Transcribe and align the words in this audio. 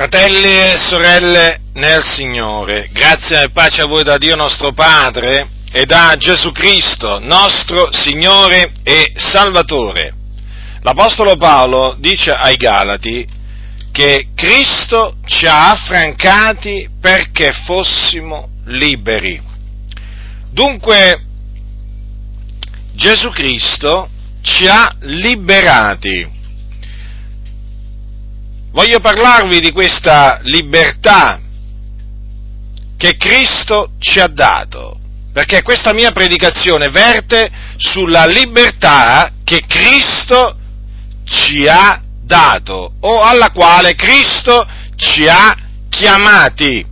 Fratelli 0.00 0.48
e 0.48 0.78
sorelle 0.78 1.60
nel 1.74 2.02
Signore, 2.02 2.88
grazie 2.90 3.42
e 3.42 3.50
pace 3.50 3.82
a 3.82 3.86
voi 3.86 4.02
da 4.02 4.16
Dio 4.16 4.34
nostro 4.34 4.72
Padre 4.72 5.46
e 5.70 5.84
da 5.84 6.14
Gesù 6.16 6.52
Cristo, 6.52 7.18
nostro 7.18 7.92
Signore 7.92 8.72
e 8.82 9.12
Salvatore. 9.16 10.14
L'Apostolo 10.80 11.36
Paolo 11.36 11.96
dice 11.98 12.30
ai 12.30 12.56
Galati 12.56 13.28
che 13.92 14.28
Cristo 14.34 15.16
ci 15.26 15.44
ha 15.44 15.68
affrancati 15.72 16.88
perché 16.98 17.52
fossimo 17.66 18.48
liberi. 18.68 19.38
Dunque 20.50 21.20
Gesù 22.94 23.28
Cristo 23.32 24.08
ci 24.40 24.66
ha 24.66 24.90
liberati 25.00 26.39
voglio 28.72 29.00
parlarvi 29.00 29.60
di 29.60 29.72
questa 29.72 30.38
libertà 30.42 31.40
che 32.96 33.16
Cristo 33.16 33.92
ci 33.98 34.20
ha 34.20 34.26
dato, 34.26 34.98
perché 35.32 35.62
questa 35.62 35.92
mia 35.92 36.12
predicazione 36.12 36.88
verte 36.90 37.50
sulla 37.76 38.26
libertà 38.26 39.32
che 39.42 39.64
Cristo 39.66 40.56
ci 41.24 41.66
ha 41.66 42.00
dato 42.22 42.92
o 43.00 43.22
alla 43.22 43.50
quale 43.50 43.94
Cristo 43.94 44.66
ci 44.96 45.26
ha 45.26 45.56
chiamati. 45.88 46.86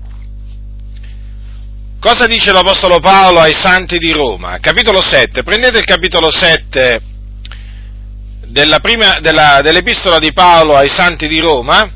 Cosa 2.01 2.27
dice 2.27 2.53
l'Apostolo 2.53 3.01
Paolo 3.01 3.41
ai 3.41 3.55
Santi 3.55 3.99
di 3.99 4.13
Roma? 4.13 4.59
Capitolo 4.61 5.03
7, 5.03 5.43
prendete 5.43 5.79
il 5.79 5.85
capitolo 5.85 6.31
7 6.31 7.03
della 8.49 8.81
prima, 8.81 9.21
della, 9.21 9.61
dell'epistola 9.63 10.19
di 10.19 10.33
Paolo 10.33 10.77
ai 10.77 10.89
santi 10.89 11.29
di 11.29 11.39
Roma, 11.39 11.89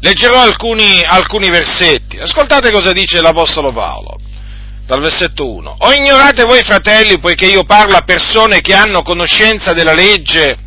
leggerò 0.00 0.40
alcuni, 0.40 1.02
alcuni 1.04 1.50
versetti. 1.50 2.18
Ascoltate 2.18 2.70
cosa 2.70 2.92
dice 2.92 3.20
l'Apostolo 3.20 3.72
Paolo, 3.72 4.18
dal 4.86 5.00
versetto 5.00 5.50
1. 5.50 5.76
O 5.80 5.92
ignorate 5.92 6.44
voi 6.44 6.62
fratelli, 6.62 7.18
poiché 7.18 7.46
io 7.46 7.64
parlo 7.64 7.96
a 7.96 8.02
persone 8.02 8.60
che 8.60 8.74
hanno 8.74 9.02
conoscenza 9.02 9.72
della 9.72 9.94
legge, 9.94 10.66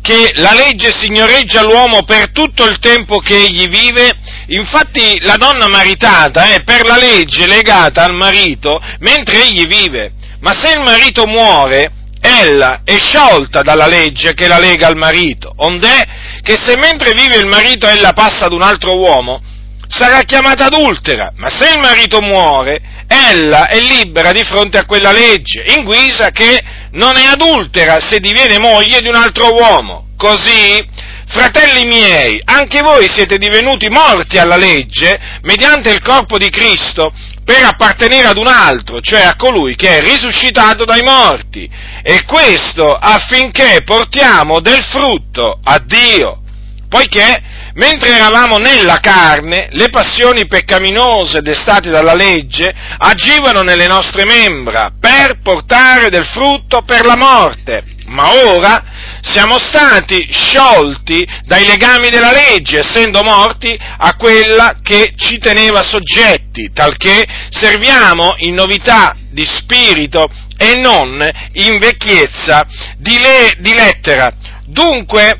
che 0.00 0.30
la 0.36 0.54
legge 0.54 0.92
signoreggia 0.92 1.62
l'uomo 1.62 2.02
per 2.04 2.30
tutto 2.30 2.64
il 2.64 2.78
tempo 2.78 3.18
che 3.18 3.36
egli 3.36 3.68
vive, 3.68 4.16
infatti 4.46 5.18
la 5.20 5.36
donna 5.36 5.68
maritata 5.68 6.54
è 6.54 6.62
per 6.62 6.86
la 6.86 6.96
legge 6.96 7.46
legata 7.46 8.04
al 8.04 8.14
marito 8.14 8.80
mentre 9.00 9.44
egli 9.44 9.66
vive, 9.66 10.12
ma 10.40 10.54
se 10.54 10.72
il 10.72 10.80
marito 10.80 11.26
muore, 11.26 11.99
ella 12.30 12.80
è 12.84 12.98
sciolta 12.98 13.62
dalla 13.62 13.86
legge 13.86 14.34
che 14.34 14.46
la 14.46 14.58
lega 14.58 14.86
al 14.86 14.96
marito, 14.96 15.52
ond'è? 15.56 16.06
Che 16.42 16.56
se 16.56 16.76
mentre 16.76 17.12
vive 17.12 17.36
il 17.36 17.46
marito 17.46 17.86
ella 17.86 18.12
passa 18.12 18.46
ad 18.46 18.52
un 18.52 18.62
altro 18.62 18.96
uomo, 18.96 19.42
sarà 19.88 20.22
chiamata 20.22 20.66
adultera, 20.66 21.32
ma 21.36 21.50
se 21.50 21.70
il 21.70 21.80
marito 21.80 22.20
muore, 22.20 22.80
ella 23.08 23.66
è 23.66 23.78
libera 23.80 24.30
di 24.30 24.44
fronte 24.44 24.78
a 24.78 24.86
quella 24.86 25.10
legge, 25.10 25.64
in 25.66 25.82
guisa 25.82 26.30
che 26.30 26.62
non 26.92 27.16
è 27.16 27.26
adultera 27.26 27.98
se 28.00 28.20
diviene 28.20 28.58
moglie 28.58 29.00
di 29.00 29.08
un 29.08 29.16
altro 29.16 29.52
uomo. 29.52 30.06
Così, 30.16 30.86
fratelli 31.26 31.86
miei, 31.86 32.40
anche 32.44 32.82
voi 32.82 33.08
siete 33.08 33.36
divenuti 33.36 33.88
morti 33.88 34.38
alla 34.38 34.56
legge 34.56 35.18
mediante 35.42 35.90
il 35.90 36.02
corpo 36.02 36.38
di 36.38 36.50
Cristo 36.50 37.12
per 37.44 37.64
appartenere 37.64 38.28
ad 38.28 38.36
un 38.36 38.46
altro, 38.46 39.00
cioè 39.00 39.22
a 39.22 39.34
colui 39.34 39.74
che 39.74 39.96
è 39.96 40.00
risuscitato 40.00 40.84
dai 40.84 41.02
morti, 41.02 41.68
e 42.02 42.24
questo 42.24 42.94
affinché 42.94 43.82
portiamo 43.84 44.60
del 44.60 44.82
frutto 44.82 45.58
a 45.62 45.78
Dio, 45.84 46.42
poiché 46.88 47.42
mentre 47.74 48.10
eravamo 48.10 48.58
nella 48.58 48.98
carne, 48.98 49.68
le 49.70 49.90
passioni 49.90 50.46
peccaminose 50.46 51.40
destate 51.40 51.88
dalla 51.88 52.14
legge 52.14 52.72
agivano 52.98 53.62
nelle 53.62 53.86
nostre 53.86 54.24
membra 54.24 54.92
per 54.98 55.40
portare 55.42 56.08
del 56.08 56.26
frutto 56.26 56.82
per 56.82 57.06
la 57.06 57.16
morte, 57.16 57.84
ma 58.06 58.32
ora 58.48 58.82
siamo 59.22 59.58
stati 59.58 60.26
sciolti 60.30 61.26
dai 61.44 61.64
legami 61.64 62.08
della 62.08 62.32
legge, 62.32 62.80
essendo 62.80 63.22
morti 63.22 63.78
a 63.98 64.16
quella 64.16 64.78
che 64.82 65.12
ci 65.16 65.38
teneva 65.38 65.82
soggetti, 65.82 66.70
talché 66.72 67.24
serviamo 67.50 68.34
in 68.38 68.54
novità 68.54 69.16
di 69.30 69.44
spirito 69.44 70.28
e 70.62 70.74
non 70.74 71.26
in 71.52 71.78
vecchiezza 71.78 72.66
di, 72.98 73.18
le, 73.18 73.54
di 73.60 73.72
lettera. 73.72 74.30
Dunque, 74.66 75.38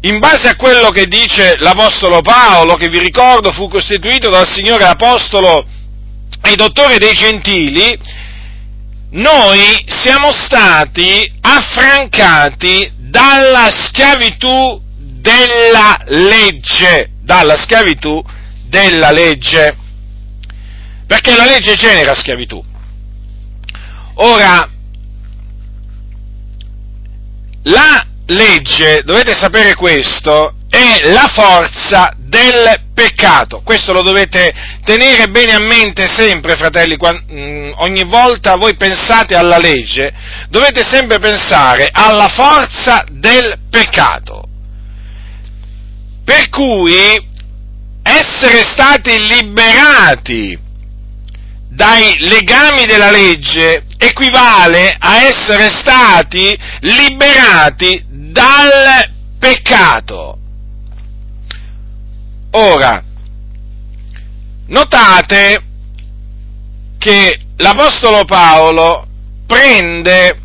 in 0.00 0.18
base 0.18 0.48
a 0.48 0.56
quello 0.56 0.90
che 0.90 1.06
dice 1.06 1.54
l'Apostolo 1.58 2.20
Paolo, 2.20 2.74
che 2.74 2.88
vi 2.88 2.98
ricordo 2.98 3.52
fu 3.52 3.68
costituito 3.68 4.28
dal 4.28 4.48
Signore 4.48 4.84
Apostolo 4.84 5.64
e 6.42 6.56
Dottore 6.56 6.98
dei 6.98 7.12
Gentili, 7.12 7.96
noi 9.10 9.84
siamo 9.86 10.32
stati 10.32 11.32
affrancati 11.40 12.90
dalla 12.96 13.68
schiavitù 13.70 14.82
della 14.98 15.96
legge, 16.06 17.10
dalla 17.22 17.56
schiavitù 17.56 18.20
della 18.64 19.12
legge, 19.12 19.76
perché 21.06 21.36
la 21.36 21.44
legge 21.44 21.76
genera 21.76 22.16
schiavitù. 22.16 22.74
Ora, 24.18 24.68
la 27.64 28.06
legge, 28.26 29.02
dovete 29.04 29.34
sapere 29.34 29.74
questo, 29.74 30.54
è 30.70 31.10
la 31.10 31.30
forza 31.32 32.14
del 32.16 32.80
peccato. 32.94 33.60
Questo 33.62 33.92
lo 33.92 34.02
dovete 34.02 34.52
tenere 34.84 35.28
bene 35.28 35.52
a 35.52 35.60
mente 35.60 36.08
sempre, 36.08 36.56
fratelli, 36.56 36.96
mm, 36.96 37.72
ogni 37.76 38.04
volta 38.04 38.56
voi 38.56 38.74
pensate 38.76 39.34
alla 39.34 39.58
legge, 39.58 40.12
dovete 40.48 40.82
sempre 40.82 41.18
pensare 41.18 41.88
alla 41.92 42.28
forza 42.28 43.04
del 43.10 43.58
peccato. 43.68 44.44
Per 46.24 46.48
cui 46.48 46.94
essere 48.02 48.62
stati 48.62 49.18
liberati 49.18 50.58
dai 51.68 52.16
legami 52.20 52.86
della 52.86 53.10
legge 53.10 53.84
equivale 53.98 54.94
a 54.98 55.22
essere 55.22 55.68
stati 55.68 56.56
liberati 56.80 58.04
dal 58.08 59.10
peccato. 59.38 60.38
Ora, 62.52 63.02
notate 64.66 65.62
che 66.98 67.40
l'Apostolo 67.56 68.24
Paolo 68.24 69.06
prende 69.46 70.40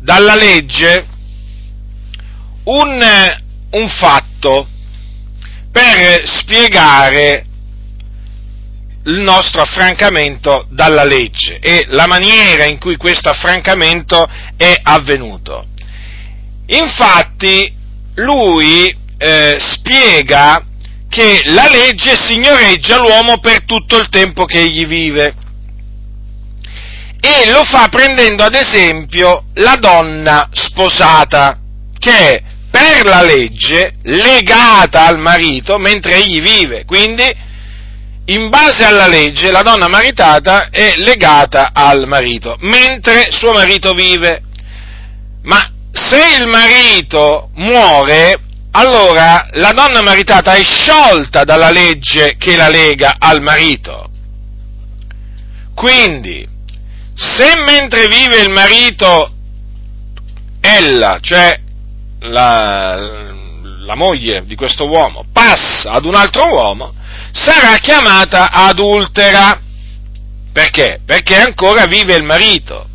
dalla 0.00 0.34
legge 0.34 1.06
un, 2.64 3.04
un 3.70 3.88
fatto 3.88 4.66
per 5.70 6.22
spiegare 6.26 7.46
il 9.10 9.20
nostro 9.20 9.62
affrancamento 9.62 10.66
dalla 10.70 11.04
legge 11.04 11.58
e 11.60 11.84
la 11.88 12.06
maniera 12.06 12.64
in 12.64 12.78
cui 12.78 12.96
questo 12.96 13.28
affrancamento 13.28 14.28
è 14.56 14.78
avvenuto. 14.82 15.66
Infatti, 16.66 17.74
lui 18.14 18.96
eh, 19.18 19.56
spiega 19.58 20.64
che 21.08 21.42
la 21.46 21.68
legge 21.68 22.16
signoreggia 22.16 22.98
l'uomo 22.98 23.38
per 23.40 23.64
tutto 23.64 23.98
il 23.98 24.08
tempo 24.08 24.44
che 24.44 24.60
egli 24.60 24.86
vive. 24.86 25.34
E 27.20 27.50
lo 27.50 27.64
fa 27.64 27.88
prendendo 27.88 28.44
ad 28.44 28.54
esempio 28.54 29.44
la 29.54 29.76
donna 29.76 30.48
sposata, 30.52 31.58
che 31.98 32.12
è 32.12 32.42
per 32.70 33.04
la 33.04 33.22
legge 33.22 33.94
legata 34.04 35.06
al 35.06 35.18
marito 35.18 35.76
mentre 35.78 36.14
egli 36.14 36.40
vive. 36.40 36.84
Quindi, 36.84 37.48
in 38.30 38.48
base 38.48 38.84
alla 38.84 39.08
legge, 39.08 39.50
la 39.50 39.62
donna 39.62 39.88
maritata 39.88 40.68
è 40.70 40.94
legata 40.96 41.70
al 41.72 42.06
marito, 42.06 42.56
mentre 42.60 43.30
suo 43.30 43.52
marito 43.52 43.92
vive. 43.92 44.42
Ma 45.42 45.68
se 45.90 46.36
il 46.38 46.46
marito 46.46 47.50
muore, 47.54 48.38
allora 48.72 49.48
la 49.52 49.72
donna 49.72 50.02
maritata 50.02 50.54
è 50.54 50.62
sciolta 50.62 51.42
dalla 51.42 51.70
legge 51.70 52.36
che 52.36 52.56
la 52.56 52.68
lega 52.68 53.16
al 53.18 53.40
marito. 53.40 54.08
Quindi, 55.74 56.46
se 57.14 57.56
mentre 57.66 58.06
vive 58.06 58.42
il 58.42 58.50
marito, 58.50 59.32
ella, 60.60 61.18
cioè 61.20 61.58
la, 62.20 63.32
la 63.80 63.94
moglie 63.96 64.44
di 64.44 64.54
questo 64.54 64.86
uomo, 64.86 65.24
passa 65.32 65.92
ad 65.92 66.04
un 66.04 66.14
altro 66.14 66.46
uomo, 66.46 66.94
sarà 67.32 67.76
chiamata 67.78 68.50
adultera. 68.50 69.60
Perché? 70.52 71.00
Perché 71.04 71.36
ancora 71.36 71.86
vive 71.86 72.14
il 72.16 72.24
marito, 72.24 72.88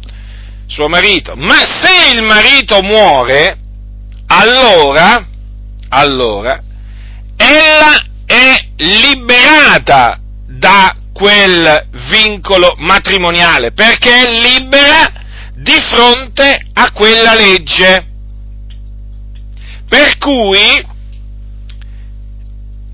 suo 0.68 0.88
marito. 0.88 1.36
Ma 1.36 1.66
se 1.66 2.12
il 2.14 2.24
marito 2.24 2.82
muore, 2.82 3.58
allora 4.28 5.26
allora 5.90 6.62
ella 7.38 8.06
è 8.26 8.68
liberata 8.78 10.20
da 10.48 10.96
quel 11.14 11.88
vincolo 12.10 12.76
matrimoniale, 12.78 13.72
perché 13.72 14.12
è 14.12 14.32
libera 14.32 15.12
di 15.54 15.76
fronte 15.90 16.60
a 16.74 16.92
quella 16.92 17.34
legge. 17.34 18.08
Per 19.88 20.18
cui 20.18 20.94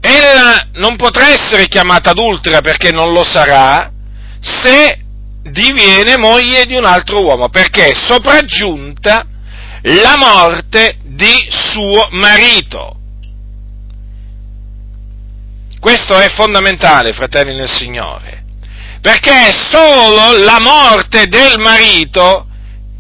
ella 0.02 0.68
non 0.74 0.96
potrà 0.96 1.30
essere 1.30 1.68
chiamata 1.68 2.10
adultera 2.10 2.60
perché 2.60 2.92
non 2.92 3.14
lo 3.14 3.24
sarà 3.24 3.92
se 4.40 5.00
diviene 5.44 6.18
moglie 6.18 6.66
di 6.66 6.76
un 6.76 6.86
altro 6.86 7.22
uomo, 7.22 7.50
perché 7.50 7.92
è 7.92 7.94
sopraggiunta 7.94 9.26
la 9.84 10.16
morte 10.18 10.98
di 11.04 11.48
suo 11.50 12.08
marito. 12.12 12.98
Questo 15.80 16.18
è 16.18 16.30
fondamentale, 16.30 17.14
fratelli 17.14 17.56
nel 17.56 17.70
Signore, 17.70 18.44
perché 19.02 19.48
è 19.48 19.52
solo 19.52 20.38
la 20.38 20.60
morte 20.60 21.28
del 21.28 21.60
marito 21.60 22.48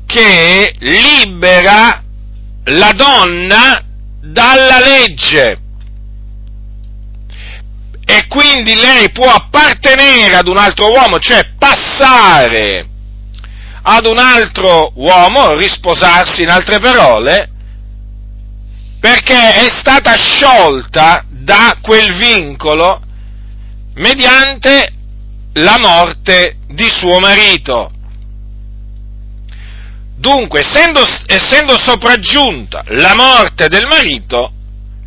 che 0.05 0.75
libera 0.79 2.03
la 2.65 2.91
donna 2.91 3.83
dalla 4.19 4.79
legge 4.79 5.60
e 8.11 8.27
quindi 8.27 8.75
lei 8.75 9.09
può 9.11 9.29
appartenere 9.29 10.35
ad 10.35 10.49
un 10.49 10.57
altro 10.57 10.91
uomo, 10.91 11.17
cioè 11.17 11.53
passare 11.57 12.85
ad 13.83 14.05
un 14.05 14.17
altro 14.17 14.91
uomo, 14.95 15.53
risposarsi 15.53 16.41
in 16.41 16.49
altre 16.49 16.79
parole, 16.79 17.49
perché 18.99 19.53
è 19.65 19.69
stata 19.69 20.17
sciolta 20.17 21.23
da 21.29 21.77
quel 21.81 22.17
vincolo 22.17 23.01
mediante 23.93 24.91
la 25.53 25.77
morte 25.79 26.57
di 26.67 26.89
suo 26.89 27.17
marito. 27.19 27.91
Dunque, 30.17 30.59
essendo, 30.59 31.01
essendo 31.27 31.77
sopraggiunta 31.77 32.83
la 32.87 33.15
morte 33.15 33.69
del 33.69 33.87
marito, 33.87 34.51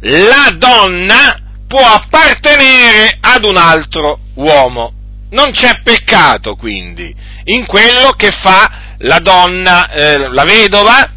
la 0.00 0.54
donna 0.56 1.43
può 1.66 1.80
appartenere 1.80 3.18
ad 3.20 3.44
un 3.44 3.56
altro 3.56 4.18
uomo. 4.34 4.92
Non 5.30 5.50
c'è 5.50 5.80
peccato 5.82 6.54
quindi 6.54 7.14
in 7.44 7.66
quello 7.66 8.10
che 8.10 8.30
fa 8.30 8.94
la 8.98 9.18
donna, 9.18 9.90
eh, 9.90 10.28
la 10.28 10.44
vedova, 10.44 11.10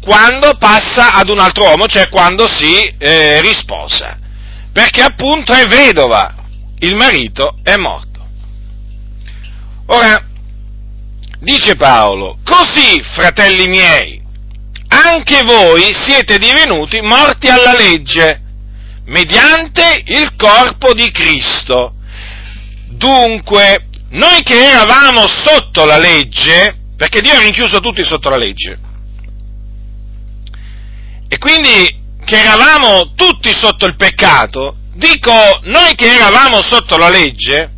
quando 0.00 0.56
passa 0.58 1.12
ad 1.12 1.28
un 1.28 1.38
altro 1.38 1.64
uomo, 1.64 1.86
cioè 1.86 2.08
quando 2.08 2.48
si 2.48 2.82
eh, 2.98 3.40
risposa, 3.42 4.18
perché 4.72 5.02
appunto 5.02 5.52
è 5.52 5.66
vedova, 5.66 6.34
il 6.78 6.94
marito 6.94 7.58
è 7.62 7.76
morto. 7.76 8.08
Ora, 9.86 10.24
dice 11.40 11.76
Paolo, 11.76 12.38
così, 12.44 13.02
fratelli 13.02 13.68
miei, 13.68 14.22
anche 14.88 15.42
voi 15.44 15.92
siete 15.92 16.38
divenuti 16.38 17.00
morti 17.00 17.48
alla 17.48 17.72
legge 17.72 18.40
mediante 19.10 20.02
il 20.06 20.34
corpo 20.36 20.94
di 20.94 21.10
Cristo. 21.10 21.94
Dunque, 22.88 23.86
noi 24.10 24.42
che 24.42 24.70
eravamo 24.70 25.26
sotto 25.26 25.84
la 25.84 25.98
legge, 25.98 26.76
perché 26.96 27.20
Dio 27.20 27.34
ha 27.34 27.40
rinchiuso 27.40 27.80
tutti 27.80 28.04
sotto 28.04 28.28
la 28.28 28.36
legge, 28.36 28.78
e 31.28 31.38
quindi 31.38 31.98
che 32.24 32.40
eravamo 32.40 33.12
tutti 33.14 33.52
sotto 33.52 33.86
il 33.86 33.96
peccato, 33.96 34.76
dico, 34.94 35.32
noi 35.62 35.94
che 35.94 36.12
eravamo 36.14 36.62
sotto 36.62 36.96
la 36.96 37.08
legge, 37.08 37.72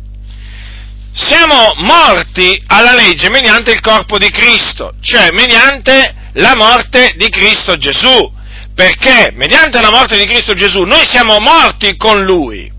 siamo 1.15 1.73
morti 1.77 2.61
alla 2.67 2.93
legge 2.93 3.29
mediante 3.29 3.71
il 3.71 3.81
corpo 3.81 4.17
di 4.17 4.29
Cristo, 4.29 4.93
cioè 5.01 5.29
mediante 5.31 6.31
la 6.33 6.55
morte 6.55 7.13
di 7.17 7.29
Cristo 7.29 7.77
Gesù 7.77 8.41
perché 8.75 9.31
mediante 9.33 9.79
la 9.81 9.91
morte 9.91 10.17
di 10.17 10.25
Cristo 10.25 10.53
Gesù 10.53 10.81
noi 10.81 11.05
siamo 11.05 11.37
morti 11.39 11.95
con 11.95 12.23
Lui, 12.23 12.71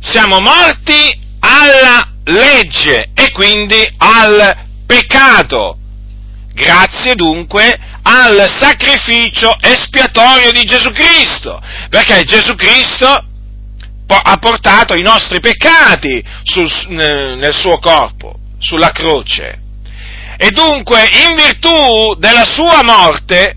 siamo 0.00 0.40
morti 0.40 1.20
alla 1.40 2.08
legge 2.24 3.10
e 3.14 3.30
quindi 3.32 3.86
al 3.98 4.56
peccato, 4.86 5.76
grazie 6.52 7.14
dunque 7.14 7.78
al 8.02 8.48
sacrificio 8.58 9.56
espiatorio 9.60 10.50
di 10.50 10.64
Gesù 10.64 10.90
Cristo, 10.90 11.60
perché 11.88 12.24
Gesù 12.24 12.54
Cristo 12.56 13.26
ha 14.06 14.36
portato 14.36 14.94
i 14.94 15.02
nostri 15.02 15.40
peccati 15.40 16.22
sul, 16.42 16.70
nel 16.88 17.54
suo 17.54 17.78
corpo, 17.78 18.38
sulla 18.58 18.90
croce. 18.90 19.60
E 20.36 20.50
dunque, 20.50 21.08
in 21.28 21.36
virtù 21.36 22.14
della 22.18 22.44
sua 22.44 22.82
morte, 22.82 23.56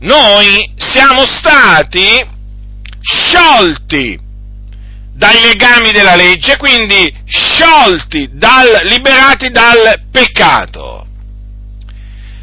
noi 0.00 0.72
siamo 0.76 1.26
stati 1.26 2.26
sciolti 3.00 4.26
dai 5.12 5.40
legami 5.40 5.90
della 5.90 6.14
legge, 6.14 6.56
quindi 6.56 7.12
sciolti, 7.26 8.30
dal, 8.34 8.82
liberati 8.84 9.50
dal 9.50 10.02
peccato. 10.12 11.04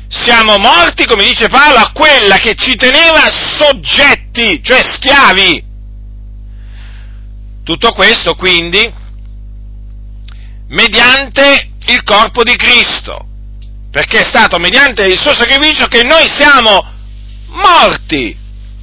Siamo 0.10 0.58
morti, 0.58 1.06
come 1.06 1.24
dice 1.24 1.48
Paolo, 1.48 1.78
a 1.78 1.92
quella 1.94 2.38
che 2.38 2.56
ci 2.56 2.76
teneva 2.76 3.32
soggetti, 3.32 4.62
cioè 4.62 4.84
schiavi. 4.84 5.64
Tutto 7.64 7.94
questo 7.94 8.36
quindi 8.36 8.94
mediante 10.68 11.70
il 11.88 12.04
corpo 12.04 12.44
di 12.44 12.56
Cristo, 12.58 13.26
perché 13.90 14.20
è 14.20 14.24
stato 14.24 14.60
mediante 14.60 15.06
il 15.08 15.18
suo 15.18 15.34
sacrificio 15.34 15.88
che 15.88 16.04
noi 16.04 16.28
siamo 16.28 16.94
morti 17.56 18.36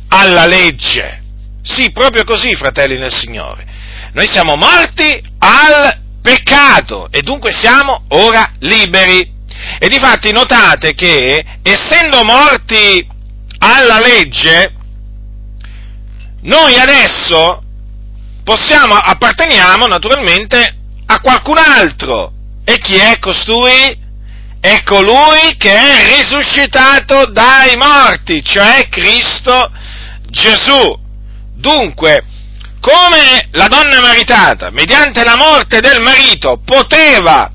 alla 0.08 0.46
legge. 0.46 1.22
Sì, 1.62 1.92
proprio 1.92 2.24
così, 2.24 2.54
fratelli 2.56 2.98
nel 2.98 3.12
Signore. 3.12 3.64
Noi 4.12 4.26
siamo 4.26 4.56
morti 4.56 5.22
al 5.38 6.00
peccato 6.20 7.08
e 7.10 7.22
dunque 7.22 7.52
siamo 7.52 8.04
ora 8.08 8.52
liberi. 8.58 9.30
E 9.78 9.88
difatti 9.88 10.32
notate 10.32 10.94
che, 10.94 11.44
essendo 11.62 12.24
morti 12.24 13.06
alla 13.58 14.00
legge, 14.00 14.74
noi 16.42 16.76
adesso 16.76 17.62
possiamo, 18.42 18.94
apparteniamo 18.94 19.86
naturalmente 19.86 20.76
a 21.06 21.20
qualcun 21.20 21.58
altro. 21.58 22.32
E 22.64 22.78
chi 22.78 22.96
è 22.96 23.18
costui? 23.18 24.01
È 24.62 24.84
colui 24.84 25.56
che 25.58 25.74
è 25.74 26.16
risuscitato 26.18 27.26
dai 27.32 27.74
morti, 27.74 28.44
cioè 28.44 28.86
Cristo 28.88 29.72
Gesù. 30.30 30.96
Dunque, 31.56 32.22
come 32.78 33.48
la 33.50 33.66
donna 33.66 34.00
maritata, 34.00 34.70
mediante 34.70 35.24
la 35.24 35.34
morte 35.36 35.80
del 35.80 36.00
marito, 36.00 36.60
poteva, 36.64 37.50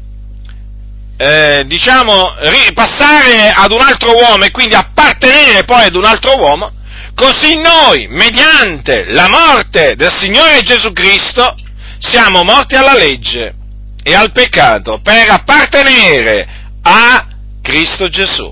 eh, 1.15 1.63
diciamo, 1.65 2.33
passare 2.73 3.53
ad 3.55 3.71
un 3.71 3.79
altro 3.79 4.13
uomo 4.13 4.43
e 4.43 4.51
quindi 4.51 4.75
appartenere 4.75 5.63
poi 5.63 5.85
ad 5.85 5.95
un 5.95 6.03
altro 6.03 6.37
uomo, 6.37 6.73
così 7.15 7.55
noi, 7.55 8.07
mediante 8.09 9.05
la 9.11 9.29
morte 9.29 9.95
del 9.95 10.13
Signore 10.13 10.61
Gesù 10.61 10.91
Cristo, 10.91 11.55
siamo 11.99 12.43
morti 12.43 12.75
alla 12.75 12.95
legge 12.95 13.55
e 14.03 14.13
al 14.13 14.33
peccato 14.33 14.99
per 15.01 15.29
appartenere 15.29 16.56
a 16.89 17.27
Cristo 17.61 18.07
Gesù, 18.07 18.49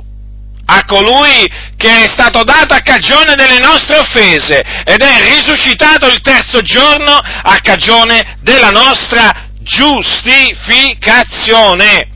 a 0.66 0.84
colui 0.86 1.50
che 1.78 2.04
è 2.04 2.08
stato 2.10 2.44
dato 2.44 2.74
a 2.74 2.82
cagione 2.82 3.36
delle 3.36 3.60
nostre 3.60 3.96
offese 3.98 4.62
ed 4.84 5.02
è 5.02 5.36
risuscitato 5.36 6.06
il 6.08 6.20
terzo 6.20 6.60
giorno 6.62 7.14
a 7.14 7.58
cagione 7.62 8.40
della 8.42 8.72
nostra 8.72 9.48
giustificazione. 9.62 12.10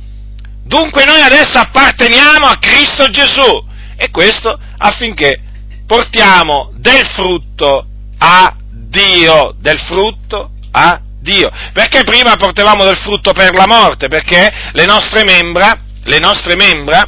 Dunque 0.66 1.06
noi 1.06 1.22
adesso 1.22 1.58
apparteniamo 1.58 2.48
a 2.48 2.60
Cristo 2.60 3.08
Gesù 3.10 3.66
e 3.96 4.10
questo 4.12 4.60
affinché 4.78 5.40
portiamo 5.88 6.74
del 6.76 7.08
frutto 7.16 7.86
a 8.18 8.54
Dio, 8.70 9.56
del 9.58 9.80
frutto 9.80 10.52
a 10.72 11.00
Dio. 11.22 11.50
Perché 11.72 12.04
prima 12.04 12.36
portavamo 12.36 12.84
del 12.84 12.98
frutto 12.98 13.32
per 13.32 13.56
la 13.56 13.68
morte? 13.68 14.10
Perché 14.10 14.52
le 14.74 14.84
nostre 14.86 15.24
membra 15.24 15.88
le 16.10 16.20
nostre 16.20 16.56
membra, 16.56 17.08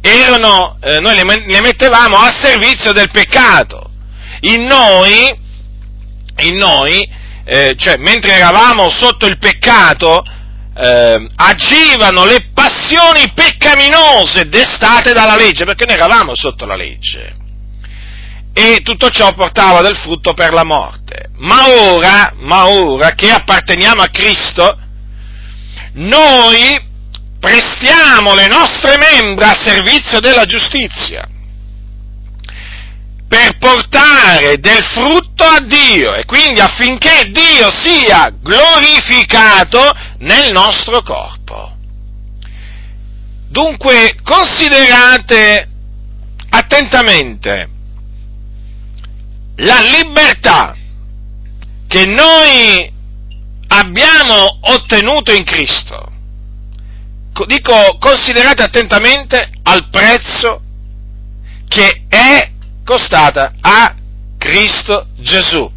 erano, 0.00 0.76
eh, 0.80 1.00
noi 1.00 1.14
le, 1.16 1.44
le, 1.46 1.60
mettevamo 1.60 2.16
a 2.16 2.36
servizio 2.38 2.92
del 2.92 3.10
peccato. 3.10 3.90
In 4.40 4.64
noi, 4.64 5.34
in 6.40 6.56
noi 6.56 7.22
eh, 7.44 7.74
cioè 7.76 7.96
mentre 7.98 8.32
eravamo 8.32 8.88
sotto 8.90 9.26
il 9.26 9.38
peccato, 9.38 10.24
eh, 10.76 11.26
agivano 11.36 12.24
le 12.24 12.48
passioni 12.52 13.30
peccaminose 13.32 14.48
destate 14.48 15.12
dalla 15.12 15.36
legge, 15.36 15.64
perché 15.64 15.84
noi 15.84 15.94
eravamo 15.94 16.32
sotto 16.34 16.64
la 16.64 16.76
legge. 16.76 17.42
e 18.56 18.82
tutto 18.84 19.10
ciò 19.10 19.34
portava 19.34 19.80
del 19.80 19.96
frutto 19.96 20.32
per 20.32 20.52
la 20.52 20.62
morte. 20.62 21.30
Ma 21.38 21.66
ora, 21.90 22.34
ma 22.36 22.68
ora 22.68 23.10
che 23.10 23.28
apparteniamo 23.28 24.00
a 24.00 24.08
Cristo, 24.10 24.78
noi 25.94 26.80
prestiamo 27.44 28.34
le 28.34 28.46
nostre 28.46 28.96
membra 28.96 29.50
a 29.50 29.62
servizio 29.62 30.18
della 30.18 30.46
giustizia 30.46 31.28
per 33.28 33.58
portare 33.58 34.58
del 34.60 34.82
frutto 34.82 35.44
a 35.44 35.60
Dio 35.60 36.14
e 36.14 36.24
quindi 36.24 36.60
affinché 36.60 37.30
Dio 37.30 37.70
sia 37.70 38.32
glorificato 38.40 39.92
nel 40.20 40.52
nostro 40.52 41.02
corpo. 41.02 41.76
Dunque 43.48 44.16
considerate 44.22 45.68
attentamente 46.48 47.68
la 49.56 49.80
libertà 49.80 50.74
che 51.86 52.06
noi 52.06 52.90
abbiamo 53.68 54.58
ottenuto 54.62 55.34
in 55.34 55.44
Cristo. 55.44 56.12
Dico, 57.46 57.96
considerate 57.98 58.62
attentamente 58.62 59.50
al 59.64 59.88
prezzo 59.90 60.62
che 61.66 62.04
è 62.08 62.52
costata 62.84 63.52
a 63.60 63.94
Cristo 64.38 65.08
Gesù. 65.16 65.68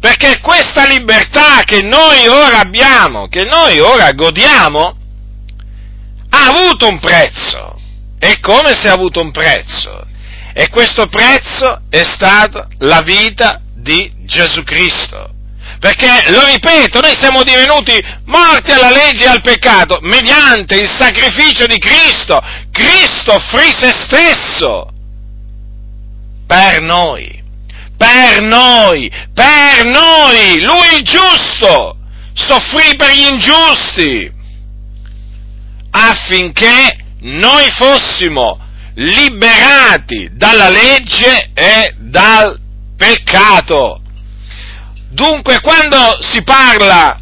Perché 0.00 0.40
questa 0.40 0.86
libertà 0.86 1.62
che 1.64 1.82
noi 1.82 2.26
ora 2.26 2.58
abbiamo, 2.58 3.28
che 3.28 3.44
noi 3.44 3.78
ora 3.78 4.10
godiamo, 4.12 4.96
ha 6.30 6.46
avuto 6.46 6.88
un 6.88 6.98
prezzo. 6.98 7.80
E 8.18 8.40
come 8.40 8.74
se 8.74 8.88
ha 8.88 8.94
avuto 8.94 9.20
un 9.20 9.30
prezzo? 9.30 10.04
E 10.52 10.68
questo 10.70 11.06
prezzo 11.06 11.82
è 11.90 12.02
stata 12.02 12.66
la 12.78 13.02
vita 13.02 13.60
di 13.74 14.10
Gesù 14.24 14.64
Cristo. 14.64 15.34
Perché, 15.78 16.30
lo 16.30 16.44
ripeto, 16.46 17.00
noi 17.00 17.14
siamo 17.18 17.42
divenuti 17.42 17.92
morti 18.24 18.72
alla 18.72 18.90
legge 18.90 19.24
e 19.24 19.28
al 19.28 19.42
peccato 19.42 19.98
mediante 20.02 20.76
il 20.76 20.88
sacrificio 20.88 21.66
di 21.66 21.78
Cristo. 21.78 22.40
Cristo 22.70 23.34
offrì 23.34 23.70
se 23.76 23.92
stesso 23.92 24.90
per 26.46 26.80
noi, 26.80 27.42
per 27.96 28.40
noi, 28.42 29.10
per 29.34 29.84
noi. 29.84 30.60
Lui 30.62 30.96
il 30.96 31.02
giusto 31.02 31.96
soffrì 32.32 32.94
per 32.96 33.10
gli 33.12 33.26
ingiusti 33.26 34.32
affinché 35.90 36.98
noi 37.20 37.70
fossimo 37.70 38.60
liberati 38.94 40.30
dalla 40.32 40.68
legge 40.68 41.50
e 41.54 41.94
dal 41.98 42.58
peccato. 42.96 44.00
Dunque, 45.10 45.60
quando 45.60 46.18
si 46.20 46.42
parla 46.42 47.18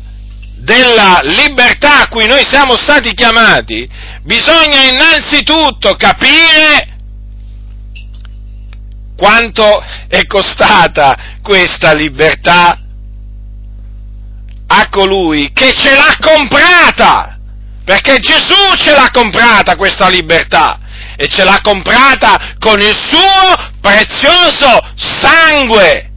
della 0.57 1.21
libertà 1.23 2.03
a 2.03 2.09
cui 2.09 2.27
noi 2.27 2.45
siamo 2.49 2.77
stati 2.77 3.13
chiamati, 3.13 3.89
bisogna 4.23 4.83
innanzitutto 4.83 5.95
capire 5.95 6.97
quanto 9.17 9.83
è 10.09 10.27
costata 10.27 11.17
questa 11.43 11.93
libertà 11.93 12.79
a 14.67 14.89
colui 14.89 15.53
che 15.53 15.73
ce 15.73 15.95
l'ha 15.95 16.17
comprata, 16.21 17.39
perché 17.85 18.19
Gesù 18.19 18.75
ce 18.77 18.93
l'ha 18.93 19.11
comprata 19.13 19.77
questa 19.77 20.09
libertà 20.09 20.79
e 21.17 21.29
ce 21.29 21.45
l'ha 21.45 21.61
comprata 21.63 22.55
con 22.59 22.81
il 22.81 22.97
suo 22.97 23.73
prezioso 23.81 24.81
sangue. 24.97 26.11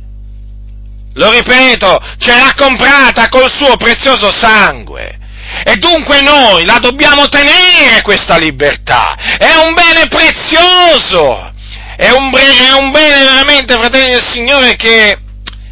Lo 1.17 1.31
ripeto, 1.31 1.99
ce 2.17 2.31
l'ha 2.31 2.53
comprata 2.55 3.27
col 3.29 3.51
suo 3.51 3.75
prezioso 3.75 4.31
sangue. 4.31 5.17
E 5.65 5.75
dunque 5.77 6.21
noi 6.21 6.65
la 6.65 6.77
dobbiamo 6.79 7.27
tenere 7.27 8.01
questa 8.03 8.37
libertà. 8.37 9.15
È 9.37 9.55
un 9.65 9.73
bene 9.73 10.07
prezioso. 10.07 11.53
È 11.97 12.09
un, 12.11 12.31
è 12.33 12.71
un 12.73 12.91
bene 12.91 13.17
veramente, 13.17 13.73
fratelli 13.73 14.11
del 14.11 14.25
Signore, 14.25 14.75
che 14.75 15.17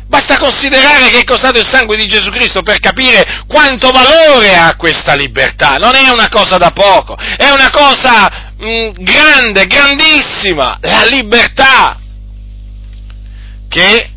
Basta 0.08 0.38
considerare 0.38 1.10
che 1.10 1.20
è 1.20 1.24
costato 1.24 1.58
il 1.58 1.68
sangue 1.68 1.98
di 1.98 2.06
Gesù 2.06 2.30
Cristo 2.30 2.62
per 2.62 2.80
capire 2.80 3.44
quanto 3.48 3.90
valore 3.90 4.56
ha 4.56 4.75
questa 4.75 5.16
libertà. 5.16 5.78
Non 5.78 5.96
è 5.96 6.10
una 6.10 6.30
cosa 6.30 6.58
da 6.58 6.72
poco, 6.72 7.16
è 7.16 7.50
una 7.50 7.72
cosa 7.72 8.54
mh, 8.56 8.68
mm, 8.68 8.90
grande, 9.00 9.66
grandissima, 9.66 10.78
la 10.82 11.06
libertà 11.06 12.00
che 13.68 14.14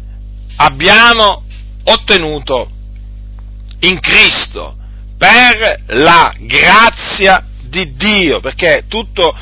abbiamo 0.58 1.42
ottenuto 1.84 2.70
in 3.80 3.98
Cristo 4.00 4.76
per 5.16 5.82
la 5.86 6.32
grazia 6.38 7.44
di 7.62 7.94
Dio, 7.96 8.40
perché 8.40 8.84
tutto, 8.88 9.34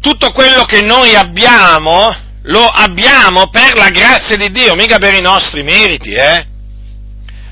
tutto 0.00 0.32
quello 0.32 0.64
che 0.64 0.82
noi 0.82 1.14
abbiamo 1.14 2.24
lo 2.48 2.64
abbiamo 2.64 3.48
per 3.48 3.76
la 3.76 3.88
grazia 3.90 4.36
di 4.36 4.50
Dio, 4.50 4.74
mica 4.76 4.98
per 4.98 5.14
i 5.14 5.20
nostri 5.20 5.62
meriti, 5.62 6.12
eh? 6.12 6.46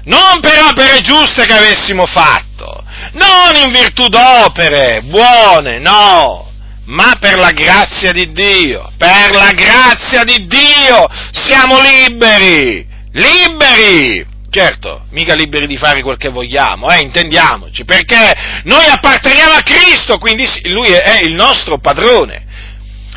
Non 0.05 0.41
per 0.41 0.63
opere 0.71 1.01
giuste 1.01 1.47
che 1.47 1.53
avessimo 1.53 2.07
fatto, 2.07 2.85
non 3.13 3.57
in 3.57 3.73
virtù 3.73 4.07
d'opere 4.07 5.03
buone, 5.03 5.79
no, 5.79 6.53
ma 6.87 7.17
per 7.19 7.39
la 7.39 7.51
grazia 7.51 8.13
di 8.13 8.33
Dio, 8.33 8.91
per 8.99 9.35
la 9.35 9.53
grazia 9.53 10.23
di 10.25 10.47
Dio 10.47 11.07
siamo 11.33 11.81
liberi, 11.81 12.87
liberi, 13.13 14.27
certo, 14.51 15.07
mica 15.11 15.35
liberi 15.35 15.67
di 15.67 15.77
fare 15.77 16.03
quel 16.03 16.17
che 16.17 16.29
vogliamo, 16.29 16.89
eh, 16.91 17.01
intendiamoci, 17.01 17.85
perché 17.85 18.61
noi 18.65 18.87
apparteniamo 18.87 19.55
a 19.55 19.63
Cristo, 19.63 20.19
quindi 20.19 20.47
Lui 20.65 20.89
è 20.89 21.21
il 21.23 21.35
nostro 21.35 21.79
padrone, 21.79 22.45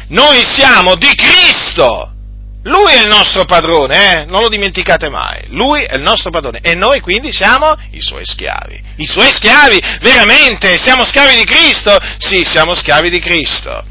noi 0.09 0.43
siamo 0.49 0.95
di 0.95 1.13
Cristo. 1.15 2.13
Lui 2.67 2.91
è 2.93 3.01
il 3.01 3.07
nostro 3.07 3.45
padrone, 3.45 4.21
eh? 4.21 4.25
non 4.25 4.41
lo 4.41 4.49
dimenticate 4.49 5.09
mai. 5.09 5.45
Lui 5.47 5.83
è 5.83 5.95
il 5.95 6.01
nostro 6.01 6.29
padrone 6.29 6.59
e 6.61 6.75
noi 6.75 6.99
quindi 6.99 7.31
siamo 7.31 7.73
i 7.91 8.01
suoi 8.01 8.25
schiavi. 8.25 8.81
I 8.97 9.05
suoi 9.05 9.31
schiavi, 9.31 9.81
veramente? 10.01 10.77
Siamo 10.77 11.05
schiavi 11.05 11.35
di 11.37 11.45
Cristo? 11.45 11.95
Sì, 12.17 12.43
siamo 12.43 12.75
schiavi 12.75 13.09
di 13.09 13.19
Cristo. 13.19 13.83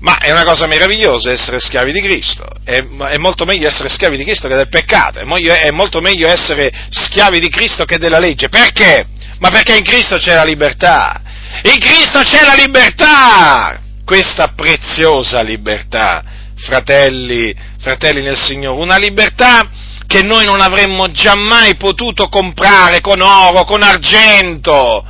Ma 0.00 0.18
è 0.18 0.32
una 0.32 0.44
cosa 0.44 0.66
meravigliosa 0.66 1.30
essere 1.30 1.60
schiavi 1.60 1.92
di 1.92 2.00
Cristo. 2.00 2.44
È, 2.64 2.82
è 2.82 3.18
molto 3.18 3.44
meglio 3.44 3.68
essere 3.68 3.88
schiavi 3.88 4.16
di 4.16 4.24
Cristo 4.24 4.48
che 4.48 4.56
del 4.56 4.68
peccato. 4.68 5.20
È, 5.20 5.24
meglio, 5.24 5.52
è 5.52 5.70
molto 5.70 6.00
meglio 6.00 6.26
essere 6.26 6.72
schiavi 6.90 7.38
di 7.38 7.50
Cristo 7.50 7.84
che 7.84 7.98
della 7.98 8.18
legge. 8.18 8.48
Perché? 8.48 9.06
Ma 9.38 9.50
perché 9.50 9.76
in 9.76 9.84
Cristo 9.84 10.16
c'è 10.16 10.34
la 10.34 10.44
libertà. 10.44 11.22
In 11.62 11.78
Cristo 11.78 12.20
c'è 12.22 12.44
la 12.44 12.54
libertà 12.54 13.80
questa 14.10 14.54
preziosa 14.56 15.40
libertà, 15.40 16.24
fratelli, 16.62 17.54
fratelli 17.78 18.22
nel 18.22 18.38
Signore, 18.38 18.82
una 18.82 18.96
libertà 18.96 19.68
che 20.06 20.22
noi 20.22 20.44
non 20.44 20.60
avremmo 20.60 21.10
giammai 21.10 21.76
potuto 21.76 22.28
comprare 22.28 23.00
con 23.00 23.20
oro, 23.20 23.64
con 23.64 23.82
argento, 23.82 25.04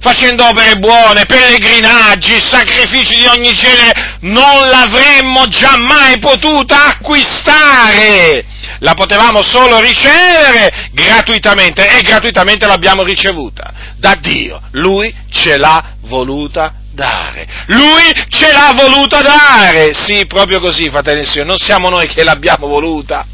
facendo 0.00 0.44
opere 0.44 0.76
buone, 0.78 1.24
pellegrinaggi, 1.26 2.40
sacrifici 2.40 3.16
di 3.16 3.26
ogni 3.26 3.52
genere, 3.52 4.18
non 4.20 4.68
l'avremmo 4.68 5.46
giammai 5.46 6.18
potuta 6.18 6.86
acquistare. 6.86 8.44
La 8.80 8.94
potevamo 8.94 9.42
solo 9.42 9.78
ricevere 9.80 10.90
gratuitamente 10.92 11.98
e 11.98 12.00
gratuitamente 12.00 12.66
l'abbiamo 12.66 13.02
ricevuta 13.04 13.72
da 13.96 14.16
Dio. 14.16 14.60
Lui 14.72 15.14
ce 15.30 15.58
l'ha 15.58 15.96
voluta 16.00 16.79
dare. 17.00 17.46
Lui 17.68 18.12
ce 18.28 18.52
l'ha 18.52 18.72
voluta 18.76 19.22
dare. 19.22 19.94
Sì, 19.94 20.26
proprio 20.26 20.60
così, 20.60 20.90
fratelli 20.90 21.22
e 21.22 21.24
signori, 21.24 21.48
non 21.48 21.56
siamo 21.56 21.88
noi 21.88 22.06
che 22.06 22.22
l'abbiamo 22.22 22.66
voluta, 22.66 23.26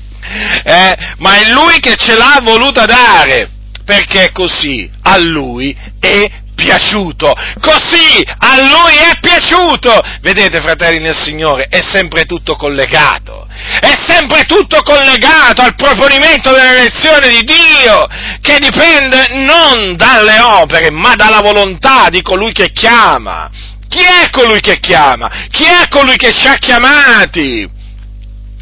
eh? 0.62 0.96
ma 1.18 1.40
è 1.40 1.50
Lui 1.50 1.80
che 1.80 1.96
ce 1.96 2.16
l'ha 2.16 2.38
voluta 2.42 2.84
dare. 2.84 3.50
Perché 3.84 4.32
così 4.32 4.90
a 5.02 5.16
Lui 5.18 5.76
è 6.00 6.28
piaciuto. 6.54 7.32
Così 7.60 8.24
a 8.38 8.60
Lui 8.62 8.96
è 8.96 9.18
piaciuto. 9.20 10.00
Vedete, 10.20 10.60
fratelli 10.60 10.98
nel 10.98 11.16
Signore, 11.16 11.66
è 11.68 11.80
sempre 11.82 12.24
tutto 12.24 12.56
collegato 12.56 13.45
è 13.80 13.94
sempre 14.06 14.44
tutto 14.44 14.80
collegato 14.82 15.62
al 15.62 15.74
proponimento 15.74 16.50
dell'elezione 16.50 17.28
di 17.28 17.44
Dio, 17.44 18.06
che 18.40 18.58
dipende 18.58 19.28
non 19.44 19.96
dalle 19.96 20.38
opere, 20.38 20.90
ma 20.90 21.14
dalla 21.14 21.40
volontà 21.40 22.08
di 22.08 22.22
colui 22.22 22.52
che 22.52 22.70
chiama. 22.70 23.50
Chi 23.88 24.02
è 24.02 24.30
colui 24.30 24.60
che 24.60 24.78
chiama? 24.78 25.30
Chi 25.50 25.64
è 25.64 25.88
colui 25.88 26.16
che 26.16 26.32
ci 26.32 26.46
ha 26.46 26.54
chiamati? 26.54 27.68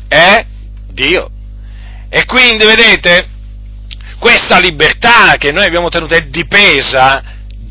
È 0.08 0.44
Dio. 0.90 1.30
E 2.08 2.24
quindi, 2.24 2.64
vedete, 2.64 3.28
questa 4.18 4.58
libertà 4.58 5.34
che 5.38 5.52
noi 5.52 5.66
abbiamo 5.66 5.88
tenuto 5.90 6.14
è 6.14 6.22
dipesa 6.22 7.22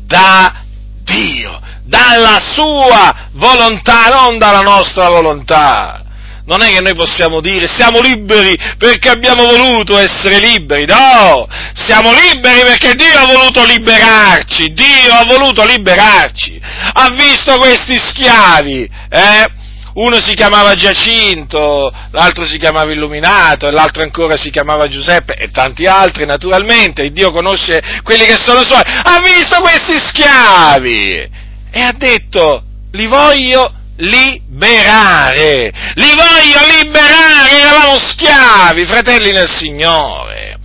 da 0.06 0.62
Dio, 1.02 1.60
dalla 1.82 2.38
sua 2.40 3.28
volontà, 3.32 4.08
non 4.08 4.38
dalla 4.38 4.60
nostra 4.60 5.08
volontà 5.08 6.03
non 6.46 6.62
è 6.62 6.70
che 6.70 6.80
noi 6.80 6.94
possiamo 6.94 7.40
dire 7.40 7.66
siamo 7.68 8.00
liberi 8.00 8.56
perché 8.76 9.08
abbiamo 9.08 9.44
voluto 9.46 9.96
essere 9.98 10.38
liberi, 10.38 10.84
no, 10.86 11.46
siamo 11.74 12.12
liberi 12.12 12.60
perché 12.60 12.92
Dio 12.94 13.18
ha 13.18 13.26
voluto 13.26 13.64
liberarci, 13.64 14.72
Dio 14.72 15.12
ha 15.12 15.24
voluto 15.24 15.64
liberarci, 15.64 16.60
ha 16.92 17.08
visto 17.10 17.56
questi 17.56 17.96
schiavi, 17.96 18.88
eh? 19.08 19.62
uno 19.94 20.20
si 20.20 20.34
chiamava 20.34 20.74
Giacinto, 20.74 21.92
l'altro 22.10 22.44
si 22.44 22.58
chiamava 22.58 22.92
Illuminato, 22.92 23.70
l'altro 23.70 24.02
ancora 24.02 24.36
si 24.36 24.50
chiamava 24.50 24.88
Giuseppe 24.88 25.34
e 25.34 25.50
tanti 25.50 25.86
altri 25.86 26.26
naturalmente, 26.26 27.10
Dio 27.10 27.30
conosce 27.30 27.80
quelli 28.02 28.24
che 28.24 28.36
sono 28.36 28.64
suoi, 28.64 28.82
ha 28.84 29.20
visto 29.20 29.60
questi 29.60 29.94
schiavi! 29.94 31.42
E 31.70 31.80
ha 31.80 31.92
detto 31.92 32.62
li 32.92 33.06
voglio 33.06 33.72
liberare, 33.96 35.72
li 35.94 36.14
voglio 36.14 36.80
liberare, 36.80 37.60
eravamo 37.60 37.98
schiavi, 37.98 38.84
fratelli 38.84 39.32
nel 39.32 39.48
Signore. 39.48 40.58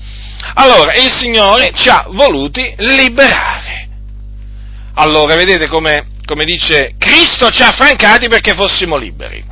Allora, 0.55 0.93
il 0.93 1.13
Signore 1.13 1.71
ci 1.75 1.89
ha 1.89 2.05
voluti 2.09 2.73
liberare. 2.77 3.87
Allora, 4.95 5.35
vedete 5.35 5.67
come, 5.67 6.07
come 6.25 6.43
dice, 6.43 6.95
Cristo 6.97 7.49
ci 7.49 7.61
ha 7.61 7.67
affrancati 7.67 8.27
perché 8.27 8.53
fossimo 8.55 8.97
liberi. 8.97 9.43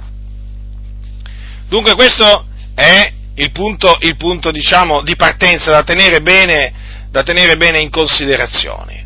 Dunque 1.69 1.96
questo 1.96 2.46
è 2.74 3.12
il 3.36 3.51
punto, 3.51 3.98
il 4.01 4.15
punto 4.17 4.51
diciamo, 4.51 5.01
di 5.01 5.15
partenza 5.15 5.72
da 5.72 5.84
tenere, 5.84 6.22
bene, 6.22 6.74
da 7.12 7.24
tenere 7.24 7.55
bene 7.55 7.79
in 7.79 7.89
considerazione. 7.89 9.05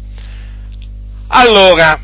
Allora, 1.28 2.00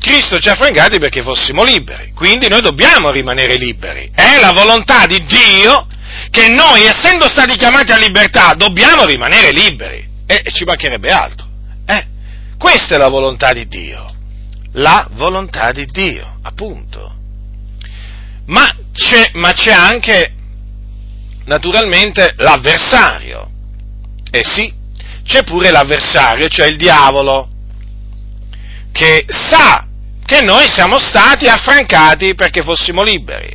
Cristo 0.00 0.38
ci 0.38 0.48
ha 0.48 0.52
affrancati 0.52 0.98
perché 0.98 1.22
fossimo 1.22 1.62
liberi, 1.62 2.12
quindi 2.14 2.48
noi 2.48 2.62
dobbiamo 2.62 3.10
rimanere 3.10 3.56
liberi. 3.56 4.10
È 4.14 4.40
la 4.40 4.52
volontà 4.52 5.04
di 5.04 5.22
Dio 5.26 5.86
che 6.30 6.48
noi, 6.48 6.84
essendo 6.84 7.28
stati 7.28 7.54
chiamati 7.56 7.92
a 7.92 7.98
libertà, 7.98 8.54
dobbiamo 8.54 9.04
rimanere 9.04 9.50
liberi. 9.50 10.08
E 10.26 10.42
ci 10.52 10.64
mancherebbe 10.64 11.10
altro. 11.10 11.46
Eh? 11.84 12.06
Questa 12.56 12.94
è 12.94 12.98
la 12.98 13.08
volontà 13.08 13.52
di 13.52 13.66
Dio. 13.68 14.06
La 14.72 15.06
volontà 15.12 15.70
di 15.72 15.84
Dio, 15.84 16.36
appunto. 16.42 17.14
Ma 18.46 18.66
c'è, 18.94 19.30
ma 19.34 19.52
c'è 19.52 19.72
anche, 19.72 20.32
naturalmente, 21.44 22.34
l'avversario. 22.38 23.50
Eh 24.30 24.44
sì, 24.44 24.72
c'è 25.24 25.42
pure 25.42 25.70
l'avversario, 25.70 26.48
cioè 26.48 26.68
il 26.68 26.76
diavolo, 26.76 27.48
che 28.92 29.26
sa 29.28 29.88
che 30.30 30.42
noi 30.42 30.68
siamo 30.68 31.00
stati 31.00 31.46
affrancati 31.48 32.36
perché 32.36 32.62
fossimo 32.62 33.02
liberi. 33.02 33.50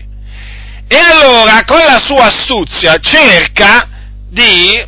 E 0.89 0.97
allora 0.97 1.63
con 1.63 1.79
la 1.79 2.01
sua 2.03 2.25
astuzia 2.25 2.97
cerca 2.97 3.87
di 4.29 4.85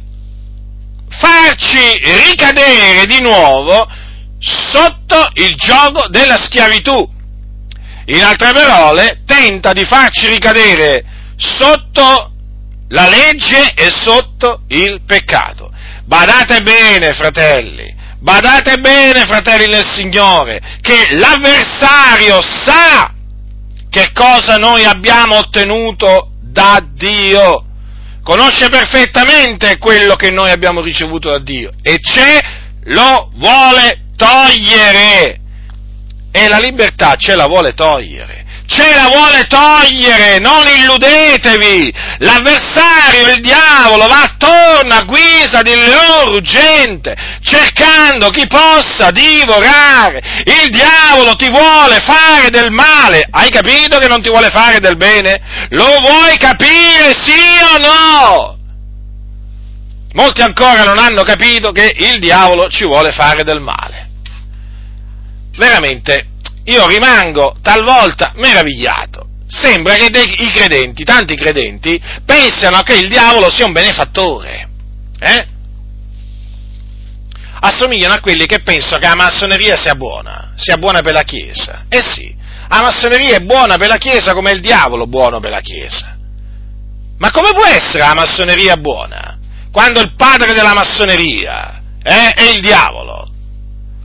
farci 1.07 1.79
ricadere 2.27 3.05
di 3.05 3.21
nuovo 3.21 3.87
sotto 4.37 5.29
il 5.35 5.55
gioco 5.55 6.09
della 6.09 6.35
schiavitù. 6.35 7.09
In 8.07 8.21
altre 8.21 8.51
parole, 8.51 9.21
tenta 9.25 9.71
di 9.71 9.85
farci 9.85 10.27
ricadere 10.27 11.05
sotto 11.37 12.33
la 12.89 13.07
legge 13.07 13.71
e 13.75 13.89
sotto 13.89 14.63
il 14.67 15.03
peccato. 15.05 15.71
Badate 16.03 16.61
bene, 16.61 17.13
fratelli, 17.13 17.95
Badate 18.19 18.79
bene, 18.79 19.25
fratelli 19.25 19.67
del 19.67 19.85
Signore, 19.85 20.59
che 20.81 21.15
l'avversario 21.15 22.41
sa 22.41 23.13
che 23.89 24.11
cosa 24.11 24.55
noi 24.55 24.83
abbiamo 24.83 25.37
ottenuto 25.37 26.31
da 26.41 26.83
Dio. 26.93 27.63
Conosce 28.23 28.69
perfettamente 28.69 29.77
quello 29.77 30.15
che 30.15 30.31
noi 30.31 30.49
abbiamo 30.49 30.81
ricevuto 30.81 31.29
da 31.29 31.39
Dio 31.39 31.69
e 31.81 31.99
ce 32.01 32.39
lo 32.85 33.29
vuole 33.35 34.01
togliere. 34.17 35.39
E 36.31 36.47
la 36.47 36.59
libertà 36.59 37.15
ce 37.15 37.35
la 37.35 37.47
vuole 37.47 37.73
togliere 37.73 38.46
ce 38.67 38.93
la 38.93 39.07
vuole 39.07 39.47
togliere, 39.47 40.39
non 40.39 40.63
illudetevi, 40.67 41.93
l'avversario, 42.19 43.33
il 43.33 43.39
diavolo, 43.39 44.07
va 44.07 44.23
attorno 44.23 44.93
a 44.93 45.03
guisa 45.03 45.61
di 45.61 45.73
leone 45.73 46.31
ruggente, 46.31 47.15
cercando 47.41 48.29
chi 48.29 48.45
possa 48.47 49.11
divorare, 49.11 50.21
il 50.43 50.69
diavolo 50.69 51.35
ti 51.35 51.49
vuole 51.49 51.99
fare 52.01 52.49
del 52.49 52.69
male, 52.69 53.25
hai 53.31 53.49
capito 53.49 53.97
che 53.97 54.07
non 54.07 54.21
ti 54.21 54.29
vuole 54.29 54.49
fare 54.49 54.79
del 54.79 54.97
bene? 54.97 55.39
Lo 55.69 55.87
vuoi 56.01 56.37
capire 56.37 57.15
sì 57.19 57.39
o 57.73 57.77
no? 57.77 58.57
Molti 60.13 60.41
ancora 60.41 60.83
non 60.83 60.97
hanno 60.97 61.23
capito 61.23 61.71
che 61.71 61.93
il 61.95 62.19
diavolo 62.19 62.67
ci 62.69 62.85
vuole 62.85 63.11
fare 63.11 63.43
del 63.43 63.61
male. 63.61 64.09
Veramente, 65.55 66.36
io 66.67 66.87
rimango 66.87 67.57
talvolta 67.61 68.33
meravigliato. 68.35 69.25
Sembra 69.47 69.95
che 69.95 70.09
dei, 70.09 70.43
i 70.43 70.51
credenti, 70.51 71.03
tanti 71.03 71.35
credenti, 71.35 72.01
pensano 72.25 72.81
che 72.81 72.95
il 72.95 73.07
diavolo 73.07 73.49
sia 73.49 73.65
un 73.65 73.71
benefattore. 73.71 74.69
Eh? 75.19 75.47
Assomigliano 77.59 78.15
a 78.15 78.19
quelli 78.19 78.45
che 78.45 78.59
pensano 78.59 78.99
che 78.99 79.07
la 79.07 79.15
massoneria 79.15 79.77
sia 79.77 79.95
buona, 79.95 80.51
sia 80.55 80.77
buona 80.77 81.01
per 81.01 81.13
la 81.13 81.23
Chiesa. 81.23 81.85
Eh 81.87 82.01
sì, 82.01 82.35
la 82.67 82.81
massoneria 82.81 83.37
è 83.37 83.39
buona 83.39 83.77
per 83.77 83.87
la 83.87 83.97
Chiesa 83.97 84.33
come 84.33 84.51
il 84.51 84.59
diavolo 84.59 85.07
buono 85.07 85.39
per 85.39 85.51
la 85.51 85.61
Chiesa. 85.61 86.17
Ma 87.17 87.31
come 87.31 87.51
può 87.53 87.65
essere 87.65 87.99
la 87.99 88.13
massoneria 88.13 88.75
buona? 88.75 89.37
Quando 89.71 90.01
il 90.01 90.13
padre 90.15 90.51
della 90.51 90.73
massoneria 90.73 91.81
eh, 92.03 92.33
è 92.33 92.43
il 92.49 92.61
diavolo. 92.61 93.31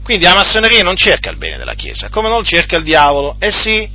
Quindi 0.03 0.25
la 0.25 0.33
massoneria 0.33 0.83
non 0.83 0.97
cerca 0.97 1.29
il 1.29 1.37
bene 1.37 1.57
della 1.57 1.75
Chiesa, 1.75 2.09
come 2.09 2.27
non 2.27 2.43
cerca 2.43 2.75
il 2.75 2.83
diavolo. 2.83 3.37
Eh 3.39 3.51
sì, 3.51 3.89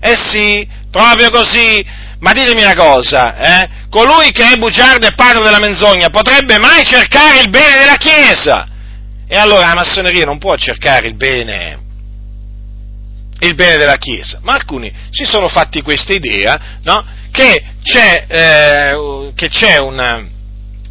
eh 0.00 0.16
sì, 0.16 0.66
proprio 0.90 1.30
così. 1.30 1.84
Ma 2.20 2.32
ditemi 2.32 2.62
una 2.62 2.74
cosa, 2.74 3.36
eh? 3.36 3.68
Colui 3.90 4.30
che 4.30 4.52
è 4.52 4.56
bugiardo 4.56 5.06
e 5.06 5.14
padre 5.14 5.42
della 5.42 5.58
menzogna 5.58 6.08
potrebbe 6.08 6.58
mai 6.58 6.84
cercare 6.84 7.40
il 7.40 7.50
bene 7.50 7.78
della 7.78 7.96
Chiesa? 7.96 8.68
E 9.28 9.36
allora 9.36 9.66
la 9.66 9.74
massoneria 9.74 10.24
non 10.24 10.38
può 10.38 10.54
cercare 10.56 11.08
il 11.08 11.16
bene, 11.16 11.78
il 13.40 13.54
bene 13.54 13.76
della 13.76 13.96
Chiesa. 13.96 14.38
Ma 14.42 14.54
alcuni 14.54 14.92
si 15.10 15.24
sono 15.24 15.48
fatti 15.48 15.82
questa 15.82 16.12
idea, 16.12 16.78
no? 16.84 17.04
Che 17.30 17.64
c'è, 17.82 18.24
eh, 18.28 19.32
che 19.34 19.48
c'è 19.48 19.78
una, 19.78 20.24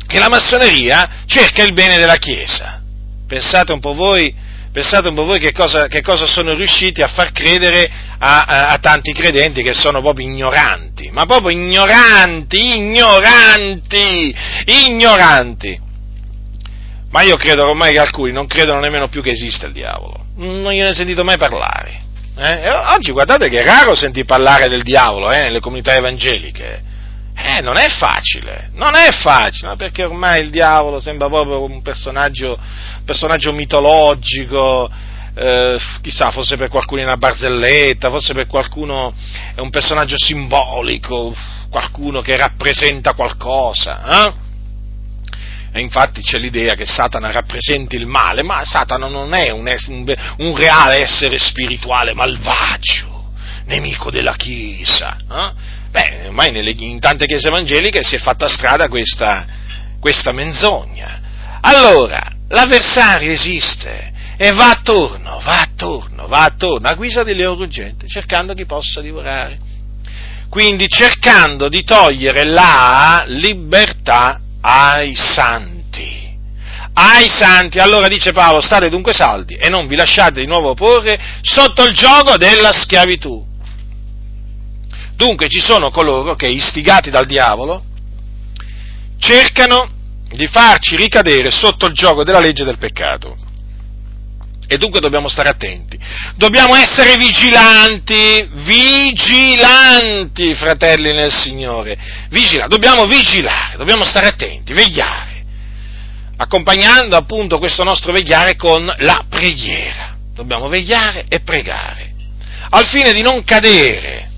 che 0.05 0.19
la 0.19 0.29
massoneria 0.29 1.23
cerca 1.25 1.63
il 1.63 1.73
bene 1.73 1.97
della 1.97 2.17
Chiesa. 2.17 2.81
Pensate 3.25 3.71
un 3.71 3.79
po' 3.79 3.93
voi 3.93 4.49
Pensate 4.71 5.09
un 5.09 5.15
po' 5.15 5.25
voi 5.25 5.39
che 5.39 5.51
cosa, 5.51 5.87
che 5.87 6.01
cosa 6.01 6.25
sono 6.25 6.53
riusciti 6.53 7.01
a 7.01 7.09
far 7.09 7.33
credere 7.33 7.91
a, 8.17 8.43
a, 8.43 8.67
a, 8.67 8.77
tanti 8.77 9.11
credenti 9.11 9.63
che 9.63 9.73
sono 9.73 10.01
proprio 10.01 10.25
ignoranti, 10.25 11.09
ma 11.11 11.25
proprio 11.25 11.49
ignoranti, 11.49 12.77
ignoranti, 12.77 14.33
ignoranti. 14.87 15.79
Ma 17.09 17.21
io 17.23 17.35
credo 17.35 17.63
ormai 17.63 17.91
che 17.91 17.99
alcuni 17.99 18.31
non 18.31 18.47
credono 18.47 18.79
nemmeno 18.79 19.09
più 19.09 19.21
che 19.21 19.31
esista 19.31 19.65
il 19.65 19.73
diavolo, 19.73 20.27
non 20.35 20.71
gliene 20.71 20.89
ho 20.89 20.93
sentito 20.93 21.25
mai 21.25 21.37
parlare. 21.37 22.03
Eh? 22.37 22.69
Oggi 22.95 23.11
guardate 23.11 23.49
che 23.49 23.59
è 23.59 23.65
raro 23.65 23.93
sentir 23.93 24.23
parlare 24.23 24.69
del 24.69 24.83
diavolo 24.83 25.31
eh, 25.31 25.41
nelle 25.41 25.59
comunità 25.59 25.93
evangeliche. 25.93 26.90
Eh, 27.33 27.61
non 27.61 27.77
è 27.77 27.87
facile, 27.87 28.69
non 28.73 28.95
è 28.95 29.11
facile, 29.11 29.75
perché 29.75 30.03
ormai 30.03 30.41
il 30.41 30.49
diavolo 30.49 30.99
sembra 30.99 31.27
proprio 31.27 31.63
un 31.63 31.81
personaggio, 31.81 32.57
personaggio 33.05 33.51
mitologico, 33.53 34.89
eh, 35.33 35.79
chissà, 36.01 36.31
forse 36.31 36.57
per 36.57 36.69
qualcuno 36.69 37.01
è 37.01 37.05
una 37.05 37.17
barzelletta, 37.17 38.09
forse 38.09 38.33
per 38.33 38.47
qualcuno 38.47 39.13
è 39.55 39.59
un 39.59 39.69
personaggio 39.69 40.15
simbolico, 40.17 41.33
qualcuno 41.69 42.21
che 42.21 42.35
rappresenta 42.35 43.13
qualcosa. 43.13 44.25
Eh? 44.25 44.33
E 45.73 45.79
infatti 45.79 46.21
c'è 46.21 46.37
l'idea 46.37 46.75
che 46.75 46.85
Satana 46.85 47.31
rappresenti 47.31 47.95
il 47.95 48.05
male, 48.05 48.43
ma 48.43 48.61
Satana 48.65 49.07
non 49.07 49.33
è 49.33 49.51
un, 49.51 49.73
un, 49.87 50.15
un 50.39 50.55
reale 50.55 51.01
essere 51.01 51.37
spirituale 51.37 52.13
malvagio, 52.13 53.10
nemico 53.71 54.11
della 54.11 54.35
Chiesa. 54.35 55.17
Eh? 55.17 55.51
Beh, 55.89 56.27
ormai 56.27 56.51
nelle, 56.51 56.73
in 56.77 56.99
tante 56.99 57.25
chiese 57.25 57.47
evangeliche 57.47 58.03
si 58.03 58.15
è 58.15 58.19
fatta 58.19 58.47
strada 58.47 58.87
questa, 58.87 59.45
questa 59.99 60.31
menzogna. 60.31 61.19
Allora, 61.61 62.21
l'avversario 62.49 63.31
esiste 63.31 64.11
e 64.37 64.51
va 64.51 64.71
attorno, 64.71 65.39
va 65.43 65.61
attorno, 65.61 66.27
va 66.27 66.43
attorno, 66.43 66.87
a 66.87 66.95
guisa 66.95 67.23
di 67.23 67.33
leone 67.33 67.57
ruggente, 67.57 68.07
cercando 68.07 68.53
chi 68.53 68.65
possa 68.65 69.01
divorare. 69.01 69.69
Quindi 70.49 70.87
cercando 70.87 71.69
di 71.69 71.83
togliere 71.83 72.43
la 72.43 73.23
libertà 73.27 74.41
ai 74.61 75.15
santi. 75.15 76.29
Ai 76.93 77.29
santi, 77.29 77.79
allora 77.79 78.07
dice 78.07 78.33
Paolo, 78.33 78.59
state 78.59 78.89
dunque 78.89 79.13
saldi 79.13 79.55
e 79.55 79.69
non 79.69 79.87
vi 79.87 79.95
lasciate 79.95 80.41
di 80.41 80.47
nuovo 80.47 80.73
porre 80.73 81.17
sotto 81.41 81.85
il 81.85 81.93
gioco 81.93 82.35
della 82.35 82.73
schiavitù 82.73 83.49
Dunque 85.21 85.49
ci 85.49 85.59
sono 85.59 85.91
coloro 85.91 86.33
che, 86.33 86.47
istigati 86.47 87.11
dal 87.11 87.27
diavolo, 87.27 87.83
cercano 89.19 89.87
di 90.27 90.47
farci 90.47 90.95
ricadere 90.95 91.51
sotto 91.51 91.85
il 91.85 91.93
gioco 91.93 92.23
della 92.23 92.39
legge 92.39 92.63
del 92.63 92.79
peccato. 92.79 93.37
E 94.65 94.77
dunque 94.77 94.99
dobbiamo 94.99 95.27
stare 95.27 95.49
attenti. 95.49 95.95
Dobbiamo 96.37 96.73
essere 96.73 97.17
vigilanti, 97.17 98.49
vigilanti, 98.65 100.55
fratelli 100.55 101.13
nel 101.13 101.31
Signore. 101.31 101.95
Vigila, 102.29 102.65
dobbiamo 102.65 103.05
vigilare, 103.05 103.77
dobbiamo 103.77 104.03
stare 104.03 104.25
attenti, 104.25 104.73
vegliare. 104.73 105.43
Accompagnando 106.37 107.15
appunto 107.15 107.59
questo 107.59 107.83
nostro 107.83 108.11
vegliare 108.11 108.55
con 108.55 108.91
la 108.97 109.23
preghiera. 109.29 110.17
Dobbiamo 110.33 110.67
vegliare 110.67 111.25
e 111.29 111.41
pregare, 111.41 112.11
al 112.71 112.87
fine 112.87 113.11
di 113.11 113.21
non 113.21 113.43
cadere 113.43 114.29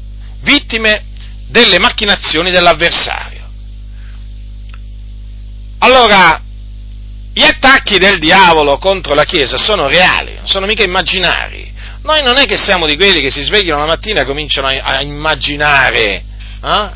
vittime 0.43 1.06
delle 1.47 1.79
macchinazioni 1.79 2.51
dell'avversario. 2.51 3.41
Allora, 5.79 6.41
gli 7.34 7.43
attacchi 7.43 7.97
del 7.97 8.19
diavolo 8.19 8.77
contro 8.77 9.13
la 9.13 9.23
Chiesa 9.23 9.58
sono 9.58 9.88
reali, 9.88 10.36
non 10.36 10.47
sono 10.47 10.65
mica 10.65 10.84
immaginari. 10.84 11.71
Noi 12.03 12.21
non 12.21 12.38
è 12.38 12.45
che 12.45 12.58
siamo 12.58 12.86
di 12.86 12.95
quelli 12.95 13.21
che 13.21 13.32
si 13.32 13.41
svegliano 13.41 13.79
la 13.79 13.88
mattina 13.88 14.21
e 14.21 14.25
cominciano 14.25 14.67
a, 14.67 14.73
a 14.82 15.01
immaginare, 15.01 16.06
eh? 16.12 16.23
a 16.62 16.91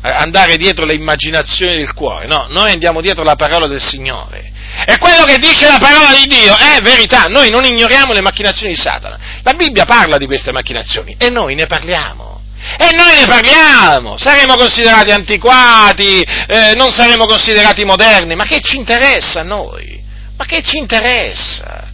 andare 0.00 0.56
dietro 0.56 0.84
le 0.84 0.94
immaginazioni 0.94 1.76
del 1.76 1.92
cuore, 1.92 2.26
no, 2.26 2.46
noi 2.48 2.72
andiamo 2.72 3.00
dietro 3.00 3.22
la 3.22 3.36
parola 3.36 3.66
del 3.66 3.80
Signore. 3.80 4.51
E 4.86 4.98
quello 4.98 5.24
che 5.24 5.38
dice 5.38 5.68
la 5.68 5.78
parola 5.78 6.14
di 6.16 6.26
Dio 6.26 6.56
è 6.56 6.80
verità, 6.82 7.24
noi 7.24 7.50
non 7.50 7.64
ignoriamo 7.64 8.12
le 8.12 8.20
macchinazioni 8.20 8.72
di 8.72 8.78
Satana. 8.78 9.18
La 9.42 9.52
Bibbia 9.54 9.84
parla 9.84 10.18
di 10.18 10.26
queste 10.26 10.50
macchinazioni 10.50 11.14
e 11.18 11.28
noi 11.28 11.54
ne 11.54 11.66
parliamo. 11.66 12.40
E 12.78 12.94
noi 12.94 13.16
ne 13.16 13.26
parliamo, 13.26 14.16
saremo 14.18 14.54
considerati 14.54 15.10
antiquati, 15.10 16.22
eh, 16.22 16.74
non 16.74 16.92
saremo 16.92 17.26
considerati 17.26 17.84
moderni, 17.84 18.36
ma 18.36 18.44
che 18.44 18.60
ci 18.60 18.76
interessa 18.76 19.40
a 19.40 19.44
noi? 19.44 20.00
Ma 20.36 20.44
che 20.44 20.62
ci 20.62 20.78
interessa? 20.78 21.90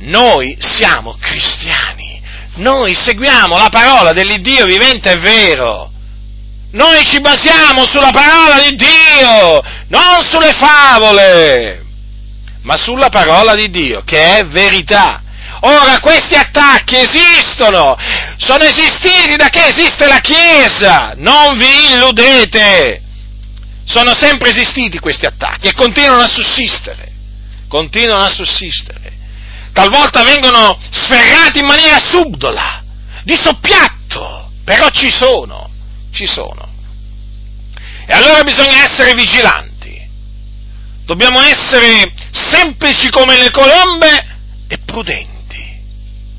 Noi 0.00 0.56
siamo 0.58 1.16
cristiani, 1.20 2.20
noi 2.56 2.94
seguiamo 2.94 3.56
la 3.56 3.68
parola 3.70 4.12
dell'Iddio 4.12 4.64
vivente 4.66 5.12
e 5.12 5.18
vero. 5.20 5.90
Noi 6.72 7.04
ci 7.06 7.20
basiamo 7.20 7.86
sulla 7.86 8.10
parola 8.10 8.60
di 8.62 8.74
Dio, 8.74 9.62
non 9.88 10.22
sulle 10.28 10.52
favole, 10.52 11.87
ma 12.62 12.76
sulla 12.76 13.08
parola 13.08 13.54
di 13.54 13.70
Dio, 13.70 14.02
che 14.04 14.38
è 14.38 14.46
verità. 14.46 15.22
Ora 15.60 15.98
questi 16.00 16.34
attacchi 16.34 16.96
esistono, 16.96 17.96
sono 18.36 18.62
esistiti 18.64 19.36
da 19.36 19.48
che 19.48 19.66
esiste 19.66 20.06
la 20.06 20.20
Chiesa, 20.20 21.14
non 21.16 21.56
vi 21.56 21.92
illudete, 21.92 23.02
sono 23.84 24.14
sempre 24.14 24.50
esistiti 24.50 24.98
questi 24.98 25.26
attacchi 25.26 25.68
e 25.68 25.74
continuano 25.74 26.22
a 26.22 26.28
sussistere, 26.28 27.12
continuano 27.66 28.24
a 28.24 28.30
sussistere, 28.30 29.12
talvolta 29.72 30.22
vengono 30.22 30.78
sferrati 30.90 31.60
in 31.60 31.66
maniera 31.66 31.98
subdola, 31.98 32.82
di 33.24 33.36
soppiatto, 33.36 34.50
però 34.64 34.88
ci 34.90 35.10
sono, 35.10 35.70
ci 36.12 36.26
sono. 36.26 36.66
E 38.06 38.12
allora 38.12 38.42
bisogna 38.42 38.82
essere 38.82 39.14
vigilanti, 39.14 39.77
dobbiamo 41.08 41.40
essere 41.40 42.12
semplici 42.30 43.08
come 43.08 43.38
le 43.38 43.50
colombe 43.50 44.26
e 44.68 44.76
prudenti 44.84 45.36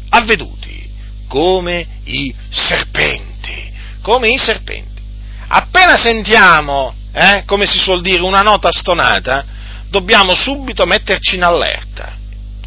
avveduti 0.09 0.87
come 1.27 1.87
i 2.03 2.33
serpenti, 2.51 3.71
come 4.03 4.29
i 4.29 4.37
serpenti. 4.37 5.01
Appena 5.47 5.97
sentiamo, 5.97 6.93
eh, 7.11 7.43
come 7.47 7.65
si 7.65 7.79
suol 7.79 8.01
dire, 8.01 8.21
una 8.21 8.43
nota 8.43 8.71
stonata, 8.71 9.43
dobbiamo 9.89 10.35
subito 10.35 10.85
metterci 10.85 11.35
in 11.35 11.43
allerta 11.43 12.15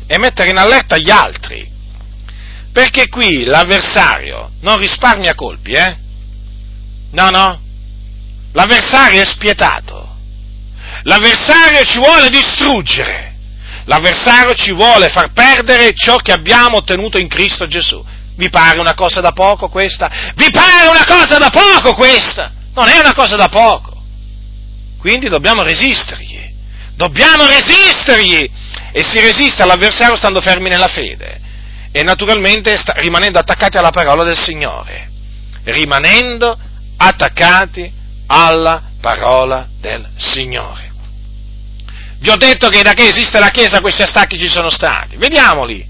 e 0.04 0.18
mettere 0.18 0.50
in 0.50 0.58
allerta 0.58 0.98
gli 0.98 1.10
altri, 1.10 1.70
perché 2.72 3.08
qui 3.08 3.44
l'avversario 3.44 4.50
non 4.60 4.76
risparmia 4.76 5.36
colpi, 5.36 5.72
eh? 5.72 5.96
No, 7.12 7.30
no, 7.30 7.60
l'avversario 8.52 9.20
è 9.20 9.24
spietato, 9.24 10.01
l'avversario 11.02 11.84
ci 11.84 11.98
vuole 11.98 12.30
distruggere 12.30 13.32
L'avversario 13.86 14.54
ci 14.54 14.72
vuole 14.72 15.08
far 15.08 15.32
perdere 15.32 15.92
ciò 15.94 16.16
che 16.16 16.32
abbiamo 16.32 16.78
ottenuto 16.78 17.18
in 17.18 17.28
Cristo 17.28 17.66
Gesù. 17.66 18.04
Vi 18.36 18.48
pare 18.48 18.78
una 18.78 18.94
cosa 18.94 19.20
da 19.20 19.32
poco 19.32 19.68
questa? 19.68 20.10
Vi 20.34 20.50
pare 20.50 20.88
una 20.88 21.04
cosa 21.04 21.38
da 21.38 21.50
poco 21.50 21.94
questa? 21.94 22.52
Non 22.74 22.88
è 22.88 22.98
una 22.98 23.14
cosa 23.14 23.36
da 23.36 23.48
poco. 23.48 24.02
Quindi 24.98 25.28
dobbiamo 25.28 25.62
resistergli. 25.62 26.40
Dobbiamo 26.94 27.44
resistergli. 27.46 28.48
E 28.92 29.02
si 29.02 29.20
resiste 29.20 29.62
all'avversario 29.62 30.16
stando 30.16 30.40
fermi 30.40 30.68
nella 30.68 30.88
fede. 30.88 31.40
E 31.90 32.02
naturalmente 32.02 32.76
sta, 32.76 32.92
rimanendo 32.96 33.38
attaccati 33.38 33.78
alla 33.78 33.90
parola 33.90 34.22
del 34.22 34.38
Signore. 34.38 35.10
Rimanendo 35.64 36.56
attaccati 36.96 37.92
alla 38.26 38.80
parola 39.00 39.66
del 39.80 40.08
Signore. 40.16 40.91
Vi 42.22 42.30
ho 42.30 42.36
detto 42.36 42.68
che 42.68 42.82
da 42.82 42.92
che 42.92 43.08
esiste 43.08 43.40
la 43.40 43.48
Chiesa 43.48 43.80
questi 43.80 44.02
attacchi 44.02 44.38
ci 44.38 44.48
sono 44.48 44.70
stati. 44.70 45.16
Vediamoli. 45.16 45.84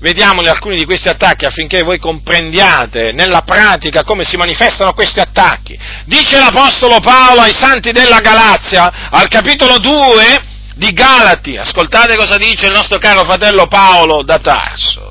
Vediamoli 0.00 0.48
alcuni 0.48 0.76
di 0.76 0.84
questi 0.84 1.08
attacchi 1.08 1.44
affinché 1.44 1.82
voi 1.82 2.00
comprendiate 2.00 3.12
nella 3.12 3.42
pratica 3.42 4.02
come 4.02 4.24
si 4.24 4.36
manifestano 4.36 4.92
questi 4.94 5.20
attacchi. 5.20 5.78
Dice 6.06 6.38
l'Apostolo 6.38 6.98
Paolo 6.98 7.42
ai 7.42 7.54
santi 7.54 7.92
della 7.92 8.18
Galazia, 8.18 9.10
al 9.10 9.28
capitolo 9.28 9.78
2 9.78 10.42
di 10.74 10.92
Galati, 10.92 11.56
ascoltate 11.56 12.16
cosa 12.16 12.36
dice 12.36 12.66
il 12.66 12.72
nostro 12.72 12.98
caro 12.98 13.24
fratello 13.24 13.68
Paolo 13.68 14.24
da 14.24 14.38
Tarso. 14.38 15.09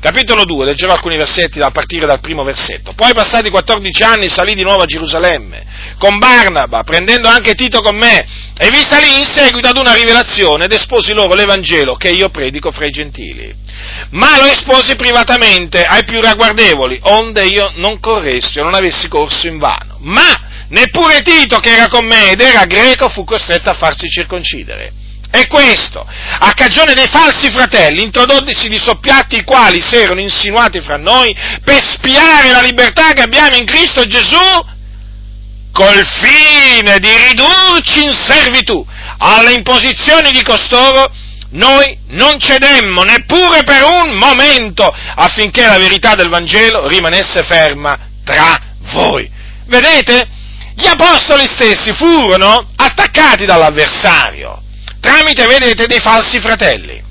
Capitolo 0.00 0.46
2, 0.46 0.64
leggerò 0.64 0.94
alcuni 0.94 1.18
versetti 1.18 1.60
a 1.60 1.70
partire 1.70 2.06
dal 2.06 2.20
primo 2.20 2.42
versetto. 2.42 2.94
Poi 2.94 3.12
passati 3.12 3.50
14 3.50 4.02
anni 4.02 4.30
salì 4.30 4.54
di 4.54 4.62
nuovo 4.62 4.82
a 4.82 4.86
Gerusalemme 4.86 5.66
con 5.98 6.16
Barnaba, 6.16 6.82
prendendo 6.84 7.28
anche 7.28 7.52
Tito 7.52 7.82
con 7.82 7.96
me, 7.96 8.24
e 8.56 8.70
vi 8.70 8.82
salì 8.88 9.18
in 9.18 9.26
seguito 9.26 9.68
ad 9.68 9.76
una 9.76 9.92
rivelazione 9.92 10.64
ed 10.64 10.72
esposi 10.72 11.12
loro 11.12 11.34
l'Evangelo 11.34 11.96
che 11.96 12.08
io 12.08 12.30
predico 12.30 12.70
fra 12.70 12.86
i 12.86 12.90
gentili. 12.90 13.54
Ma 14.10 14.38
lo 14.38 14.46
esposi 14.46 14.96
privatamente 14.96 15.84
ai 15.84 16.04
più 16.04 16.18
ragguardevoli, 16.22 16.98
onde 17.02 17.44
io 17.44 17.72
non 17.74 18.00
corressi 18.00 18.58
o 18.58 18.62
non 18.62 18.74
avessi 18.74 19.06
corso 19.06 19.46
in 19.48 19.58
vano. 19.58 19.98
Ma 19.98 20.64
neppure 20.68 21.20
Tito, 21.20 21.58
che 21.58 21.76
era 21.76 21.88
con 21.88 22.06
me 22.06 22.30
ed 22.30 22.40
era 22.40 22.64
greco, 22.64 23.10
fu 23.10 23.24
costretto 23.24 23.68
a 23.68 23.74
farsi 23.74 24.08
circoncidere. 24.08 24.92
E 25.32 25.46
questo, 25.46 26.04
a 26.40 26.52
cagione 26.54 26.92
dei 26.92 27.06
falsi 27.06 27.50
fratelli, 27.50 28.02
introdottisi 28.02 28.68
di 28.68 28.78
soppiatti 28.78 29.36
i 29.36 29.44
quali 29.44 29.80
si 29.80 29.94
erano 29.94 30.18
insinuati 30.18 30.80
fra 30.80 30.96
noi 30.96 31.34
per 31.62 31.80
spiare 31.88 32.50
la 32.50 32.60
libertà 32.60 33.12
che 33.12 33.22
abbiamo 33.22 33.54
in 33.54 33.64
Cristo 33.64 34.04
Gesù, 34.06 34.36
col 35.72 36.04
fine 36.04 36.98
di 36.98 37.16
ridurci 37.28 38.02
in 38.02 38.12
servitù 38.12 38.84
alle 39.18 39.52
imposizioni 39.52 40.32
di 40.32 40.42
costoro, 40.42 41.12
noi 41.50 41.96
non 42.08 42.40
cedemmo 42.40 43.04
neppure 43.04 43.62
per 43.62 43.84
un 43.84 44.16
momento 44.16 44.92
affinché 45.14 45.64
la 45.64 45.78
verità 45.78 46.16
del 46.16 46.28
Vangelo 46.28 46.88
rimanesse 46.88 47.44
ferma 47.44 47.96
tra 48.24 48.58
voi. 48.92 49.30
Vedete? 49.66 50.28
Gli 50.74 50.86
apostoli 50.86 51.44
stessi 51.46 51.92
furono 51.92 52.70
attaccati 52.74 53.44
dall'avversario 53.44 54.62
tramite, 55.00 55.46
vedete, 55.46 55.86
dei 55.86 56.00
falsi 56.00 56.40
fratelli. 56.40 57.08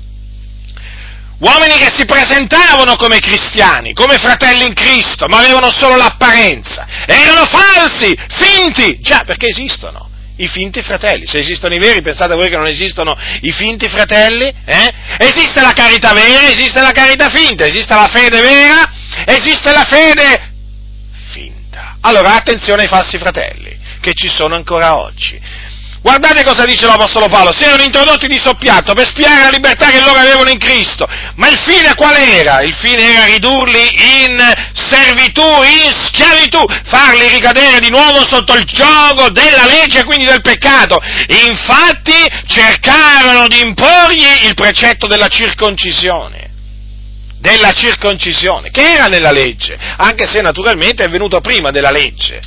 Uomini 1.38 1.74
che 1.78 1.90
si 1.94 2.04
presentavano 2.04 2.96
come 2.96 3.18
cristiani, 3.18 3.94
come 3.94 4.18
fratelli 4.18 4.66
in 4.66 4.74
Cristo, 4.74 5.26
ma 5.26 5.38
avevano 5.38 5.70
solo 5.70 5.96
l'apparenza. 5.96 6.86
Erano 7.06 7.46
falsi, 7.46 8.14
finti, 8.28 9.00
già 9.00 9.22
perché 9.24 9.46
esistono 9.46 10.08
i 10.36 10.48
finti 10.48 10.82
fratelli. 10.82 11.26
Se 11.26 11.38
esistono 11.38 11.74
i 11.74 11.78
veri, 11.78 12.02
pensate 12.02 12.34
voi 12.34 12.48
che 12.48 12.56
non 12.56 12.66
esistono 12.66 13.16
i 13.40 13.52
finti 13.52 13.88
fratelli? 13.88 14.52
Eh? 14.64 14.94
Esiste 15.18 15.60
la 15.60 15.72
carità 15.72 16.12
vera, 16.12 16.48
esiste 16.48 16.80
la 16.80 16.92
carità 16.92 17.28
finta, 17.28 17.64
esiste 17.64 17.94
la 17.94 18.08
fede 18.08 18.40
vera, 18.40 18.90
esiste 19.24 19.72
la 19.72 19.84
fede 19.84 20.52
finta. 21.30 21.96
Allora 22.00 22.34
attenzione 22.34 22.82
ai 22.82 22.88
falsi 22.88 23.18
fratelli, 23.18 23.78
che 24.00 24.12
ci 24.14 24.28
sono 24.28 24.56
ancora 24.56 24.98
oggi. 24.98 25.40
Guardate 26.02 26.44
cosa 26.44 26.64
dice 26.64 26.86
l'Apostolo 26.86 27.26
Paolo, 27.28 27.52
si 27.52 27.64
erano 27.64 27.82
introdotti 27.82 28.26
di 28.26 28.38
soppiatto 28.38 28.94
per 28.94 29.06
spiare 29.06 29.42
la 29.42 29.50
libertà 29.50 29.90
che 29.90 30.00
loro 30.00 30.18
avevano 30.18 30.48
in 30.48 30.58
Cristo, 30.58 31.06
ma 31.34 31.48
il 31.48 31.58
fine 31.58 31.94
qual 31.94 32.16
era? 32.16 32.62
Il 32.62 32.74
fine 32.74 33.02
era 33.02 33.26
ridurli 33.26 34.24
in 34.24 34.54
servitù, 34.72 35.44
in 35.44 35.92
schiavitù, 36.02 36.64
farli 36.86 37.28
ricadere 37.28 37.80
di 37.80 37.90
nuovo 37.90 38.24
sotto 38.24 38.54
il 38.54 38.64
gioco 38.64 39.28
della 39.28 39.66
legge, 39.66 40.04
quindi 40.04 40.24
del 40.24 40.40
peccato. 40.40 40.98
Infatti 41.46 42.16
cercarono 42.46 43.46
di 43.46 43.60
imporgli 43.60 44.46
il 44.46 44.54
precetto 44.54 45.06
della 45.06 45.28
circoncisione. 45.28 46.48
della 47.40 47.72
circoncisione, 47.72 48.70
che 48.70 48.92
era 48.92 49.06
nella 49.06 49.32
legge, 49.32 49.78
anche 49.96 50.26
se 50.26 50.42
naturalmente 50.42 51.04
è 51.04 51.08
venuto 51.08 51.40
prima 51.40 51.70
della 51.70 51.90
legge. 51.90 52.40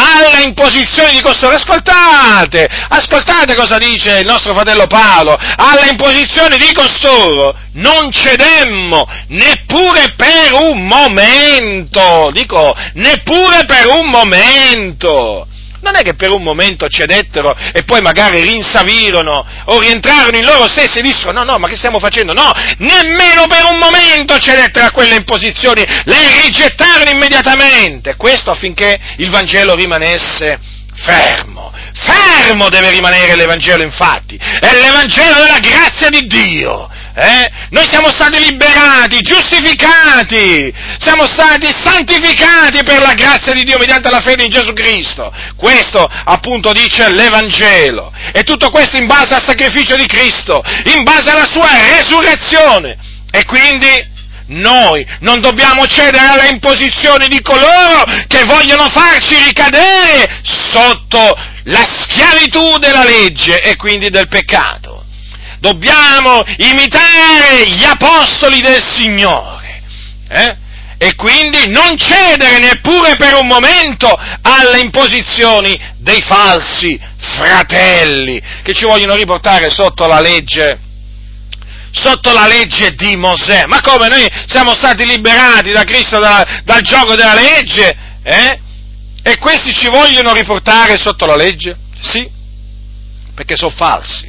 Alla 0.00 0.42
imposizione 0.44 1.10
di 1.10 1.20
costoro, 1.20 1.56
ascoltate, 1.56 2.68
ascoltate 2.88 3.56
cosa 3.56 3.78
dice 3.78 4.20
il 4.20 4.26
nostro 4.26 4.54
fratello 4.54 4.86
Paolo, 4.86 5.36
alla 5.56 5.86
imposizione 5.90 6.56
di 6.56 6.72
costoro 6.72 7.52
non 7.72 8.08
cedemmo 8.12 9.04
neppure 9.26 10.14
per 10.16 10.52
un 10.52 10.86
momento, 10.86 12.30
dico, 12.32 12.76
neppure 12.94 13.64
per 13.66 13.88
un 13.88 14.08
momento 14.08 15.48
non 15.80 15.96
è 15.96 16.02
che 16.02 16.14
per 16.14 16.30
un 16.30 16.42
momento 16.42 16.88
cedettero 16.88 17.54
e 17.72 17.84
poi 17.84 18.00
magari 18.00 18.40
rinsavirono 18.40 19.46
o 19.64 19.78
rientrarono 19.78 20.36
in 20.36 20.44
loro 20.44 20.68
stessi 20.68 20.98
e 20.98 21.02
dissero 21.02 21.32
no, 21.32 21.44
no, 21.44 21.58
ma 21.58 21.68
che 21.68 21.76
stiamo 21.76 21.98
facendo? 21.98 22.32
No, 22.32 22.50
nemmeno 22.78 23.46
per 23.46 23.64
un 23.70 23.78
momento 23.78 24.38
cedettero 24.38 24.86
a 24.86 24.90
quelle 24.90 25.16
imposizioni, 25.16 25.84
le 26.04 26.42
rigettarono 26.42 27.10
immediatamente. 27.10 28.16
Questo 28.16 28.50
affinché 28.50 28.98
il 29.16 29.30
Vangelo 29.30 29.74
rimanesse 29.74 30.58
fermo. 30.94 31.72
Fermo 31.94 32.68
deve 32.68 32.90
rimanere 32.90 33.34
l'Evangelo 33.34 33.82
infatti, 33.82 34.36
è 34.36 34.72
l'Evangelo 34.72 35.42
della 35.42 35.58
grazia 35.58 36.08
di 36.08 36.26
Dio 36.26 36.88
eh? 37.18 37.50
Noi 37.70 37.84
siamo 37.88 38.10
stati 38.10 38.38
liberati, 38.38 39.20
giustificati, 39.20 40.72
siamo 40.98 41.26
stati 41.26 41.66
santificati 41.66 42.84
per 42.84 43.00
la 43.00 43.14
grazia 43.14 43.52
di 43.52 43.64
Dio 43.64 43.76
mediante 43.76 44.08
la 44.08 44.20
fede 44.20 44.44
in 44.44 44.50
Gesù 44.50 44.72
Cristo. 44.72 45.32
Questo 45.56 46.08
appunto 46.24 46.70
dice 46.70 47.10
l'Evangelo. 47.12 48.12
E 48.32 48.44
tutto 48.44 48.70
questo 48.70 48.98
in 48.98 49.06
base 49.06 49.34
al 49.34 49.44
sacrificio 49.44 49.96
di 49.96 50.06
Cristo, 50.06 50.62
in 50.94 51.02
base 51.02 51.30
alla 51.30 51.46
sua 51.46 51.68
resurrezione. 51.96 52.96
E 53.32 53.44
quindi 53.44 54.16
noi 54.46 55.04
non 55.20 55.40
dobbiamo 55.40 55.86
cedere 55.86 56.24
alle 56.24 56.48
imposizioni 56.50 57.26
di 57.26 57.42
coloro 57.42 58.04
che 58.28 58.44
vogliono 58.44 58.88
farci 58.88 59.34
ricadere 59.42 60.40
sotto 60.42 61.36
la 61.64 61.84
schiavitù 61.84 62.78
della 62.78 63.04
legge 63.04 63.60
e 63.60 63.74
quindi 63.74 64.08
del 64.08 64.28
peccato 64.28 64.97
dobbiamo 65.60 66.42
imitare 66.58 67.68
gli 67.68 67.84
apostoli 67.84 68.60
del 68.60 68.82
Signore. 68.82 69.82
Eh? 70.28 70.56
E 71.00 71.14
quindi 71.14 71.68
non 71.68 71.96
cedere 71.96 72.58
neppure 72.58 73.16
per 73.16 73.34
un 73.34 73.46
momento 73.46 74.10
alle 74.42 74.80
imposizioni 74.80 75.78
dei 75.98 76.20
falsi 76.20 76.98
fratelli 77.18 78.42
che 78.62 78.74
ci 78.74 78.84
vogliono 78.84 79.14
riportare 79.14 79.70
sotto 79.70 80.06
la 80.06 80.20
legge 80.20 80.80
sotto 81.90 82.32
la 82.32 82.46
legge 82.46 82.94
di 82.94 83.16
Mosè. 83.16 83.64
Ma 83.66 83.80
come 83.80 84.08
noi 84.08 84.26
siamo 84.46 84.74
stati 84.74 85.06
liberati 85.06 85.72
da 85.72 85.84
Cristo 85.84 86.18
dal, 86.18 86.62
dal 86.64 86.82
gioco 86.82 87.14
della 87.14 87.34
legge? 87.34 87.96
Eh? 88.22 88.60
E 89.22 89.38
questi 89.38 89.72
ci 89.72 89.88
vogliono 89.88 90.32
riportare 90.32 90.98
sotto 90.98 91.26
la 91.26 91.34
legge? 91.34 91.76
Sì, 91.98 92.28
perché 93.34 93.56
sono 93.56 93.72
falsi 93.74 94.27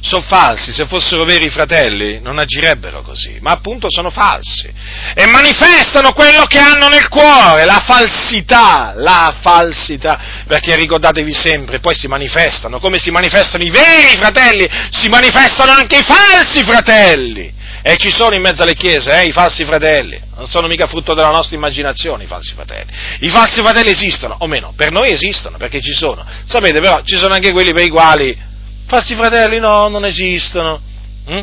sono 0.00 0.22
falsi, 0.22 0.72
se 0.72 0.86
fossero 0.86 1.24
veri 1.24 1.50
fratelli 1.50 2.20
non 2.20 2.38
agirebbero 2.38 3.02
così, 3.02 3.36
ma 3.40 3.50
appunto 3.50 3.86
sono 3.90 4.10
falsi 4.10 4.72
e 5.14 5.26
manifestano 5.26 6.12
quello 6.12 6.44
che 6.44 6.58
hanno 6.58 6.88
nel 6.88 7.08
cuore, 7.08 7.64
la 7.64 7.82
falsità, 7.84 8.92
la 8.96 9.36
falsità, 9.40 10.44
perché 10.46 10.74
ricordatevi 10.74 11.34
sempre, 11.34 11.80
poi 11.80 11.94
si 11.94 12.06
manifestano, 12.06 12.78
come 12.78 12.98
si 12.98 13.10
manifestano 13.10 13.62
i 13.62 13.70
veri 13.70 14.16
fratelli, 14.16 14.68
si 14.90 15.08
manifestano 15.08 15.72
anche 15.72 15.98
i 15.98 16.02
falsi 16.02 16.62
fratelli. 16.64 17.58
E 17.82 17.96
ci 17.96 18.10
sono 18.10 18.34
in 18.34 18.42
mezzo 18.42 18.62
alle 18.62 18.74
chiese 18.74 19.10
eh, 19.10 19.24
i 19.24 19.32
falsi 19.32 19.64
fratelli, 19.64 20.20
non 20.36 20.46
sono 20.46 20.66
mica 20.66 20.86
frutto 20.86 21.14
della 21.14 21.30
nostra 21.30 21.56
immaginazione 21.56 22.24
i 22.24 22.26
falsi 22.26 22.52
fratelli. 22.52 22.90
I 23.20 23.30
falsi 23.30 23.62
fratelli 23.62 23.90
esistono, 23.90 24.36
o 24.38 24.46
meno, 24.46 24.74
per 24.76 24.90
noi 24.90 25.10
esistono, 25.10 25.56
perché 25.56 25.80
ci 25.80 25.92
sono. 25.92 26.26
Sapete 26.44 26.78
però, 26.80 27.00
ci 27.04 27.16
sono 27.16 27.32
anche 27.32 27.52
quelli 27.52 27.72
per 27.72 27.84
i 27.84 27.88
quali 27.88 28.48
Falsi 28.90 29.14
fratelli 29.14 29.60
no, 29.60 29.86
non 29.86 30.04
esistono. 30.04 30.80
Hm? 31.26 31.40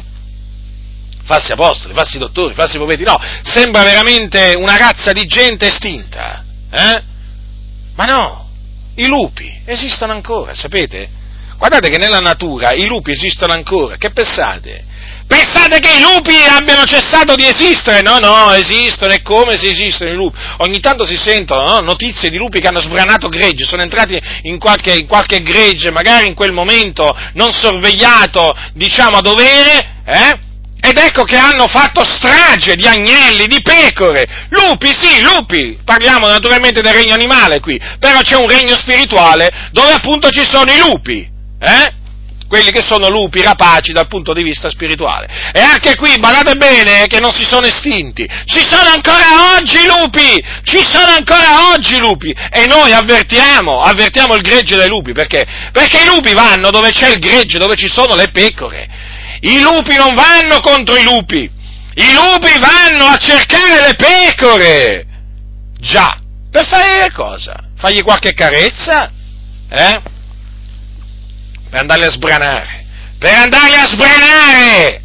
Falsi 1.24 1.54
apostoli, 1.54 1.94
falsi 1.94 2.18
dottori, 2.18 2.54
falsi 2.54 2.76
profeti, 2.76 3.06
no. 3.06 3.18
Sembra 3.42 3.84
veramente 3.84 4.54
una 4.58 4.76
razza 4.76 5.14
di 5.14 5.26
gente 5.26 5.68
estinta. 5.68 6.44
Eh? 6.70 7.02
Ma 7.96 8.04
no, 8.04 8.50
i 8.96 9.08
lupi 9.08 9.62
esistono 9.64 10.12
ancora, 10.12 10.54
sapete? 10.54 11.08
Guardate 11.58 11.88
che 11.88 11.98
nella 11.98 12.20
natura 12.20 12.74
i 12.74 12.86
lupi 12.86 13.12
esistono 13.12 13.54
ancora. 13.54 13.96
Che 13.96 14.10
pensate? 14.10 14.84
Pensate 15.28 15.80
che 15.80 15.98
i 15.98 16.02
lupi 16.02 16.36
abbiano 16.48 16.86
cessato 16.86 17.36
di 17.36 17.46
esistere? 17.46 18.02
No, 18.02 18.18
no, 18.18 18.54
esistono, 18.54 19.12
e 19.12 19.22
come 19.22 19.58
se 19.58 19.70
esistono 19.70 20.10
i 20.10 20.16
lupi? 20.16 20.40
Ogni 20.60 20.80
tanto 20.80 21.06
si 21.06 21.18
sentono 21.18 21.66
no? 21.66 21.80
notizie 21.82 22.30
di 22.30 22.38
lupi 22.38 22.62
che 22.62 22.68
hanno 22.68 22.80
sbranato 22.80 23.28
gregge, 23.28 23.66
sono 23.66 23.82
entrati 23.82 24.18
in 24.44 24.58
qualche, 24.58 24.94
in 24.94 25.06
qualche, 25.06 25.42
gregge, 25.42 25.92
magari 25.92 26.28
in 26.28 26.34
quel 26.34 26.54
momento 26.54 27.14
non 27.34 27.52
sorvegliato, 27.52 28.56
diciamo, 28.74 29.18
a 29.18 29.22
dovere, 29.22 29.96
eh? 30.06 30.40
Ed 30.80 30.98
ecco 30.98 31.24
che 31.24 31.36
hanno 31.36 31.68
fatto 31.68 32.06
strage 32.06 32.76
di 32.76 32.88
agnelli, 32.88 33.48
di 33.48 33.62
pecore, 33.62 34.26
lupi, 34.50 34.96
sì, 34.98 35.22
lupi, 35.22 35.78
parliamo 35.84 36.28
naturalmente 36.28 36.82
del 36.82 36.94
regno 36.94 37.14
animale 37.14 37.60
qui, 37.60 37.78
però 38.00 38.22
c'è 38.22 38.38
un 38.38 38.48
regno 38.48 38.78
spirituale 38.78 39.70
dove 39.72 39.92
appunto 39.92 40.30
ci 40.30 40.46
sono 40.46 40.72
i 40.72 40.78
lupi, 40.78 41.28
eh? 41.60 41.96
Quelli 42.48 42.72
che 42.72 42.82
sono 42.82 43.10
lupi 43.10 43.42
rapaci 43.42 43.92
dal 43.92 44.08
punto 44.08 44.34
di 44.34 44.44
vista 44.44 44.70
spirituale. 44.70 45.28
E 45.52 45.60
anche 45.60 45.96
qui, 45.96 46.18
badate 46.18 46.56
bene, 46.56 47.08
che 47.08 47.20
non 47.20 47.34
si 47.34 47.44
sono 47.44 47.66
estinti. 47.66 48.28
Ci 48.46 48.66
sono 48.68 48.90
ancora 48.90 49.56
oggi 49.56 49.86
lupi! 49.86 50.44
Ci 50.64 50.84
sono 50.84 51.12
ancora 51.12 51.74
oggi 51.74 51.98
lupi! 51.98 52.34
E 52.50 52.66
noi 52.66 52.92
avvertiamo, 52.92 53.82
avvertiamo 53.82 54.36
il 54.36 54.42
gregge 54.42 54.78
dei 54.78 54.88
lupi, 54.88 55.12
perché? 55.12 55.46
Perché 55.72 56.04
i 56.04 56.06
lupi 56.06 56.34
vanno 56.34 56.70
dove 56.70 56.92
c'è 56.92 57.10
il 57.10 57.20
gregge, 57.20 57.58
dove 57.58 57.76
ci 57.76 57.88
sono 57.88 58.16
le 58.16 58.30
pecore. 58.30 58.88
I 59.42 59.60
lupi 59.60 59.96
non 59.96 60.16
vanno 60.16 60.60
contro 60.62 60.96
i 60.96 61.04
lupi. 61.04 61.50
I 61.96 62.14
lupi 62.14 62.58
vanno 62.60 63.06
a 63.06 63.18
cercare 63.18 63.82
le 63.82 63.96
pecore. 63.96 65.06
Già, 65.80 66.18
per 66.50 66.66
fare 66.66 67.12
cosa? 67.12 67.56
Fargli 67.78 68.02
qualche 68.02 68.34
carezza? 68.34 69.12
Eh? 69.70 70.16
Per 71.70 71.80
andarli 71.80 72.06
a 72.06 72.10
sbranare, 72.10 72.86
per 73.18 73.34
andarli 73.34 73.76
a 73.76 73.86
sbranare! 73.86 75.02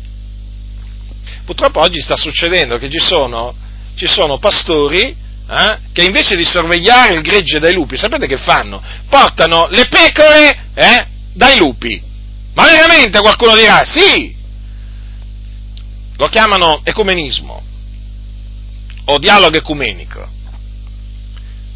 Purtroppo 1.45 1.81
oggi 1.81 2.01
sta 2.01 2.17
succedendo 2.17 2.79
che 2.79 2.89
ci 2.89 3.01
sono, 3.01 3.55
ci 3.97 4.07
sono 4.07 4.39
pastori 4.39 5.17
eh, 5.49 5.79
che 5.93 6.05
invece 6.05 6.37
di 6.37 6.45
sorvegliare 6.45 7.15
il 7.15 7.23
gregge 7.23 7.59
dai 7.59 7.75
lupi, 7.75 7.97
sapete 7.97 8.27
che 8.27 8.37
fanno? 8.37 8.83
Portano 9.09 9.67
le 9.69 9.87
pecore 9.89 10.57
eh, 10.75 11.07
dai 11.33 11.59
lupi. 11.59 12.11
Ma 12.55 12.67
veramente 12.67 13.19
qualcuno 13.19 13.57
dirà 13.57 13.83
sì! 13.85 14.35
Lo 16.17 16.29
chiamano 16.29 16.83
ecumenismo 16.85 17.63
o 19.07 19.19
dialogo 19.19 19.57
ecumenico. 19.57 20.29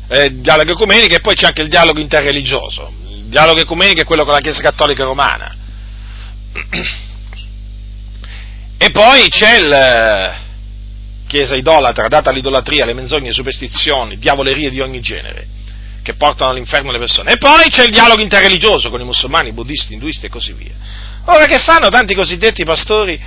Eh, 0.09 0.41
dialogo 0.41 0.73
ecumenico 0.73 1.17
e 1.17 1.21
poi 1.21 1.35
c'è 1.35 1.47
anche 1.47 1.63
il 1.63 1.69
dialogo 1.69 1.99
interreligioso 1.99 3.05
il 3.27 3.33
dialogo 3.33 3.61
ecumenico 3.61 4.01
è 4.01 4.05
quello 4.05 4.25
con 4.25 4.33
la 4.33 4.41
Chiesa 4.41 4.63
Cattolica 4.63 5.03
Romana. 5.03 5.55
E 8.79 8.91
poi 8.91 9.29
c'è 9.29 9.61
la 9.63 10.45
Chiesa 11.27 11.57
idolatra, 11.57 12.07
data 12.07 12.31
all'idolatria, 12.31 12.85
alle 12.85 12.93
menzogne, 12.93 13.33
superstizioni, 13.33 14.19
diavolerie 14.19 14.71
di 14.71 14.81
ogni 14.81 15.01
genere, 15.01 15.49
che 16.03 16.15
portano 16.15 16.53
all'inferno 16.53 16.93
le 16.93 17.01
persone. 17.01 17.33
E 17.33 17.37
poi 17.37 17.65
c'è 17.69 17.85
il 17.85 17.91
dialogo 17.91 18.23
interreligioso 18.23 18.91
con 18.91 19.01
i 19.01 19.05
musulmani, 19.05 19.49
i 19.49 19.53
buddisti, 19.53 19.95
induisti 19.95 20.27
e 20.27 20.29
così 20.29 20.53
via. 20.53 20.75
Ora 21.25 21.47
che 21.47 21.59
fanno 21.59 21.89
tanti 21.89 22.15
cosiddetti 22.15 22.63
pastori? 22.63 23.21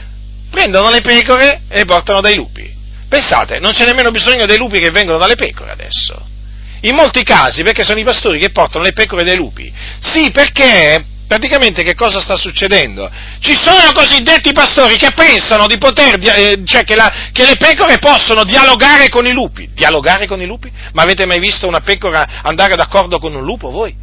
Prendono 0.49 0.89
le 0.89 1.01
pecore 1.01 1.63
e 1.67 1.79
le 1.79 1.85
portano 1.85 2.21
dai 2.21 2.35
lupi. 2.35 2.73
Pensate, 3.09 3.59
non 3.59 3.73
c'è 3.73 3.83
nemmeno 3.83 4.12
bisogno 4.12 4.45
dei 4.45 4.57
lupi 4.57 4.79
che 4.79 4.91
vengono 4.91 5.17
dalle 5.17 5.35
pecore 5.35 5.71
adesso. 5.71 6.38
In 6.81 6.95
molti 6.95 7.23
casi 7.23 7.63
perché 7.63 7.83
sono 7.83 7.99
i 7.99 8.03
pastori 8.03 8.39
che 8.39 8.51
portano 8.51 8.83
le 8.83 8.93
pecore 8.93 9.23
dei 9.23 9.35
lupi. 9.35 9.71
Sì, 9.99 10.31
perché 10.31 11.03
praticamente 11.27 11.83
che 11.83 11.93
cosa 11.93 12.19
sta 12.19 12.35
succedendo? 12.37 13.09
Ci 13.39 13.53
sono 13.53 13.91
cosiddetti 13.93 14.51
pastori 14.51 14.95
che 14.95 15.11
pensano 15.13 15.67
di 15.67 15.77
poter, 15.77 16.19
eh, 16.19 16.61
cioè 16.65 16.83
che, 16.83 16.95
la, 16.95 17.29
che, 17.31 17.45
le 17.45 17.57
pecore 17.57 17.99
possono 17.99 18.43
dialogare 18.43 19.09
con 19.09 19.27
i 19.27 19.31
lupi. 19.31 19.69
Dialogare 19.73 20.25
con 20.25 20.41
i 20.41 20.45
lupi? 20.45 20.71
Ma 20.93 21.03
avete 21.03 21.25
mai 21.25 21.39
visto 21.39 21.67
una 21.67 21.81
pecora 21.81 22.41
andare 22.43 22.75
d'accordo 22.75 23.19
con 23.19 23.35
un 23.35 23.43
lupo 23.43 23.69
voi? 23.69 23.95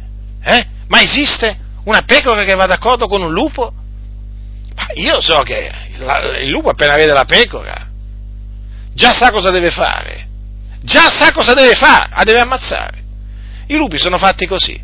Eh? 0.43 0.67
Ma 0.87 1.01
esiste 1.01 1.57
una 1.83 2.01
pecora 2.03 2.43
che 2.43 2.55
va 2.55 2.65
d'accordo 2.65 3.07
con 3.07 3.21
un 3.21 3.31
lupo? 3.31 3.73
Ma 4.75 4.87
io 4.93 5.19
so 5.19 5.41
che 5.41 5.71
la, 5.97 6.37
il 6.37 6.49
lupo 6.49 6.69
appena 6.69 6.95
vede 6.95 7.11
la 7.11 7.25
pecora 7.25 7.87
già 8.93 9.13
sa 9.13 9.31
cosa 9.31 9.51
deve 9.51 9.69
fare 9.69 10.26
già 10.81 11.09
sa 11.09 11.31
cosa 11.31 11.53
deve 11.53 11.75
fare, 11.75 12.09
la 12.15 12.23
deve 12.23 12.39
ammazzare. 12.39 13.03
I 13.67 13.75
lupi 13.75 13.97
sono 13.97 14.17
fatti 14.17 14.45
così. 14.47 14.79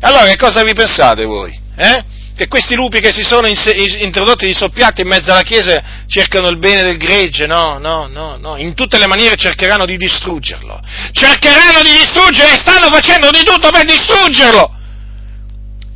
Allora 0.00 0.26
che 0.26 0.36
cosa 0.36 0.62
vi 0.62 0.72
pensate 0.72 1.24
voi? 1.24 1.58
Eh? 1.76 2.04
che 2.40 2.48
questi 2.48 2.74
lupi 2.74 3.00
che 3.00 3.12
si 3.12 3.22
sono 3.22 3.46
introdotti 3.46 4.46
di 4.46 4.54
soppiatto 4.54 5.02
in 5.02 5.08
mezzo 5.08 5.30
alla 5.30 5.42
Chiesa 5.42 5.82
cercano 6.06 6.48
il 6.48 6.58
bene 6.58 6.82
del 6.82 6.96
gregge, 6.96 7.46
no, 7.46 7.76
no, 7.76 8.06
no, 8.06 8.38
no, 8.38 8.56
in 8.56 8.72
tutte 8.72 8.96
le 8.96 9.06
maniere 9.06 9.36
cercheranno 9.36 9.84
di 9.84 9.98
distruggerlo, 9.98 10.80
cercheranno 11.12 11.82
di 11.82 11.90
distruggere 11.90 12.54
e 12.54 12.56
stanno 12.56 12.88
facendo 12.90 13.28
di 13.28 13.42
tutto 13.44 13.68
per 13.68 13.84
distruggerlo. 13.84 14.74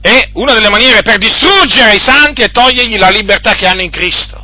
E 0.03 0.29
una 0.35 0.53
delle 0.53 0.69
maniere 0.69 1.01
per 1.01 1.17
distruggere 1.17 1.95
i 1.95 2.01
santi 2.01 2.43
è 2.43 2.51
togliergli 2.51 2.99
la 2.99 3.09
libertà 3.09 3.55
che 3.55 3.67
hanno 3.67 3.81
in 3.81 3.91
Cristo. 3.91 4.44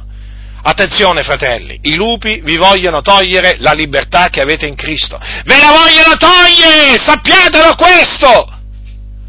Attenzione 0.63 1.23
fratelli, 1.23 1.79
i 1.85 1.95
lupi 1.95 2.41
vi 2.45 2.57
vogliono 2.57 3.01
togliere 3.01 3.57
la 3.61 3.73
libertà 3.73 4.29
che 4.29 4.43
avete 4.43 4.67
in 4.67 4.75
Cristo. 4.75 5.19
Ve 5.45 5.59
la 5.59 5.71
vogliono 5.71 6.17
togliere, 6.17 6.99
sappiatelo 6.99 7.75
questo! 7.77 8.59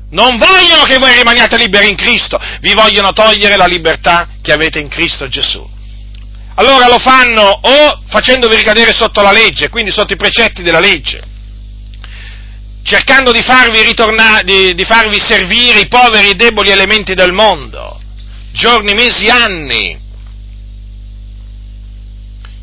Non 0.09 0.35
vogliono 0.35 0.83
che 0.83 0.97
voi 0.97 1.15
rimaniate 1.15 1.55
liberi 1.55 1.87
in 1.87 1.95
Cristo, 1.95 2.37
vi 2.59 2.73
vogliono 2.73 3.13
togliere 3.13 3.55
la 3.55 3.65
libertà 3.65 4.27
che 4.41 4.51
avete 4.51 4.79
in 4.79 4.89
Cristo 4.89 5.29
Gesù. 5.29 5.65
Allora 6.55 6.89
lo 6.89 6.99
fanno 6.99 7.43
o 7.43 8.01
facendovi 8.07 8.57
ricadere 8.57 8.93
sotto 8.93 9.21
la 9.21 9.31
legge, 9.31 9.69
quindi 9.69 9.89
sotto 9.89 10.11
i 10.11 10.17
precetti 10.17 10.63
della 10.63 10.81
legge, 10.81 11.23
cercando 12.83 13.31
di 13.31 13.41
farvi, 13.41 13.81
ritornare, 13.83 14.43
di, 14.43 14.75
di 14.75 14.83
farvi 14.83 15.19
servire 15.21 15.79
i 15.79 15.87
poveri 15.87 16.31
e 16.31 16.35
deboli 16.35 16.71
elementi 16.71 17.13
del 17.13 17.31
mondo, 17.31 17.97
giorni, 18.51 18.93
mesi, 18.93 19.27
anni, 19.27 19.97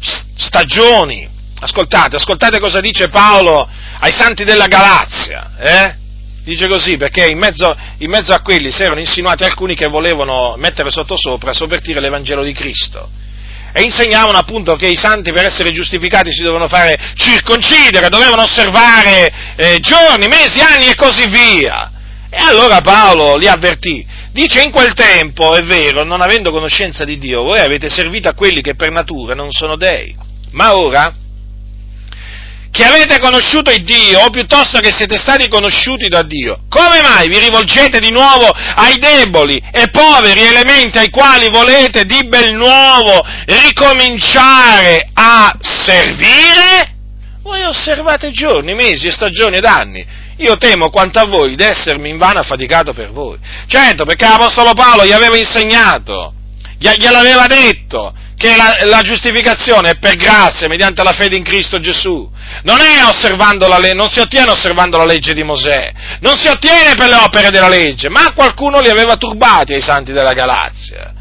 stagioni. 0.00 1.28
Ascoltate, 1.60 2.16
ascoltate 2.16 2.60
cosa 2.60 2.80
dice 2.80 3.08
Paolo 3.08 3.68
ai 3.98 4.12
santi 4.12 4.44
della 4.44 4.68
Galazia, 4.68 5.50
eh? 5.58 5.96
Dice 6.44 6.68
così 6.68 6.96
perché 6.96 7.26
in 7.26 7.38
mezzo, 7.38 7.76
in 7.98 8.08
mezzo 8.08 8.32
a 8.32 8.40
quelli 8.40 8.70
si 8.70 8.82
erano 8.82 9.00
insinuati 9.00 9.44
alcuni 9.44 9.74
che 9.74 9.88
volevano 9.88 10.54
mettere 10.56 10.90
sottosopra, 10.90 11.52
sovvertire 11.52 12.00
l'Evangelo 12.00 12.44
di 12.44 12.52
Cristo 12.52 13.10
e 13.72 13.82
insegnavano 13.82 14.38
appunto 14.38 14.76
che 14.76 14.88
i 14.88 14.96
santi 14.96 15.32
per 15.32 15.44
essere 15.44 15.72
giustificati 15.72 16.32
si 16.32 16.42
dovevano 16.42 16.68
fare 16.68 17.12
circoncidere, 17.14 18.08
dovevano 18.08 18.42
osservare 18.42 19.54
eh, 19.56 19.78
giorni, 19.80 20.26
mesi, 20.26 20.60
anni 20.60 20.86
e 20.86 20.94
così 20.94 21.28
via. 21.28 21.92
E 22.30 22.36
allora 22.38 22.80
Paolo 22.80 23.36
li 23.36 23.46
avvertì. 23.46 24.06
Dice 24.38 24.62
in 24.62 24.70
quel 24.70 24.92
tempo, 24.92 25.56
è 25.56 25.64
vero, 25.64 26.04
non 26.04 26.20
avendo 26.20 26.52
conoscenza 26.52 27.04
di 27.04 27.18
Dio, 27.18 27.42
voi 27.42 27.58
avete 27.58 27.88
servito 27.88 28.28
a 28.28 28.34
quelli 28.34 28.62
che 28.62 28.76
per 28.76 28.92
natura 28.92 29.34
non 29.34 29.50
sono 29.50 29.76
dei. 29.76 30.14
Ma 30.52 30.76
ora 30.76 31.12
che 32.70 32.84
avete 32.84 33.18
conosciuto 33.18 33.72
il 33.72 33.82
Dio, 33.82 34.20
o 34.20 34.30
piuttosto 34.30 34.78
che 34.78 34.92
siete 34.92 35.16
stati 35.16 35.48
conosciuti 35.48 36.06
da 36.06 36.22
Dio, 36.22 36.60
come 36.68 37.00
mai 37.02 37.26
vi 37.26 37.40
rivolgete 37.40 37.98
di 37.98 38.12
nuovo 38.12 38.46
ai 38.46 38.98
deboli 38.98 39.60
e 39.72 39.90
poveri 39.90 40.44
elementi 40.44 40.98
ai 40.98 41.10
quali 41.10 41.48
volete 41.48 42.04
di 42.04 42.24
bel 42.28 42.52
nuovo 42.52 43.26
ricominciare 43.44 45.10
a 45.14 45.52
servire? 45.60 46.94
Voi 47.42 47.64
osservate 47.64 48.30
giorni, 48.30 48.72
mesi 48.74 49.08
e 49.08 49.10
stagioni 49.10 49.56
ed 49.56 49.64
anni. 49.64 50.06
Io 50.38 50.56
temo 50.56 50.90
quanto 50.90 51.18
a 51.18 51.26
voi 51.26 51.56
d'essermi 51.56 52.08
invano 52.08 52.40
affaticato 52.40 52.92
per 52.92 53.10
voi. 53.10 53.38
Certo, 53.66 54.04
perché 54.04 54.26
l'Apostolo 54.26 54.72
Paolo 54.72 55.04
gli 55.04 55.12
aveva 55.12 55.36
insegnato, 55.36 56.32
gliel'aveva 56.78 57.46
detto, 57.46 58.14
che 58.36 58.54
la, 58.54 58.76
la, 58.84 59.02
giustificazione 59.02 59.90
è 59.90 59.96
per 59.96 60.14
grazia, 60.14 60.68
mediante 60.68 61.02
la 61.02 61.12
fede 61.12 61.36
in 61.36 61.42
Cristo 61.42 61.80
Gesù. 61.80 62.30
Non, 62.62 62.78
le, 62.78 63.92
non 63.94 64.08
si 64.08 64.20
ottiene 64.20 64.50
osservando 64.52 64.96
la 64.96 65.04
legge 65.04 65.32
di 65.34 65.42
Mosè, 65.42 65.92
non 66.20 66.36
si 66.38 66.46
ottiene 66.46 66.94
per 66.94 67.08
le 67.08 67.16
opere 67.16 67.50
della 67.50 67.68
legge, 67.68 68.08
ma 68.08 68.32
qualcuno 68.32 68.78
li 68.78 68.88
aveva 68.88 69.16
turbati 69.16 69.72
ai 69.72 69.82
santi 69.82 70.12
della 70.12 70.34
Galazia. 70.34 71.14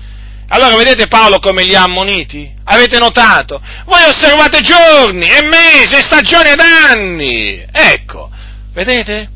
Allora 0.49 0.75
vedete 0.77 1.07
Paolo 1.07 1.39
come 1.39 1.63
li 1.63 1.75
ha 1.75 1.81
ammoniti? 1.81 2.49
Avete 2.65 2.99
notato? 2.99 3.59
Voi 3.85 4.03
osservate 4.03 4.61
giorni 4.61 5.27
e 5.27 5.41
mesi 5.43 5.95
e 5.95 6.01
stagioni 6.01 6.49
ed 6.49 6.59
anni. 6.59 7.65
Ecco, 7.69 8.29
vedete? 8.77 9.29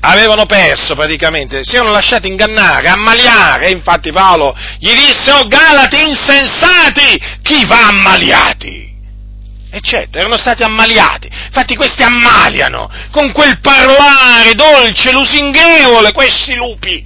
avevano 0.00 0.46
perso 0.46 0.94
praticamente, 0.94 1.64
si 1.64 1.74
erano 1.74 1.90
lasciati 1.90 2.28
ingannare, 2.28 2.88
ammaliare, 2.88 3.66
e 3.66 3.70
infatti 3.72 4.12
Paolo 4.12 4.54
gli 4.78 4.92
disse, 4.92 5.32
oh 5.32 5.48
Galati 5.48 6.00
insensati, 6.08 7.20
chi 7.42 7.64
va 7.66 7.88
ammaliati? 7.88 8.84
Eccetera, 9.68 10.20
erano 10.20 10.36
stati 10.36 10.62
ammaliati, 10.62 11.28
infatti 11.28 11.74
questi 11.74 12.02
ammaliano, 12.02 12.88
con 13.10 13.32
quel 13.32 13.58
parlare 13.60 14.54
dolce, 14.54 15.10
lusinghevole, 15.10 16.12
questi 16.12 16.54
lupi, 16.54 17.04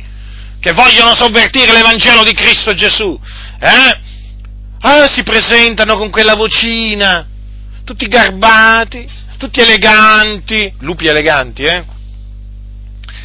che 0.60 0.72
vogliono 0.72 1.14
sovvertire 1.14 1.72
l'Evangelo 1.72 2.22
di 2.22 2.34
Cristo 2.34 2.74
Gesù, 2.74 3.18
eh? 3.60 4.08
Ah, 4.82 5.08
si 5.08 5.22
presentano 5.22 5.96
con 5.96 6.10
quella 6.10 6.34
vocina, 6.34 7.26
tutti 7.84 8.06
garbati, 8.06 9.08
tutti 9.40 9.60
eleganti, 9.60 10.70
lupi 10.80 11.06
eleganti, 11.06 11.62
eh? 11.62 11.82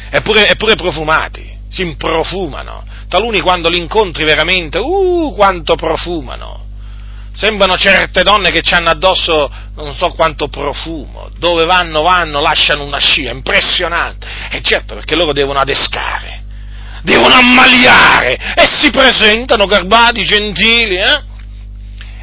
eppure, 0.08 0.48
eppure 0.48 0.74
profumati, 0.74 1.46
si 1.68 1.82
improfumano. 1.82 2.86
Taluni 3.06 3.40
quando 3.40 3.68
li 3.68 3.76
incontri 3.76 4.24
veramente, 4.24 4.78
uh, 4.78 5.34
quanto 5.36 5.74
profumano. 5.74 6.64
Sembrano 7.34 7.76
certe 7.76 8.22
donne 8.22 8.50
che 8.50 8.62
hanno 8.74 8.88
addosso 8.88 9.52
non 9.74 9.94
so 9.94 10.12
quanto 10.12 10.48
profumo, 10.48 11.28
dove 11.36 11.66
vanno, 11.66 12.00
vanno, 12.00 12.40
lasciano 12.40 12.82
una 12.82 12.98
scia, 12.98 13.30
impressionante. 13.30 14.26
E 14.52 14.62
certo, 14.62 14.94
perché 14.94 15.16
loro 15.16 15.34
devono 15.34 15.58
adescare, 15.58 16.44
devono 17.02 17.34
ammaliare 17.34 18.54
e 18.54 18.66
si 18.78 18.88
presentano 18.88 19.66
garbati, 19.66 20.24
gentili, 20.24 20.96
eh? 20.96 21.24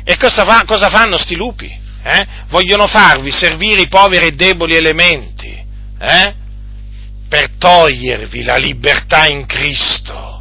E 0.04 0.18
cosa, 0.18 0.44
fa, 0.46 0.64
cosa 0.66 0.90
fanno 0.90 1.20
sti 1.20 1.36
lupi? 1.36 1.82
Eh? 2.04 2.28
Vogliono 2.50 2.88
farvi 2.88 3.32
servire 3.32 3.82
i 3.82 3.88
poveri 3.88 4.28
e 4.28 4.32
deboli 4.32 4.76
elementi, 4.76 5.52
eh? 6.00 6.34
per 7.30 7.52
togliervi 7.58 8.44
la 8.44 8.58
libertà 8.58 9.26
in 9.26 9.46
Cristo. 9.46 10.32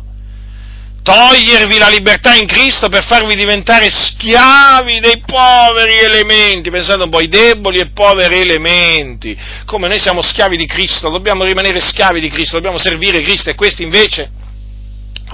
Togliervi 1.03 1.79
la 1.79 1.89
libertà 1.89 2.35
in 2.35 2.47
Cristo 2.47 2.89
per 2.89 3.05
farvi 3.05 3.35
diventare 3.35 3.89
schiavi 3.91 5.01
dei 5.01 5.21
poveri 5.25 5.99
elementi. 5.99 6.71
Pensate 6.71 7.03
un 7.03 7.11
po', 7.11 7.21
i 7.21 7.29
deboli 7.29 7.79
e 7.79 7.91
poveri 7.91 8.39
elementi. 8.39 9.37
Come 9.65 9.89
noi 9.89 9.99
siamo 9.99 10.21
schiavi 10.21 10.57
di 10.57 10.67
Cristo, 10.67 11.11
dobbiamo 11.11 11.45
rimanere 11.45 11.81
schiavi 11.81 12.21
di 12.21 12.29
Cristo, 12.29 12.57
dobbiamo 12.57 12.79
servire 12.79 13.21
Cristo 13.21 13.51
e 13.51 13.55
questi 13.55 13.83
invece 13.83 14.31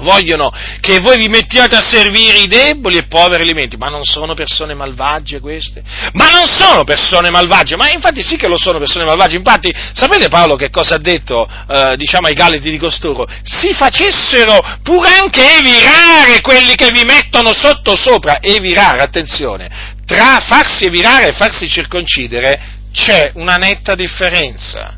vogliono 0.00 0.52
che 0.80 1.00
voi 1.00 1.18
vi 1.18 1.28
mettiate 1.28 1.76
a 1.76 1.80
servire 1.80 2.38
i 2.38 2.46
deboli 2.46 2.96
e 2.96 3.06
poveri 3.06 3.42
alimenti, 3.42 3.76
ma 3.76 3.88
non 3.88 4.04
sono 4.04 4.34
persone 4.34 4.74
malvagie 4.74 5.40
queste? 5.40 5.82
Ma 6.12 6.30
non 6.30 6.46
sono 6.46 6.84
persone 6.84 7.30
malvagie, 7.30 7.76
ma 7.76 7.90
infatti 7.90 8.22
sì 8.22 8.36
che 8.36 8.48
lo 8.48 8.56
sono 8.58 8.78
persone 8.78 9.04
malvagie, 9.04 9.36
infatti 9.36 9.72
sapete 9.92 10.28
Paolo 10.28 10.56
che 10.56 10.70
cosa 10.70 10.96
ha 10.96 10.98
detto 10.98 11.48
eh, 11.68 11.96
diciamo 11.96 12.26
ai 12.26 12.34
galiti 12.34 12.70
di 12.70 12.78
costoro? 12.78 13.26
Si 13.42 13.72
facessero 13.72 14.78
pure 14.82 15.10
anche 15.10 15.58
evirare 15.58 16.40
quelli 16.40 16.74
che 16.74 16.90
vi 16.90 17.04
mettono 17.04 17.52
sotto 17.52 17.96
sopra, 17.96 18.40
evirare, 18.40 19.02
attenzione, 19.02 19.96
tra 20.04 20.40
farsi 20.40 20.84
evirare 20.84 21.28
e 21.28 21.32
farsi 21.32 21.68
circoncidere 21.68 22.76
c'è 22.92 23.32
una 23.34 23.56
netta 23.56 23.94
differenza. 23.94 24.96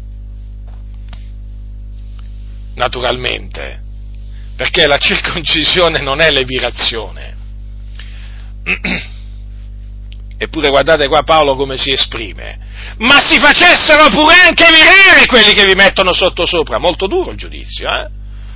Naturalmente, 2.74 3.82
perché 4.60 4.86
la 4.86 4.98
circoncisione 4.98 6.02
non 6.02 6.20
è 6.20 6.30
l'evirazione. 6.30 7.34
Eppure 10.36 10.68
guardate 10.68 11.08
qua 11.08 11.22
Paolo 11.22 11.56
come 11.56 11.78
si 11.78 11.92
esprime. 11.92 12.58
Ma 12.98 13.22
si 13.24 13.38
facessero 13.38 14.10
pure 14.10 14.34
anche 14.34 14.66
virare 14.66 15.24
quelli 15.24 15.54
che 15.54 15.64
vi 15.64 15.72
mettono 15.72 16.12
sotto 16.12 16.44
sopra. 16.44 16.76
Molto 16.76 17.06
duro 17.06 17.30
il 17.30 17.38
giudizio, 17.38 17.88
eh? 17.88 18.06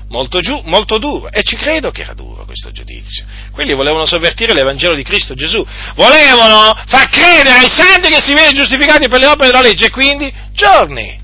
Molto, 0.08 0.40
giù, 0.40 0.60
molto 0.66 0.98
duro. 0.98 1.30
E 1.30 1.42
ci 1.42 1.56
credo 1.56 1.90
che 1.90 2.02
era 2.02 2.12
duro 2.12 2.44
questo 2.44 2.70
giudizio. 2.70 3.24
Quelli 3.50 3.72
volevano 3.72 4.04
sovvertire 4.04 4.52
l'Evangelo 4.52 4.94
di 4.94 5.04
Cristo 5.04 5.32
Gesù. 5.32 5.66
Volevano 5.94 6.78
far 6.86 7.08
credere 7.08 7.60
ai 7.60 7.70
santi 7.74 8.10
che 8.10 8.20
si 8.20 8.34
viene 8.34 8.52
giustificati 8.52 9.08
per 9.08 9.20
le 9.20 9.26
opere 9.28 9.46
della 9.46 9.62
legge. 9.62 9.86
E 9.86 9.90
quindi 9.90 10.30
giorni, 10.52 11.18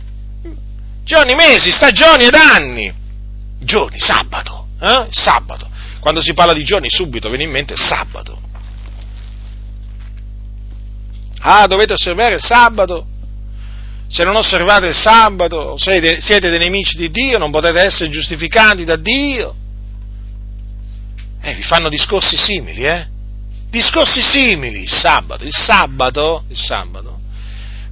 giorni, 1.04 1.34
mesi, 1.34 1.70
stagioni 1.70 2.24
ed 2.24 2.34
anni. 2.34 2.90
Giorni, 3.62 4.00
sabato 4.00 4.59
eh? 4.80 5.06
Sabato. 5.10 5.68
Quando 6.00 6.20
si 6.20 6.32
parla 6.32 6.52
di 6.52 6.64
giorni 6.64 6.88
subito 6.90 7.28
viene 7.28 7.44
in 7.44 7.50
mente 7.50 7.76
sabato. 7.76 8.40
Ah, 11.40 11.66
dovete 11.66 11.92
osservare 11.92 12.34
il 12.34 12.42
sabato. 12.42 13.06
Se 14.08 14.24
non 14.24 14.34
osservate 14.36 14.88
il 14.88 14.94
sabato 14.94 15.76
siete, 15.76 16.50
dei 16.50 16.58
nemici 16.58 16.96
di 16.96 17.10
Dio, 17.10 17.38
non 17.38 17.50
potete 17.50 17.80
essere 17.80 18.10
giustificati 18.10 18.84
da 18.84 18.96
Dio. 18.96 19.54
Eh, 21.42 21.54
vi 21.54 21.62
fanno 21.62 21.88
discorsi 21.88 22.36
simili, 22.36 22.84
eh? 22.84 23.06
Discorsi 23.70 24.20
simili, 24.20 24.80
il 24.80 24.90
sabato. 24.90 25.44
Il 25.44 25.54
sabato, 25.54 26.44
il 26.48 26.58
sabato 26.58 27.18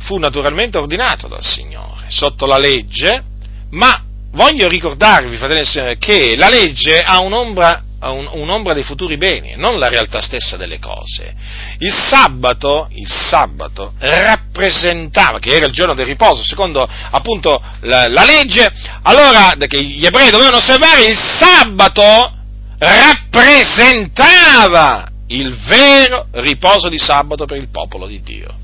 fu 0.00 0.16
naturalmente 0.18 0.78
ordinato 0.78 1.28
dal 1.28 1.42
Signore, 1.42 2.06
sotto 2.08 2.46
la 2.46 2.58
legge, 2.58 3.22
ma 3.70 4.04
voglio 4.32 4.68
ricordarvi, 4.68 5.36
fratelli 5.36 5.60
e 5.60 5.64
sorelle, 5.64 5.98
che 5.98 6.36
la 6.36 6.48
legge 6.48 7.00
ha 7.00 7.20
un'ombra, 7.20 7.82
un, 8.00 8.28
un'ombra 8.32 8.74
dei 8.74 8.84
futuri 8.84 9.16
beni, 9.16 9.54
non 9.56 9.78
la 9.78 9.88
realtà 9.88 10.20
stessa 10.20 10.56
delle 10.56 10.78
cose. 10.78 11.34
Il 11.78 11.92
sabato, 11.92 12.88
il 12.92 13.08
sabato 13.08 13.94
rappresentava, 13.98 15.38
che 15.38 15.50
era 15.50 15.66
il 15.66 15.72
giorno 15.72 15.94
del 15.94 16.06
riposo, 16.06 16.42
secondo 16.42 16.88
appunto 17.10 17.62
la, 17.80 18.08
la 18.08 18.24
legge, 18.24 18.70
allora 19.02 19.54
che 19.66 19.82
gli 19.82 20.04
ebrei 20.04 20.30
dovevano 20.30 20.58
osservare, 20.58 21.04
il 21.04 21.16
sabato 21.16 22.32
rappresentava 22.78 25.10
il 25.28 25.56
vero 25.66 26.28
riposo 26.32 26.88
di 26.88 26.98
sabato 26.98 27.44
per 27.44 27.58
il 27.58 27.68
popolo 27.70 28.06
di 28.06 28.20
Dio, 28.20 28.54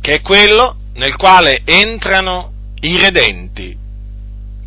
che 0.00 0.14
è 0.14 0.20
quello 0.20 0.76
nel 0.94 1.16
quale 1.16 1.62
entrano 1.64 2.51
i 2.82 2.98
redenti 2.98 3.76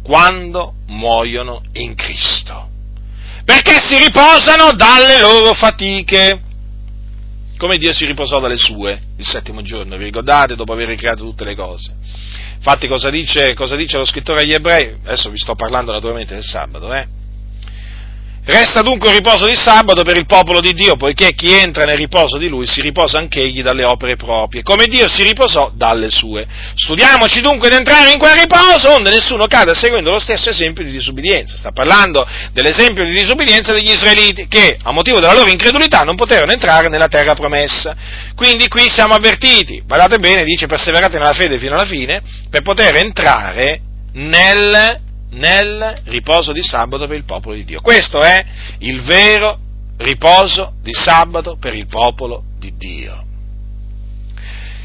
quando 0.03 0.75
muoiono 0.87 1.61
in 1.73 1.95
Cristo, 1.95 2.69
perché 3.43 3.79
si 3.79 3.97
riposano 3.97 4.73
dalle 4.73 5.19
loro 5.19 5.53
fatiche, 5.53 6.41
come 7.57 7.77
Dio 7.77 7.91
si 7.93 8.05
riposò 8.05 8.39
dalle 8.39 8.57
sue 8.57 8.99
il 9.17 9.25
settimo 9.25 9.61
giorno, 9.61 9.97
vi 9.97 10.03
ricordate, 10.05 10.55
dopo 10.55 10.73
aver 10.73 10.89
ricreato 10.89 11.23
tutte 11.23 11.43
le 11.43 11.55
cose. 11.55 11.93
Infatti 12.55 12.87
cosa 12.87 13.09
dice, 13.09 13.53
cosa 13.53 13.75
dice 13.75 13.97
lo 13.97 14.05
scrittore 14.05 14.41
agli 14.41 14.53
ebrei? 14.53 14.93
Adesso 15.03 15.29
vi 15.29 15.37
sto 15.37 15.55
parlando 15.55 15.91
naturalmente 15.91 16.33
del 16.33 16.43
sabato, 16.43 16.93
eh? 16.93 17.07
Resta 18.47 18.83
dunque 18.83 19.09
un 19.09 19.15
riposo 19.15 19.47
di 19.47 19.55
sabato 19.55 20.03
per 20.03 20.17
il 20.17 20.27
popolo 20.27 20.59
di 20.59 20.71
Dio, 20.73 20.95
poiché 20.97 21.33
chi 21.33 21.51
entra 21.51 21.83
nel 21.83 21.97
riposo 21.97 22.37
di 22.37 22.47
lui 22.47 22.67
si 22.67 22.79
riposa 22.79 23.17
anch'egli 23.17 23.63
dalle 23.63 23.83
opere 23.83 24.15
proprie, 24.17 24.61
come 24.61 24.85
Dio 24.85 25.07
si 25.07 25.23
riposò 25.23 25.71
dalle 25.73 26.11
sue. 26.11 26.45
Studiamoci 26.75 27.41
dunque 27.41 27.69
di 27.69 27.75
entrare 27.75 28.11
in 28.11 28.19
quel 28.19 28.37
riposo, 28.37 28.91
onde 28.91 29.09
nessuno 29.09 29.47
cada 29.47 29.73
seguendo 29.73 30.11
lo 30.11 30.19
stesso 30.19 30.51
esempio 30.51 30.83
di 30.83 30.91
disubbidienza. 30.91 31.57
Sta 31.57 31.71
parlando 31.71 32.23
dell'esempio 32.53 33.03
di 33.03 33.13
disubbidienza 33.13 33.73
degli 33.73 33.89
israeliti, 33.89 34.47
che 34.47 34.77
a 34.79 34.91
motivo 34.91 35.19
della 35.19 35.33
loro 35.33 35.49
incredulità 35.49 36.01
non 36.01 36.15
poterono 36.15 36.51
entrare 36.51 36.87
nella 36.87 37.07
terra 37.07 37.33
promessa. 37.33 37.95
Quindi 38.35 38.67
qui 38.67 38.91
siamo 38.91 39.15
avvertiti, 39.15 39.81
guardate 39.87 40.19
bene, 40.19 40.43
dice 40.43 40.67
perseverate 40.67 41.17
nella 41.17 41.33
fede 41.33 41.57
fino 41.57 41.73
alla 41.73 41.85
fine, 41.85 42.21
per 42.51 42.61
poter 42.61 42.95
entrare 42.97 43.79
nel 44.13 45.01
nel 45.35 46.01
riposo 46.05 46.51
di 46.51 46.63
sabato 46.63 47.07
per 47.07 47.17
il 47.17 47.25
popolo 47.25 47.55
di 47.55 47.65
Dio. 47.65 47.81
Questo 47.81 48.21
è 48.21 48.43
il 48.79 49.01
vero 49.03 49.59
riposo 49.97 50.73
di 50.81 50.93
sabato 50.93 51.57
per 51.57 51.73
il 51.73 51.87
popolo 51.87 52.43
di 52.59 52.73
Dio. 52.77 53.23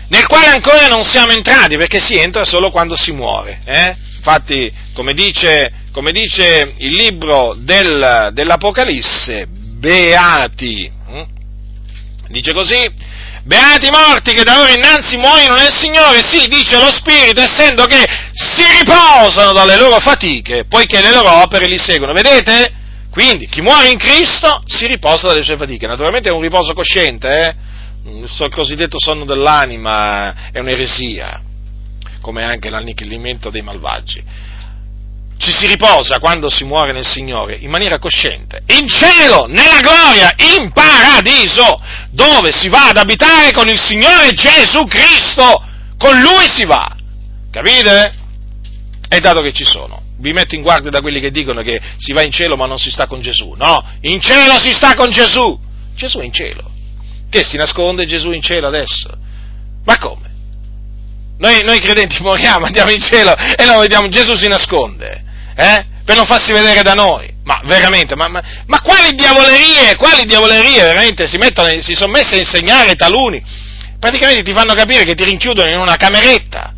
Nel 0.09 0.27
quale 0.27 0.47
ancora 0.47 0.89
non 0.89 1.05
siamo 1.05 1.33
entrati, 1.33 1.77
perché 1.77 2.01
si 2.01 2.17
entra 2.17 2.45
solo 2.45 2.71
quando 2.71 2.97
si 2.97 3.13
muore. 3.13 3.61
Eh? 3.65 3.97
Infatti, 4.17 4.73
come 4.93 5.15
dice, 5.15 5.73
come 5.93 6.11
dice, 6.11 6.75
il 6.79 6.95
libro 6.95 7.55
del, 7.57 8.31
dell'Apocalisse, 8.33 9.47
beati, 9.47 10.91
hm? 11.07 11.23
dice 12.29 12.53
così, 12.53 12.91
Beati 13.43 13.87
i 13.87 13.91
morti 13.91 14.33
che 14.33 14.43
da 14.43 14.61
ora 14.61 14.73
innanzi 14.73 15.17
muoiono 15.17 15.55
nel 15.55 15.75
Signore, 15.75 16.21
sì, 16.27 16.47
dice 16.47 16.77
lo 16.77 16.91
Spirito, 16.91 17.41
essendo 17.41 17.87
che 17.87 18.05
si 18.33 18.63
riposano 18.79 19.53
dalle 19.53 19.77
loro 19.77 19.99
fatiche, 19.99 20.67
poiché 20.69 21.01
le 21.01 21.11
loro 21.11 21.43
opere 21.43 21.67
li 21.67 21.79
seguono. 21.79 22.13
Vedete? 22.13 22.73
Quindi 23.11 23.49
chi 23.49 23.61
muore 23.61 23.89
in 23.89 23.99
Cristo 23.99 24.63
si 24.67 24.87
riposa 24.87 25.29
dalle 25.29 25.43
sue 25.43 25.57
fatiche. 25.57 25.87
Naturalmente 25.87 26.29
è 26.29 26.33
un 26.33 26.43
riposo 26.43 26.75
cosciente, 26.75 27.29
eh? 27.29 27.55
il 28.13 28.51
cosiddetto 28.51 28.99
sonno 28.99 29.25
dell'anima 29.25 30.51
è 30.53 30.59
un'eresia, 30.59 31.43
come 32.21 32.45
anche 32.45 32.71
l'annichilimento 32.71 33.51
dei 33.51 33.63
malvagi 33.63 34.23
ci 35.41 35.53
si 35.53 35.67
riposa 35.67 36.19
quando 36.19 36.51
si 36.51 36.65
muore 36.65 36.93
nel 36.93 37.07
Signore 37.07 37.57
in 37.57 37.71
maniera 37.71 37.99
cosciente, 37.99 38.63
in 38.67 38.87
cielo, 38.87 39.47
nella 39.47 39.81
gloria, 39.81 40.35
in 40.57 40.71
paradiso, 40.71 41.81
dove 42.11 42.53
si 42.53 42.69
va 42.69 42.89
ad 42.89 42.99
abitare 42.99 43.51
con 43.51 43.67
il 43.67 43.81
Signore 43.81 44.33
Gesù 44.33 44.85
Cristo, 44.85 45.65
con 45.97 46.21
Lui 46.21 46.47
si 46.53 46.67
va, 46.67 46.95
capite? 47.51 48.15
E 49.09 49.21
dato 49.21 49.41
che 49.41 49.55
ci 49.55 49.65
sono, 49.65 50.03
vi 50.19 50.33
metto 50.33 50.55
in 50.55 50.61
guardia 50.61 50.91
da 50.91 51.01
quelli 51.01 51.21
che 51.21 51.31
dicono 51.31 51.63
che 51.63 51.81
si 51.97 52.13
va 52.13 52.23
in 52.23 52.33
cielo 52.33 52.57
ma 52.57 52.67
non 52.67 52.77
si 52.77 52.91
sta 52.91 53.07
con 53.07 53.23
Gesù, 53.23 53.55
no, 53.57 53.83
in 54.03 54.21
cielo 54.21 54.59
si 54.61 54.73
sta 54.75 54.95
con 54.95 55.11
Gesù, 55.11 55.59
Gesù 55.95 56.19
è 56.19 56.25
in 56.25 56.35
cielo, 56.35 56.71
che 57.31 57.45
si 57.45 57.57
nasconde 57.57 58.07
Gesù 58.07 58.31
in 58.33 58.43
cielo 58.43 58.67
adesso? 58.67 59.09
Ma 59.87 59.97
come? 59.97 60.29
Noi, 61.39 61.65
noi 61.65 61.81
credenti 61.81 62.21
moriamo, 62.21 62.67
andiamo 62.67 62.91
in 62.91 63.01
cielo 63.01 63.35
e 63.35 63.65
non 63.65 63.81
vediamo, 63.81 64.07
Gesù 64.09 64.37
si 64.37 64.47
nasconde 64.47 65.29
eh? 65.61 65.85
per 66.05 66.17
non 66.17 66.27
farsi 66.27 66.53
vedere 66.53 66.83
da 66.83 66.95
noi. 66.95 67.29
Ma 67.45 67.61
veramente, 67.65 68.17
ma, 68.17 68.29
ma, 68.29 68.43
ma 68.67 68.81
quali 68.81 69.15
diavolerie, 69.15 69.97
quali 69.97 70.25
diavolerie 70.25 70.83
veramente 70.83 71.27
si, 71.27 71.37
mettono, 71.37 71.69
si 71.81 71.95
sono 71.95 72.13
messe 72.13 72.37
a 72.37 72.39
insegnare 72.39 72.95
taluni? 72.95 73.43
Praticamente 73.99 74.43
ti 74.43 74.53
fanno 74.53 74.75
capire 74.75 75.05
che 75.05 75.15
ti 75.15 75.25
rinchiudono 75.25 75.69
in 75.71 75.79
una 75.79 75.97
cameretta, 75.97 76.73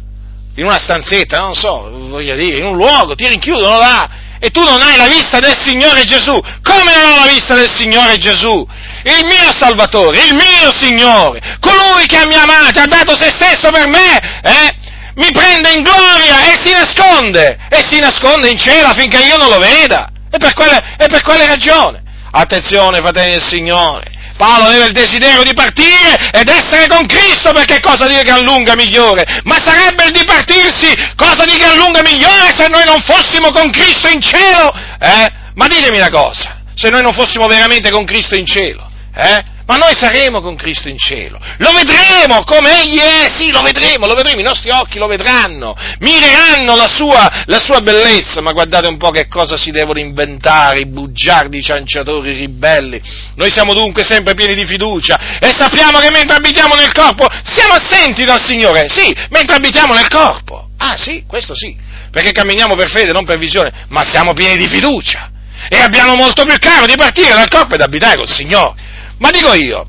in 0.56 0.64
una 0.64 0.78
stanzetta, 0.78 1.38
non 1.38 1.54
so, 1.54 1.90
voglio 2.08 2.34
dire, 2.34 2.58
in 2.58 2.64
un 2.64 2.76
luogo, 2.76 3.14
ti 3.14 3.28
rinchiudono 3.28 3.78
là 3.78 4.10
e 4.40 4.50
tu 4.50 4.64
non 4.64 4.80
hai 4.80 4.96
la 4.96 5.06
vista 5.06 5.38
del 5.38 5.56
Signore 5.56 6.02
Gesù. 6.02 6.32
Come 6.62 7.00
non 7.00 7.12
ho 7.12 7.24
la 7.24 7.30
vista 7.30 7.54
del 7.54 7.70
Signore 7.70 8.18
Gesù? 8.18 8.66
Il 9.04 9.24
mio 9.24 9.52
Salvatore, 9.54 10.24
il 10.24 10.34
mio 10.34 10.72
Signore, 10.74 11.58
colui 11.60 12.06
che 12.06 12.26
mi 12.26 12.34
amato, 12.34 12.80
ha 12.80 12.86
dato 12.86 13.16
se 13.16 13.30
stesso 13.30 13.70
per 13.70 13.86
me, 13.86 14.40
eh? 14.42 14.81
Mi 15.14 15.30
prende 15.32 15.70
in 15.72 15.82
gloria 15.82 16.52
e 16.52 16.58
si 16.62 16.72
nasconde, 16.72 17.58
e 17.68 17.84
si 17.88 17.98
nasconde 17.98 18.48
in 18.48 18.58
cielo 18.58 18.88
affinché 18.88 19.18
io 19.18 19.36
non 19.36 19.48
lo 19.48 19.58
veda. 19.58 20.10
E 20.30 20.38
per 20.38 20.54
quale, 20.54 20.96
e 20.96 21.06
per 21.06 21.22
quale 21.22 21.46
ragione? 21.46 22.02
Attenzione, 22.30 23.00
fratelli 23.00 23.32
del 23.32 23.42
Signore. 23.42 24.10
Paolo 24.36 24.64
aveva 24.64 24.86
il 24.86 24.92
desiderio 24.92 25.42
di 25.42 25.52
partire 25.52 26.30
ed 26.32 26.48
essere 26.48 26.88
con 26.88 27.06
Cristo 27.06 27.52
perché 27.52 27.80
cosa 27.80 28.08
di 28.08 28.14
gran 28.22 28.42
lunga 28.42 28.74
migliore? 28.74 29.24
Ma 29.44 29.60
sarebbe 29.60 30.04
il 30.04 30.10
dipartirsi 30.10 30.92
cosa 31.16 31.44
di 31.44 31.56
gran 31.58 31.76
lunga 31.76 32.02
migliore 32.02 32.50
se 32.52 32.66
noi 32.68 32.84
non 32.84 33.00
fossimo 33.02 33.52
con 33.52 33.70
Cristo 33.70 34.08
in 34.08 34.20
cielo? 34.20 34.74
Eh? 34.98 35.32
Ma 35.54 35.66
ditemi 35.68 35.98
una 35.98 36.10
cosa, 36.10 36.60
se 36.74 36.88
noi 36.88 37.02
non 37.02 37.12
fossimo 37.12 37.46
veramente 37.46 37.90
con 37.90 38.04
Cristo 38.04 38.34
in 38.34 38.46
cielo, 38.46 38.90
eh? 39.14 39.44
Ma 39.66 39.76
noi 39.76 39.94
saremo 39.96 40.40
con 40.40 40.56
Cristo 40.56 40.88
in 40.88 40.98
cielo, 40.98 41.38
lo 41.58 41.70
vedremo 41.72 42.42
come 42.44 42.82
Egli 42.82 42.98
è, 42.98 43.30
sì, 43.30 43.50
lo 43.50 43.62
vedremo, 43.62 44.06
lo 44.06 44.14
vedremo, 44.14 44.40
i 44.40 44.44
nostri 44.44 44.70
occhi 44.70 44.98
lo 44.98 45.06
vedranno, 45.06 45.76
mireranno 46.00 46.74
la 46.74 46.88
sua, 46.88 47.44
la 47.46 47.60
sua 47.60 47.80
bellezza, 47.80 48.40
ma 48.40 48.52
guardate 48.52 48.88
un 48.88 48.96
po' 48.96 49.10
che 49.10 49.28
cosa 49.28 49.56
si 49.56 49.70
devono 49.70 50.00
inventare 50.00 50.80
i 50.80 50.86
bugiardi, 50.86 51.58
i 51.58 51.62
cianciatori, 51.62 52.32
i 52.32 52.38
ribelli. 52.38 53.00
Noi 53.36 53.50
siamo 53.50 53.72
dunque 53.72 54.02
sempre 54.04 54.34
pieni 54.34 54.54
di 54.54 54.66
fiducia. 54.66 55.38
E 55.38 55.52
sappiamo 55.56 56.00
che 56.00 56.10
mentre 56.10 56.36
abitiamo 56.36 56.74
nel 56.74 56.92
corpo 56.92 57.26
siamo 57.44 57.74
assenti 57.74 58.24
dal 58.24 58.42
Signore, 58.44 58.88
sì, 58.88 59.14
mentre 59.30 59.56
abitiamo 59.56 59.94
nel 59.94 60.08
corpo. 60.08 60.68
Ah 60.78 60.96
sì, 60.96 61.24
questo 61.26 61.54
sì, 61.54 61.76
perché 62.10 62.32
camminiamo 62.32 62.74
per 62.74 62.90
fede, 62.90 63.12
non 63.12 63.24
per 63.24 63.38
visione, 63.38 63.86
ma 63.88 64.04
siamo 64.04 64.32
pieni 64.32 64.56
di 64.56 64.66
fiducia. 64.66 65.30
E 65.68 65.78
abbiamo 65.78 66.16
molto 66.16 66.44
più 66.44 66.58
caro 66.58 66.86
di 66.86 66.94
partire 66.96 67.34
dal 67.34 67.48
corpo 67.48 67.74
ed 67.74 67.80
abitare 67.80 68.16
col 68.16 68.28
Signore. 68.28 68.90
Ma 69.22 69.30
dico 69.30 69.54
io, 69.54 69.86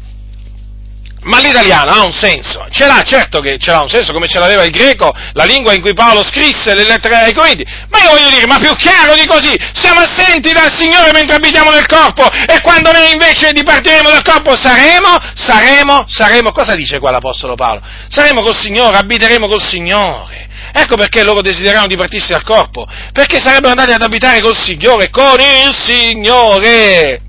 ma 1.23 1.39
l'italiano 1.39 1.89
ha 1.89 2.03
un 2.03 2.11
senso? 2.11 2.67
Ce 2.69 2.85
l'ha, 2.85 3.01
certo 3.01 3.39
che 3.39 3.57
ce 3.57 3.71
l'ha 3.71 3.81
un 3.81 3.89
senso, 3.89 4.13
come 4.13 4.27
ce 4.27 4.37
l'aveva 4.37 4.63
il 4.63 4.69
greco, 4.69 5.11
la 5.33 5.43
lingua 5.43 5.73
in 5.73 5.81
cui 5.81 5.93
Paolo 5.93 6.21
scrisse 6.21 6.75
le 6.75 6.83
lettere 6.83 7.15
ai 7.15 7.33
Corinti. 7.33 7.65
Ma 7.89 8.03
io 8.03 8.11
voglio 8.11 8.29
dire, 8.29 8.45
ma 8.45 8.59
più 8.59 8.69
chiaro 8.75 9.15
di 9.15 9.25
così, 9.25 9.51
siamo 9.73 10.01
assenti 10.01 10.53
dal 10.53 10.71
Signore 10.77 11.09
mentre 11.13 11.37
abitiamo 11.37 11.71
nel 11.71 11.87
corpo 11.87 12.29
e 12.29 12.61
quando 12.61 12.91
noi 12.91 13.11
invece 13.11 13.53
dipartiremo 13.53 14.07
dal 14.07 14.21
corpo 14.21 14.55
saremo, 14.55 15.17
saremo, 15.33 16.05
saremo, 16.07 16.51
cosa 16.51 16.75
dice 16.75 16.99
qua 16.99 17.09
l'Apostolo 17.09 17.55
Paolo? 17.55 17.81
Saremo 18.09 18.43
col 18.43 18.55
Signore, 18.55 18.97
abiteremo 18.97 19.47
col 19.47 19.63
Signore. 19.63 20.47
Ecco 20.71 20.95
perché 20.95 21.23
loro 21.23 21.41
desideravano 21.41 21.87
di 21.87 21.97
partirsi 21.97 22.33
dal 22.33 22.43
corpo, 22.43 22.85
perché 23.11 23.39
sarebbero 23.39 23.69
andati 23.69 23.93
ad 23.93 24.01
abitare 24.03 24.41
col 24.41 24.55
Signore, 24.55 25.09
con 25.09 25.39
il 25.39 25.73
Signore. 25.73 27.22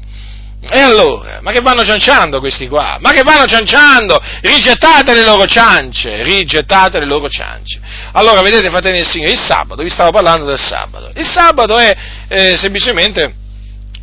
E 0.67 0.81
allora, 0.81 1.41
ma 1.43 1.53
che 1.53 1.61
vanno 1.61 1.85
cianciando 1.85 2.41
questi 2.41 2.69
qua? 2.69 2.97
Ma 2.99 3.11
che 3.11 3.23
vanno 3.23 3.45
cianciando? 3.45 4.19
Rigettate 4.41 5.15
le 5.15 5.23
loro 5.23 5.45
ciance, 5.45 6.23
rigettate 6.23 6.99
le 6.99 7.05
loro 7.05 7.29
ciance. 7.29 7.81
Allora, 8.12 8.41
vedete, 8.41 8.71
fratelli 8.71 8.97
del 8.97 9.09
Signore, 9.09 9.33
il 9.33 9.41
sabato, 9.41 9.83
vi 9.83 9.91
stavo 9.91 10.11
parlando 10.11 10.47
del 10.47 10.59
sabato. 10.59 11.11
Il 11.15 11.29
sabato 11.29 11.79
è 11.79 11.95
eh, 12.29 12.57
semplicemente, 12.57 13.35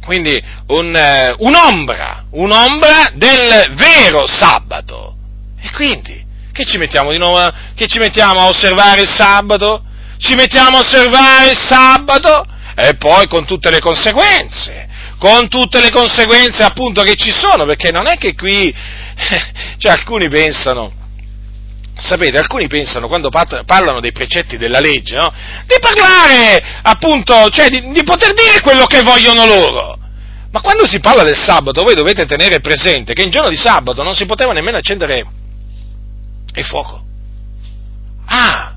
quindi, 0.05 0.39
un, 0.67 0.95
eh, 0.95 1.33
un'ombra, 1.39 2.25
un'ombra 2.31 3.11
del 3.15 3.73
vero 3.73 4.27
sabato. 4.27 5.15
E 5.59 5.71
quindi, 5.71 6.23
che 6.51 6.65
ci 6.65 6.77
mettiamo 6.77 7.11
di 7.11 7.17
nuovo, 7.17 7.51
che 7.75 7.87
ci 7.87 7.97
mettiamo 7.97 8.39
a 8.39 8.47
osservare 8.47 9.01
il 9.01 9.09
sabato? 9.09 9.83
Ci 10.19 10.35
mettiamo 10.35 10.77
a 10.77 10.81
osservare 10.81 11.49
il 11.49 11.57
sabato? 11.57 12.45
E 12.75 12.95
poi 12.95 13.27
con 13.27 13.45
tutte 13.45 13.71
le 13.71 13.79
conseguenze 13.79 14.89
con 15.21 15.49
tutte 15.49 15.79
le 15.81 15.91
conseguenze 15.91 16.63
appunto 16.63 17.03
che 17.03 17.13
ci 17.13 17.31
sono, 17.31 17.63
perché 17.65 17.91
non 17.91 18.07
è 18.07 18.17
che 18.17 18.33
qui, 18.33 18.73
cioè 19.77 19.91
alcuni 19.91 20.27
pensano, 20.29 20.91
sapete, 21.95 22.39
alcuni 22.39 22.65
pensano 22.65 23.07
quando 23.07 23.29
parlano 23.29 23.99
dei 23.99 24.13
precetti 24.13 24.57
della 24.57 24.79
legge, 24.79 25.15
no? 25.15 25.31
di 25.67 25.75
parlare 25.79 26.79
appunto, 26.81 27.49
cioè 27.49 27.69
di, 27.69 27.91
di 27.91 28.01
poter 28.01 28.33
dire 28.33 28.61
quello 28.61 28.87
che 28.87 29.03
vogliono 29.03 29.45
loro. 29.45 29.99
Ma 30.49 30.59
quando 30.61 30.87
si 30.87 30.99
parla 30.99 31.21
del 31.21 31.37
sabato, 31.37 31.83
voi 31.83 31.93
dovete 31.93 32.25
tenere 32.25 32.59
presente 32.59 33.13
che 33.13 33.21
in 33.21 33.29
giorno 33.29 33.49
di 33.49 33.57
sabato 33.57 34.01
non 34.01 34.15
si 34.15 34.25
poteva 34.25 34.53
nemmeno 34.53 34.77
accendere 34.77 35.23
il 36.55 36.65
fuoco. 36.65 37.03
Ah, 38.25 38.73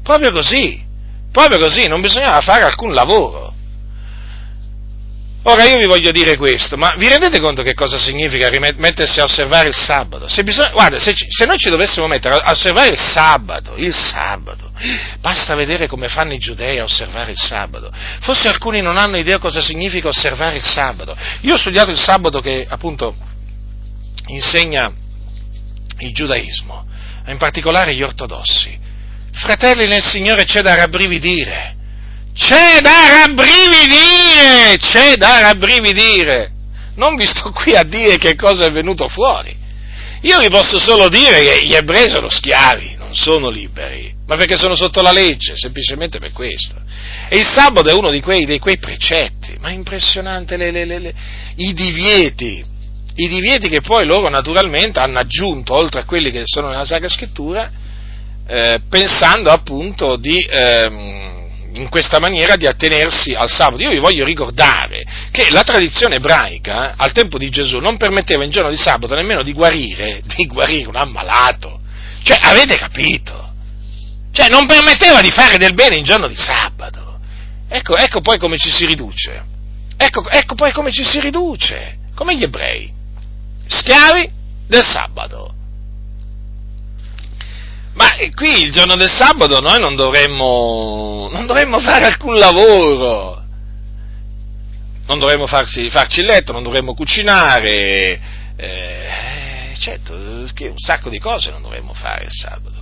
proprio 0.00 0.30
così, 0.30 0.80
proprio 1.32 1.58
così, 1.58 1.88
non 1.88 2.00
bisognava 2.00 2.40
fare 2.40 2.62
alcun 2.62 2.94
lavoro. 2.94 3.50
Ora 5.42 5.64
io 5.64 5.78
vi 5.78 5.86
voglio 5.86 6.10
dire 6.10 6.36
questo, 6.36 6.76
ma 6.76 6.92
vi 6.98 7.08
rendete 7.08 7.40
conto 7.40 7.62
che 7.62 7.72
cosa 7.72 7.96
significa 7.96 8.50
mettersi 8.76 9.20
a 9.20 9.24
osservare 9.24 9.68
il 9.68 9.74
sabato? 9.74 10.28
Se 10.28 10.42
bisogna, 10.42 10.70
guarda, 10.70 10.98
se, 10.98 11.14
se, 11.16 11.46
noi 11.46 11.56
ci 11.56 11.70
dovessimo 11.70 12.06
mettere 12.06 12.34
a 12.34 12.50
osservare 12.50 12.88
il 12.88 12.98
sabato, 12.98 13.74
il 13.76 13.94
sabato, 13.94 14.70
basta 15.18 15.54
vedere 15.54 15.86
come 15.86 16.08
fanno 16.08 16.34
i 16.34 16.38
giudei 16.38 16.78
a 16.78 16.82
osservare 16.82 17.30
il 17.30 17.38
sabato. 17.38 17.90
Forse 18.20 18.48
alcuni 18.48 18.82
non 18.82 18.98
hanno 18.98 19.16
idea 19.16 19.38
cosa 19.38 19.62
significa 19.62 20.08
osservare 20.08 20.56
il 20.56 20.62
sabato. 20.62 21.16
Io 21.40 21.54
ho 21.54 21.58
studiato 21.58 21.90
il 21.90 21.98
sabato 21.98 22.40
che 22.40 22.66
appunto 22.68 23.14
insegna 24.26 24.92
il 26.00 26.12
giudaismo, 26.12 26.86
in 27.28 27.38
particolare 27.38 27.94
gli 27.94 28.02
ortodossi. 28.02 28.78
Fratelli 29.32 29.86
nel 29.88 30.02
Signore 30.02 30.44
c'è 30.44 30.60
da 30.60 30.74
rabbrividire 30.74 31.78
c'è 32.32 32.80
da 32.80 33.24
rabbrividire, 33.24 34.76
c'è 34.78 35.16
da 35.16 35.40
rabbrividire. 35.40 36.52
Non 36.94 37.14
vi 37.14 37.26
sto 37.26 37.50
qui 37.50 37.74
a 37.74 37.82
dire 37.82 38.18
che 38.18 38.34
cosa 38.34 38.66
è 38.66 38.70
venuto 38.70 39.08
fuori. 39.08 39.56
Io 40.22 40.38
vi 40.38 40.48
posso 40.48 40.78
solo 40.78 41.08
dire 41.08 41.40
che 41.40 41.64
gli 41.64 41.74
ebrei 41.74 42.08
sono 42.08 42.28
schiavi, 42.28 42.96
non 42.98 43.14
sono 43.14 43.48
liberi, 43.48 44.14
ma 44.26 44.36
perché 44.36 44.56
sono 44.56 44.74
sotto 44.74 45.00
la 45.00 45.12
legge, 45.12 45.56
semplicemente 45.56 46.18
per 46.18 46.32
questo. 46.32 46.74
E 47.28 47.38
il 47.38 47.46
sabato 47.46 47.88
è 47.88 47.92
uno 47.94 48.10
di 48.10 48.20
quei, 48.20 48.44
di 48.44 48.58
quei 48.58 48.78
precetti, 48.78 49.56
ma 49.60 49.70
impressionante 49.70 50.56
le, 50.58 50.70
le, 50.70 50.84
le, 50.84 51.14
i 51.56 51.72
divieti, 51.72 52.62
i 53.14 53.28
divieti 53.28 53.68
che 53.68 53.80
poi 53.80 54.04
loro 54.04 54.28
naturalmente 54.28 55.00
hanno 55.00 55.20
aggiunto, 55.20 55.74
oltre 55.74 56.00
a 56.00 56.04
quelli 56.04 56.30
che 56.30 56.42
sono 56.44 56.68
nella 56.68 56.84
Sacra 56.84 57.08
Scrittura, 57.08 57.70
eh, 58.46 58.80
pensando 58.88 59.50
appunto 59.50 60.16
di... 60.16 60.38
Eh, 60.38 61.38
in 61.74 61.88
questa 61.88 62.18
maniera 62.18 62.56
di 62.56 62.66
attenersi 62.66 63.32
al 63.32 63.48
sabato. 63.48 63.82
Io 63.84 63.90
vi 63.90 63.98
voglio 63.98 64.24
ricordare 64.24 65.04
che 65.30 65.50
la 65.50 65.62
tradizione 65.62 66.16
ebraica 66.16 66.94
al 66.96 67.12
tempo 67.12 67.38
di 67.38 67.48
Gesù 67.50 67.78
non 67.78 67.96
permetteva 67.96 68.44
in 68.44 68.50
giorno 68.50 68.70
di 68.70 68.76
sabato 68.76 69.14
nemmeno 69.14 69.42
di 69.42 69.52
guarire, 69.52 70.22
di 70.36 70.46
guarire 70.46 70.88
un 70.88 70.96
ammalato. 70.96 71.80
Cioè, 72.22 72.38
avete 72.42 72.76
capito? 72.76 73.52
Cioè, 74.32 74.48
non 74.48 74.66
permetteva 74.66 75.20
di 75.20 75.30
fare 75.30 75.58
del 75.58 75.74
bene 75.74 75.96
in 75.96 76.04
giorno 76.04 76.28
di 76.28 76.34
sabato. 76.34 77.18
Ecco, 77.68 77.96
ecco 77.96 78.20
poi 78.20 78.38
come 78.38 78.58
ci 78.58 78.70
si 78.70 78.84
riduce. 78.84 79.44
Ecco, 79.96 80.28
ecco 80.28 80.54
poi 80.54 80.72
come 80.72 80.92
ci 80.92 81.04
si 81.04 81.20
riduce. 81.20 81.98
Come 82.14 82.36
gli 82.36 82.42
ebrei. 82.42 82.90
Schiavi 83.66 84.28
del 84.66 84.84
sabato. 84.84 85.54
Ma 87.94 88.06
qui 88.34 88.62
il 88.62 88.70
giorno 88.70 88.94
del 88.96 89.10
sabato 89.10 89.60
noi 89.60 89.80
non 89.80 89.96
dovremmo, 89.96 91.28
non 91.30 91.46
dovremmo 91.46 91.80
fare 91.80 92.04
alcun 92.04 92.36
lavoro, 92.36 93.42
non 95.06 95.18
dovremmo 95.18 95.46
farsi, 95.46 95.90
farci 95.90 96.20
il 96.20 96.26
letto, 96.26 96.52
non 96.52 96.62
dovremmo 96.62 96.94
cucinare, 96.94 98.20
eh, 98.56 99.72
certo, 99.78 100.14
un 100.14 100.76
sacco 100.76 101.08
di 101.08 101.18
cose 101.18 101.50
non 101.50 101.62
dovremmo 101.62 101.94
fare 101.94 102.24
il 102.24 102.32
sabato 102.32 102.79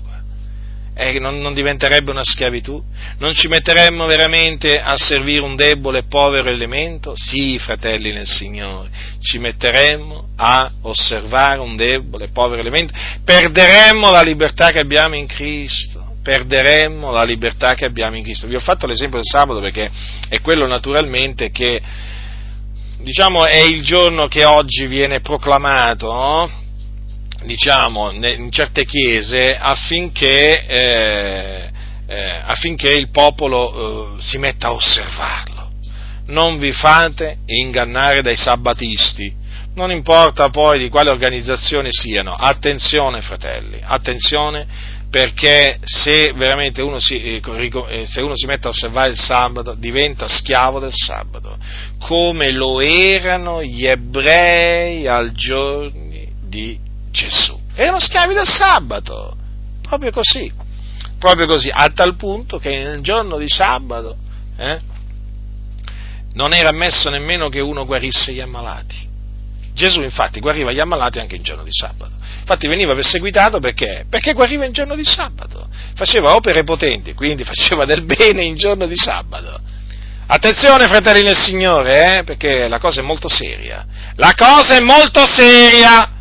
eh, 1.01 1.21
non, 1.21 1.41
non, 1.41 1.55
diventerebbe 1.55 2.11
una 2.11 2.25
schiavitù? 2.25 2.83
Non 3.19 3.33
ci 3.33 3.47
metteremmo 3.47 4.05
veramente 4.07 4.81
a 4.81 4.97
servire 4.97 5.43
un 5.43 5.55
debole 5.55 6.01
e 6.01 6.05
povero 6.09 6.49
elemento? 6.49 7.13
Sì, 7.15 7.57
fratelli 7.61 8.13
nel 8.13 8.27
Signore, 8.27 8.91
ci 9.21 9.39
metteremmo 9.39 10.31
a 10.35 10.69
osservare 10.83 11.61
un 11.61 11.77
debole 11.77 12.25
e 12.25 12.29
povero 12.31 12.61
elemento, 12.61 12.93
perderemmo 13.25 14.11
la 14.11 14.23
libertà 14.23 14.71
che 14.71 14.81
abbiamo 14.81 15.15
in 15.15 15.27
Cristo, 15.27 16.17
perderemmo 16.21 17.13
la 17.13 17.23
libertà 17.23 17.75
che 17.75 17.85
abbiamo 17.85 18.17
in 18.17 18.25
Cristo. 18.25 18.49
Vi 18.49 18.57
ho 18.57 18.61
fatto 18.61 18.89
l'esempio 18.89 19.19
del 19.19 19.27
sabato 19.27 19.61
perché 19.61 19.89
è 20.29 20.41
quello 20.41 20.67
naturalmente 20.67 21.53
che, 21.53 21.81
diciamo, 23.03 23.47
è 23.47 23.61
il 23.61 23.85
giorno 23.85 24.27
che 24.27 24.45
oggi 24.45 24.89
viene 24.89 25.21
proclamato, 25.21 26.13
no? 26.13 26.51
Diciamo, 27.45 28.11
in 28.11 28.51
certe 28.51 28.85
chiese 28.85 29.57
affinché, 29.57 30.67
eh, 30.67 31.71
eh, 32.07 32.41
affinché 32.45 32.91
il 32.91 33.11
popolo 33.11 34.17
eh, 34.19 34.23
si 34.23 34.39
metta 34.39 34.69
a 34.69 34.73
osservarlo. 34.73 35.71
Non 36.27 36.59
vi 36.59 36.73
fate 36.73 37.39
ingannare 37.47 38.21
dai 38.21 38.37
sabbatisti, 38.37 39.35
non 39.75 39.91
importa 39.91 40.51
poi 40.51 40.79
di 40.79 40.89
quale 40.89 41.11
organizzazione 41.11 41.91
siano, 41.91 42.35
attenzione 42.35 43.23
fratelli, 43.23 43.79
attenzione 43.83 44.97
perché 45.11 45.79
se 45.85 46.33
veramente 46.35 46.83
uno 46.83 46.99
si, 46.99 47.23
eh, 47.23 47.41
eh, 47.41 48.07
se 48.07 48.21
uno 48.21 48.37
si 48.37 48.45
mette 48.45 48.67
a 48.67 48.71
osservare 48.71 49.11
il 49.11 49.19
sabato 49.19 49.73
diventa 49.75 50.29
schiavo 50.29 50.81
del 50.81 50.93
sabato, 50.93 51.57
come 51.99 52.51
lo 52.51 52.81
erano 52.81 53.63
gli 53.63 53.87
ebrei 53.87 55.07
al 55.07 55.33
giorno 55.33 56.07
di 56.43 56.79
Gesù. 57.11 57.59
Erano 57.75 58.01
schiavi 58.01 58.35
del 58.35 58.47
sabato, 58.47 59.37
proprio 59.83 60.11
così, 60.11 60.53
proprio 61.19 61.47
così, 61.47 61.71
a 61.73 61.89
tal 61.91 62.17
punto 62.17 62.59
che 62.59 62.71
nel 62.71 63.01
giorno 63.01 63.37
di 63.39 63.49
sabato 63.49 64.17
eh, 64.57 64.81
non 66.35 66.53
era 66.53 66.71
ammesso 66.71 67.11
nemmeno 67.11 67.49
che 67.49 67.61
uno 67.61 67.85
guarisse 67.85 68.33
gli 68.33 68.41
ammalati. 68.41 69.07
Gesù 69.75 70.03
infatti 70.03 70.41
guariva 70.41 70.73
gli 70.73 70.81
ammalati 70.81 71.21
anche 71.21 71.37
in 71.37 71.43
giorno 71.43 71.63
di 71.63 71.73
sabato. 71.73 72.17
Infatti 72.41 72.67
veniva 72.67 72.95
perseguitato 72.95 73.61
perché? 73.61 74.07
Perché 74.09 74.33
guariva 74.33 74.65
in 74.65 74.73
giorno 74.73 74.97
di 74.97 75.05
sabato. 75.05 75.69
Faceva 75.95 76.35
opere 76.35 76.65
potenti, 76.65 77.15
quindi 77.15 77.45
faceva 77.45 77.85
del 77.85 78.03
bene 78.03 78.43
in 78.43 78.57
giorno 78.57 78.87
di 78.87 78.97
sabato. 78.97 79.61
Attenzione 80.27 80.89
fratelli 80.89 81.23
nel 81.23 81.37
Signore, 81.37 82.19
eh, 82.19 82.25
perché 82.25 82.69
la 82.69 82.79
cosa 82.79 83.01
è 83.01 83.05
molto 83.05 83.29
seria. 83.29 83.87
La 84.17 84.35
cosa 84.37 84.77
è 84.77 84.81
molto 84.81 85.25
seria 85.27 86.18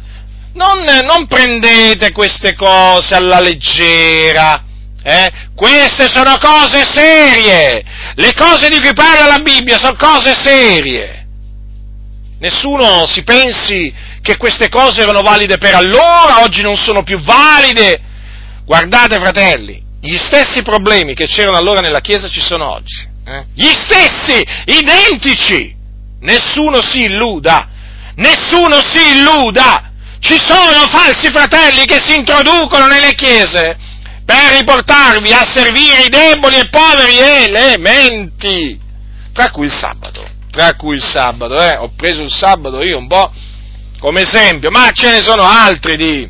non, 0.57 0.83
non 1.05 1.27
prendete 1.27 2.11
queste 2.11 2.55
cose 2.55 3.13
alla 3.13 3.39
leggera, 3.39 4.63
eh? 5.03 5.31
queste 5.55 6.07
sono 6.07 6.37
cose 6.39 6.83
serie, 6.83 7.83
le 8.15 8.33
cose 8.33 8.67
di 8.67 8.79
cui 8.79 8.93
parla 8.93 9.27
la 9.27 9.39
Bibbia 9.39 9.77
sono 9.77 9.95
cose 9.95 10.33
serie. 10.33 11.25
Nessuno 12.39 13.05
si 13.07 13.23
pensi 13.23 13.93
che 14.21 14.37
queste 14.37 14.67
cose 14.67 15.01
erano 15.01 15.21
valide 15.21 15.57
per 15.57 15.75
allora, 15.75 16.41
oggi 16.41 16.61
non 16.61 16.75
sono 16.75 17.03
più 17.03 17.21
valide. 17.21 18.01
Guardate 18.65 19.17
fratelli, 19.17 19.81
gli 20.01 20.17
stessi 20.17 20.61
problemi 20.61 21.13
che 21.13 21.27
c'erano 21.27 21.57
allora 21.57 21.79
nella 21.79 22.01
Chiesa 22.01 22.27
ci 22.27 22.41
sono 22.41 22.69
oggi. 22.69 23.07
Eh? 23.25 23.45
Gli 23.53 23.71
stessi, 23.71 24.43
identici. 24.65 25.75
Nessuno 26.19 26.81
si 26.81 27.03
illuda, 27.03 27.69
nessuno 28.15 28.81
si 28.81 29.17
illuda. 29.17 29.86
Ci 30.19 30.37
sono 30.39 30.87
falsi 30.87 31.29
fratelli 31.29 31.85
che 31.85 31.99
si 32.03 32.15
introducono 32.15 32.87
nelle 32.87 33.13
chiese 33.13 33.77
per 34.25 34.57
riportarvi 34.57 35.31
a 35.31 35.45
servire 35.45 36.05
i 36.05 36.09
deboli 36.09 36.57
e 36.57 36.69
poveri 36.69 37.17
elementi, 37.17 38.79
tra 39.31 39.49
cui 39.51 39.67
il 39.67 39.71
sabato, 39.71 40.27
tra 40.51 40.75
cui 40.75 40.95
il 40.95 41.03
sabato, 41.03 41.55
eh? 41.55 41.77
ho 41.77 41.91
preso 41.95 42.23
il 42.23 42.31
sabato 42.31 42.83
io 42.83 42.97
un 42.97 43.07
po' 43.07 43.31
come 43.99 44.21
esempio, 44.21 44.69
ma 44.69 44.89
ce 44.91 45.11
ne 45.11 45.21
sono 45.21 45.43
altri 45.43 45.95
di, 45.95 46.29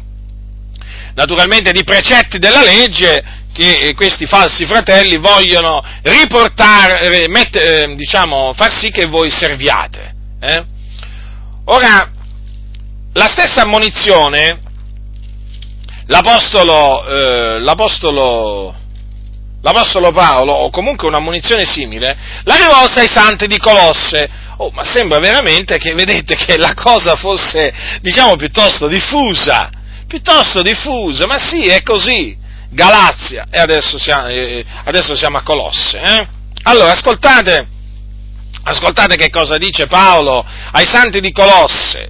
naturalmente 1.16 1.72
di 1.72 1.84
precetti 1.84 2.38
della 2.38 2.62
legge 2.62 3.24
che 3.52 3.94
questi 3.96 4.28
falsi 4.28 4.68
fratelli 4.68 5.18
vogliono 5.18 5.84
riportare, 6.04 7.24
eh, 7.24 7.28
met, 7.28 7.56
eh, 7.56 7.96
diciamo, 7.96 8.54
far 8.54 8.72
sì 8.72 8.92
che 8.92 9.08
voi 9.08 9.32
serviate. 9.32 10.14
Eh? 10.40 10.64
Ora, 11.66 12.12
la 13.18 13.28
stessa 13.28 13.64
ammonizione 13.64 14.60
l'apostolo, 16.06 17.06
eh, 17.06 17.60
l'apostolo, 17.60 18.76
l'apostolo, 19.62 20.12
Paolo, 20.12 20.54
o 20.54 20.70
comunque 20.70 21.08
un'ammonizione 21.08 21.66
simile, 21.66 22.16
la 22.44 22.56
rivolse 22.56 23.02
ai 23.02 23.08
santi 23.08 23.48
di 23.48 23.58
Colosse. 23.58 24.46
Oh, 24.58 24.72
ma 24.72 24.84
sembra 24.84 25.20
veramente 25.20 25.78
che, 25.78 25.94
vedete, 25.94 26.36
che 26.36 26.58
la 26.58 26.74
cosa 26.74 27.16
fosse, 27.16 27.74
diciamo, 28.02 28.36
piuttosto 28.36 28.88
diffusa, 28.88 29.70
piuttosto 30.08 30.62
diffusa, 30.62 31.26
ma 31.26 31.38
sì, 31.38 31.68
è 31.68 31.82
così. 31.84 32.46
Galazia, 32.70 33.46
e 33.50 33.60
adesso 33.60 33.98
siamo, 33.98 34.28
eh, 34.28 34.64
adesso 34.84 35.16
siamo 35.16 35.38
a 35.38 35.44
Colosse. 35.44 36.00
Eh? 36.00 36.28
Allora, 36.64 36.92
ascoltate, 36.92 37.68
ascoltate 38.64 39.16
che 39.16 39.30
cosa 39.30 39.58
dice 39.58 39.88
Paolo 39.88 40.46
ai 40.72 40.86
santi 40.86 41.20
di 41.20 41.32
Colosse 41.32 42.10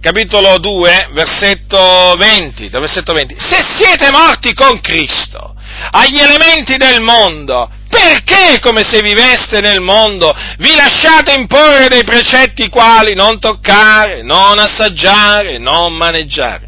capitolo 0.00 0.58
2, 0.58 1.08
versetto 1.12 2.14
20, 2.16 2.68
versetto 2.68 3.12
20. 3.12 3.34
Se 3.38 3.64
siete 3.74 4.10
morti 4.10 4.54
con 4.54 4.80
Cristo 4.80 5.54
agli 5.90 6.18
elementi 6.18 6.76
del 6.76 7.00
mondo, 7.00 7.70
perché 7.88 8.58
come 8.60 8.82
se 8.84 9.00
viveste 9.00 9.60
nel 9.60 9.80
mondo 9.80 10.34
vi 10.58 10.74
lasciate 10.74 11.34
imporre 11.34 11.88
dei 11.88 12.04
precetti 12.04 12.68
quali 12.68 13.14
non 13.14 13.38
toccare, 13.38 14.22
non 14.22 14.58
assaggiare, 14.58 15.58
non 15.58 15.94
maneggiare? 15.94 16.66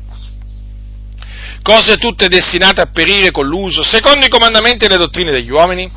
Cose 1.62 1.97
tutte 1.97 2.28
destinate 2.28 2.81
a 2.81 2.91
perire 2.91 3.31
con 3.31 3.47
l'uso, 3.47 3.83
secondo 3.83 4.24
i 4.24 4.31
comandamenti 4.31 4.87
e 4.87 4.89
le 4.89 4.97
dottrine 4.97 5.31
degli 5.31 5.51
uomini? 5.51 5.91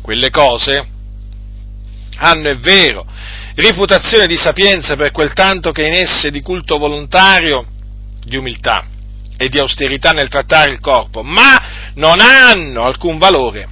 Quelle 0.00 0.30
cose 0.30 0.86
hanno, 2.16 2.48
è 2.48 2.56
vero, 2.58 3.06
riputazione 3.56 4.26
di 4.26 4.36
sapienza 4.36 4.96
per 4.96 5.10
quel 5.10 5.32
tanto 5.32 5.72
che 5.72 5.84
in 5.84 5.94
esse 5.94 6.30
di 6.30 6.40
culto 6.40 6.78
volontario, 6.78 7.66
di 8.22 8.36
umiltà 8.36 8.86
e 9.36 9.48
di 9.48 9.58
austerità 9.58 10.12
nel 10.12 10.28
trattare 10.28 10.70
il 10.70 10.80
corpo, 10.80 11.22
ma 11.22 11.92
non 11.94 12.20
hanno 12.20 12.84
alcun 12.84 13.18
valore 13.18 13.68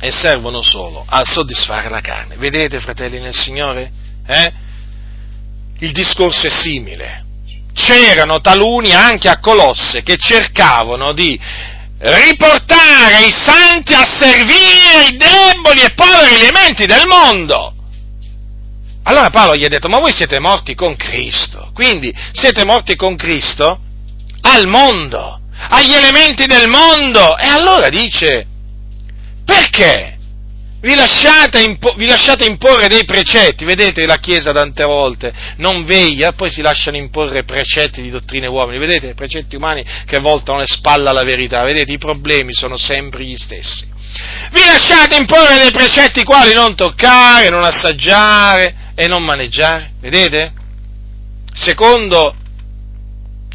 e 0.00 0.10
servono 0.10 0.60
solo 0.60 1.04
a 1.06 1.24
soddisfare 1.24 1.88
la 1.88 2.00
carne. 2.00 2.36
Vedete, 2.36 2.80
fratelli 2.80 3.18
nel 3.18 3.34
Signore? 3.34 3.90
Eh? 4.26 4.52
Il 5.78 5.92
discorso 5.92 6.46
è 6.46 6.50
simile. 6.50 7.24
C'erano 7.72 8.40
taluni 8.40 8.92
anche 8.92 9.28
a 9.28 9.38
Colosse 9.38 10.02
che 10.02 10.16
cercavano 10.16 11.12
di 11.12 11.38
riportare 11.98 13.26
i 13.26 13.32
santi 13.32 13.94
a 13.94 14.04
servire 14.04 15.08
i 15.08 15.16
deboli 15.16 15.80
e 15.80 15.94
poveri 15.94 16.34
elementi 16.34 16.86
del 16.86 17.06
mondo. 17.06 17.75
Allora 19.08 19.30
Paolo 19.30 19.54
gli 19.54 19.64
ha 19.64 19.68
detto, 19.68 19.88
ma 19.88 20.00
voi 20.00 20.12
siete 20.12 20.40
morti 20.40 20.74
con 20.74 20.96
Cristo, 20.96 21.70
quindi 21.72 22.12
siete 22.32 22.64
morti 22.64 22.96
con 22.96 23.14
Cristo 23.14 23.78
al 24.40 24.66
mondo, 24.66 25.40
agli 25.68 25.92
elementi 25.92 26.46
del 26.46 26.68
mondo. 26.68 27.36
E 27.36 27.46
allora 27.46 27.88
dice, 27.88 28.46
perché? 29.44 30.14
Vi 30.80 30.94
lasciate, 30.94 31.62
impo- 31.62 31.94
vi 31.94 32.06
lasciate, 32.06 32.46
imporre 32.46 32.88
dei 32.88 33.04
precetti, 33.04 33.64
vedete 33.64 34.06
la 34.06 34.18
Chiesa 34.18 34.52
tante 34.52 34.84
volte 34.84 35.32
non 35.56 35.84
veglia, 35.84 36.32
poi 36.32 36.50
si 36.50 36.60
lasciano 36.60 36.96
imporre 36.96 37.44
precetti 37.44 38.02
di 38.02 38.10
dottrine 38.10 38.46
uomini, 38.46 38.78
vedete 38.78 39.14
precetti 39.14 39.54
umani 39.54 39.84
che 40.04 40.18
voltano 40.18 40.58
le 40.58 40.66
spalle 40.66 41.08
alla 41.08 41.24
verità, 41.24 41.62
vedete 41.62 41.92
i 41.92 41.98
problemi 41.98 42.52
sono 42.52 42.76
sempre 42.76 43.24
gli 43.24 43.36
stessi. 43.36 43.86
Vi 44.50 44.64
lasciate 44.64 45.16
imporre 45.16 45.60
dei 45.60 45.70
precetti 45.70 46.24
quali 46.24 46.52
non 46.54 46.74
toccare, 46.74 47.48
non 47.48 47.64
assaggiare 47.64 48.85
e 48.98 49.06
non 49.06 49.22
maneggiare, 49.22 49.92
vedete? 50.00 50.52
Secondo 51.52 52.34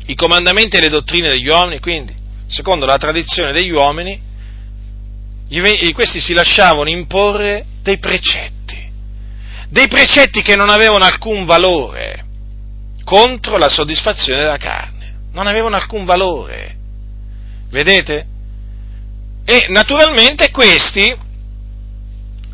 i 0.05 0.15
comandamenti 0.15 0.77
e 0.77 0.81
le 0.81 0.89
dottrine 0.89 1.29
degli 1.29 1.47
uomini, 1.47 1.79
quindi 1.79 2.13
secondo 2.45 2.85
la 2.85 2.97
tradizione 2.97 3.51
degli 3.51 3.71
uomini, 3.71 4.29
questi 5.93 6.19
si 6.19 6.33
lasciavano 6.33 6.89
imporre 6.89 7.65
dei 7.81 7.97
precetti, 7.97 8.89
dei 9.67 9.87
precetti 9.87 10.41
che 10.43 10.55
non 10.55 10.69
avevano 10.69 11.05
alcun 11.05 11.45
valore 11.45 12.25
contro 13.03 13.57
la 13.57 13.67
soddisfazione 13.67 14.41
della 14.41 14.57
carne, 14.57 15.15
non 15.33 15.47
avevano 15.47 15.75
alcun 15.75 16.05
valore, 16.05 16.75
vedete? 17.69 18.27
E 19.43 19.65
naturalmente 19.69 20.51
questi, 20.51 21.13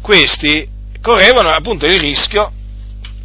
questi 0.01 0.67
correvano 1.01 1.49
appunto 1.49 1.85
il 1.85 1.99
rischio, 1.99 2.53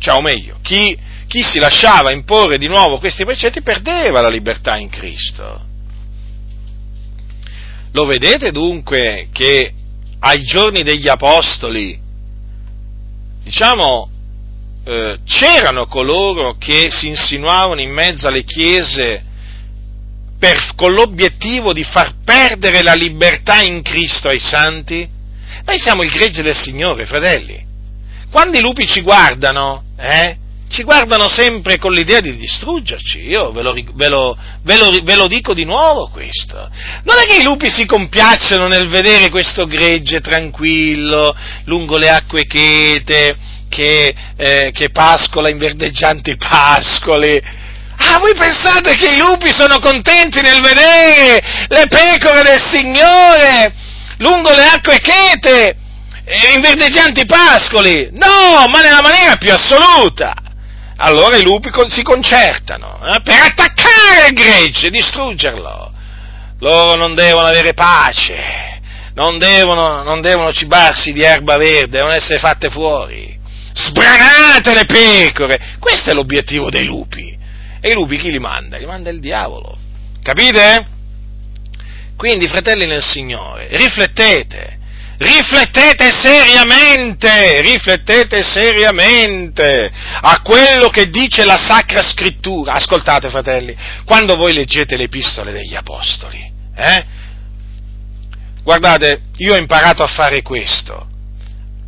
cioè 0.03 0.17
o 0.17 0.21
meglio, 0.21 0.59
chi, 0.63 0.99
chi 1.29 1.43
si 1.45 1.61
lasciava 1.61 2.11
imporre 2.11 2.59
di 2.59 2.67
nuovo 2.67 2.99
questi 2.99 3.25
precetti 3.25 3.63
perdeva 3.63 4.21
la 4.21 4.29
libertà 4.29 4.77
in 4.77 4.89
Cristo. 4.89 5.65
Lo 7.93 8.05
vedete 8.05 8.51
dunque 8.51 9.29
che 9.33 9.73
ai 10.19 10.43
giorni 10.43 10.83
degli 10.83 11.07
Apostoli, 11.09 11.97
diciamo, 13.45 14.11
eh, 14.85 15.19
c'erano 15.25 15.87
coloro 15.87 16.57
che 16.59 16.91
si 16.91 17.07
insinuavano 17.07 17.81
in 17.81 17.93
mezzo 17.93 18.27
alle 18.27 18.43
chiese 18.43 19.23
per, 20.37 20.73
con 20.75 20.93
l'obiettivo 20.93 21.73
di 21.73 21.85
far 21.85 22.15
perdere 22.25 22.83
la 22.83 22.95
libertà 22.95 23.63
in 23.63 23.83
Cristo 23.83 24.27
ai 24.27 24.41
santi? 24.41 25.09
Noi 25.65 25.79
siamo 25.79 26.03
il 26.03 26.11
gregge 26.11 26.43
del 26.43 26.57
Signore, 26.57 27.07
fratelli. 27.07 27.71
Quando 28.33 28.57
i 28.57 28.63
lupi 28.63 28.87
ci 28.87 29.03
guardano, 29.03 29.85
eh, 30.03 30.37
ci 30.69 30.83
guardano 30.83 31.29
sempre 31.29 31.79
con 31.79 31.93
l'idea 31.93 32.19
di 32.21 32.35
distruggerci, 32.35 33.21
io 33.21 33.53
ve 33.53 33.63
lo, 33.63 33.73
ve, 33.73 34.09
lo, 34.09 34.37
ve, 34.63 34.77
lo, 34.77 34.91
ve 35.03 35.15
lo, 35.15 35.27
dico 35.27 35.55
di 35.55 35.65
nuovo 35.65 36.09
questo. 36.09 36.57
Non 37.05 37.19
è 37.19 37.27
che 37.27 37.41
i 37.41 37.43
lupi 37.43 37.71
si 37.71 37.85
compiacciono 37.87 38.67
nel 38.67 38.89
vedere 38.89 39.29
questo 39.29 39.67
gregge 39.67 40.21
tranquillo, 40.21 41.37
lungo 41.65 41.99
le 41.99 42.09
acque 42.09 42.47
chete, 42.47 43.37
che, 43.69 44.15
eh, 44.37 44.71
che 44.73 44.91
pascola 44.91 45.51
in 45.51 45.59
verdeggianti 45.59 46.37
pascoli. 46.37 47.41
Ah, 47.97 48.19
voi 48.19 48.35
pensate 48.35 48.97
che 48.97 49.15
i 49.15 49.19
lupi 49.19 49.53
sono 49.53 49.79
contenti 49.79 50.41
nel 50.41 50.61
vedere 50.61 51.67
le 51.69 51.87
pecore 51.87 52.43
del 52.43 52.61
Signore 52.73 53.91
lungo 54.23 54.51
le 54.51 54.65
acque 54.65 54.99
chete, 55.01 55.77
in 56.55 56.61
verdeggianti 56.61 57.27
pascoli? 57.27 58.09
No, 58.13 58.67
ma 58.69 58.81
nella 58.81 59.03
maniera 59.03 59.37
più 59.37 59.53
assoluta 59.53 60.35
allora 61.03 61.37
i 61.37 61.43
lupi 61.43 61.71
si 61.89 62.03
concertano 62.03 62.99
eh, 63.05 63.21
per 63.23 63.41
attaccare 63.41 64.29
il 64.29 64.35
gregge, 64.35 64.91
distruggerlo. 64.91 65.93
Loro 66.61 66.95
non 66.95 67.15
devono 67.15 67.47
avere 67.47 67.75
pace, 67.75 68.81
non 69.15 69.39
devono, 69.39 70.05
non 70.05 70.21
devono 70.21 70.53
cibarsi 70.53 71.13
di 71.13 71.23
erba 71.23 71.57
verde, 71.57 71.99
devono 71.99 72.15
essere 72.15 72.39
fatte 72.39 72.71
fuori. 72.71 73.37
Sbranate 73.75 74.75
le 74.75 74.85
pecore! 74.85 75.77
Questo 75.81 76.11
è 76.11 76.15
l'obiettivo 76.15 76.71
dei 76.71 76.85
lupi. 76.85 77.37
E 77.81 77.91
i 77.91 77.95
lupi 77.95 78.19
chi 78.19 78.31
li 78.31 78.39
manda? 78.39 78.77
Li 78.77 78.87
manda 78.87 79.11
il 79.11 79.19
diavolo. 79.19 79.77
Capite? 80.23 80.87
Quindi, 82.17 82.47
fratelli 82.47 82.87
nel 82.87 83.03
Signore, 83.03 83.67
riflettete 83.73 84.79
riflettete 85.23 86.11
seriamente, 86.11 87.61
riflettete 87.61 88.43
seriamente 88.43 89.91
a 90.21 90.41
quello 90.43 90.89
che 90.89 91.09
dice 91.09 91.45
la 91.45 91.57
Sacra 91.57 92.03
Scrittura. 92.03 92.73
Ascoltate, 92.73 93.31
fratelli, 93.31 93.75
quando 94.05 94.37
voi 94.37 94.53
leggete 94.53 94.97
le 94.97 95.05
epistole 95.05 95.53
degli 95.53 95.75
Apostoli, 95.75 96.53
eh? 96.77 97.05
Guardate, 98.63 99.23
io 99.39 99.55
ho 99.55 99.59
imparato 99.59 100.03
a 100.03 100.09
fare 100.09 100.43
questo, 100.43 101.07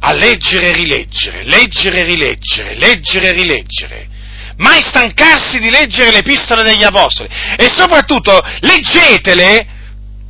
a 0.00 0.12
leggere 0.12 0.68
e 0.68 0.72
rileggere, 0.72 1.44
leggere 1.44 2.00
e 2.00 2.04
rileggere, 2.04 2.74
leggere 2.74 3.28
e 3.28 3.32
rileggere. 3.32 4.08
Mai 4.56 4.80
stancarsi 4.80 5.58
di 5.58 5.68
leggere 5.68 6.12
le 6.12 6.18
epistole 6.18 6.62
degli 6.62 6.84
Apostoli 6.84 7.28
e 7.56 7.68
soprattutto 7.74 8.40
leggetele 8.60 9.66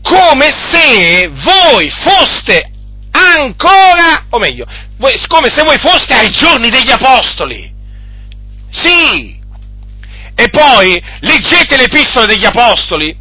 come 0.01 0.51
se 0.71 1.29
voi 1.29 1.91
foste 1.91 2.64
ancora, 3.35 4.27
o 4.31 4.39
meglio, 4.39 4.67
voi, 4.99 5.21
come 5.29 5.49
se 5.51 5.63
voi 5.63 5.79
foste 5.79 6.15
ai 6.15 6.31
giorni 6.31 6.71
degli 6.71 6.91
Apostoli. 6.91 7.73
Sì. 8.71 9.39
E 10.37 10.49
poi 10.49 11.01
leggete 11.21 11.77
le 11.77 11.85
epistole 11.85 12.27
degli 12.27 12.45
Apostoli 12.45 13.17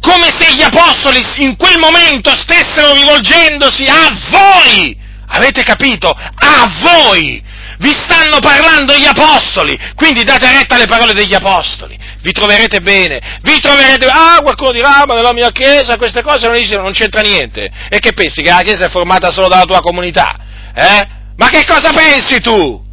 come 0.00 0.30
se 0.38 0.54
gli 0.54 0.62
Apostoli 0.62 1.20
in 1.38 1.56
quel 1.56 1.78
momento 1.78 2.34
stessero 2.34 2.94
rivolgendosi 2.94 3.84
a 3.84 4.08
voi. 4.30 4.96
Avete 5.26 5.62
capito? 5.62 6.08
A 6.10 6.64
voi. 6.80 7.42
Vi 7.78 7.90
stanno 7.90 8.40
parlando 8.40 8.94
gli 8.94 9.06
Apostoli, 9.06 9.78
quindi 9.94 10.24
date 10.24 10.50
retta 10.50 10.74
alle 10.74 10.86
parole 10.86 11.12
degli 11.12 11.34
Apostoli 11.34 11.98
vi 12.20 12.32
troverete 12.32 12.80
bene, 12.80 13.38
vi 13.42 13.58
troverete, 13.60 14.06
ah 14.06 14.40
qualcuno 14.42 14.72
dirà, 14.72 15.04
ma 15.06 15.14
nella 15.14 15.32
mia 15.32 15.50
chiesa 15.50 15.96
queste 15.96 16.22
cose 16.22 16.46
non, 16.46 16.56
esistono, 16.56 16.82
non 16.82 16.92
c'entra 16.92 17.20
niente, 17.20 17.70
e 17.88 17.98
che 18.00 18.12
pensi 18.12 18.42
che 18.42 18.50
la 18.50 18.62
chiesa 18.62 18.86
è 18.86 18.90
formata 18.90 19.30
solo 19.30 19.48
dalla 19.48 19.64
tua 19.64 19.80
comunità? 19.80 20.34
Eh? 20.74 21.08
Ma 21.36 21.48
che 21.48 21.64
cosa 21.64 21.92
pensi 21.92 22.40
tu? 22.40 22.84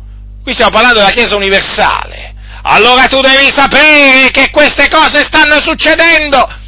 Qui 0.44 0.54
stiamo 0.54 0.72
parlando 0.72 1.00
della 1.00 1.12
chiesa 1.12 1.36
universale, 1.36 2.34
allora 2.62 3.08
tu 3.08 3.20
devi 3.20 3.52
sapere 3.54 4.30
che 4.30 4.50
queste 4.52 4.88
cose 4.90 5.24
stanno 5.24 5.60
succedendo 5.60 6.64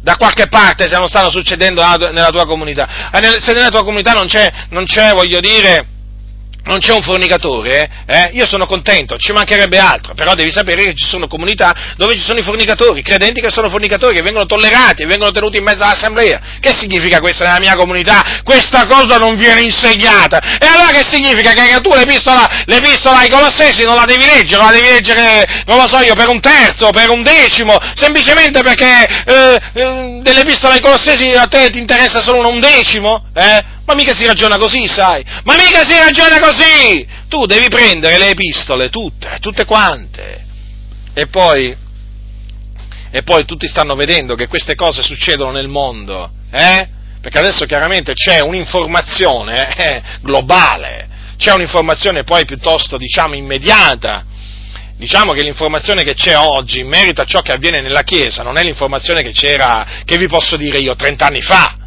da 0.00 0.16
qualche 0.16 0.48
parte 0.48 0.88
se 0.88 0.96
non 0.96 1.08
stanno 1.08 1.30
succedendo 1.30 1.82
nella 2.10 2.30
tua 2.30 2.46
comunità. 2.46 3.10
Se 3.40 3.52
nella 3.52 3.68
tua 3.68 3.84
comunità 3.84 4.12
non 4.12 4.26
c'è, 4.26 4.50
non 4.70 4.84
c'è 4.84 5.12
voglio 5.12 5.40
dire, 5.40 5.86
non 6.64 6.78
c'è 6.78 6.92
un 6.92 7.02
fornicatore, 7.02 7.88
eh? 8.06 8.30
io 8.32 8.46
sono 8.46 8.66
contento, 8.66 9.16
ci 9.16 9.32
mancherebbe 9.32 9.78
altro, 9.78 10.14
però 10.14 10.34
devi 10.34 10.52
sapere 10.52 10.84
che 10.84 10.94
ci 10.94 11.06
sono 11.06 11.26
comunità 11.26 11.74
dove 11.96 12.14
ci 12.14 12.20
sono 12.20 12.38
i 12.38 12.42
fornicatori, 12.42 13.02
credenti 13.02 13.40
che 13.40 13.50
sono 13.50 13.68
fornicatori, 13.68 14.14
che 14.14 14.22
vengono 14.22 14.46
tollerati 14.46 15.04
vengono 15.08 15.32
tenuti 15.32 15.56
in 15.56 15.64
mezzo 15.64 15.82
all'assemblea. 15.82 16.40
Che 16.60 16.74
significa 16.76 17.18
questo 17.18 17.44
nella 17.44 17.58
mia 17.58 17.74
comunità? 17.74 18.42
Questa 18.44 18.86
cosa 18.86 19.18
non 19.18 19.36
viene 19.36 19.62
insegnata. 19.62 20.58
E 20.58 20.66
allora 20.66 20.92
che 20.92 21.04
significa? 21.08 21.52
Che 21.52 21.80
tu 21.80 21.94
l'epistola, 21.94 22.62
l'epistola 22.66 23.18
ai 23.18 23.30
Colossesi 23.30 23.84
non 23.84 23.96
la 23.96 24.04
devi 24.04 24.24
leggere, 24.24 24.62
la 24.62 24.70
devi 24.70 24.88
leggere, 24.88 25.62
non 25.66 25.78
lo 25.78 25.88
so 25.88 25.98
io, 26.00 26.14
per 26.14 26.28
un 26.28 26.40
terzo, 26.40 26.90
per 26.90 27.10
un 27.10 27.22
decimo, 27.22 27.76
semplicemente 27.94 28.62
perché 28.62 29.24
eh, 29.24 29.60
eh, 29.72 30.20
dell'epistola 30.22 30.74
ai 30.74 30.80
Colossesi 30.80 31.30
a 31.30 31.46
te 31.46 31.70
ti 31.70 31.78
interessa 31.78 32.20
solo 32.20 32.38
un 32.38 32.46
undecimo? 32.46 33.24
Eh? 33.34 33.76
Ma 33.88 33.94
mica 33.94 34.12
si 34.12 34.26
ragiona 34.26 34.58
così, 34.58 34.86
sai? 34.86 35.24
Ma 35.44 35.54
mica 35.56 35.82
si 35.82 35.96
ragiona 35.96 36.38
così! 36.40 37.06
Tu 37.26 37.46
devi 37.46 37.68
prendere 37.68 38.18
le 38.18 38.28
epistole, 38.28 38.90
tutte, 38.90 39.38
tutte 39.40 39.64
quante. 39.64 40.44
E 41.14 41.26
poi, 41.28 41.74
e 43.10 43.22
poi 43.22 43.46
tutti 43.46 43.66
stanno 43.66 43.94
vedendo 43.94 44.34
che 44.34 44.46
queste 44.46 44.74
cose 44.74 45.02
succedono 45.02 45.52
nel 45.52 45.68
mondo, 45.68 46.30
eh? 46.50 46.86
Perché 47.22 47.38
adesso 47.38 47.64
chiaramente 47.64 48.12
c'è 48.12 48.40
un'informazione 48.40 49.74
eh, 49.74 50.02
globale, 50.20 51.08
c'è 51.38 51.54
un'informazione 51.54 52.24
poi 52.24 52.44
piuttosto, 52.44 52.98
diciamo, 52.98 53.36
immediata. 53.36 54.22
Diciamo 54.98 55.32
che 55.32 55.42
l'informazione 55.42 56.04
che 56.04 56.12
c'è 56.12 56.36
oggi 56.36 56.80
in 56.80 56.88
merito 56.88 57.22
a 57.22 57.24
ciò 57.24 57.40
che 57.40 57.52
avviene 57.52 57.80
nella 57.80 58.02
Chiesa 58.02 58.42
non 58.42 58.58
è 58.58 58.62
l'informazione 58.62 59.22
che 59.22 59.32
c'era, 59.32 60.02
che 60.04 60.18
vi 60.18 60.26
posso 60.26 60.58
dire 60.58 60.76
io, 60.76 60.94
30 60.94 61.24
anni 61.24 61.40
fa 61.40 61.77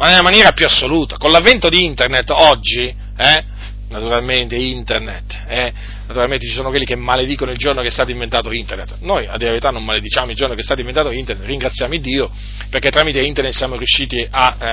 ma 0.00 0.08
nella 0.08 0.22
maniera 0.22 0.52
più 0.52 0.64
assoluta. 0.64 1.18
Con 1.18 1.30
l'avvento 1.30 1.68
di 1.68 1.84
Internet 1.84 2.30
oggi, 2.30 2.86
eh, 2.86 3.44
naturalmente 3.90 4.56
Internet, 4.56 5.44
eh, 5.46 5.72
naturalmente 6.06 6.46
ci 6.46 6.54
sono 6.54 6.70
quelli 6.70 6.86
che 6.86 6.96
maledicono 6.96 7.50
il 7.50 7.58
giorno 7.58 7.82
che 7.82 7.88
è 7.88 7.90
stato 7.90 8.10
inventato 8.10 8.50
Internet. 8.50 8.96
Noi, 9.00 9.26
a 9.26 9.32
dire 9.32 9.44
la 9.44 9.50
verità, 9.50 9.70
non 9.70 9.84
malediciamo 9.84 10.30
il 10.30 10.36
giorno 10.38 10.54
che 10.54 10.62
è 10.62 10.64
stato 10.64 10.80
inventato 10.80 11.10
Internet, 11.10 11.44
ringraziamo 11.44 11.94
Dio, 11.98 12.30
perché 12.70 12.88
tramite 12.90 13.20
Internet 13.20 13.52
siamo 13.52 13.76
riusciti 13.76 14.26
a, 14.30 14.56
eh, 14.58 14.66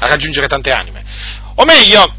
a 0.00 0.08
raggiungere 0.08 0.48
tante 0.48 0.72
anime. 0.72 1.04
O 1.54 1.64
meglio, 1.64 2.14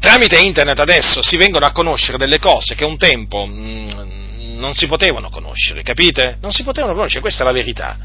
tramite 0.00 0.40
Internet 0.40 0.80
adesso 0.80 1.22
si 1.22 1.36
vengono 1.36 1.66
a 1.66 1.70
conoscere 1.70 2.18
delle 2.18 2.40
cose 2.40 2.74
che 2.74 2.84
un 2.84 2.98
tempo 2.98 3.46
mh, 3.46 3.52
mm, 3.52 4.58
non 4.58 4.74
si 4.74 4.88
potevano 4.88 5.30
conoscere, 5.30 5.84
capite? 5.84 6.38
Non 6.40 6.50
si 6.50 6.64
potevano 6.64 6.94
conoscere, 6.94 7.20
questa 7.20 7.44
è 7.44 7.46
la 7.46 7.52
verità. 7.52 7.96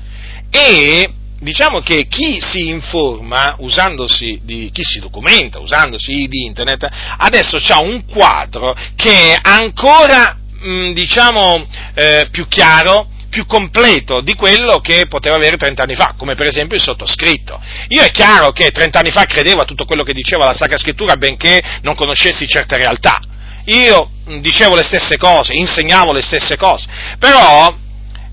E 0.51 1.13
diciamo 1.41 1.81
che 1.81 2.07
chi 2.07 2.39
si 2.39 2.69
informa 2.69 3.57
di, 3.57 4.69
chi 4.71 4.83
si 4.83 4.99
documenta 4.99 5.59
usandosi 5.59 6.27
di 6.27 6.45
internet, 6.45 6.87
adesso 7.17 7.57
ha 7.69 7.81
un 7.81 8.05
quadro 8.05 8.75
che 8.95 9.33
è 9.33 9.39
ancora, 9.41 10.37
mh, 10.59 10.91
diciamo, 10.93 11.65
eh, 11.95 12.27
più 12.29 12.47
chiaro, 12.47 13.09
più 13.29 13.45
completo 13.47 14.21
di 14.21 14.35
quello 14.35 14.81
che 14.81 15.07
poteva 15.07 15.35
avere 15.35 15.57
30 15.57 15.81
anni 15.81 15.95
fa, 15.95 16.13
come 16.15 16.35
per 16.35 16.45
esempio 16.45 16.77
il 16.77 16.83
sottoscritto. 16.83 17.59
Io 17.87 18.03
è 18.03 18.11
chiaro 18.11 18.51
che 18.51 18.69
30 18.69 18.99
anni 18.99 19.11
fa 19.11 19.25
credevo 19.25 19.61
a 19.61 19.65
tutto 19.65 19.85
quello 19.85 20.03
che 20.03 20.13
diceva 20.13 20.45
la 20.45 20.53
Sacra 20.53 20.77
Scrittura, 20.77 21.17
benché 21.17 21.59
non 21.81 21.95
conoscessi 21.95 22.47
certe 22.47 22.77
realtà. 22.77 23.19
Io 23.65 24.11
dicevo 24.41 24.75
le 24.75 24.83
stesse 24.83 25.17
cose, 25.17 25.53
insegnavo 25.53 26.11
le 26.11 26.21
stesse 26.21 26.57
cose, 26.57 26.87
però 27.17 27.73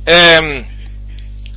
ehm, 0.05 0.67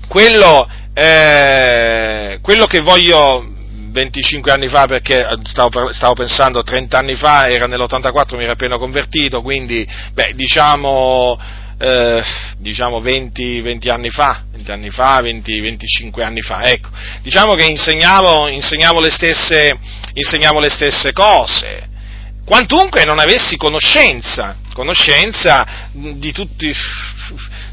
quello 0.08 0.68
eh, 1.02 2.40
quello 2.42 2.68
che 2.68 2.82
voglio 2.82 3.44
25 3.90 4.52
anni 4.52 4.68
fa, 4.68 4.86
perché 4.86 5.28
stavo, 5.44 5.92
stavo, 5.92 6.14
pensando 6.14 6.62
30 6.62 6.98
anni 6.98 7.16
fa, 7.16 7.48
era 7.50 7.66
nell'84, 7.66 8.38
mi 8.38 8.44
era 8.44 8.54
appena 8.54 8.78
convertito, 8.78 9.42
quindi 9.42 9.86
beh, 10.14 10.34
diciamo, 10.36 11.40
eh, 11.80 12.24
diciamo 12.58 13.00
20, 13.00 13.62
20, 13.62 13.90
anni 13.90 14.10
fa, 14.12 14.44
20 14.52 14.72
anni 14.72 14.90
fa, 14.92 15.20
20, 15.22 15.60
25 15.60 16.24
anni 16.24 16.42
fa, 16.42 16.64
ecco, 16.66 16.90
diciamo 17.24 17.56
che 17.56 17.66
insegnavo, 17.66 18.48
insegnavo, 18.48 19.02
le, 19.02 19.10
stesse, 19.10 19.78
insegnavo 20.14 20.60
le 20.60 20.70
stesse 20.70 21.12
cose, 21.14 21.90
quantunque 22.46 23.04
non 23.06 23.18
avessi 23.18 23.58
conoscenza, 23.58 24.56
conoscenza 24.74 25.90
di 25.92 26.32
tutti 26.32 26.72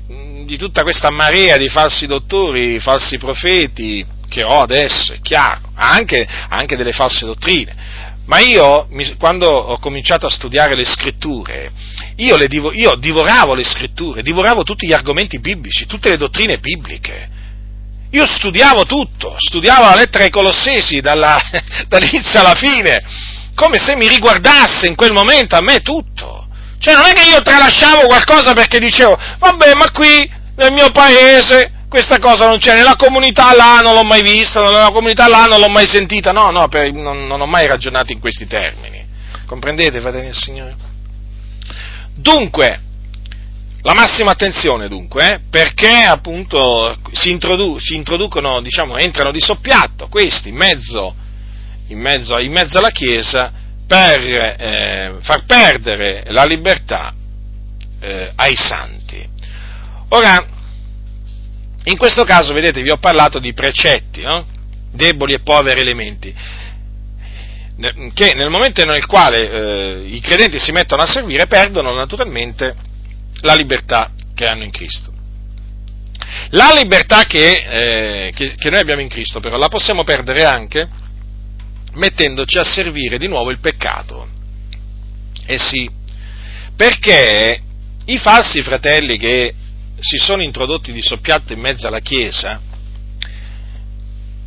di 0.09 0.57
tutta 0.57 0.83
questa 0.83 1.11
marea 1.11 1.59
di 1.59 1.69
falsi 1.69 2.07
dottori, 2.07 2.81
falsi 2.81 3.19
profeti 3.19 4.05
che 4.29 4.43
ho 4.43 4.61
adesso, 4.61 5.13
è 5.13 5.21
chiaro, 5.21 5.71
anche, 5.75 6.27
anche 6.49 6.77
delle 6.77 6.93
false 6.93 7.27
dottrine. 7.27 7.77
Ma 8.25 8.41
io, 8.41 8.89
quando 9.19 9.49
ho 9.49 9.79
cominciato 9.79 10.27
a 10.27 10.31
studiare 10.31 10.75
le 10.75 10.85
scritture, 10.85 11.73
io, 12.17 12.37
le 12.37 12.47
divo, 12.47 12.73
io 12.73 12.95
divoravo 12.97 13.55
le 13.55 13.65
scritture, 13.65 14.23
divoravo 14.23 14.63
tutti 14.63 14.87
gli 14.87 14.93
argomenti 14.93 15.39
biblici, 15.39 15.87
tutte 15.87 16.11
le 16.11 16.19
dottrine 16.19 16.59
bibliche. 16.59 17.37
Io 18.11 18.27
studiavo 18.27 18.85
tutto, 18.85 19.35
studiavo 19.37 19.89
la 19.89 19.95
lettera 19.95 20.25
ai 20.25 20.31
Colossesi 20.31 21.01
dalla, 21.01 21.39
dall'inizio 21.89 22.41
alla 22.41 22.55
fine, 22.55 22.99
come 23.55 23.79
se 23.79 23.97
mi 23.97 24.09
riguardasse 24.09 24.87
in 24.87 24.95
quel 24.95 25.13
momento 25.13 25.57
a 25.57 25.63
me 25.63 25.81
tutto. 25.81 26.38
Cioè 26.79 26.95
non 26.95 27.07
è 27.07 27.13
che 27.13 27.29
io 27.29 27.43
tralasciavo 27.43 28.07
qualcosa 28.07 28.53
perché 28.53 28.79
dicevo, 28.79 29.19
vabbè, 29.39 29.75
ma 29.75 29.91
qui 29.91 30.31
nel 30.57 30.73
mio 30.73 30.91
paese 30.91 31.73
questa 31.89 32.19
cosa 32.19 32.47
non 32.47 32.59
c'è, 32.59 32.75
nella 32.75 32.97
comunità 32.97 33.55
là 33.55 33.81
non 33.83 33.95
l'ho 33.95 34.05
mai 34.05 34.23
vista, 34.23 34.63
nella 34.63 34.91
comunità 34.91 35.27
là 35.27 35.45
non 35.45 35.59
l'ho 35.59 35.69
mai 35.69 35.87
sentita, 35.87 36.33
no, 36.33 36.51
no, 36.51 36.69
per, 36.69 36.93
non, 36.93 37.27
non, 37.27 37.41
ho 37.41 37.47
mai 37.47 37.67
ragionato 37.67 38.13
in 38.13 38.21
questi 38.21 38.47
termini. 38.47 39.07
Comprendete, 39.47 40.01
fratelli 40.01 40.27
del 40.27 40.35
Signore? 40.35 40.77
Dunque, 42.15 42.81
la 43.83 43.95
massima 43.95 44.33
attenzione 44.33 44.89
dunque, 44.89 45.35
eh, 45.35 45.41
perché 45.49 46.03
appunto 46.03 46.99
si, 47.13 47.31
introdu- 47.31 47.81
si, 47.81 47.95
introducono, 47.95 48.61
diciamo, 48.61 48.97
entrano 48.99 49.33
di 49.33 49.41
soppiatto 49.41 50.09
questi 50.09 50.51
in 50.51 50.57
mezzo, 50.57 51.15
in 51.89 51.99
mezzo, 51.99 52.39
in 52.39 52.53
mezzo 52.53 52.79
alla 52.79 52.91
Chiesa 52.91 53.51
per 53.89 54.21
eh, 54.23 55.15
far 55.23 55.45
perdere 55.47 56.25
la 56.29 56.45
libertà 56.45 57.13
eh, 58.01 58.31
ai 58.37 58.55
santi. 58.55 59.27
Ora, 60.11 60.47
in 61.85 61.97
questo 61.97 62.25
caso, 62.25 62.53
vedete, 62.53 62.83
vi 62.83 62.91
ho 62.91 62.99
parlato 62.99 63.39
di 63.39 63.55
precetti, 63.55 64.21
no? 64.21 64.47
deboli 64.93 65.33
e 65.33 65.41
poveri 65.41 65.81
elementi, 65.81 66.35
che 68.13 68.35
nel 68.35 68.51
momento 68.51 68.85
nel 68.85 69.07
quale 69.07 69.51
eh, 69.51 70.03
i 70.07 70.21
credenti 70.21 70.59
si 70.59 70.71
mettono 70.73 71.03
a 71.03 71.07
servire 71.07 71.47
perdono 71.47 71.95
naturalmente 71.95 72.75
la 73.43 73.55
libertà 73.55 74.11
che 74.35 74.45
hanno 74.45 74.65
in 74.65 74.71
Cristo. 74.71 75.13
La 76.51 76.73
libertà 76.75 77.25
che, 77.25 77.63
eh, 77.71 78.33
che, 78.35 78.55
che 78.57 78.71
noi 78.71 78.81
abbiamo 78.81 79.01
in 79.01 79.09
Cristo, 79.09 79.41
però, 79.41 79.57
la 79.57 79.69
possiamo 79.69 80.05
perdere 80.05 80.45
anche 80.45 80.89
mettendoci 81.99 82.59
a 82.59 82.65
servire 82.65 83.19
di 83.19 83.27
nuovo 83.27 83.51
il 83.51 83.59
peccato. 83.59 84.27
Eh 85.47 85.59
sì, 85.59 85.91
perché 86.75 87.61
i 88.07 88.19
falsi 88.19 88.63
fratelli 88.63 89.19
che 89.19 89.55
si 90.01 90.17
sono 90.17 90.43
introdotti 90.43 90.93
di 90.93 91.03
soppiatto 91.03 91.53
in 91.53 91.61
mezzo 91.61 91.87
alla 91.87 92.01
Chiesa, 92.01 92.61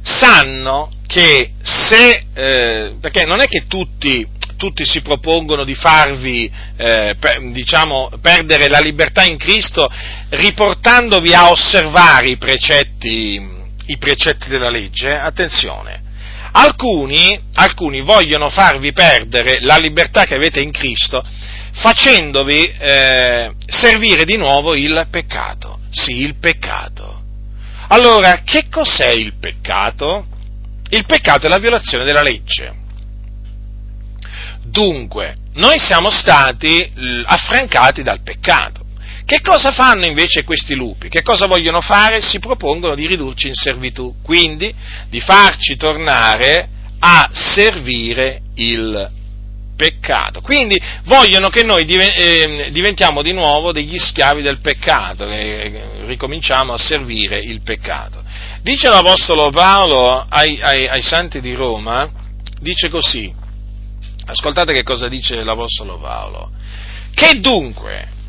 sanno 0.01 0.91
che 1.05 1.51
se, 1.61 2.25
eh, 2.33 2.95
perché 2.99 3.25
non 3.25 3.41
è 3.41 3.47
che 3.47 3.65
tutti, 3.67 4.25
tutti, 4.55 4.85
si 4.85 5.01
propongono 5.01 5.63
di 5.63 5.75
farvi, 5.75 6.49
eh, 6.77 7.15
per, 7.19 7.51
diciamo, 7.51 8.09
perdere 8.21 8.69
la 8.69 8.79
libertà 8.79 9.23
in 9.23 9.37
Cristo 9.37 9.91
riportandovi 10.29 11.33
a 11.33 11.49
osservare 11.49 12.29
i 12.29 12.37
precetti, 12.37 13.41
i 13.87 13.97
precetti 13.97 14.47
della 14.47 14.69
legge, 14.69 15.11
attenzione, 15.11 16.01
alcuni, 16.51 17.39
alcuni 17.53 18.01
vogliono 18.01 18.49
farvi 18.49 18.91
perdere 18.91 19.59
la 19.61 19.77
libertà 19.77 20.25
che 20.25 20.35
avete 20.35 20.61
in 20.61 20.71
Cristo 20.71 21.23
facendovi 21.73 22.63
eh, 22.77 23.53
servire 23.65 24.25
di 24.25 24.37
nuovo 24.37 24.75
il 24.75 25.07
peccato. 25.09 25.79
Sì, 25.89 26.19
il 26.19 26.35
peccato. 26.35 27.19
Allora, 27.87 28.41
che 28.43 28.67
cos'è 28.69 29.09
il 29.09 29.33
peccato? 29.39 30.25
Il 30.89 31.05
peccato 31.05 31.45
è 31.45 31.49
la 31.49 31.57
violazione 31.57 32.03
della 32.03 32.21
legge. 32.21 32.79
Dunque, 34.63 35.35
noi 35.53 35.79
siamo 35.79 36.09
stati 36.09 36.91
affrancati 37.25 38.03
dal 38.03 38.21
peccato. 38.21 38.80
Che 39.31 39.39
cosa 39.39 39.71
fanno 39.71 40.05
invece 40.05 40.43
questi 40.43 40.75
lupi? 40.75 41.07
Che 41.07 41.21
cosa 41.21 41.47
vogliono 41.47 41.79
fare? 41.79 42.21
Si 42.21 42.39
propongono 42.39 42.95
di 42.95 43.07
ridurci 43.07 43.47
in 43.47 43.53
servitù, 43.53 44.15
quindi 44.21 44.75
di 45.07 45.21
farci 45.21 45.77
tornare 45.77 46.67
a 46.99 47.29
servire 47.31 48.41
il 48.55 49.09
peccato. 49.77 50.41
Quindi 50.41 50.77
vogliono 51.05 51.47
che 51.47 51.63
noi 51.63 51.85
ehm, 51.87 52.67
diventiamo 52.71 53.21
di 53.21 53.31
nuovo 53.31 53.71
degli 53.71 53.97
schiavi 53.97 54.41
del 54.41 54.59
peccato, 54.59 55.25
che 55.25 56.01
ricominciamo 56.07 56.73
a 56.73 56.77
servire 56.77 57.39
il 57.39 57.61
peccato. 57.61 58.21
Dice 58.61 58.89
l'Apostolo 58.89 59.49
Paolo 59.49 60.25
ai, 60.27 60.59
ai, 60.61 60.87
ai 60.87 61.01
santi 61.01 61.39
di 61.39 61.53
Roma, 61.53 62.05
dice 62.59 62.89
così, 62.89 63.33
Ascoltate 64.25 64.73
che 64.73 64.83
cosa 64.83 65.07
dice 65.07 65.41
l'Apostolo 65.41 65.97
Paolo. 65.99 66.51
Che 67.13 67.39
dunque 67.39 68.19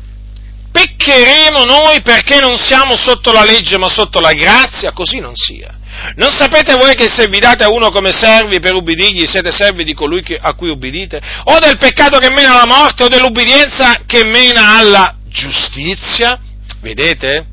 peccheremo 0.73 1.63
noi 1.65 2.01
perché 2.01 2.39
non 2.39 2.57
siamo 2.57 2.95
sotto 2.95 3.31
la 3.31 3.43
legge 3.43 3.77
ma 3.77 3.89
sotto 3.89 4.19
la 4.19 4.33
grazia? 4.33 4.91
Così 4.91 5.19
non 5.19 5.35
sia. 5.35 5.77
Non 6.15 6.31
sapete 6.31 6.75
voi 6.75 6.95
che 6.95 7.07
se 7.09 7.27
vi 7.27 7.39
date 7.39 7.63
a 7.63 7.69
uno 7.69 7.91
come 7.91 8.11
servi 8.11 8.59
per 8.59 8.73
ubbidirgli 8.73 9.25
siete 9.27 9.51
servi 9.51 9.83
di 9.83 9.93
colui 9.93 10.23
che, 10.23 10.35
a 10.35 10.55
cui 10.55 10.69
ubbidite? 10.69 11.21
O 11.45 11.59
del 11.59 11.77
peccato 11.77 12.17
che 12.17 12.31
mena 12.31 12.55
alla 12.55 12.65
morte 12.65 13.03
o 13.03 13.07
dell'ubbidienza 13.07 14.01
che 14.07 14.25
mena 14.25 14.79
alla 14.79 15.15
giustizia? 15.27 16.39
Vedete? 16.81 17.45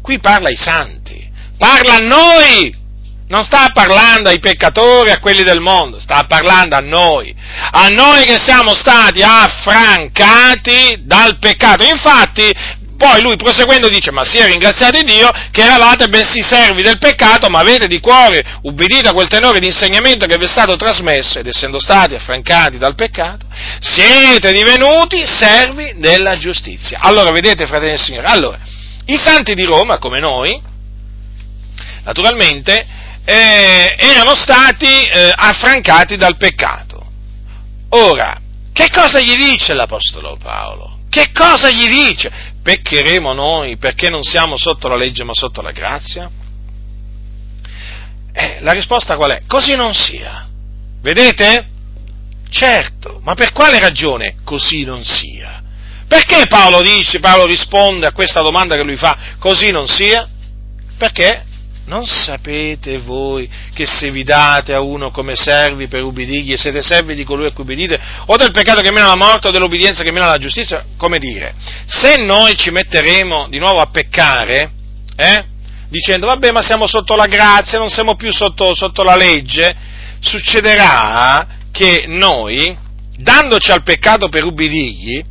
Qui 0.00 0.18
parla 0.18 0.48
ai 0.48 0.56
santi, 0.56 1.30
parla 1.58 1.94
a 1.94 1.98
noi, 1.98 2.74
non 3.32 3.44
sta 3.44 3.70
parlando 3.72 4.28
ai 4.28 4.40
peccatori, 4.40 5.10
a 5.10 5.18
quelli 5.18 5.42
del 5.42 5.58
mondo, 5.58 5.98
sta 5.98 6.26
parlando 6.28 6.76
a 6.76 6.80
noi, 6.80 7.34
a 7.70 7.88
noi 7.88 8.24
che 8.24 8.38
siamo 8.38 8.74
stati 8.74 9.22
affrancati 9.22 11.00
dal 11.06 11.38
peccato. 11.38 11.82
Infatti, 11.82 12.52
poi 12.98 13.22
lui 13.22 13.36
proseguendo 13.36 13.88
dice, 13.88 14.10
ma 14.10 14.22
sia 14.22 14.44
ringraziati 14.44 15.02
Dio 15.02 15.30
che 15.50 15.62
eravate 15.62 16.08
bensì 16.08 16.42
servi 16.42 16.82
del 16.82 16.98
peccato, 16.98 17.48
ma 17.48 17.60
avete 17.60 17.86
di 17.86 18.00
cuore 18.00 18.44
ubbidito 18.64 19.08
a 19.08 19.14
quel 19.14 19.28
tenore 19.28 19.60
di 19.60 19.66
insegnamento 19.66 20.26
che 20.26 20.36
vi 20.36 20.44
è 20.44 20.48
stato 20.48 20.76
trasmesso 20.76 21.38
ed 21.38 21.46
essendo 21.46 21.80
stati 21.80 22.14
affrancati 22.14 22.76
dal 22.76 22.94
peccato, 22.94 23.46
siete 23.80 24.52
divenuti 24.52 25.26
servi 25.26 25.94
della 25.96 26.36
giustizia. 26.36 26.98
Allora, 27.00 27.30
vedete, 27.30 27.66
fratelli 27.66 27.94
e 27.94 27.98
signori, 27.98 28.26
allora, 28.26 28.58
i 29.06 29.16
santi 29.16 29.54
di 29.54 29.64
Roma, 29.64 29.96
come 29.96 30.20
noi, 30.20 30.60
naturalmente, 32.04 33.00
eh, 33.24 33.96
erano 33.98 34.34
stati 34.34 34.86
eh, 34.86 35.32
affrancati 35.34 36.16
dal 36.16 36.36
peccato. 36.36 37.06
Ora, 37.90 38.40
che 38.72 38.88
cosa 38.90 39.20
gli 39.20 39.34
dice 39.34 39.74
l'Apostolo 39.74 40.36
Paolo? 40.36 41.00
Che 41.08 41.30
cosa 41.32 41.70
gli 41.70 41.86
dice? 41.88 42.32
Peccheremo 42.62 43.32
noi 43.32 43.76
perché 43.76 44.08
non 44.08 44.22
siamo 44.22 44.56
sotto 44.56 44.88
la 44.88 44.96
legge 44.96 45.24
ma 45.24 45.34
sotto 45.34 45.60
la 45.60 45.72
grazia? 45.72 46.30
Eh, 48.32 48.58
la 48.60 48.72
risposta 48.72 49.16
qual 49.16 49.32
è? 49.32 49.42
Così 49.46 49.74
non 49.74 49.92
sia. 49.92 50.48
Vedete? 51.02 51.68
Certo, 52.48 53.20
ma 53.22 53.34
per 53.34 53.52
quale 53.52 53.78
ragione 53.78 54.36
così 54.44 54.84
non 54.84 55.04
sia? 55.04 55.62
Perché 56.08 56.46
Paolo 56.46 56.82
dice, 56.82 57.20
Paolo 57.20 57.46
risponde 57.46 58.06
a 58.06 58.12
questa 58.12 58.40
domanda 58.40 58.74
che 58.74 58.84
lui 58.84 58.96
fa, 58.96 59.16
così 59.38 59.70
non 59.70 59.88
sia? 59.88 60.28
Perché 60.98 61.44
non 61.84 62.06
sapete 62.06 62.98
voi 62.98 63.50
che 63.74 63.86
se 63.86 64.10
vi 64.10 64.22
date 64.22 64.72
a 64.72 64.80
uno 64.80 65.10
come 65.10 65.34
servi 65.34 65.88
per 65.88 66.02
ubbidirgli, 66.02 66.56
siete 66.56 66.80
servi 66.80 67.14
di 67.14 67.24
colui 67.24 67.46
a 67.46 67.52
cui 67.52 67.64
ubbidite, 67.64 68.00
o 68.26 68.36
del 68.36 68.52
peccato 68.52 68.80
che 68.80 68.92
mena 68.92 69.08
la 69.08 69.16
morte 69.16 69.48
o 69.48 69.50
dell'obbedienza 69.50 70.04
che 70.04 70.12
mena 70.12 70.26
la 70.26 70.38
giustizia? 70.38 70.84
Come 70.96 71.18
dire, 71.18 71.54
se 71.86 72.16
noi 72.22 72.54
ci 72.56 72.70
metteremo 72.70 73.48
di 73.48 73.58
nuovo 73.58 73.80
a 73.80 73.86
peccare, 73.86 74.70
eh, 75.16 75.44
dicendo 75.88 76.26
vabbè 76.26 76.52
ma 76.52 76.62
siamo 76.62 76.86
sotto 76.86 77.16
la 77.16 77.26
grazia, 77.26 77.78
non 77.78 77.90
siamo 77.90 78.14
più 78.14 78.32
sotto, 78.32 78.74
sotto 78.74 79.02
la 79.02 79.16
legge, 79.16 79.74
succederà 80.20 81.46
che 81.72 82.04
noi, 82.06 82.76
dandoci 83.16 83.72
al 83.72 83.82
peccato 83.82 84.28
per 84.28 84.44
ubbidirgli, 84.44 85.24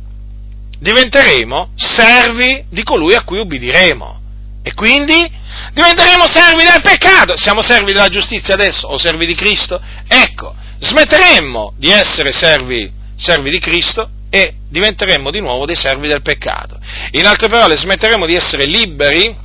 diventeremo 0.78 1.70
servi 1.76 2.64
di 2.68 2.82
colui 2.82 3.14
a 3.14 3.22
cui 3.24 3.38
ubbidiremo. 3.38 4.20
E 4.62 4.74
quindi 4.74 5.30
diventeremo 5.72 6.26
servi 6.30 6.62
del 6.62 6.80
peccato. 6.82 7.36
Siamo 7.36 7.62
servi 7.62 7.92
della 7.92 8.08
giustizia 8.08 8.54
adesso 8.54 8.86
o 8.86 8.96
servi 8.96 9.26
di 9.26 9.34
Cristo? 9.34 9.80
Ecco, 10.06 10.54
smetteremmo 10.78 11.74
di 11.76 11.90
essere 11.90 12.32
servi, 12.32 12.90
servi 13.16 13.50
di 13.50 13.58
Cristo 13.58 14.08
e 14.30 14.54
diventeremmo 14.68 15.30
di 15.30 15.40
nuovo 15.40 15.66
dei 15.66 15.76
servi 15.76 16.08
del 16.08 16.22
peccato. 16.22 16.78
In 17.12 17.26
altre 17.26 17.48
parole, 17.48 17.76
smetteremo 17.76 18.24
di 18.24 18.34
essere 18.34 18.64
liberi, 18.64 19.36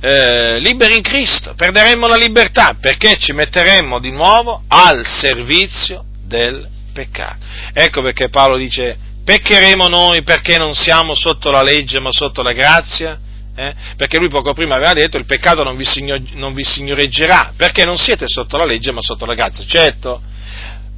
eh, 0.00 0.58
liberi 0.58 0.96
in 0.96 1.02
Cristo, 1.02 1.54
perderemmo 1.54 2.06
la 2.06 2.16
libertà 2.16 2.76
perché 2.78 3.16
ci 3.16 3.32
metteremmo 3.32 4.00
di 4.00 4.10
nuovo 4.10 4.64
al 4.68 5.06
servizio 5.06 6.04
del 6.26 6.68
peccato. 6.92 7.46
Ecco 7.72 8.02
perché 8.02 8.28
Paolo 8.28 8.58
dice, 8.58 8.98
peccheremo 9.24 9.88
noi 9.88 10.22
perché 10.22 10.58
non 10.58 10.74
siamo 10.74 11.14
sotto 11.14 11.50
la 11.50 11.62
legge 11.62 12.00
ma 12.00 12.10
sotto 12.10 12.42
la 12.42 12.52
grazia? 12.52 13.18
Eh? 13.56 13.74
Perché 13.96 14.18
lui 14.18 14.28
poco 14.28 14.52
prima 14.52 14.74
aveva 14.74 14.94
detto 14.94 15.16
il 15.16 15.26
peccato 15.26 15.62
non 15.62 15.76
vi, 15.76 15.84
signor, 15.84 16.20
non 16.32 16.54
vi 16.54 16.64
signoreggerà, 16.64 17.52
perché 17.56 17.84
non 17.84 17.96
siete 17.96 18.26
sotto 18.26 18.56
la 18.56 18.64
legge 18.64 18.90
ma 18.92 19.00
sotto 19.00 19.26
la 19.26 19.34
grazia. 19.34 19.64
Certo, 19.64 20.20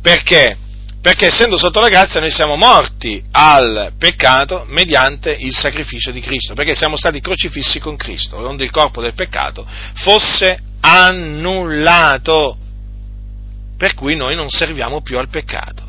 perché? 0.00 0.56
Perché 1.02 1.26
essendo 1.26 1.56
sotto 1.56 1.80
la 1.80 1.88
grazia 1.88 2.18
noi 2.18 2.30
siamo 2.30 2.56
morti 2.56 3.22
al 3.30 3.92
peccato 3.98 4.64
mediante 4.66 5.30
il 5.38 5.54
sacrificio 5.54 6.10
di 6.10 6.20
Cristo, 6.20 6.54
perché 6.54 6.74
siamo 6.74 6.96
stati 6.96 7.20
crocifissi 7.20 7.78
con 7.78 7.96
Cristo, 7.96 8.36
onde 8.36 8.64
il 8.64 8.70
corpo 8.70 9.00
del 9.00 9.14
peccato 9.14 9.66
fosse 9.94 10.58
annullato, 10.80 12.56
per 13.76 13.94
cui 13.94 14.16
noi 14.16 14.34
non 14.34 14.48
serviamo 14.48 15.02
più 15.02 15.18
al 15.18 15.28
peccato. 15.28 15.84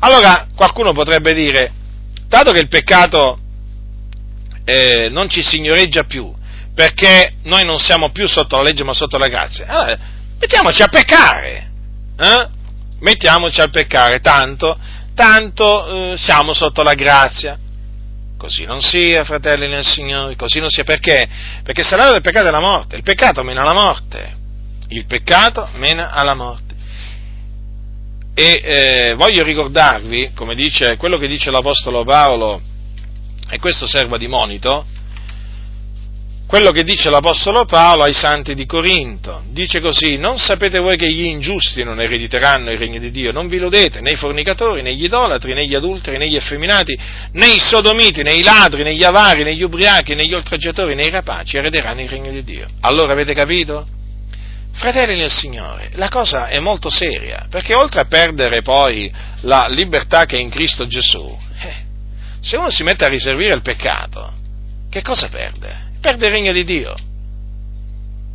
Allora 0.00 0.48
qualcuno 0.54 0.92
potrebbe 0.92 1.32
dire, 1.32 1.72
dato 2.28 2.52
che 2.52 2.60
il 2.60 2.68
peccato 2.68 3.38
eh, 4.64 5.08
non 5.10 5.28
ci 5.28 5.42
signoreggia 5.42 6.04
più, 6.04 6.32
perché 6.74 7.34
noi 7.44 7.64
non 7.64 7.78
siamo 7.78 8.10
più 8.10 8.26
sotto 8.26 8.56
la 8.56 8.62
legge 8.62 8.84
ma 8.84 8.94
sotto 8.94 9.18
la 9.18 9.28
grazia. 9.28 9.66
Allora, 9.66 9.98
mettiamoci 10.38 10.82
a 10.82 10.88
peccare, 10.88 11.70
eh? 12.18 12.48
mettiamoci 13.00 13.60
a 13.60 13.68
peccare, 13.68 14.20
tanto, 14.20 14.76
tanto 15.14 16.12
eh, 16.12 16.16
siamo 16.16 16.52
sotto 16.52 16.82
la 16.82 16.94
grazia. 16.94 17.58
Così 18.36 18.64
non 18.64 18.82
sia, 18.82 19.24
fratelli 19.24 19.68
nel 19.68 19.86
Signore, 19.86 20.36
così 20.36 20.60
non 20.60 20.68
sia 20.68 20.84
perché? 20.84 21.26
Perché 21.62 21.80
il 21.80 21.86
salario 21.86 22.12
del 22.12 22.20
peccato 22.20 22.48
è 22.48 22.50
la 22.50 22.60
morte, 22.60 22.96
il 22.96 23.02
peccato 23.02 23.42
mena 23.42 23.62
alla 23.62 23.72
morte, 23.72 24.36
il 24.88 25.06
peccato 25.06 25.68
mena 25.74 26.10
alla 26.10 26.34
morte. 26.34 26.62
E 28.34 28.60
eh, 28.62 29.14
voglio 29.14 29.44
ricordarvi, 29.44 30.32
come 30.34 30.54
dice 30.54 30.96
quello 30.96 31.16
che 31.16 31.28
dice 31.28 31.50
l'Apostolo 31.50 32.02
Paolo 32.04 32.60
e 33.54 33.58
questo 33.60 33.86
serva 33.86 34.16
di 34.16 34.26
monito, 34.26 34.84
quello 36.44 36.72
che 36.72 36.82
dice 36.82 37.08
l'Apostolo 37.08 37.64
Paolo 37.64 38.02
ai 38.02 38.12
santi 38.12 38.56
di 38.56 38.66
Corinto. 38.66 39.44
Dice 39.50 39.80
così, 39.80 40.16
non 40.16 40.38
sapete 40.38 40.80
voi 40.80 40.96
che 40.96 41.08
gli 41.08 41.22
ingiusti 41.22 41.84
non 41.84 42.00
erediteranno 42.00 42.72
il 42.72 42.78
regno 42.78 42.98
di 42.98 43.12
Dio, 43.12 43.30
non 43.30 43.46
vi 43.46 43.60
ludete, 43.60 44.00
né 44.00 44.10
i 44.10 44.16
fornicatori, 44.16 44.82
né 44.82 44.92
gli 44.92 45.04
idolatri, 45.04 45.54
né 45.54 45.68
gli 45.68 45.74
adulteri, 45.76 46.18
né 46.18 46.26
gli 46.26 46.34
effeminati, 46.34 46.98
né 47.30 47.46
i 47.46 47.60
sodomiti, 47.60 48.24
né 48.24 48.32
i 48.32 48.42
ladri, 48.42 48.82
né 48.82 48.92
gli 48.92 49.04
avari, 49.04 49.44
né 49.44 49.54
gli 49.54 49.62
ubriachi, 49.62 50.16
né 50.16 50.26
gli 50.26 50.34
oltraggiatori, 50.34 50.96
né 50.96 51.04
i 51.04 51.10
rapaci 51.10 51.56
erederanno 51.56 52.00
il 52.00 52.08
regno 52.08 52.32
di 52.32 52.42
Dio. 52.42 52.66
Allora 52.80 53.12
avete 53.12 53.34
capito? 53.34 53.86
Fratelli 54.72 55.16
nel 55.16 55.30
Signore, 55.30 55.90
la 55.92 56.08
cosa 56.08 56.48
è 56.48 56.58
molto 56.58 56.90
seria, 56.90 57.46
perché 57.48 57.72
oltre 57.74 58.00
a 58.00 58.06
perdere 58.06 58.62
poi 58.62 59.12
la 59.42 59.68
libertà 59.68 60.24
che 60.24 60.36
è 60.36 60.40
in 60.40 60.50
Cristo 60.50 60.84
Gesù, 60.86 61.43
se 62.44 62.58
uno 62.58 62.68
si 62.68 62.82
mette 62.82 63.06
a 63.06 63.08
riservire 63.08 63.54
il 63.54 63.62
peccato, 63.62 64.30
che 64.90 65.00
cosa 65.00 65.28
perde? 65.28 65.92
Perde 65.98 66.26
il 66.26 66.32
regno 66.32 66.52
di 66.52 66.62
Dio. 66.62 66.94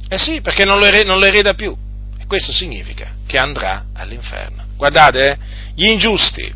Eh 0.10 0.18
sì, 0.18 0.41
perché 0.41 0.66
non 0.66 0.80
lo, 0.80 0.86
ereda, 0.86 1.05
non 1.05 1.20
lo 1.20 1.28
ereda 1.28 1.53
più. 1.53 1.78
E 2.18 2.26
questo 2.26 2.51
significa 2.51 3.14
che 3.28 3.38
andrà 3.38 3.86
all'inferno. 3.93 4.66
Guardate, 4.76 5.32
eh, 5.32 5.38
gli 5.76 5.91
ingiusti, 5.91 6.51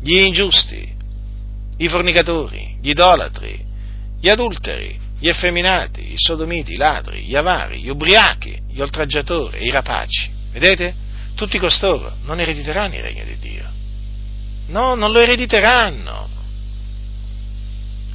gli 0.00 0.16
ingiusti, 0.16 0.90
i 1.76 1.88
fornicatori, 1.88 2.78
gli 2.80 2.88
idolatri, 2.88 3.62
gli 4.18 4.30
adulteri, 4.30 4.98
gli 5.18 5.28
effeminati, 5.28 6.12
i 6.12 6.16
sodomiti, 6.16 6.72
i 6.72 6.76
ladri, 6.76 7.24
gli 7.24 7.36
avari, 7.36 7.80
gli 7.80 7.90
ubriachi, 7.90 8.58
gli 8.70 8.80
oltraggiatori, 8.80 9.66
i 9.66 9.70
rapaci. 9.70 10.30
Vedete? 10.52 10.94
Tutti 11.34 11.58
costoro 11.58 12.14
non 12.22 12.40
erediteranno 12.40 12.94
il 12.94 13.02
regno 13.02 13.24
di 13.24 13.38
Dio. 13.38 13.69
No, 14.70 14.94
non 14.94 15.12
lo 15.12 15.20
erediteranno 15.20 16.30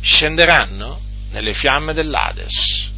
scenderanno 0.05 1.01
nelle 1.31 1.53
fiamme 1.53 1.93
dell'Ades. 1.93 2.91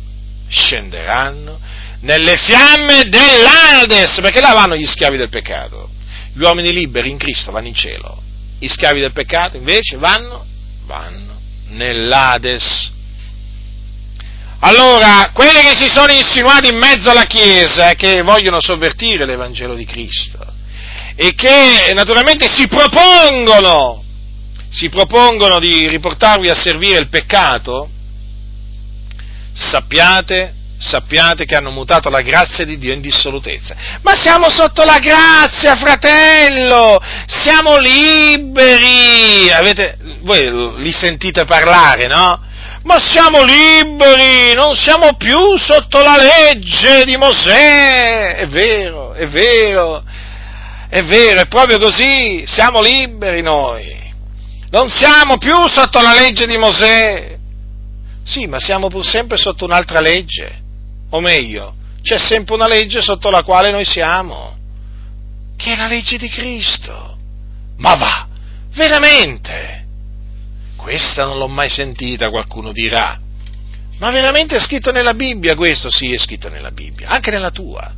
Scenderanno 0.50 1.60
nelle 2.02 2.38
fiamme 2.38 3.06
dell'Ades, 3.08 4.20
perché 4.22 4.42
là 4.42 4.54
vanno 4.54 4.76
gli 4.76 4.86
schiavi 4.86 5.18
del 5.18 5.30
peccato. 5.30 5.90
Gli 6.34 6.42
uomini 6.42 6.72
liberi 6.74 7.10
in 7.10 7.18
Cristo 7.18 7.52
vanno 7.52 7.68
in 7.68 7.74
cielo. 7.74 8.22
Gli 8.60 8.68
schiavi 8.68 9.00
del 9.00 9.14
peccato 9.14 9.56
invece 9.58 9.98
vanno, 9.98 10.46
vanno 10.86 11.40
nell'Ades. 11.70 12.92
Allora, 14.60 15.30
quelli 15.34 15.62
che 15.62 15.76
si 15.76 15.88
sono 15.88 16.12
insinuati 16.12 16.68
in 16.68 16.78
mezzo 16.78 17.10
alla 17.10 17.26
Chiesa, 17.26 17.94
che 17.94 18.22
vogliono 18.22 18.60
sovvertire 18.60 19.26
l'Evangelo 19.26 19.76
di 19.76 19.86
Cristo, 19.86 20.54
e 21.18 21.34
che 21.34 21.92
naturalmente 21.94 22.48
si 22.54 22.68
propongono 22.68 24.04
si 24.70 24.90
propongono 24.90 25.60
di 25.60 25.88
riportarvi 25.88 26.50
a 26.50 26.56
servire 26.56 27.00
il 27.00 27.10
peccato, 27.10 27.90
sappiate 29.54 30.54
sappiate 30.80 31.46
che 31.46 31.56
hanno 31.56 31.72
mutato 31.72 32.10
la 32.10 32.22
grazia 32.22 32.64
di 32.64 32.78
Dio 32.78 32.94
in 32.94 33.02
dissolutezza. 33.02 33.76
Ma 34.02 34.16
siamo 34.16 34.48
sotto 34.50 34.84
la 34.84 35.00
grazia, 35.00 35.76
fratello! 35.76 37.02
Siamo 37.26 37.78
liberi! 37.80 39.50
Avete, 39.52 39.98
voi 40.22 40.76
li 40.78 40.92
sentite 40.92 41.46
parlare, 41.46 42.06
no? 42.06 42.46
Ma 42.84 43.00
siamo 43.00 43.44
liberi, 43.44 44.54
non 44.54 44.76
siamo 44.76 45.16
più 45.16 45.58
sotto 45.58 46.00
la 46.00 46.18
legge 46.18 47.04
di 47.06 47.18
Mosè! 47.18 48.36
È 48.36 48.48
vero, 48.48 49.14
è 49.14 49.28
vero, 49.28 50.04
è 50.90 51.04
vero, 51.04 51.42
è 51.42 51.48
proprio 51.48 51.80
così, 51.80 52.44
siamo 52.46 52.82
liberi 52.82 53.42
noi. 53.42 54.06
Non 54.70 54.90
siamo 54.90 55.38
più 55.38 55.56
sotto 55.68 56.02
la 56.02 56.14
legge 56.14 56.46
di 56.46 56.58
Mosè. 56.58 57.38
Sì, 58.24 58.46
ma 58.48 58.60
siamo 58.60 58.88
pur 58.88 59.06
sempre 59.06 59.38
sotto 59.38 59.66
un'altra 59.66 60.02
legge 60.02 60.66
o 61.10 61.20
meglio, 61.20 61.76
c'è 62.02 62.18
sempre 62.18 62.56
una 62.56 62.68
legge 62.68 63.02
sotto 63.02 63.30
la 63.30 63.44
quale 63.44 63.72
noi 63.72 63.86
siamo, 63.86 64.58
che 65.56 65.74
è 65.74 65.76
la 65.76 65.88
legge 65.88 66.18
di 66.18 66.30
Cristo. 66.30 67.18
Ma 67.78 67.96
va, 67.96 68.28
veramente? 68.74 69.86
Questa 70.76 71.26
non 71.26 71.38
l'ho 71.38 71.48
mai 71.48 71.70
sentita, 71.70 72.30
qualcuno 72.30 72.72
dirà. 72.72 73.20
Ma 74.00 74.12
veramente 74.12 74.56
è 74.56 74.60
scritto 74.60 74.92
nella 74.92 75.14
Bibbia 75.14 75.56
questo? 75.56 75.90
Sì, 75.90 76.14
è 76.14 76.18
scritto 76.18 76.50
nella 76.50 76.72
Bibbia, 76.72 77.10
anche 77.10 77.32
nella 77.32 77.52
tua. 77.52 77.94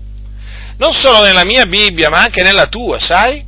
Non 0.80 0.94
solo 0.94 1.26
nella 1.26 1.44
mia 1.44 1.66
Bibbia, 1.66 2.10
ma 2.10 2.22
anche 2.22 2.42
nella 2.42 2.68
tua, 2.68 3.00
sai? 3.00 3.44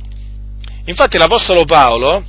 Infatti 0.84 1.16
l'Apostolo 1.16 1.64
Paolo 1.64 2.22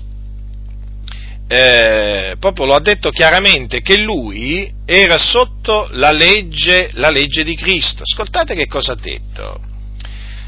eh, 1.46 2.38
proprio 2.40 2.66
lo 2.66 2.74
ha 2.74 2.80
detto 2.80 3.10
chiaramente 3.10 3.82
che 3.82 3.98
lui 3.98 4.72
era 4.86 5.18
sotto 5.18 5.90
la 5.92 6.12
legge, 6.12 6.90
la 6.94 7.10
legge 7.10 7.44
di 7.44 7.54
Cristo. 7.54 8.04
Ascoltate 8.04 8.56
che 8.56 8.68
cosa 8.68 8.94
ha 8.94 8.96
detto. 8.96 9.60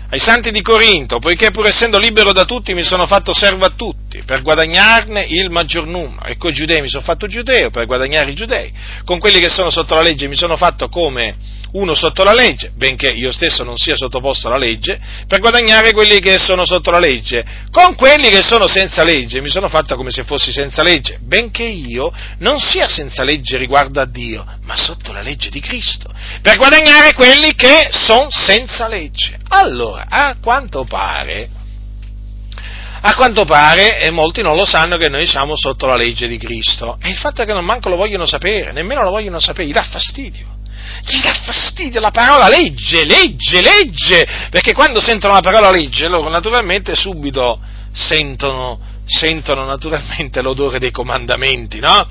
Ai 0.10 0.20
santi 0.22 0.51
di 0.51 0.62
Corinto, 0.62 1.20
poiché 1.20 1.51
pur 1.51 1.66
essendo 1.68 1.99
libero 1.99 2.32
da 2.32 2.45
tutti 2.45 2.74
mi 2.74 2.84
sono 2.84 3.06
fatto 3.08 3.34
servo 3.34 3.66
a 3.66 3.74
tutti, 3.76 4.22
per 4.24 4.41
guadagnarne 4.41 5.26
il 5.28 5.49
maggior 5.49 5.86
numero. 5.86 6.28
E 6.28 6.38
con 6.38 6.51
i 6.51 6.53
giudei 6.53 6.80
mi 6.80 6.88
sono 6.88 7.03
fatto 7.03 7.28
giudeo 7.28 7.72
per 7.72 7.86
guadagnare 7.86 8.32
i 8.32 8.36
giudei. 8.36 8.72
Con 9.03 9.20
quelli 9.20 9.41
che 9.41 9.49
sono 9.49 9.70
sotto 9.70 9.95
la 9.95 10.01
legge 10.01 10.30
mi 10.30 10.38
sono 10.38 10.56
fatto 10.56 10.88
come 10.88 11.36
uno 11.76 11.93
sotto 11.93 12.23
la 12.23 12.34
legge, 12.34 12.71
benché 12.76 13.09
io 13.09 13.32
stesso 13.32 13.63
non 13.63 13.76
sia 13.76 13.95
sottoposto 13.95 14.47
alla 14.47 14.57
legge, 14.57 14.99
per 15.28 15.39
guadagnare 15.39 15.91
quelli 15.91 16.19
che 16.19 16.38
sono 16.39 16.65
sotto 16.65 16.89
la 16.89 16.99
legge. 16.99 17.45
Con 17.69 17.95
quelli 17.95 18.30
che 18.30 18.41
sono 18.41 18.67
senza 18.67 19.03
legge 19.03 19.41
mi 19.41 19.49
sono 19.49 19.67
fatta 19.67 19.95
come 19.95 20.11
se 20.11 20.23
fossi 20.23 20.51
senza 20.51 20.84
legge, 20.84 21.17
benché 21.21 21.63
io 21.63 22.13
non 22.39 22.59
sia 22.59 22.88
senza 22.88 23.23
legge 23.23 23.57
riguardo 23.57 23.99
a 23.99 24.05
Dio, 24.05 24.45
ma 24.63 24.78
sotto 24.78 25.11
la 25.11 25.21
legge 25.21 25.49
di 25.49 25.59
Cristo, 25.59 26.09
per 26.41 26.57
guadagnare 26.57 27.13
quelli 27.13 27.53
che 27.55 27.89
sono 27.91 28.28
senza 28.30 28.88
legge. 28.88 29.38
Allora, 29.49 30.05
a 30.07 30.38
quanto 30.41 30.86
pare, 30.86 31.49
a 33.01 33.15
quanto 33.15 33.43
pare, 33.43 33.99
e 33.99 34.09
molti 34.11 34.41
non 34.41 34.55
lo 34.55 34.65
sanno, 34.65 34.95
che 34.95 35.09
noi 35.09 35.28
siamo 35.28 35.55
sotto 35.57 35.86
la 35.88 35.97
legge 35.97 36.28
di 36.28 36.38
Cristo. 36.38 36.97
E 37.01 37.09
il 37.09 37.17
fatto 37.17 37.41
è 37.41 37.45
che 37.45 37.53
non 37.53 37.65
manco 37.65 37.89
lo 37.89 37.97
vogliono 37.97 38.26
sapere, 38.26 38.71
nemmeno 38.71 39.03
lo 39.03 39.09
vogliono 39.09 39.39
sapere, 39.39 39.67
gli 39.67 39.73
dà 39.73 39.84
fastidio 39.84 40.55
gli 41.04 41.22
dà 41.22 41.34
fastidio 41.34 42.00
la 42.00 42.12
parola 42.12 42.48
legge, 42.48 43.04
legge, 43.04 43.62
legge, 43.62 44.28
perché 44.50 44.74
quando 44.74 45.00
sentono 45.00 45.34
la 45.34 45.41
parola 45.41 45.72
legge 45.72 46.08
loro 46.08 46.30
naturalmente 46.30 46.96
subito 46.96 47.60
sentono, 47.93 48.80
sentono 49.06 49.66
naturalmente 49.66 50.41
l'odore 50.41 50.80
dei 50.80 50.91
comandamenti, 50.91 51.80
no? 51.80 52.08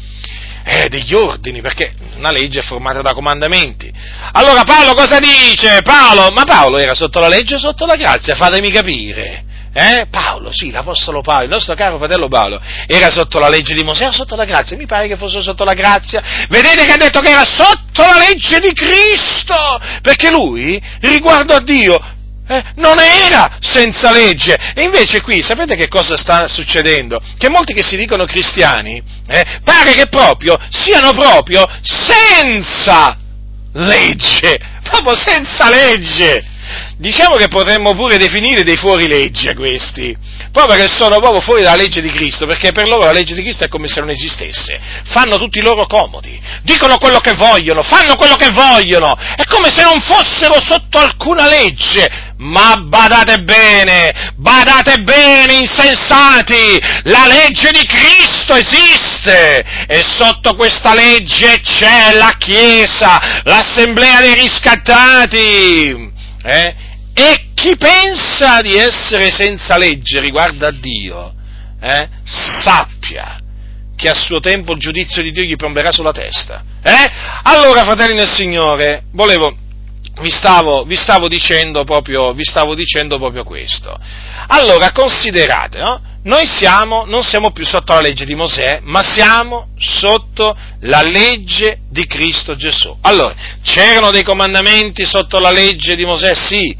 Eh, 0.66 0.88
degli 0.88 1.12
ordini, 1.12 1.60
perché 1.60 1.92
una 2.16 2.30
legge 2.30 2.60
è 2.60 2.62
formata 2.62 3.02
da 3.02 3.12
comandamenti. 3.12 3.92
Allora 4.32 4.64
Paolo 4.64 4.94
cosa 4.94 5.18
dice? 5.18 5.82
Paolo, 5.82 6.30
ma 6.30 6.44
Paolo 6.44 6.78
era 6.78 6.94
sotto 6.94 7.20
la 7.20 7.28
legge 7.28 7.56
o 7.56 7.58
sotto 7.58 7.84
la 7.84 7.96
grazia? 7.96 8.34
Fatemi 8.34 8.70
capire. 8.70 9.44
Eh? 9.76 10.06
Paolo, 10.08 10.52
sì, 10.52 10.70
l'Apostolo 10.70 11.20
Paolo, 11.20 11.44
il 11.44 11.50
nostro 11.50 11.74
caro 11.74 11.98
fratello 11.98 12.28
Paolo, 12.28 12.60
era 12.86 13.10
sotto 13.10 13.40
la 13.40 13.48
legge 13.48 13.74
di 13.74 13.82
Mosè 13.82 14.06
o 14.06 14.12
sotto 14.12 14.36
la 14.36 14.44
grazia? 14.44 14.76
Mi 14.76 14.86
pare 14.86 15.08
che 15.08 15.16
fosse 15.16 15.42
sotto 15.42 15.64
la 15.64 15.72
grazia. 15.72 16.22
Vedete 16.48 16.84
che 16.84 16.92
ha 16.92 16.96
detto 16.96 17.18
che 17.18 17.30
era 17.30 17.44
sotto 17.44 18.02
la 18.02 18.18
legge 18.18 18.60
di 18.60 18.72
Cristo, 18.72 19.56
perché 20.00 20.30
lui, 20.30 20.80
riguardo 21.00 21.54
a 21.54 21.60
Dio, 21.60 22.00
eh, 22.46 22.62
non 22.76 23.00
era 23.00 23.56
senza 23.58 24.12
legge. 24.12 24.56
E 24.74 24.84
invece 24.84 25.20
qui, 25.22 25.42
sapete 25.42 25.74
che 25.74 25.88
cosa 25.88 26.16
sta 26.16 26.46
succedendo? 26.46 27.20
Che 27.36 27.48
molti 27.48 27.74
che 27.74 27.82
si 27.82 27.96
dicono 27.96 28.26
cristiani, 28.26 29.02
eh, 29.26 29.58
pare 29.64 29.94
che 29.94 30.06
proprio 30.06 30.56
siano 30.70 31.10
proprio 31.12 31.66
senza 31.82 33.18
legge, 33.72 34.56
proprio 34.84 35.16
senza 35.16 35.68
legge 35.68 36.52
diciamo 36.96 37.36
che 37.36 37.48
potremmo 37.48 37.94
pure 37.94 38.16
definire 38.16 38.62
dei 38.62 38.76
fuorilegge 38.76 39.54
questi, 39.54 40.16
proprio 40.52 40.76
che 40.76 40.88
sono 40.88 41.18
proprio 41.20 41.40
fuori 41.40 41.62
dalla 41.62 41.76
legge 41.76 42.00
di 42.00 42.10
Cristo, 42.10 42.46
perché 42.46 42.72
per 42.72 42.86
loro 42.86 43.04
la 43.04 43.12
legge 43.12 43.34
di 43.34 43.42
Cristo 43.42 43.64
è 43.64 43.68
come 43.68 43.86
se 43.86 44.00
non 44.00 44.10
esistesse, 44.10 44.80
fanno 45.04 45.38
tutti 45.38 45.58
i 45.58 45.62
loro 45.62 45.86
comodi, 45.86 46.40
dicono 46.62 46.98
quello 46.98 47.20
che 47.20 47.34
vogliono, 47.34 47.82
fanno 47.82 48.16
quello 48.16 48.36
che 48.36 48.50
vogliono, 48.50 49.16
è 49.36 49.44
come 49.44 49.70
se 49.70 49.82
non 49.82 50.00
fossero 50.00 50.60
sotto 50.60 50.98
alcuna 50.98 51.46
legge, 51.46 52.32
ma 52.36 52.76
badate 52.76 53.42
bene, 53.42 54.32
badate 54.36 54.98
bene, 55.02 55.54
insensati, 55.54 56.80
la 57.04 57.26
legge 57.26 57.70
di 57.70 57.84
Cristo 57.86 58.54
esiste! 58.54 59.64
E 59.86 60.02
sotto 60.04 60.54
questa 60.54 60.94
legge 60.94 61.60
c'è 61.60 62.14
la 62.14 62.34
Chiesa, 62.38 63.40
l'assemblea 63.44 64.20
dei 64.20 64.34
riscattati. 64.34 66.13
Eh? 66.44 66.74
E 67.14 67.46
chi 67.54 67.74
pensa 67.76 68.60
di 68.60 68.76
essere 68.76 69.30
senza 69.30 69.78
legge 69.78 70.20
riguardo 70.20 70.66
a 70.66 70.70
Dio, 70.70 71.32
eh, 71.80 72.08
sappia 72.24 73.40
che 73.96 74.08
a 74.08 74.14
suo 74.14 74.40
tempo 74.40 74.72
il 74.72 74.78
giudizio 74.78 75.22
di 75.22 75.30
Dio 75.30 75.44
gli 75.44 75.56
piomberà 75.56 75.90
sulla 75.90 76.12
testa. 76.12 76.62
Eh? 76.82 77.10
Allora, 77.44 77.84
fratelli 77.84 78.14
nel 78.14 78.30
Signore, 78.30 79.04
volevo, 79.12 79.56
vi 80.20 80.30
stavo, 80.30 80.82
vi 80.84 80.96
stavo, 80.96 81.28
dicendo 81.28 81.84
proprio, 81.84 82.32
vi 82.32 82.44
stavo 82.44 82.74
dicendo 82.74 83.18
proprio 83.18 83.44
questo. 83.44 83.96
Allora, 84.48 84.92
considerate, 84.92 85.78
no? 85.78 86.00
Noi 86.24 86.46
siamo, 86.46 87.04
non 87.04 87.22
siamo 87.22 87.50
più 87.50 87.66
sotto 87.66 87.92
la 87.92 88.00
legge 88.00 88.24
di 88.24 88.34
Mosè, 88.34 88.80
ma 88.82 89.02
siamo 89.02 89.68
sotto 89.76 90.56
la 90.80 91.02
legge 91.02 91.80
di 91.90 92.06
Cristo 92.06 92.56
Gesù. 92.56 92.96
Allora, 93.02 93.34
c'erano 93.62 94.10
dei 94.10 94.22
comandamenti 94.22 95.04
sotto 95.04 95.38
la 95.38 95.50
legge 95.50 95.94
di 95.94 96.06
Mosè? 96.06 96.34
Sì. 96.34 96.74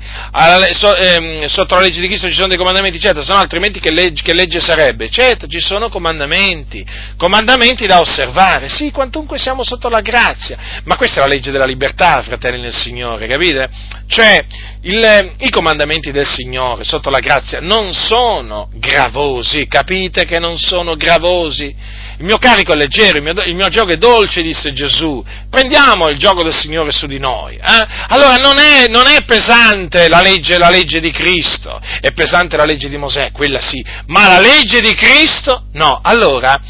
So, 0.73 0.97
ehm, 0.97 1.45
sotto 1.47 1.75
la 1.75 1.83
legge 1.83 2.01
di 2.01 2.07
Cristo 2.07 2.29
ci 2.29 2.35
sono 2.35 2.49
dei 2.49 2.57
comandamenti? 2.57 2.99
Certo, 2.99 3.23
se 3.23 3.33
no 3.33 3.39
altrimenti 3.39 3.81
che 3.81 3.91
legge, 3.91 4.23
che 4.23 4.33
legge 4.33 4.61
sarebbe? 4.61 5.11
Certo, 5.11 5.47
ci 5.47 5.61
sono 5.61 5.91
comandamenti, 5.91 6.85
comandamenti 7.19 7.87
da 7.87 8.01
osservare. 8.01 8.71
Sì, 8.71 8.91
quantunque 8.93 9.39
siamo 9.39 9.63
sotto 9.63 9.91
la 9.91 10.01
grazia. 10.01 10.57
Ma 10.85 10.97
questa 10.97 11.19
è 11.19 11.21
la 11.21 11.33
legge 11.33 11.51
della 11.51 11.67
libertà, 11.67 12.23
fratelli 12.23 12.61
nel 12.61 12.75
Signore, 12.75 13.27
capite? 13.27 13.69
Cioè, 14.07 14.45
il, 14.83 15.33
i 15.39 15.51
comandamenti 15.51 16.11
del 16.13 16.27
Signore 16.27 16.85
sotto 16.85 17.09
la 17.09 17.19
grazia 17.19 17.61
non 17.61 17.93
sono 17.93 18.69
gravosi, 18.75 19.67
capite 19.67 20.25
che 20.25 20.39
non 20.39 20.59
sono 20.59 20.95
gravosi? 20.95 21.75
Il 22.19 22.25
mio 22.25 22.39
carico 22.39 22.73
è 22.73 22.77
leggero, 22.77 23.17
il 23.17 23.23
mio, 23.23 23.33
il 23.45 23.55
mio, 23.55 23.69
gioco 23.69 23.91
è 23.91 23.97
dolce, 23.97 24.43
disse 24.43 24.73
Gesù. 24.73 25.25
Prendiamo 25.51 26.09
il 26.09 26.19
gioco 26.19 26.45
del 26.45 26.55
Signore 26.55 26.93
su 26.93 27.07
di 27.07 27.19
noi. 27.19 27.57
Eh? 27.57 27.87
Allora 28.09 28.37
non 28.37 28.59
è, 28.59 28.87
non 28.89 29.07
è 29.09 29.25
pesante 29.25 30.09
la 30.09 30.21
legge, 30.21 30.59
la 30.59 30.71
legge 30.71 31.01
di 31.01 31.11
Cristo, 31.11 31.81
è 32.01 32.13
pesante 32.13 32.57
la 32.57 32.65
legge 32.65 32.89
di 32.89 32.99
Mosè, 32.99 33.33
quella 33.33 33.61
sì, 33.61 33.85
ma 34.07 34.29
la 34.29 34.39
legge 34.39 34.81
di 34.81 34.95
Cristo 34.95 35.65
no. 35.73 36.01
Allora 36.03 36.61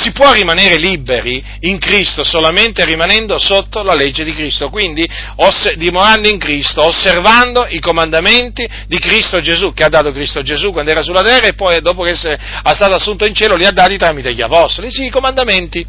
si 0.00 0.12
può 0.12 0.32
rimanere 0.32 0.76
liberi 0.76 1.44
in 1.60 1.78
Cristo 1.78 2.22
solamente 2.22 2.84
rimanendo 2.84 3.38
sotto 3.38 3.82
la 3.82 3.94
legge 3.94 4.24
di 4.24 4.32
Cristo, 4.32 4.68
quindi 4.70 5.08
oss- 5.36 5.74
dimorando 5.74 6.28
in 6.28 6.38
Cristo, 6.38 6.84
osservando 6.84 7.66
i 7.68 7.80
comandamenti 7.80 8.68
di 8.86 8.98
Cristo 8.98 9.40
Gesù, 9.40 9.72
che 9.72 9.84
ha 9.84 9.88
dato 9.88 10.12
Cristo 10.12 10.42
Gesù 10.42 10.72
quando 10.72 10.90
era 10.90 11.02
sulla 11.02 11.22
terra 11.22 11.48
e 11.48 11.54
poi 11.54 11.80
dopo 11.80 12.02
che 12.02 12.12
è 12.12 12.14
stato 12.14 12.94
assunto 12.94 13.26
in 13.26 13.34
cielo 13.34 13.56
li 13.56 13.64
ha 13.64 13.72
dati 13.72 13.96
tramite 13.96 14.32
gli 14.32 14.42
apostoli, 14.42 14.90
sì, 14.90 15.06
i 15.06 15.10
comandamenti 15.10 15.84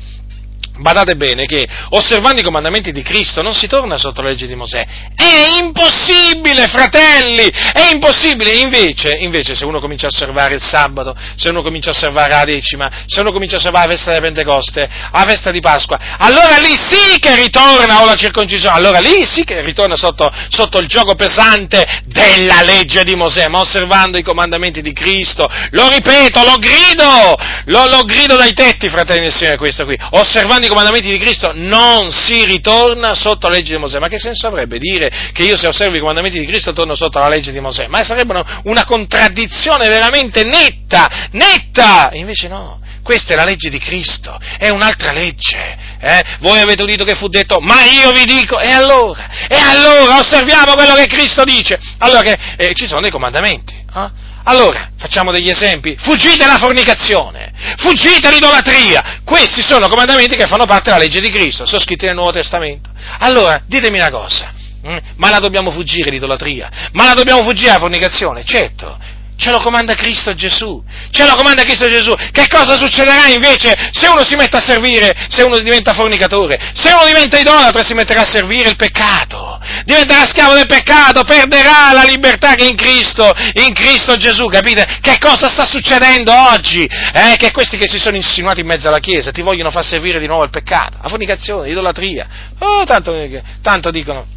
Badate 0.80 1.16
bene 1.16 1.46
che 1.46 1.68
osservando 1.90 2.40
i 2.40 2.44
comandamenti 2.44 2.92
di 2.92 3.02
Cristo 3.02 3.42
non 3.42 3.54
si 3.54 3.68
torna 3.68 3.98
sotto 3.98 4.22
la 4.22 4.30
legge 4.30 4.48
di 4.48 4.56
Mosè. 4.56 4.86
È 5.14 5.60
impossibile, 5.60 6.68
fratelli! 6.68 7.48
È 7.48 7.90
impossibile! 7.92 8.54
Invece, 8.54 9.18
invece, 9.20 9.56
se 9.56 9.66
uno 9.66 9.80
comincia 9.80 10.06
a 10.06 10.10
osservare 10.10 10.56
il 10.56 10.64
sabato, 10.64 11.16
se 11.36 11.50
uno 11.50 11.62
comincia 11.62 11.90
a 11.90 11.92
osservare 11.92 12.34
la 12.34 12.46
decima, 12.46 12.90
se 13.06 13.20
uno 13.20 13.34
comincia 13.34 13.56
a 13.56 13.60
osservare 13.60 13.88
la 13.88 13.94
festa 13.94 14.14
di 14.14 14.22
Pentecoste, 14.22 14.90
la 15.12 15.26
festa 15.28 15.52
di 15.52 15.60
Pasqua, 15.60 16.00
allora 16.18 16.58
lì 16.58 16.74
sì 16.88 17.20
che 17.20 17.36
ritorna 17.36 18.02
o 18.02 18.06
la 18.06 18.16
circoncisione, 18.16 18.76
allora 18.76 19.00
lì 19.00 19.26
sì 19.26 19.44
che 19.44 19.62
ritorna 19.62 19.98
sotto, 19.98 20.32
sotto 20.48 20.80
il 20.80 20.88
gioco 20.88 21.16
pesante 21.16 21.86
della 22.06 22.62
legge 22.62 23.04
di 23.04 23.16
Mosè, 23.16 23.48
ma 23.48 23.60
osservando 23.60 24.18
i 24.18 24.24
comandamenti 24.24 24.82
di 24.82 24.94
Cristo, 24.94 25.46
lo 25.72 25.90
ripeto, 25.90 26.44
lo 26.44 26.56
grido, 26.56 27.36
lo, 27.66 27.88
lo 27.88 28.04
grido 28.04 28.38
dai 28.38 28.54
tetti, 28.54 28.88
fratelli 28.90 29.22
del 29.22 29.34
Signore, 29.34 29.58
questo 29.58 29.84
qui, 29.84 29.98
osservando 30.12 30.66
i 30.66 30.69
comandamenti 30.70 31.10
di 31.10 31.18
Cristo 31.18 31.52
non 31.54 32.12
si 32.12 32.46
ritorna 32.46 33.14
sotto 33.16 33.50
la 33.50 33.56
legge 33.56 33.74
di 33.74 33.80
Mosè. 33.80 34.00
Ma 34.00 34.08
che 34.08 34.20
senso 34.20 34.48
avrebbe 34.48 34.80
dire 34.80 35.12
che 35.34 35.44
io 35.44 35.58
se 35.58 35.68
osservo 35.68 35.98
i 35.98 36.00
comandamenti 36.00 36.40
di 36.40 36.46
Cristo 36.46 36.72
torno 36.72 36.96
sotto 36.96 37.20
la 37.20 37.28
legge 37.28 37.52
di 37.52 37.60
Mosè? 37.60 37.88
Ma 37.88 38.04
sarebbe 38.04 38.32
una, 38.32 38.62
una 38.64 38.86
contraddizione 38.86 39.90
veramente 39.90 40.44
netta, 40.44 41.28
netta! 41.32 42.12
Invece 42.14 42.48
no, 42.48 42.80
questa 43.04 43.34
è 43.34 43.36
la 43.36 43.44
legge 43.44 43.70
di 43.70 43.80
Cristo, 43.80 44.40
è 44.58 44.70
un'altra 44.70 45.12
legge. 45.12 45.78
Eh? 46.00 46.24
Voi 46.40 46.62
avete 46.62 46.84
udito 46.84 47.04
che 47.04 47.16
fu 47.16 47.28
detto, 47.28 47.60
ma 47.60 47.84
io 47.86 48.12
vi 48.12 48.24
dico, 48.24 48.60
e 48.60 48.72
allora? 48.72 49.48
E 49.48 49.56
allora 49.56 50.20
osserviamo 50.20 50.76
quello 50.76 50.96
che 50.96 51.08
Cristo 51.08 51.44
dice. 51.44 51.80
Allora 51.98 52.22
che 52.22 52.38
eh, 52.58 52.74
ci 52.74 52.88
sono 52.88 53.02
dei 53.02 53.12
comandamenti. 53.12 53.74
Eh? 53.74 54.28
Allora, 54.50 54.90
facciamo 54.98 55.32
degli 55.32 55.48
esempi. 55.48 55.96
Fuggite 56.00 56.38
dalla 56.38 56.58
fornicazione, 56.58 57.54
fuggite 57.78 58.20
dall'idolatria. 58.20 59.22
Questi 59.24 59.62
sono 59.62 59.88
comandamenti 59.88 60.36
che 60.36 60.48
fanno 60.48 60.66
parte 60.66 60.90
della 60.90 61.04
legge 61.04 61.20
di 61.20 61.30
Cristo, 61.30 61.68
sono 61.68 61.80
scritti 61.80 62.08
nel 62.08 62.16
Nuovo 62.16 62.32
Testamento. 62.32 62.90
Allora, 63.20 63.62
ditemi 63.68 64.00
una 64.00 64.10
cosa, 64.10 64.52
hm? 64.82 64.98
ma 65.18 65.30
la 65.30 65.38
dobbiamo 65.38 65.70
fuggire 65.70 66.10
l'idolatria? 66.10 66.68
Ma 66.94 67.06
la 67.06 67.14
dobbiamo 67.14 67.44
fuggire 67.44 67.74
la 67.74 67.78
fornicazione? 67.78 68.44
Certo, 68.44 68.98
Ce 69.40 69.52
lo 69.52 69.60
comanda 69.60 69.96
Cristo 69.96 70.36
Gesù. 70.36 70.84
Ce 71.12 71.26
lo 71.26 71.34
comanda 71.36 71.64
Cristo 71.64 71.88
Gesù. 71.88 72.14
Che 72.14 72.48
cosa 72.50 72.76
succederà 72.76 73.28
invece 73.28 73.74
se 73.92 74.08
uno 74.08 74.26
si 74.26 74.36
mette 74.36 74.58
a 74.58 74.62
servire, 74.62 75.16
se 75.30 75.44
uno 75.44 75.58
diventa 75.60 75.94
fornicatore, 75.94 76.60
se 76.74 76.92
uno 76.92 77.06
diventa 77.06 77.40
idolatra 77.40 77.82
si 77.82 77.94
metterà 77.94 78.24
a 78.24 78.28
servire 78.28 78.68
il 78.68 78.76
peccato? 78.76 79.58
Diventerà 79.86 80.26
schiavo 80.26 80.56
del 80.56 80.66
peccato, 80.66 81.24
perderà 81.24 81.94
la 81.94 82.04
libertà 82.04 82.56
che 82.56 82.66
è 82.66 82.70
in 82.70 82.76
Cristo, 82.76 83.34
in 83.54 83.74
Cristo 83.74 84.18
Gesù, 84.18 84.48
capite? 84.48 85.00
Che 85.00 85.18
cosa 85.20 85.48
sta 85.48 85.66
succedendo 85.66 86.34
oggi? 86.52 86.84
Eh, 86.84 87.38
che 87.38 87.52
questi 87.52 87.78
che 87.78 87.88
si 87.88 87.98
sono 87.98 88.18
insinuati 88.18 88.60
in 88.60 88.68
mezzo 88.68 88.90
alla 88.90 89.00
Chiesa 89.00 89.32
ti 89.32 89.42
vogliono 89.42 89.72
far 89.72 89.86
servire 89.86 90.20
di 90.20 90.28
nuovo 90.28 90.44
il 90.44 90.50
peccato, 90.50 90.98
la 91.02 91.08
fornicazione, 91.08 91.70
l'idolatria. 91.70 92.28
Oh, 92.60 92.84
tanto, 92.84 93.16
tanto 93.62 93.90
dicono, 93.90 94.28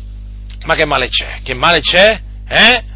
ma 0.65 0.77
che 0.77 0.85
male 0.85 1.09
c'è? 1.09 1.41
Che 1.43 1.55
male 1.55 1.81
c'è? 1.81 2.21
Eh? 2.49 2.91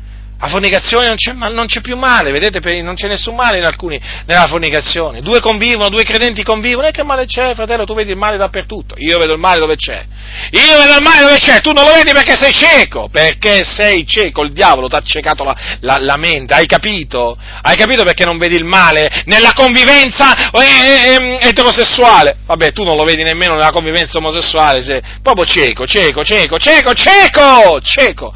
La 0.46 0.52
fornicazione 0.52 1.08
non 1.08 1.16
c'è, 1.16 1.32
non 1.32 1.66
c'è, 1.66 1.80
più 1.80 1.96
male, 1.96 2.30
vedete, 2.30 2.80
non 2.80 2.94
c'è 2.94 3.08
nessun 3.08 3.34
male 3.34 3.58
in 3.58 3.64
alcuni 3.64 4.00
nella 4.26 4.46
fornicazione. 4.46 5.20
Due 5.20 5.40
convivono, 5.40 5.88
due 5.88 6.04
credenti 6.04 6.44
convivono, 6.44 6.86
e 6.86 6.92
che 6.92 7.02
male 7.02 7.26
c'è, 7.26 7.52
fratello? 7.54 7.84
Tu 7.84 7.94
vedi 7.94 8.12
il 8.12 8.16
male 8.16 8.36
dappertutto. 8.36 8.94
Io 8.98 9.18
vedo 9.18 9.32
il 9.32 9.40
male 9.40 9.58
dove 9.58 9.74
c'è. 9.74 10.06
Io 10.52 10.78
vedo 10.78 10.94
il 10.94 11.02
male 11.02 11.22
dove 11.22 11.38
c'è, 11.38 11.60
tu 11.60 11.72
non 11.72 11.84
lo 11.84 11.94
vedi 11.94 12.12
perché 12.12 12.36
sei 12.38 12.52
cieco, 12.52 13.08
perché 13.10 13.64
sei 13.64 14.06
cieco, 14.06 14.44
il 14.44 14.52
diavolo 14.52 14.86
ti 14.86 14.94
ha 14.94 15.02
ciecato 15.04 15.42
la, 15.42 15.56
la, 15.80 15.98
la, 15.98 16.16
mente, 16.16 16.54
hai 16.54 16.66
capito? 16.66 17.36
Hai 17.62 17.74
capito 17.74 18.04
perché 18.04 18.24
non 18.24 18.38
vedi 18.38 18.54
il 18.54 18.64
male 18.64 19.24
nella 19.24 19.52
convivenza 19.52 20.50
eh, 20.52 20.60
eh, 20.60 21.14
eh, 21.14 21.38
eterosessuale? 21.48 22.36
Vabbè, 22.46 22.70
tu 22.70 22.84
non 22.84 22.96
lo 22.96 23.02
vedi 23.02 23.24
nemmeno 23.24 23.54
nella 23.54 23.72
convivenza 23.72 24.18
omosessuale, 24.18 24.80
sei 24.82 25.02
proprio 25.20 25.44
cieco, 25.44 25.88
cieco, 25.88 26.22
cieco, 26.22 26.56
cieco, 26.56 26.94
cieco, 26.94 27.80
cieco. 27.80 28.34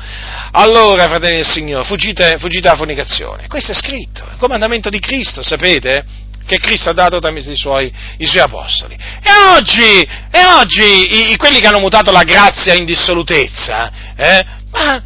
Allora, 0.52 1.04
fratelli 1.04 1.36
del 1.36 1.48
Signore, 1.48 1.84
fuggite, 1.84 2.36
fuggite 2.38 2.62
dalla 2.62 2.76
fornicazione. 2.76 3.46
Questo 3.46 3.72
è 3.72 3.74
scritto, 3.74 4.24
il 4.30 4.38
comandamento 4.38 4.88
di 4.88 4.98
Cristo, 4.98 5.42
sapete? 5.42 6.04
Che 6.44 6.58
Cristo 6.58 6.90
ha 6.90 6.92
dato 6.92 7.20
tramite 7.20 7.52
i 7.52 7.56
suoi, 7.56 7.92
i 8.18 8.26
suoi 8.26 8.40
apostoli. 8.40 8.94
E 8.94 9.30
oggi, 9.54 10.02
e 10.02 10.44
oggi 10.44 11.30
i, 11.32 11.36
quelli 11.36 11.60
che 11.60 11.68
hanno 11.68 11.78
mutato 11.78 12.10
la 12.10 12.24
grazia 12.24 12.74
in 12.74 12.84
dissolutezza, 12.84 13.92
eh, 14.16 14.44
ma 14.72 15.02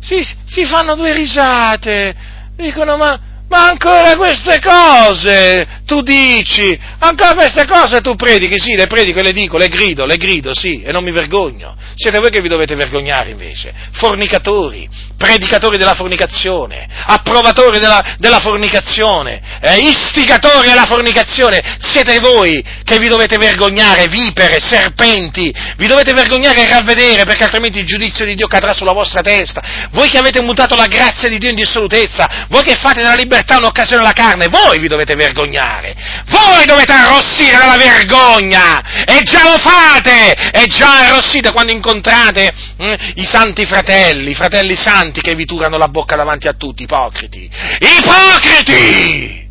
si, 0.00 0.26
si 0.46 0.64
fanno 0.64 0.96
due 0.96 1.14
risate, 1.14 2.14
dicono 2.56 2.96
ma 2.96 3.31
ma 3.52 3.68
ancora 3.68 4.16
queste 4.16 4.60
cose 4.60 5.80
tu 5.84 6.00
dici, 6.00 6.78
ancora 7.00 7.34
queste 7.34 7.66
cose 7.66 8.00
tu 8.00 8.14
predichi, 8.14 8.58
sì, 8.58 8.74
le 8.74 8.86
predico 8.86 9.18
e 9.18 9.22
le 9.22 9.32
dico, 9.32 9.58
le 9.58 9.68
grido, 9.68 10.06
le 10.06 10.16
grido, 10.16 10.54
sì, 10.54 10.80
e 10.80 10.90
non 10.90 11.04
mi 11.04 11.10
vergogno. 11.10 11.76
Siete 11.94 12.18
voi 12.18 12.30
che 12.30 12.40
vi 12.40 12.48
dovete 12.48 12.74
vergognare 12.74 13.28
invece, 13.28 13.74
fornicatori, 13.92 14.88
predicatori 15.18 15.76
della 15.76 15.92
fornicazione, 15.92 16.88
approvatori 17.04 17.78
della, 17.78 18.16
della 18.18 18.38
fornicazione, 18.38 19.42
eh, 19.60 19.76
istigatori 19.80 20.68
della 20.68 20.86
fornicazione, 20.86 21.76
siete 21.78 22.20
voi 22.20 22.64
che 22.82 22.98
vi 22.98 23.08
dovete 23.08 23.36
vergognare, 23.36 24.06
vipere, 24.06 24.60
serpenti, 24.60 25.54
vi 25.76 25.86
dovete 25.86 26.14
vergognare 26.14 26.62
e 26.62 26.68
ravvedere 26.68 27.24
perché 27.24 27.44
altrimenti 27.44 27.80
il 27.80 27.86
giudizio 27.86 28.24
di 28.24 28.34
Dio 28.34 28.46
cadrà 28.46 28.72
sulla 28.72 28.92
vostra 28.92 29.20
testa. 29.20 29.88
Voi 29.90 30.08
che 30.08 30.16
avete 30.16 30.40
mutato 30.40 30.74
la 30.74 30.86
grazia 30.86 31.28
di 31.28 31.36
Dio 31.36 31.50
in 31.50 31.56
dissolutezza, 31.56 32.46
voi 32.48 32.62
che 32.62 32.76
fate 32.76 33.02
della 33.02 33.14
libertà 33.14 33.40
libertà 33.42 33.56
un'occasione 33.56 34.02
alla 34.02 34.12
carne, 34.12 34.48
voi 34.48 34.78
vi 34.78 34.88
dovete 34.88 35.14
vergognare, 35.14 35.94
voi 36.26 36.64
dovete 36.64 36.92
arrossire 36.92 37.58
dalla 37.58 37.76
vergogna, 37.76 39.04
e 39.04 39.20
già 39.22 39.42
lo 39.42 39.58
fate, 39.58 40.50
e 40.52 40.66
già 40.66 41.06
arrossite 41.06 41.52
quando 41.52 41.72
incontrate 41.72 42.54
hm, 42.78 42.94
i 43.16 43.24
santi 43.24 43.66
fratelli, 43.66 44.30
i 44.30 44.34
fratelli 44.34 44.76
santi 44.76 45.20
che 45.20 45.34
vi 45.34 45.44
turano 45.44 45.76
la 45.76 45.88
bocca 45.88 46.16
davanti 46.16 46.48
a 46.48 46.52
tutti, 46.52 46.84
ipocriti, 46.84 47.50
ipocriti! 47.98 49.41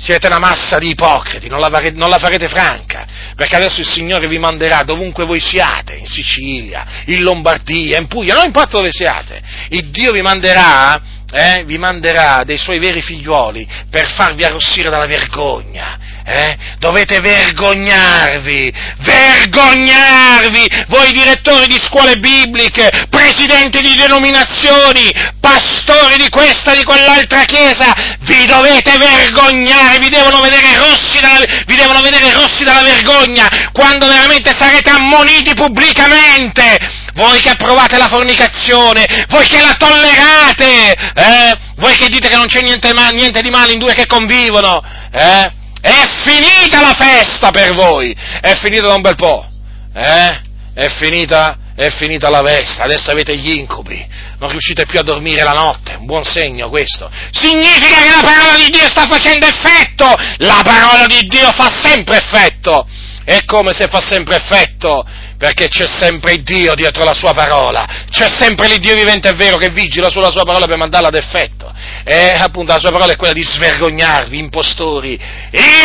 Siete 0.00 0.28
una 0.28 0.38
massa 0.38 0.78
di 0.78 0.88
ipocriti, 0.88 1.48
non 1.48 1.60
la, 1.60 1.68
farete, 1.68 1.96
non 1.96 2.08
la, 2.08 2.16
farete, 2.16 2.48
franca, 2.48 3.06
perché 3.36 3.56
adesso 3.56 3.80
il 3.80 3.86
Signore 3.86 4.28
vi 4.28 4.38
manderà 4.38 4.82
dovunque 4.82 5.26
voi 5.26 5.40
siate, 5.40 5.94
in 5.94 6.06
Sicilia, 6.06 6.86
in 7.04 7.20
Lombardia, 7.20 7.98
in 7.98 8.06
Puglia, 8.06 8.34
non 8.34 8.46
importa 8.46 8.78
dove 8.78 8.90
siate, 8.90 9.42
il 9.68 9.90
Dio 9.90 10.12
vi 10.12 10.22
manderà 10.22 11.18
eh, 11.32 11.62
vi 11.64 11.78
manderà 11.78 12.42
dei 12.44 12.58
suoi 12.58 12.78
veri 12.78 13.02
figliuoli 13.02 13.66
per 13.88 14.06
farvi 14.08 14.42
arrossire 14.42 14.90
dalla 14.90 15.06
vergogna. 15.06 15.98
Eh? 16.30 16.56
Dovete 16.78 17.18
vergognarvi, 17.18 18.72
vergognarvi, 18.98 20.84
voi 20.86 21.10
direttori 21.10 21.66
di 21.66 21.80
scuole 21.82 22.18
bibliche, 22.18 22.88
presidenti 23.10 23.82
di 23.82 23.96
denominazioni, 23.96 25.10
pastori 25.40 26.18
di 26.18 26.28
questa 26.28 26.72
e 26.72 26.76
di 26.76 26.84
quell'altra 26.84 27.44
chiesa, 27.46 27.92
vi 28.20 28.46
dovete 28.46 28.96
vergognare, 28.96 29.98
vi 29.98 30.08
devono 30.08 30.40
vedere 30.40 30.76
rossi 30.76 31.18
dalla, 31.18 31.44
devono 31.80 32.00
vedere 32.00 32.32
rossi 32.32 32.62
dalla 32.62 32.82
vergogna, 32.82 33.48
quando 33.72 34.06
veramente 34.06 34.54
sarete 34.54 34.90
ammoniti 34.90 35.54
pubblicamente, 35.54 36.78
voi 37.14 37.40
che 37.40 37.50
approvate 37.50 37.98
la 37.98 38.08
fornicazione, 38.08 39.26
voi 39.28 39.48
che 39.48 39.60
la 39.60 39.74
tollerate, 39.74 40.92
eh? 40.92 41.58
voi 41.76 41.96
che 41.96 42.08
dite 42.08 42.28
che 42.28 42.36
non 42.36 42.46
c'è 42.46 42.60
niente, 42.60 42.92
niente, 42.92 43.42
di 43.42 43.50
male 43.50 43.72
in 43.72 43.80
due 43.80 43.94
che 43.94 44.06
convivono, 44.06 44.80
eh? 45.10 45.58
È 45.80 46.04
finita 46.24 46.80
la 46.80 46.94
festa 46.94 47.50
per 47.50 47.74
voi, 47.74 48.14
è 48.40 48.54
finita 48.56 48.86
da 48.86 48.94
un 48.94 49.00
bel 49.00 49.16
po', 49.16 49.46
eh? 49.94 50.40
è, 50.74 50.88
finita, 50.98 51.56
è 51.74 51.90
finita 51.90 52.28
la 52.28 52.42
festa, 52.44 52.84
adesso 52.84 53.10
avete 53.10 53.36
gli 53.36 53.56
incubi, 53.56 54.06
non 54.38 54.50
riuscite 54.50 54.86
più 54.86 54.98
a 54.98 55.02
dormire 55.02 55.42
la 55.42 55.52
notte, 55.52 55.94
un 55.94 56.06
buon 56.06 56.24
segno 56.24 56.68
questo, 56.68 57.10
significa 57.30 58.02
che 58.02 58.10
la 58.14 58.22
parola 58.22 58.56
di 58.56 58.70
Dio 58.70 58.88
sta 58.88 59.06
facendo 59.06 59.46
effetto, 59.46 60.14
la 60.38 60.60
parola 60.62 61.06
di 61.06 61.22
Dio 61.26 61.50
fa 61.52 61.70
sempre 61.82 62.18
effetto, 62.18 62.86
è 63.24 63.44
come 63.44 63.72
se 63.72 63.88
fa 63.88 64.00
sempre 64.00 64.36
effetto 64.36 65.04
perché 65.40 65.68
c'è 65.68 65.86
sempre 65.88 66.42
Dio 66.42 66.74
dietro 66.74 67.02
la 67.02 67.14
sua 67.14 67.32
parola, 67.32 68.04
c'è 68.10 68.28
sempre 68.28 68.68
l'Iddio 68.68 68.94
vivente 68.94 69.30
e 69.30 69.32
vero 69.32 69.56
che 69.56 69.70
vigila 69.70 70.10
sulla 70.10 70.30
sua 70.30 70.44
parola 70.44 70.66
per 70.66 70.76
mandarla 70.76 71.08
ad 71.08 71.14
effetto. 71.14 71.72
E 72.04 72.34
appunto 72.38 72.72
la 72.72 72.78
sua 72.78 72.90
parola 72.90 73.14
è 73.14 73.16
quella 73.16 73.32
di 73.32 73.42
svergognarvi, 73.42 74.36
impostori, 74.36 75.18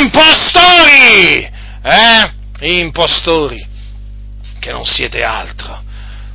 impostori, 0.02 1.50
eh? 1.82 2.34
Impostori, 2.80 3.66
che 4.60 4.72
non 4.72 4.84
siete 4.84 5.24
altro, 5.24 5.82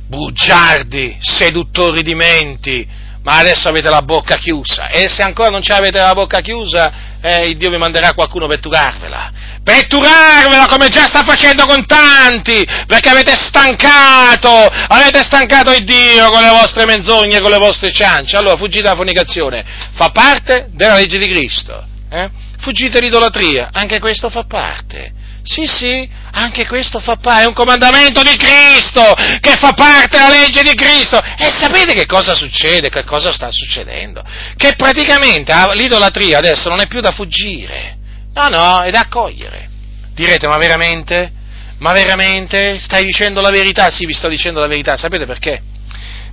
bugiardi, 0.07 1.15
seduttori 1.19 2.01
di 2.01 2.15
menti, 2.15 2.87
ma 3.21 3.37
adesso 3.37 3.69
avete 3.69 3.89
la 3.89 4.01
bocca 4.01 4.37
chiusa. 4.37 4.87
E 4.87 5.07
se 5.07 5.21
ancora 5.21 5.51
non 5.51 5.61
ce 5.61 5.73
l'avete 5.73 5.99
la 5.99 6.13
bocca 6.13 6.41
chiusa, 6.41 7.10
eh, 7.21 7.55
Dio 7.55 7.69
vi 7.69 7.77
manderà 7.77 8.13
qualcuno 8.13 8.47
per 8.47 8.59
turarvela, 8.59 9.31
per 9.63 9.87
turarvela 9.87 10.65
come 10.67 10.89
già 10.89 11.05
sta 11.05 11.23
facendo 11.23 11.65
con 11.65 11.85
tanti, 11.85 12.65
perché 12.87 13.09
avete 13.09 13.35
stancato, 13.35 14.49
avete 14.49 15.21
stancato 15.23 15.71
il 15.71 15.83
Dio 15.83 16.29
con 16.29 16.41
le 16.41 16.49
vostre 16.49 16.85
menzogne, 16.85 17.41
con 17.41 17.51
le 17.51 17.57
vostre 17.57 17.91
ciance, 17.91 18.35
allora 18.35 18.57
fuggite 18.57 18.83
dalla 18.83 18.95
fornicazione, 18.95 19.63
fa 19.93 20.09
parte 20.09 20.69
della 20.73 20.95
legge 20.95 21.17
di 21.17 21.27
Cristo, 21.27 21.83
eh? 22.09 22.29
fuggite 22.59 22.99
l'idolatria, 22.99 23.69
anche 23.71 23.99
questo 23.99 24.29
fa 24.29 24.43
parte. 24.43 25.19
Sì, 25.43 25.65
sì, 25.65 26.07
anche 26.33 26.67
questo 26.67 26.99
fa 26.99 27.15
parte, 27.15 27.43
è 27.43 27.47
un 27.47 27.53
comandamento 27.53 28.21
di 28.21 28.35
Cristo, 28.35 29.01
che 29.39 29.55
fa 29.57 29.73
parte 29.73 30.17
della 30.17 30.29
legge 30.29 30.61
di 30.61 30.75
Cristo. 30.75 31.19
E 31.19 31.49
sapete 31.57 31.93
che 31.93 32.05
cosa 32.05 32.35
succede, 32.35 32.89
che 32.89 33.03
cosa 33.03 33.31
sta 33.31 33.49
succedendo? 33.51 34.23
Che 34.55 34.75
praticamente 34.75 35.53
l'idolatria 35.73 36.37
adesso 36.37 36.69
non 36.69 36.79
è 36.79 36.87
più 36.87 37.01
da 37.01 37.11
fuggire, 37.11 37.97
no, 38.33 38.47
no, 38.49 38.81
è 38.81 38.91
da 38.91 38.99
accogliere. 39.01 39.69
Direte, 40.13 40.47
ma 40.47 40.57
veramente? 40.57 41.31
Ma 41.79 41.91
veramente? 41.91 42.77
Stai 42.77 43.03
dicendo 43.03 43.41
la 43.41 43.49
verità? 43.49 43.89
Sì, 43.89 44.05
vi 44.05 44.13
sto 44.13 44.27
dicendo 44.27 44.59
la 44.59 44.67
verità, 44.67 44.95
sapete 44.95 45.25
perché? 45.25 45.63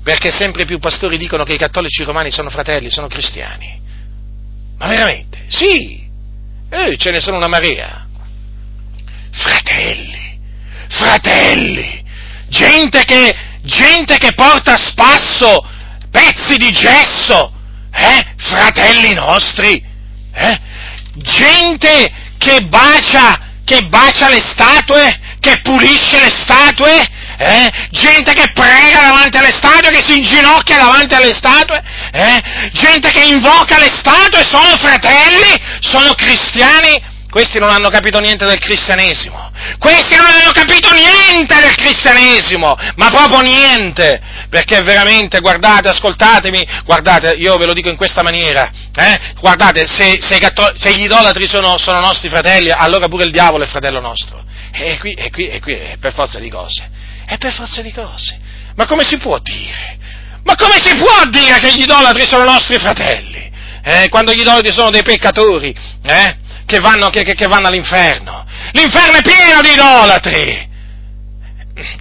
Perché 0.02 0.30
sempre 0.30 0.66
più 0.66 0.78
pastori 0.78 1.16
dicono 1.16 1.44
che 1.44 1.54
i 1.54 1.58
cattolici 1.58 2.04
romani 2.04 2.30
sono 2.30 2.50
fratelli, 2.50 2.90
sono 2.90 3.08
cristiani. 3.08 3.80
Ma 4.78 4.88
veramente? 4.88 5.44
Sì! 5.48 6.06
Eh, 6.70 6.96
ce 6.98 7.10
ne 7.10 7.20
sono 7.20 7.38
una 7.38 7.48
marea 7.48 8.07
fratelli, 9.38 10.38
fratelli, 10.88 12.04
gente 12.48 13.04
che, 13.04 13.34
gente 13.62 14.18
che 14.18 14.34
porta 14.34 14.74
a 14.74 14.76
spasso 14.76 15.64
pezzi 16.10 16.56
di 16.56 16.70
gesso, 16.70 17.52
eh? 17.92 18.26
fratelli 18.36 19.14
nostri, 19.14 19.82
eh? 20.34 20.60
gente 21.14 22.12
che 22.38 22.62
bacia, 22.62 23.40
che 23.64 23.82
bacia 23.86 24.28
le 24.28 24.40
statue, 24.40 25.20
che 25.40 25.60
pulisce 25.60 26.20
le 26.20 26.30
statue, 26.30 27.08
eh? 27.38 27.70
gente 27.90 28.32
che 28.32 28.50
prega 28.52 29.02
davanti 29.02 29.36
alle 29.36 29.54
statue, 29.54 29.90
che 29.90 30.04
si 30.04 30.18
inginocchia 30.18 30.78
davanti 30.78 31.14
alle 31.14 31.32
statue, 31.32 31.82
eh? 32.12 32.70
gente 32.72 33.12
che 33.12 33.22
invoca 33.22 33.78
le 33.78 33.90
statue, 33.94 34.44
sono 34.44 34.76
fratelli, 34.76 35.60
sono 35.80 36.14
cristiani, 36.14 37.16
questi 37.30 37.58
non 37.58 37.68
hanno 37.68 37.90
capito 37.90 38.20
niente 38.20 38.46
del 38.46 38.58
cristianesimo. 38.58 39.50
Questi 39.78 40.16
non 40.16 40.26
hanno 40.26 40.50
capito 40.52 40.90
niente 40.92 41.60
del 41.60 41.74
cristianesimo, 41.74 42.74
ma 42.96 43.08
proprio 43.10 43.40
niente. 43.40 44.20
Perché 44.48 44.80
veramente, 44.80 45.40
guardate, 45.40 45.88
ascoltatemi, 45.88 46.66
guardate, 46.84 47.32
io 47.32 47.56
ve 47.58 47.66
lo 47.66 47.74
dico 47.74 47.90
in 47.90 47.96
questa 47.96 48.22
maniera, 48.22 48.70
eh? 48.94 49.18
guardate, 49.40 49.86
se, 49.86 50.18
se, 50.22 50.38
se 50.74 50.94
gli 50.94 51.04
idolatri 51.04 51.46
sono, 51.46 51.76
sono, 51.76 52.00
nostri 52.00 52.30
fratelli, 52.30 52.70
allora 52.70 53.08
pure 53.08 53.24
il 53.24 53.30
diavolo 53.30 53.64
è 53.64 53.66
fratello 53.66 54.00
nostro. 54.00 54.42
E 54.72 54.96
qui, 54.98 55.12
e 55.12 55.30
qui, 55.30 55.48
e 55.48 55.60
qui 55.60 55.74
è 55.74 55.96
per 56.00 56.14
forza 56.14 56.38
di 56.38 56.48
cose. 56.48 56.88
È 57.26 57.36
per 57.36 57.52
forza 57.52 57.82
di 57.82 57.92
cose. 57.92 58.38
Ma 58.74 58.86
come 58.86 59.04
si 59.04 59.18
può 59.18 59.38
dire? 59.40 59.98
Ma 60.44 60.54
come 60.56 60.80
si 60.80 60.96
può 60.96 61.24
dire 61.28 61.58
che 61.58 61.72
gli 61.74 61.82
idolatri 61.82 62.24
sono 62.24 62.44
nostri 62.44 62.78
fratelli? 62.78 63.50
Eh? 63.84 64.08
Quando 64.08 64.32
gli 64.32 64.40
idolatri 64.40 64.72
sono 64.72 64.88
dei 64.88 65.02
peccatori, 65.02 65.74
eh? 66.04 66.46
Che, 66.68 66.80
vanno, 66.80 67.08
che, 67.08 67.24
che 67.24 67.46
vanno 67.46 67.68
all'inferno. 67.68 68.44
L'inferno 68.72 69.16
è 69.16 69.22
pieno 69.22 69.62
di 69.62 69.70
idolatri. 69.70 70.68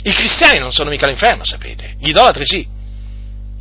I 0.03 0.11
cristiani 0.11 0.59
non 0.59 0.73
sono 0.73 0.89
mica 0.89 1.07
l'inferno, 1.07 1.45
sapete. 1.45 1.95
Gli 1.97 2.09
idolatri 2.09 2.45
sì. 2.45 2.67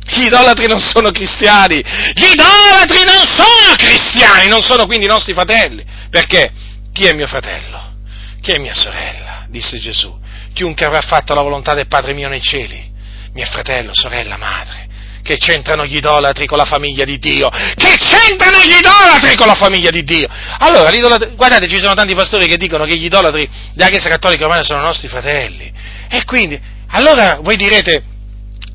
Gli 0.03 0.23
idolatri 0.23 0.67
non 0.67 0.81
sono 0.81 1.11
cristiani. 1.11 1.77
Gli 2.13 2.25
idolatri 2.33 3.05
non 3.05 3.25
sono 3.25 3.75
cristiani, 3.77 4.49
non 4.49 4.61
sono 4.61 4.85
quindi 4.85 5.05
i 5.05 5.09
nostri 5.09 5.33
fratelli. 5.33 5.85
Perché? 6.09 6.51
Chi 6.91 7.05
è 7.05 7.13
mio 7.13 7.27
fratello? 7.27 7.95
Chi 8.41 8.51
è 8.51 8.59
mia 8.59 8.73
sorella? 8.73 9.45
Disse 9.47 9.79
Gesù. 9.79 10.13
Chiunque 10.53 10.85
avrà 10.85 11.01
fatto 11.01 11.33
la 11.33 11.41
volontà 11.41 11.73
del 11.73 11.87
Padre 11.87 12.13
mio 12.13 12.27
nei 12.27 12.41
cieli, 12.41 12.91
mio 13.33 13.45
fratello, 13.45 13.93
sorella, 13.93 14.35
madre. 14.35 14.86
Che 15.27 15.35
c'entrano 15.35 15.85
gli 15.85 15.97
idolatri 15.97 16.45
con 16.45 16.57
la 16.57 16.63
famiglia 16.63 17.03
di 17.03 17.19
Dio? 17.19 17.49
Che 17.49 17.97
c'entrano 17.97 18.59
gli 18.63 18.77
idolatri 18.77 19.35
con 19.35 19.45
la 19.45 19.55
famiglia 19.55 19.89
di 19.89 20.01
Dio? 20.05 20.25
Allora, 20.59 20.89
guardate, 21.35 21.67
ci 21.67 21.79
sono 21.79 21.93
tanti 21.95 22.15
pastori 22.15 22.47
che 22.47 22.55
dicono 22.55 22.85
che 22.85 22.95
gli 22.95 23.03
idolatri 23.03 23.45
della 23.73 23.89
Chiesa 23.89 24.07
Cattolica 24.07 24.43
Romana 24.43 24.63
sono 24.63 24.79
nostri 24.79 25.09
fratelli. 25.09 25.69
E 26.07 26.23
quindi, 26.23 26.57
allora 26.91 27.39
voi 27.41 27.57
direte, 27.57 28.01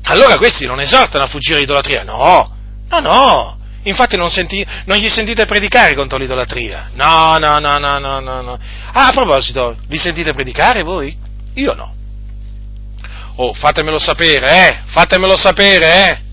allora 0.03 0.37
questi 0.37 0.67
non 0.67 0.79
esortano 0.79 1.23
a 1.23 1.27
fuggire 1.27 1.57
l'idolatria? 1.57 2.03
No, 2.03 2.55
no, 2.87 2.99
no. 2.99 3.57
Infatti 3.85 4.15
non, 4.15 4.29
senti, 4.29 4.63
non, 4.85 4.97
gli 4.97 5.09
sentite 5.09 5.45
predicare 5.45 5.95
contro 5.95 6.19
l'idolatria. 6.19 6.91
No, 6.93 7.37
no, 7.39 7.57
no, 7.57 7.79
no, 7.79 7.97
no, 7.97 8.19
no. 8.19 8.59
Ah, 8.91 9.07
a 9.07 9.11
proposito, 9.11 9.75
vi 9.87 9.97
sentite 9.97 10.33
predicare 10.33 10.83
voi? 10.83 11.17
Io 11.55 11.73
no. 11.73 11.95
Oh, 13.37 13.55
fatemelo 13.55 13.97
sapere, 13.97 14.67
eh? 14.67 14.79
Fatemelo 14.85 15.35
sapere, 15.35 16.09
eh? 16.09 16.31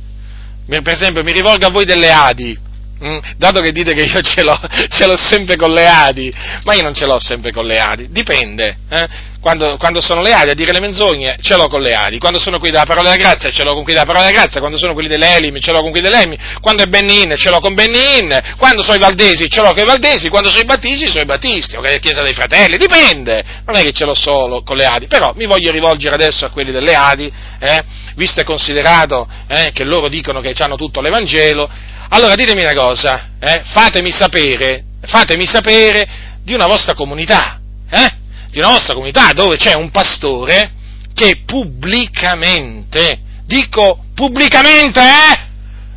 Per 0.83 0.95
esempio 0.95 1.23
mi 1.23 1.33
rivolgo 1.33 1.67
a 1.67 1.71
voi 1.71 1.85
delle 1.85 2.11
Adi, 2.11 2.57
mm, 3.05 3.19
dato 3.37 3.61
che 3.61 3.73
dite 3.73 3.93
che 3.93 4.03
io 4.03 4.21
ce 4.21 4.43
l'ho, 4.43 4.59
ce 4.89 5.07
l'ho, 5.07 5.17
sempre 5.17 5.57
con 5.57 5.73
le 5.73 5.87
Adi, 5.87 6.33
ma 6.65 6.75
io 6.75 6.83
non 6.83 6.95
ce 6.95 7.07
l'ho 7.07 7.19
sempre 7.19 7.51
con 7.51 7.67
le 7.67 7.79
Adi, 7.79 8.09
dipende, 8.11 8.77
eh? 8.89 9.09
Quando, 9.41 9.77
quando, 9.79 10.01
sono 10.01 10.21
le 10.21 10.33
Adi 10.33 10.51
a 10.51 10.55
dire 10.55 10.73
le 10.73 10.81
menzogne 10.81 11.37
ce 11.41 11.57
l'ho 11.57 11.67
con 11.67 11.81
le 11.81 11.95
Adi, 11.95 12.19
quando 12.19 12.39
sono 12.39 12.59
qui 12.59 12.71
della 12.71 12.85
parola 12.85 13.11
della 13.11 13.23
grazia 13.23 13.51
ce 13.51 13.65
l'ho 13.65 13.73
con 13.73 13.83
quelli 13.83 13.99
della 13.99 14.07
parola 14.07 14.27
della 14.27 14.39
grazia, 14.39 14.61
quando 14.61 14.79
sono 14.79 14.93
quelli 14.93 15.09
delle 15.09 15.35
Elim 15.37 15.59
ce 15.59 15.73
l'ho 15.73 15.81
con 15.81 15.91
quelli 15.91 16.09
delle 16.09 16.23
Elim, 16.23 16.37
quando 16.61 16.83
è 16.83 16.87
Benin 16.87 17.35
ce 17.37 17.51
l'ho 17.51 17.61
con 17.61 17.75
Benin, 17.75 18.55
quando 18.57 18.83
sono 18.83 18.97
i 18.97 18.99
Valdesi 19.01 19.49
ce 19.49 19.61
l'ho 19.61 19.73
con 19.73 19.83
i 19.83 19.87
Valdesi, 19.87 20.29
quando 20.29 20.51
sono 20.51 20.61
i 20.61 20.65
Battisti 20.67 21.07
sono 21.09 21.23
i 21.23 21.27
Battisti, 21.27 21.77
o 21.77 21.81
che 21.81 21.95
è 21.95 22.01
Chiesa 22.01 22.23
dei 22.23 22.35
Fratelli, 22.35 22.77
dipende, 22.77 23.43
non 23.67 23.77
è 23.77 23.83
che 23.83 23.93
ce 23.93 24.05
l'ho 24.05 24.15
solo 24.15 24.63
con 24.63 24.77
le 24.77 24.85
Adi, 24.85 25.07
però 25.07 25.33
mi 25.35 25.47
voglio 25.47 25.71
rivolgere 25.71 26.15
adesso 26.15 26.45
a 26.45 26.51
quelli 26.51 26.71
delle 26.71 26.95
Adi, 26.95 27.33
eh? 27.59 27.83
visto 28.17 28.41
e 28.41 28.45
considerato 28.45 29.27
eh, 29.49 29.71
che 29.73 29.85
loro 29.85 30.09
dicono 30.09 30.41
che 30.41 30.55
hanno 30.59 30.77
tutto 30.77 31.01
l'Evangelo, 31.01 31.69
allora 32.11 32.35
ditemi 32.35 32.63
una 32.63 32.75
cosa, 32.75 33.31
eh, 33.41 33.63
fatemi 33.65 34.11
sapere, 34.11 34.85
fatemi 35.03 35.47
sapere 35.47 36.09
di 36.43 36.53
una 36.53 36.67
vostra 36.67 36.95
comunità, 36.95 37.61
eh, 37.91 38.19
di 38.51 38.59
una 38.59 38.69
vostra 38.69 38.95
comunità 38.95 39.33
dove 39.33 39.57
c'è 39.57 39.75
un 39.75 39.91
pastore 39.91 40.73
che 41.15 41.43
pubblicamente, 41.45 43.21
dico 43.45 44.05
pubblicamente, 44.15 45.01
eh, 45.01 45.49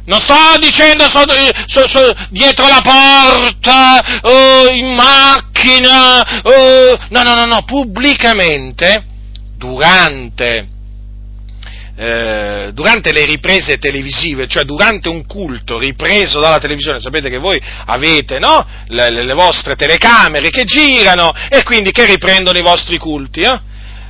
non 0.06 0.20
sto 0.20 0.58
dicendo 0.60 1.06
so, 1.10 1.24
so, 1.68 1.88
so, 1.88 2.14
dietro 2.30 2.68
la 2.68 2.82
porta, 2.82 4.20
oh, 4.22 4.70
in 4.70 4.94
macchina, 4.94 6.42
oh, 6.44 6.98
no, 7.10 7.24
no, 7.24 7.36
no, 7.36 7.46
no, 7.46 7.64
pubblicamente, 7.64 9.06
durante 9.58 10.73
eh, 11.96 12.72
durante 12.74 13.12
le 13.12 13.24
riprese 13.24 13.78
televisive, 13.78 14.48
cioè 14.48 14.64
durante 14.64 15.10
un 15.10 15.28
culto 15.28 15.78
ripreso 15.78 16.40
dalla 16.40 16.58
televisione, 16.58 17.00
sapete 17.00 17.30
che 17.30 17.38
voi 17.38 17.62
avete 17.86 18.40
no? 18.40 18.66
le, 18.88 19.12
le, 19.12 19.34
vostre 19.34 19.76
telecamere 19.76 20.50
che 20.50 20.64
girano 20.64 21.32
e 21.50 21.62
quindi 21.64 21.92
che 21.92 22.06
riprendono 22.06 22.58
i 22.58 22.64
vostri 22.64 22.98
culti, 22.98 23.42
eh? 23.42 23.62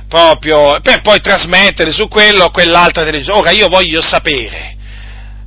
proprio 0.08 0.80
per 0.80 1.02
poi 1.02 1.20
trasmettere 1.20 1.92
su 1.92 2.08
quello 2.08 2.44
o 2.44 2.50
quell'altra 2.50 3.02
televisione. 3.02 3.38
Ora 3.38 3.50
io 3.50 3.68
voglio 3.68 4.00
sapere, 4.00 4.76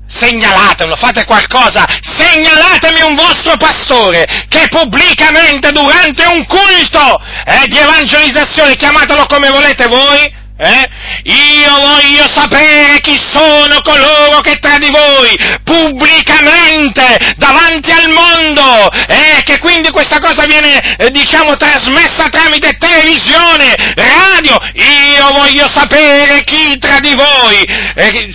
segnalatemelo, 0.05 0.95
fate 0.95 1.25
qualcosa, 1.25 1.85
segnalatemi 2.01 3.01
un 3.01 3.15
vostro 3.15 3.57
pastore 3.57 4.45
che 4.47 4.67
pubblicamente 4.69 5.71
durante 5.71 6.23
un 6.25 6.45
culto 6.45 7.19
eh, 7.45 7.67
di 7.67 7.77
evangelizzazione, 7.77 8.75
chiamatelo 8.75 9.25
come 9.25 9.49
volete 9.49 9.87
voi, 9.87 10.36
eh? 10.57 10.89
Io 11.23 11.79
voglio 11.79 12.27
sapere 12.27 12.99
chi 13.01 13.17
sono 13.19 13.79
coloro 13.81 14.41
che 14.41 14.57
tra 14.59 14.77
di 14.77 14.89
voi 14.89 15.37
pubblicamente 15.63 17.35
davanti 17.37 17.91
al 17.91 18.09
mondo, 18.09 18.91
eh? 19.07 19.43
che 19.43 19.59
quindi 19.59 19.89
questa 19.91 20.19
cosa 20.19 20.45
viene, 20.45 20.97
eh, 20.97 21.11
diciamo, 21.11 21.55
trasmessa 21.57 22.29
tramite 22.29 22.77
televisione, 22.77 23.75
radio. 23.95 24.59
Io 24.73 25.31
voglio 25.33 25.67
sapere 25.67 26.43
chi 26.43 26.77
tra 26.79 26.99
di 26.99 27.13
voi 27.13 27.61
eh, 27.95 28.29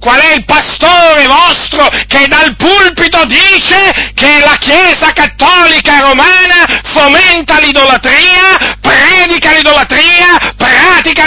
qual 0.00 0.20
è 0.20 0.34
il 0.34 0.44
pastore 0.44 1.26
vostro 1.26 1.88
che 2.06 2.26
dal 2.28 2.54
pulpito 2.56 3.24
dice 3.24 4.12
che 4.14 4.38
la 4.40 4.56
Chiesa 4.58 5.12
cattolica 5.12 6.00
romana 6.00 6.64
fomenta 6.84 7.58
l'idolatria, 7.58 8.76
predica 8.80 9.52
l'idolatria, 9.52 10.54
pratica 10.56 11.26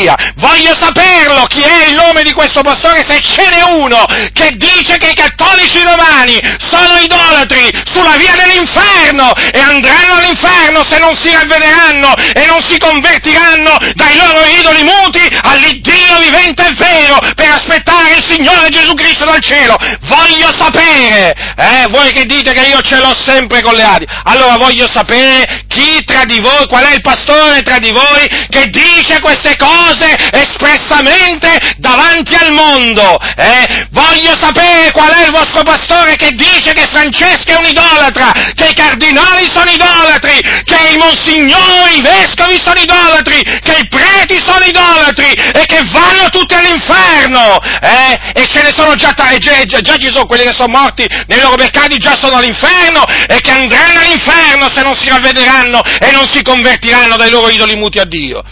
l'idolatria. 0.00 0.16
Voglio 0.36 0.74
saperlo 0.74 1.44
chi 1.46 1.60
è 1.60 1.88
il 1.88 1.94
nome 1.94 2.22
di 2.22 2.32
questo 2.32 2.62
pastore, 2.62 3.04
se 3.06 3.20
ce 3.20 3.48
n'è 3.50 3.62
uno 3.62 4.04
che 4.32 4.50
dice 4.56 4.96
che 4.96 5.10
i 5.10 5.14
cattolici 5.14 5.82
romani 5.82 6.40
sono 6.58 6.98
idolatri 6.98 7.70
sulla 7.92 8.16
via 8.16 8.34
dell'inferno 8.36 9.32
e 9.34 9.60
andranno 9.60 10.14
all'inferno 10.14 10.84
se 10.84 10.98
non 10.98 11.14
si 11.16 11.30
ravvederanno 11.30 12.14
e 12.32 12.46
non 12.46 12.60
si 12.66 12.78
convertiranno 12.78 13.76
dai 13.94 14.16
loro 14.16 14.44
idoli 14.46 14.82
muti 14.82 15.26
all'Iddio 15.42 16.18
vivente 16.20 16.66
e 16.66 16.74
vero 16.74 17.18
per 17.34 17.50
aspettare 17.50 18.14
il 18.16 18.24
Signore 18.24 18.68
Gesù 18.68 18.94
Cristo 18.94 19.24
dal 19.24 19.40
cielo. 19.40 19.76
Voglio 20.02 20.50
sapere, 20.56 21.34
eh, 21.56 21.86
voi 21.88 22.12
che 22.12 22.24
dite 22.26 22.52
che 22.52 22.68
io 22.68 22.80
ce 22.80 22.98
l'ho 22.98 23.14
sempre 23.18 23.62
con 23.62 23.74
le 23.74 23.82
adi, 23.82 24.06
allora 24.24 24.56
voglio 24.56 24.88
sapere 24.88 25.64
chi 25.68 26.02
tra 26.04 26.24
di 26.24 26.40
voi, 26.40 26.66
qual 26.66 26.84
è 26.84 26.94
il 26.94 27.00
pastore 27.00 27.62
tra 27.62 27.78
di 27.78 27.90
voi 27.90 28.26
che 28.48 28.66
dice 28.66 29.20
queste 29.20 29.56
cose 29.56 30.16
espressamente 30.32 31.74
davanti 31.76 32.34
al 32.34 32.52
mondo. 32.52 33.18
Eh? 33.36 33.86
Voglio 33.90 34.36
sapere 34.36 34.90
qual 34.92 35.10
è 35.10 35.24
il 35.24 35.30
vostro 35.30 35.62
pastore 35.62 36.16
che 36.16 36.30
dice 36.32 36.72
che 36.72 36.86
Francesco 36.86 37.52
è 37.52 37.56
un 37.56 37.66
idolatra, 37.80 38.32
che 38.54 38.68
i 38.68 38.74
cardinali 38.74 39.48
sono 39.50 39.70
idolatri, 39.70 40.40
che 40.64 40.92
i 40.92 40.96
monsignori, 40.98 41.98
i 41.98 42.02
vescovi 42.02 42.60
sono 42.62 42.78
idolatri, 42.78 43.42
che 43.42 43.78
i 43.80 43.88
preti 43.88 44.38
sono 44.38 44.64
idolatri 44.64 45.32
e 45.32 45.64
che 45.66 45.80
vanno 45.90 46.28
tutti 46.28 46.54
all'inferno. 46.54 47.58
Eh? 47.80 48.30
e 48.34 48.46
ce 48.46 48.62
ne 48.62 48.70
sono 48.70 48.94
già, 48.94 49.12
già, 49.14 49.64
già, 49.64 49.96
ci 49.96 50.08
sono 50.12 50.26
quelli 50.26 50.44
che 50.44 50.52
sono 50.54 50.72
morti 50.72 51.06
nei 51.26 51.40
loro 51.40 51.56
peccati, 51.56 51.98
già 51.98 52.16
sono 52.16 52.36
all'inferno 52.36 53.04
e 53.26 53.40
che 53.40 53.50
andranno 53.50 54.00
all'inferno 54.00 54.68
se 54.68 54.82
non 54.82 54.94
si 54.94 55.08
ravvederanno 55.08 55.82
e 55.82 56.10
non 56.12 56.26
si 56.28 56.42
convertiranno 56.42 57.16
dai 57.16 57.30
loro 57.30 57.48
idoli 57.48 57.76
muti 57.76 57.98
a 57.98 58.04
Dio. 58.04 58.42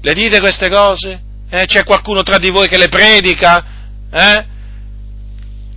Le 0.00 0.14
dite 0.14 0.40
queste 0.40 0.68
cose? 0.68 1.20
Eh? 1.50 1.66
C'è 1.66 1.84
qualcuno 1.84 2.22
tra 2.22 2.38
di 2.38 2.50
voi 2.50 2.68
che 2.68 2.78
le 2.78 2.88
predica? 2.88 3.64
Eh? 4.12 4.44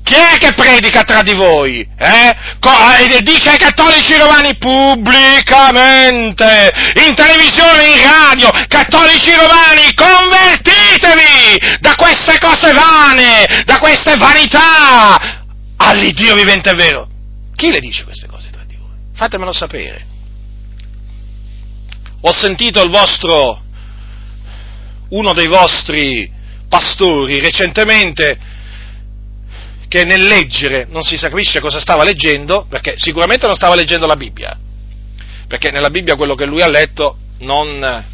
Chi 0.06 0.14
è 0.14 0.38
che 0.38 0.54
predica 0.54 1.02
tra 1.02 1.24
di 1.24 1.34
voi? 1.34 1.80
Eh? 1.80 2.36
Co- 2.60 2.70
dice 3.24 3.50
ai 3.50 3.58
cattolici 3.58 4.16
romani 4.16 4.56
pubblicamente, 4.56 6.72
in 7.08 7.16
televisione, 7.16 7.88
in 7.88 8.04
radio, 8.04 8.52
cattolici 8.68 9.34
romani, 9.34 9.92
convertitevi 9.96 11.80
da 11.80 11.96
queste 11.96 12.38
cose 12.38 12.72
vane, 12.72 13.64
da 13.66 13.80
queste 13.80 14.16
vanità, 14.18 15.44
all'Iddio 15.78 16.36
vivente 16.36 16.70
e 16.70 16.76
vero. 16.76 17.10
Chi 17.56 17.72
le 17.72 17.80
dice 17.80 18.04
queste 18.04 18.28
cose 18.28 18.52
tra 18.52 18.62
di 18.64 18.76
voi? 18.76 18.94
Fatemelo 19.16 19.54
sapere. 19.54 20.06
Ho 22.22 22.32
sentito 22.32 22.80
il 22.84 22.92
vostro, 22.92 23.60
uno 25.10 25.34
dei 25.34 25.48
vostri 25.48 26.32
pastori 26.70 27.40
recentemente 27.40 28.54
che 29.96 30.04
nel 30.04 30.26
leggere 30.26 30.88
non 30.90 31.04
si 31.04 31.16
capisce 31.16 31.62
cosa 31.62 31.80
stava 31.80 32.04
leggendo, 32.04 32.66
perché 32.70 32.96
sicuramente 32.98 33.46
non 33.46 33.56
stava 33.56 33.76
leggendo 33.76 34.06
la 34.06 34.18
Bibbia, 34.18 34.58
perché 35.48 35.72
nella 35.72 35.90
Bibbia 35.90 36.18
quello 36.18 36.36
che 36.36 36.44
lui 36.44 36.62
ha 36.62 36.68
letto 36.68 37.18
non, 37.40 38.06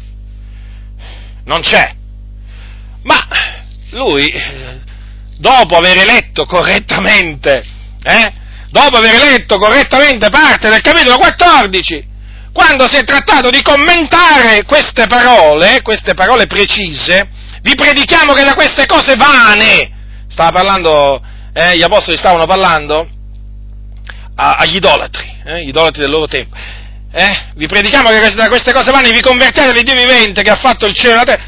non 1.44 1.60
c'è. 1.60 1.92
Ma 3.02 3.18
lui, 3.90 4.32
dopo 5.38 5.76
aver 5.76 6.06
letto 6.06 6.46
correttamente, 6.46 7.64
eh, 8.04 8.32
dopo 8.70 8.98
aver 8.98 9.16
letto 9.16 9.58
correttamente 9.58 10.28
parte 10.28 10.70
del 10.70 10.82
capitolo 10.82 11.16
14, 11.16 12.06
quando 12.52 12.88
si 12.88 12.98
è 12.98 13.02
trattato 13.02 13.50
di 13.50 13.60
commentare 13.60 14.62
queste 14.66 15.08
parole, 15.08 15.82
queste 15.82 16.14
parole 16.14 16.46
precise, 16.46 17.28
vi 17.62 17.74
predichiamo 17.74 18.34
che 18.34 18.44
da 18.44 18.54
queste 18.54 18.86
cose 18.86 19.16
vane, 19.16 19.90
stava 20.28 20.52
parlando 20.52 21.20
eh, 21.52 21.76
gli 21.76 21.82
apostoli 21.82 22.16
stavano 22.16 22.46
parlando 22.46 23.06
a, 24.36 24.56
agli 24.56 24.76
idolatri, 24.76 25.40
eh, 25.44 25.64
gli 25.64 25.68
idolatri 25.68 26.00
del 26.00 26.10
loro 26.10 26.26
tempo. 26.26 26.56
Eh? 27.12 27.50
Vi 27.56 27.66
predichiamo 27.66 28.08
che 28.08 28.18
queste, 28.18 28.48
queste 28.48 28.72
cose 28.72 28.90
vanno 28.90 29.10
vi 29.10 29.20
convertete 29.20 29.68
all'Iddio 29.68 29.94
vivente 29.94 30.42
che 30.42 30.50
ha 30.50 30.56
fatto 30.56 30.86
il 30.86 30.94
cielo 30.94 31.12
e 31.12 31.16
la 31.16 31.24
terra. 31.24 31.42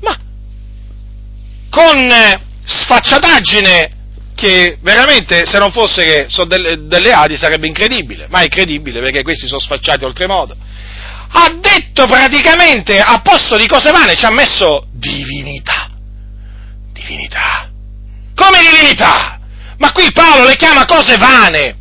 Ma 0.00 0.18
con 1.70 2.10
eh, 2.10 2.40
sfacciataggine 2.64 3.98
che 4.34 4.78
veramente 4.80 5.44
se 5.46 5.58
non 5.58 5.70
fosse 5.70 6.02
che 6.02 6.26
sono 6.28 6.46
delle, 6.46 6.86
delle 6.86 7.12
Adi 7.12 7.36
sarebbe 7.36 7.68
incredibile, 7.68 8.26
ma 8.28 8.40
è 8.40 8.48
credibile 8.48 9.00
perché 9.00 9.22
questi 9.22 9.46
sono 9.46 9.60
sfacciati 9.60 10.04
oltremodo. 10.04 10.56
Ha 11.32 11.54
detto 11.60 12.06
praticamente 12.06 12.98
a 12.98 13.20
posto 13.22 13.56
di 13.56 13.68
cose 13.68 13.92
vane 13.92 14.16
ci 14.16 14.24
ha 14.24 14.30
messo 14.30 14.86
divinità. 14.90 15.88
Divinità 16.92 17.70
come 18.40 18.60
divinità. 18.62 19.38
Ma 19.76 19.92
qui 19.92 20.10
Paolo 20.12 20.46
le 20.46 20.56
chiama 20.56 20.86
cose 20.86 21.16
vane. 21.16 21.76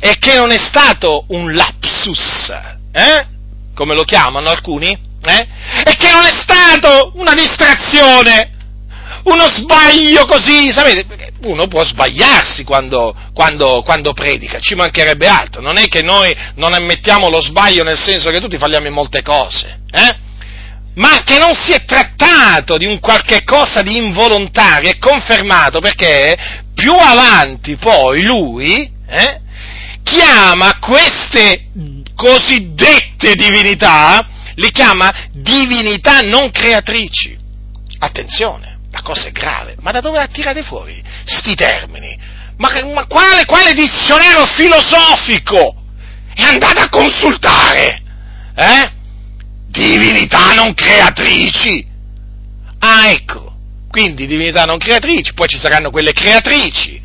E 0.00 0.18
che 0.18 0.36
non 0.36 0.50
è 0.50 0.58
stato 0.58 1.24
un 1.28 1.54
lapsus, 1.54 2.50
eh? 2.92 3.26
come 3.74 3.94
lo 3.94 4.04
chiamano 4.04 4.50
alcuni, 4.50 4.90
eh? 4.90 5.46
e 5.84 5.96
che 5.96 6.10
non 6.10 6.24
è 6.24 6.30
stato 6.30 7.12
una 7.14 7.32
distrazione, 7.32 8.52
uno 9.24 9.46
sbaglio 9.46 10.26
così, 10.26 10.70
sapete, 10.70 11.32
uno 11.42 11.66
può 11.66 11.84
sbagliarsi 11.84 12.62
quando, 12.62 13.14
quando, 13.32 13.82
quando, 13.82 14.12
predica, 14.12 14.60
ci 14.60 14.74
mancherebbe 14.74 15.26
altro, 15.26 15.62
non 15.62 15.78
è 15.78 15.88
che 15.88 16.02
noi 16.02 16.34
non 16.56 16.74
ammettiamo 16.74 17.30
lo 17.30 17.40
sbaglio 17.40 17.82
nel 17.82 17.98
senso 17.98 18.30
che 18.30 18.40
tutti 18.40 18.58
falliamo 18.58 18.86
in 18.86 18.92
molte 18.92 19.22
cose, 19.22 19.80
eh? 19.90 20.24
Ma 20.96 21.22
che 21.24 21.38
non 21.38 21.54
si 21.54 21.72
è 21.72 21.84
trattato 21.84 22.76
di 22.76 22.86
un 22.86 23.00
qualche 23.00 23.44
cosa 23.44 23.82
di 23.82 23.96
involontario, 23.96 24.90
è 24.90 24.98
confermato 24.98 25.80
perché 25.80 26.36
più 26.74 26.92
avanti 26.92 27.76
poi 27.76 28.22
lui 28.22 28.90
eh, 29.06 29.40
chiama 30.02 30.78
queste 30.78 31.66
cosiddette 32.14 33.34
divinità, 33.34 34.26
le 34.54 34.70
chiama 34.70 35.12
divinità 35.32 36.20
non 36.20 36.50
creatrici. 36.50 37.36
Attenzione, 37.98 38.78
la 38.90 39.02
cosa 39.02 39.28
è 39.28 39.32
grave, 39.32 39.76
ma 39.80 39.90
da 39.90 40.00
dove 40.00 40.16
la 40.16 40.28
tirate 40.28 40.62
fuori 40.62 41.02
sti 41.24 41.54
termini? 41.54 42.16
Ma, 42.56 42.70
ma 42.94 43.06
quale, 43.06 43.44
quale 43.44 43.74
dizionario 43.74 44.46
filosofico? 44.46 45.82
E 46.34 46.42
andate 46.42 46.80
a 46.80 46.88
consultare, 46.88 48.02
eh? 48.54 48.94
Divinità 49.76 50.54
non 50.54 50.74
creatrici. 50.74 51.86
Ah, 52.78 53.10
ecco, 53.10 53.54
quindi 53.88 54.26
divinità 54.26 54.64
non 54.64 54.78
creatrici, 54.78 55.34
poi 55.34 55.48
ci 55.48 55.58
saranno 55.58 55.90
quelle 55.90 56.12
creatrici. 56.12 57.02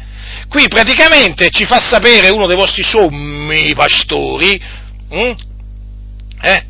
Qui 0.47 0.67
praticamente 0.67 1.49
ci 1.49 1.65
fa 1.65 1.79
sapere 1.79 2.29
uno 2.29 2.47
dei 2.47 2.55
vostri 2.55 2.83
sommi 2.83 3.73
pastori, 3.73 4.61
hm? 5.09 5.31
eh? 6.41 6.65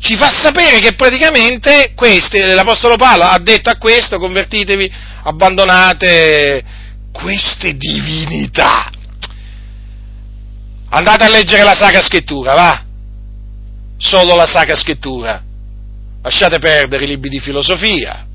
ci 0.00 0.16
fa 0.16 0.30
sapere 0.30 0.78
che 0.78 0.94
praticamente 0.94 1.92
queste, 1.94 2.54
l'Apostolo 2.54 2.96
Paolo 2.96 3.24
ha 3.24 3.38
detto 3.38 3.68
a 3.68 3.76
questo, 3.76 4.18
convertitevi, 4.18 4.90
abbandonate 5.24 6.62
queste 7.12 7.76
divinità. 7.76 8.90
Andate 10.90 11.24
a 11.24 11.28
leggere 11.28 11.64
la 11.64 11.74
Sacra 11.74 12.00
Scrittura, 12.00 12.54
va? 12.54 12.87
Solo 13.98 14.34
la 14.34 14.46
Sacra 14.46 14.76
Scrittura. 14.76 15.42
Lasciate 16.22 16.58
perdere 16.58 17.04
i 17.04 17.08
libri 17.08 17.28
di 17.28 17.40
filosofia, 17.40 18.26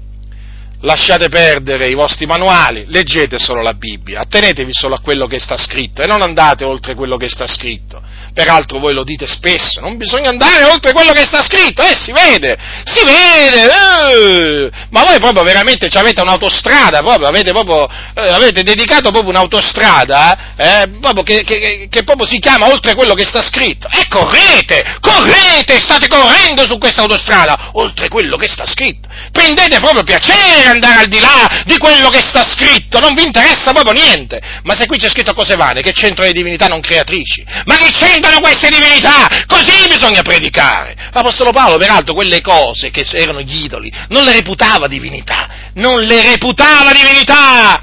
lasciate 0.84 1.30
perdere 1.30 1.88
i 1.88 1.94
vostri 1.94 2.26
manuali, 2.26 2.86
leggete 2.88 3.38
solo 3.38 3.62
la 3.62 3.74
Bibbia, 3.74 4.22
attenetevi 4.22 4.74
solo 4.74 4.96
a 4.96 5.00
quello 5.00 5.28
che 5.28 5.40
sta 5.40 5.58
scritto 5.58 6.02
e 6.02 6.08
non 6.08 6.22
andate 6.22 6.64
oltre 6.64 6.96
quello 6.96 7.18
che 7.18 7.30
sta 7.30 7.48
scritto. 7.48 8.02
Peraltro 8.34 8.80
voi 8.80 8.94
lo 8.94 9.04
dite 9.04 9.28
spesso, 9.28 9.80
non 9.80 9.96
bisogna 9.96 10.30
andare 10.30 10.64
oltre 10.64 10.92
quello 10.92 11.12
che 11.12 11.24
sta 11.24 11.44
scritto, 11.44 11.84
eh, 11.84 11.96
si 11.96 12.12
vede, 12.12 12.58
si 12.84 13.06
vede, 13.06 13.70
eh, 13.70 14.72
ma 14.90 15.04
voi 15.04 15.20
proprio 15.20 15.44
veramente 15.44 15.88
avete 15.94 16.22
un'autostrada, 16.22 17.00
proprio, 17.00 17.28
avete, 17.28 17.52
proprio, 17.52 17.88
eh, 18.16 18.30
avete 18.30 18.64
dedicato 18.64 19.12
proprio 19.12 19.30
un'autostrada, 19.30 20.56
eh, 20.56 20.90
proprio 21.00 21.24
che, 21.24 21.44
che, 21.44 21.88
che, 21.90 22.04
proprio 22.04 22.26
si 22.26 22.40
chiama 22.40 22.72
oltre 22.72 22.96
quello 22.96 23.14
che 23.14 23.26
sta 23.26 23.44
scritto, 23.44 23.88
e 23.88 24.08
correte, 24.10 24.98
correte, 25.00 25.80
state 25.80 26.08
correndo 26.08 26.66
su 26.66 26.80
questa 26.80 27.02
autostrada, 27.02 27.70
oltre 27.74 28.08
quello 28.08 28.36
che 28.36 28.48
sta 28.48 28.66
scritto, 28.66 29.08
prendete 29.32 29.80
proprio 29.80 30.02
piacere 30.02 30.73
andare 30.74 31.02
al 31.02 31.08
di 31.08 31.20
là 31.20 31.64
di 31.66 31.78
quello 31.78 32.10
che 32.10 32.22
sta 32.22 32.44
scritto, 32.44 33.00
non 33.00 33.14
vi 33.14 33.24
interessa 33.24 33.72
proprio 33.72 33.94
niente, 33.94 34.42
ma 34.64 34.76
se 34.76 34.86
qui 34.86 34.98
c'è 34.98 35.10
scritto 35.10 35.34
cose 35.34 35.56
vane, 35.56 35.82
che 35.82 35.92
c'entrano 35.92 36.28
le 36.30 36.34
divinità 36.34 36.68
non 36.68 36.82
creatrici, 36.82 37.44
ma 37.66 37.76
che 37.78 37.92
c'entrano 37.92 38.40
queste 38.40 38.70
divinità, 38.70 39.28
così 39.48 39.88
bisogna 39.88 40.22
predicare. 40.22 40.96
L'Apostolo 41.12 41.52
Paolo, 41.52 41.78
peraltro, 41.78 42.14
quelle 42.14 42.42
cose 42.42 42.90
che 42.92 43.06
erano 43.14 43.42
gli 43.42 43.64
idoli, 43.64 43.92
non 44.10 44.24
le 44.24 44.34
reputava 44.34 44.88
divinità, 44.88 45.48
non 45.76 46.02
le 46.02 46.22
reputava 46.22 46.92
divinità. 46.92 47.82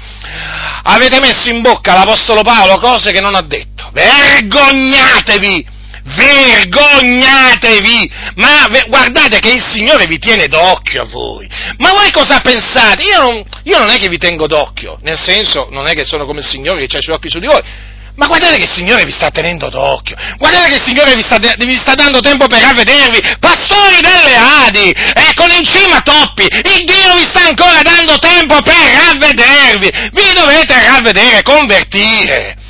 Avete 0.83 1.19
messo 1.19 1.49
in 1.49 1.61
bocca 1.61 1.93
all'Apostolo 1.93 2.41
Paolo 2.41 2.79
cose 2.79 3.11
che 3.11 3.21
non 3.21 3.35
ha 3.35 3.41
detto. 3.41 3.89
Vergognatevi! 3.93 5.70
Vergognatevi! 6.03 8.11
Ma 8.35 8.67
guardate 8.87 9.39
che 9.39 9.51
il 9.51 9.63
Signore 9.63 10.07
vi 10.07 10.19
tiene 10.19 10.47
d'occhio 10.47 11.03
a 11.03 11.05
voi. 11.05 11.47
Ma 11.77 11.91
voi 11.91 12.11
cosa 12.11 12.39
pensate? 12.39 13.03
Io 13.03 13.19
non, 13.19 13.43
io 13.63 13.77
non 13.77 13.89
è 13.89 13.97
che 13.97 14.09
vi 14.09 14.17
tengo 14.17 14.47
d'occhio, 14.47 14.97
nel 15.01 15.17
senso, 15.17 15.67
non 15.71 15.87
è 15.87 15.93
che 15.93 16.05
sono 16.05 16.25
come 16.25 16.39
il 16.39 16.45
Signore 16.45 16.85
che 16.85 16.95
ha 16.95 16.99
i 16.99 17.03
suoi 17.03 17.15
occhi 17.15 17.29
su 17.29 17.39
di 17.39 17.47
voi 17.47 17.89
ma 18.15 18.27
guardate 18.27 18.57
che 18.57 18.63
il 18.63 18.71
Signore 18.71 19.03
vi 19.03 19.11
sta 19.11 19.31
tenendo 19.31 19.69
d'occhio, 19.69 20.15
guardate 20.37 20.69
che 20.69 20.75
il 20.75 20.83
Signore 20.83 21.15
vi 21.15 21.23
sta, 21.23 21.37
vi 21.37 21.77
sta 21.77 21.95
dando 21.95 22.19
tempo 22.19 22.47
per 22.47 22.61
ravvedervi, 22.61 23.37
pastori 23.39 24.01
delle 24.01 24.35
Adi, 24.35 24.93
eccolo 25.13 25.53
in 25.53 25.63
cima 25.63 26.01
toppi, 26.01 26.43
il 26.43 26.85
Dio 26.85 27.15
vi 27.15 27.23
sta 27.23 27.47
ancora 27.47 27.81
dando 27.81 28.19
tempo 28.19 28.61
per 28.61 28.75
ravvedervi, 28.75 30.09
vi 30.11 30.33
dovete 30.35 30.85
ravvedere, 30.85 31.41
convertire. 31.41 32.60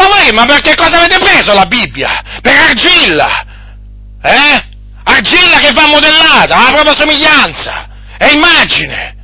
Ma 0.00 0.06
voi, 0.06 0.32
ma 0.32 0.46
perché 0.46 0.74
cosa 0.74 0.96
avete 0.96 1.18
preso 1.18 1.52
la 1.52 1.66
Bibbia? 1.66 2.22
Per 2.40 2.56
argilla, 2.56 3.44
eh? 4.22 4.64
Argilla 5.04 5.58
che 5.58 5.72
va 5.72 5.86
modellata, 5.88 6.56
alla 6.56 6.70
propria 6.70 6.96
somiglianza, 6.96 7.86
è 8.16 8.28
immagine. 8.28 9.16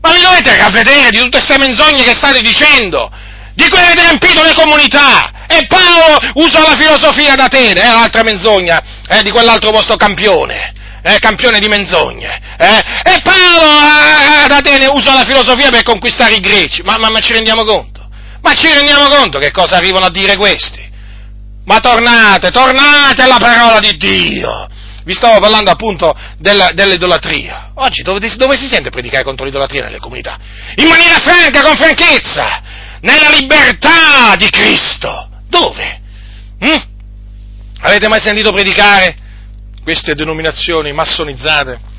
Ma 0.00 0.12
vi 0.12 0.20
dovete 0.22 0.56
ravvedere 0.56 1.10
di 1.10 1.18
tutte 1.18 1.42
queste 1.42 1.58
menzogne 1.58 2.04
che 2.04 2.14
state 2.14 2.40
dicendo? 2.40 3.10
di 3.54 3.68
cui 3.68 3.78
avete 3.78 4.00
riempito 4.00 4.42
le 4.42 4.54
comunità. 4.54 5.30
E 5.46 5.66
Paolo 5.66 6.16
usò 6.34 6.62
la 6.62 6.76
filosofia 6.76 7.34
d'Atene, 7.34 7.82
eh, 7.82 7.86
l'altra 7.86 8.22
menzogna, 8.22 8.80
eh, 9.08 9.22
di 9.22 9.30
quell'altro 9.30 9.70
vostro 9.70 9.96
campione. 9.96 10.72
Eh, 11.02 11.18
campione 11.18 11.58
di 11.58 11.68
menzogne. 11.68 12.40
Eh? 12.56 12.80
E 13.04 13.20
Paolo 13.22 13.60
eh, 13.60 14.44
ad 14.44 14.52
Atene 14.52 14.86
usò 14.86 15.12
la 15.12 15.24
filosofia 15.24 15.68
per 15.70 15.82
conquistare 15.82 16.36
i 16.36 16.40
greci. 16.40 16.82
Ma, 16.82 16.96
ma, 16.96 17.10
ma 17.10 17.18
ci 17.18 17.32
rendiamo 17.32 17.64
conto? 17.64 17.91
Ma 18.42 18.54
ci 18.54 18.66
rendiamo 18.72 19.06
conto 19.06 19.38
che 19.38 19.50
cosa 19.50 19.76
arrivano 19.76 20.06
a 20.06 20.10
dire 20.10 20.36
questi? 20.36 20.90
Ma 21.64 21.78
tornate, 21.78 22.50
tornate 22.50 23.22
alla 23.22 23.38
parola 23.38 23.78
di 23.78 23.96
Dio. 23.96 24.66
Vi 25.04 25.14
stavo 25.14 25.40
parlando 25.40 25.70
appunto 25.70 26.16
della, 26.38 26.70
dell'idolatria. 26.72 27.70
Oggi 27.74 28.02
dove, 28.02 28.20
dove, 28.36 28.56
si 28.56 28.66
sente 28.66 28.90
predicare 28.90 29.24
contro 29.24 29.44
l'idolatria 29.44 29.84
nelle 29.84 29.98
comunità? 29.98 30.38
In 30.76 30.88
maniera 30.88 31.18
franca, 31.18 31.62
con 31.62 31.76
franchezza 31.76 32.62
nella 33.00 33.30
libertà 33.30 34.34
di 34.36 34.48
Cristo. 34.50 35.28
Dove? 35.48 36.00
Mm? 36.64 36.80
Avete 37.80 38.08
mai 38.08 38.20
sentito 38.20 38.52
predicare 38.52 39.16
queste 39.82 40.14
denominazioni 40.14 40.92
massonizzate? 40.92 41.90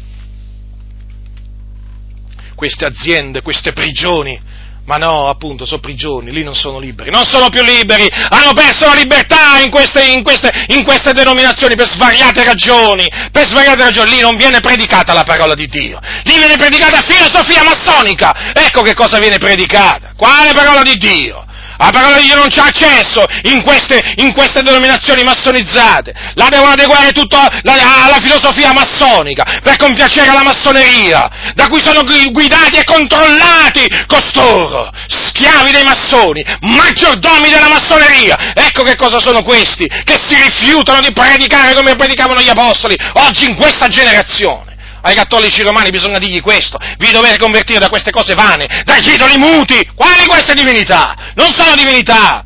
Queste 2.55 2.85
aziende, 2.85 3.41
queste 3.41 3.73
prigioni 3.73 4.39
ma 4.85 4.97
no, 4.97 5.29
appunto, 5.29 5.65
sono 5.65 5.79
prigioni, 5.79 6.31
lì 6.31 6.43
non 6.43 6.55
sono 6.55 6.79
liberi, 6.79 7.09
non 7.09 7.25
sono 7.25 7.49
più 7.49 7.63
liberi, 7.63 8.07
hanno 8.29 8.53
perso 8.53 8.85
la 8.85 8.95
libertà 8.95 9.59
in 9.63 9.69
queste, 9.69 10.05
in 10.05 10.23
queste, 10.23 10.51
in 10.67 10.83
queste 10.83 11.13
denominazioni 11.13 11.75
per 11.75 11.87
svariate 11.87 12.43
ragioni, 12.43 13.07
per 13.31 13.45
svariate 13.45 13.83
ragioni, 13.83 14.09
lì 14.11 14.19
non 14.19 14.35
viene 14.35 14.59
predicata 14.59 15.13
la 15.13 15.23
parola 15.23 15.53
di 15.53 15.67
Dio, 15.67 15.99
lì 16.23 16.37
viene 16.37 16.55
predicata 16.57 17.01
filosofia 17.01 17.63
massonica, 17.63 18.51
ecco 18.53 18.81
che 18.81 18.93
cosa 18.93 19.19
viene 19.19 19.37
predicata, 19.37 20.13
quale 20.17 20.53
parola 20.53 20.81
di 20.81 20.95
Dio? 20.95 21.42
La 21.77 21.89
parola 21.91 22.17
di 22.17 22.25
Dio 22.25 22.35
non 22.35 22.47
c'ha 22.49 22.65
accesso 22.65 23.25
in 23.43 23.63
queste, 23.63 23.99
in 24.17 24.33
queste 24.33 24.61
denominazioni 24.61 25.23
massonizzate. 25.23 26.13
La 26.35 26.47
devono 26.49 26.71
adeguare 26.71 27.11
tutto 27.11 27.37
alla 27.37 28.19
filosofia 28.21 28.73
massonica 28.73 29.43
per 29.61 29.77
compiacere 29.77 30.31
la 30.31 30.43
massoneria, 30.43 31.29
da 31.55 31.67
cui 31.67 31.81
sono 31.83 32.03
guidati 32.03 32.77
e 32.77 32.83
controllati 32.83 33.87
costoro, 34.07 34.91
schiavi 35.07 35.71
dei 35.71 35.83
massoni, 35.83 36.43
maggiordomi 36.61 37.49
della 37.49 37.69
massoneria. 37.69 38.53
Ecco 38.53 38.83
che 38.83 38.95
cosa 38.95 39.19
sono 39.19 39.43
questi, 39.43 39.87
che 39.87 40.19
si 40.27 40.35
rifiutano 40.35 40.99
di 40.99 41.11
predicare 41.11 41.73
come 41.73 41.95
predicavano 41.95 42.41
gli 42.41 42.49
apostoli 42.49 42.95
oggi 43.13 43.45
in 43.45 43.55
questa 43.55 43.87
generazione 43.87 44.72
ai 45.05 45.15
cattolici 45.15 45.61
romani 45.61 45.89
bisogna 45.89 46.17
dirgli 46.17 46.41
questo, 46.41 46.77
vi 46.97 47.11
dovete 47.11 47.37
convertire 47.37 47.79
da 47.79 47.89
queste 47.89 48.11
cose 48.11 48.33
vane, 48.35 48.83
dai 48.85 49.05
idoli 49.13 49.37
muti, 49.37 49.85
quali 49.95 50.25
queste 50.25 50.53
divinità? 50.53 51.15
Non 51.35 51.51
sono 51.51 51.75
divinità! 51.75 52.45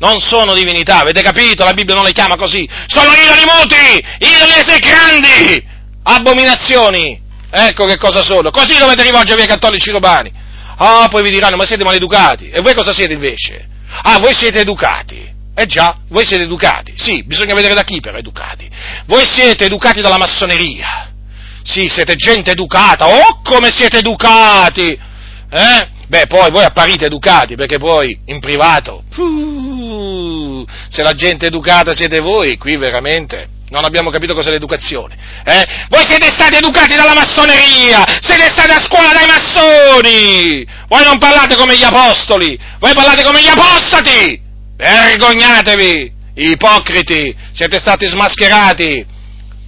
Non 0.00 0.20
sono 0.20 0.54
divinità, 0.54 1.00
avete 1.00 1.22
capito? 1.22 1.64
La 1.64 1.72
Bibbia 1.72 1.94
non 1.94 2.04
le 2.04 2.12
chiama 2.12 2.36
così, 2.36 2.68
sono 2.86 3.10
idoli 3.12 3.42
muti, 3.44 4.04
idoli 4.18 4.52
esecrandi, 4.52 5.66
abominazioni, 6.04 7.20
ecco 7.50 7.84
che 7.84 7.96
cosa 7.96 8.22
sono, 8.22 8.50
così 8.50 8.78
dovete 8.78 9.02
rivolgervi 9.02 9.42
ai 9.42 9.48
cattolici 9.48 9.90
romani. 9.90 10.30
Ah, 10.76 11.08
poi 11.08 11.22
vi 11.24 11.30
diranno, 11.30 11.56
ma 11.56 11.66
siete 11.66 11.82
maleducati, 11.82 12.50
e 12.50 12.60
voi 12.60 12.74
cosa 12.74 12.92
siete 12.92 13.12
invece? 13.12 13.66
Ah, 14.02 14.18
voi 14.20 14.34
siete 14.34 14.60
educati. 14.60 15.26
Eh 15.54 15.66
già, 15.66 15.98
voi 16.10 16.24
siete 16.24 16.44
educati. 16.44 16.94
Sì, 16.94 17.24
bisogna 17.24 17.54
vedere 17.54 17.74
da 17.74 17.82
chi 17.82 17.98
per 18.00 18.14
educati. 18.14 18.70
Voi 19.06 19.24
siete 19.26 19.64
educati 19.64 20.00
dalla 20.00 20.16
massoneria. 20.16 21.10
Sì, 21.62 21.88
siete 21.88 22.14
gente 22.14 22.52
educata, 22.52 23.06
oh 23.06 23.40
come 23.42 23.70
siete 23.74 23.98
educati! 23.98 24.98
Eh? 25.50 25.88
Beh, 26.06 26.26
poi 26.26 26.50
voi 26.50 26.64
apparite 26.64 27.06
educati, 27.06 27.54
perché 27.54 27.78
poi 27.78 28.18
in 28.26 28.40
privato, 28.40 29.04
se 30.88 31.02
la 31.02 31.12
gente 31.12 31.46
educata 31.46 31.92
siete 31.92 32.20
voi, 32.20 32.56
qui 32.56 32.76
veramente 32.76 33.56
non 33.70 33.84
abbiamo 33.84 34.08
capito 34.08 34.32
cos'è 34.32 34.50
l'educazione. 34.50 35.16
Eh? 35.44 35.66
Voi 35.90 36.04
siete 36.06 36.28
stati 36.28 36.56
educati 36.56 36.96
dalla 36.96 37.12
massoneria, 37.12 38.02
siete 38.22 38.46
stati 38.46 38.70
a 38.70 38.80
scuola 38.80 39.12
dai 39.12 39.26
massoni, 39.26 40.66
voi 40.88 41.04
non 41.04 41.18
parlate 41.18 41.56
come 41.56 41.76
gli 41.76 41.84
apostoli, 41.84 42.58
voi 42.78 42.94
parlate 42.94 43.22
come 43.22 43.42
gli 43.42 43.48
apostati! 43.48 44.40
Vergognatevi, 44.76 46.12
ipocriti, 46.34 47.36
siete 47.52 47.78
stati 47.78 48.06
smascherati 48.06 49.16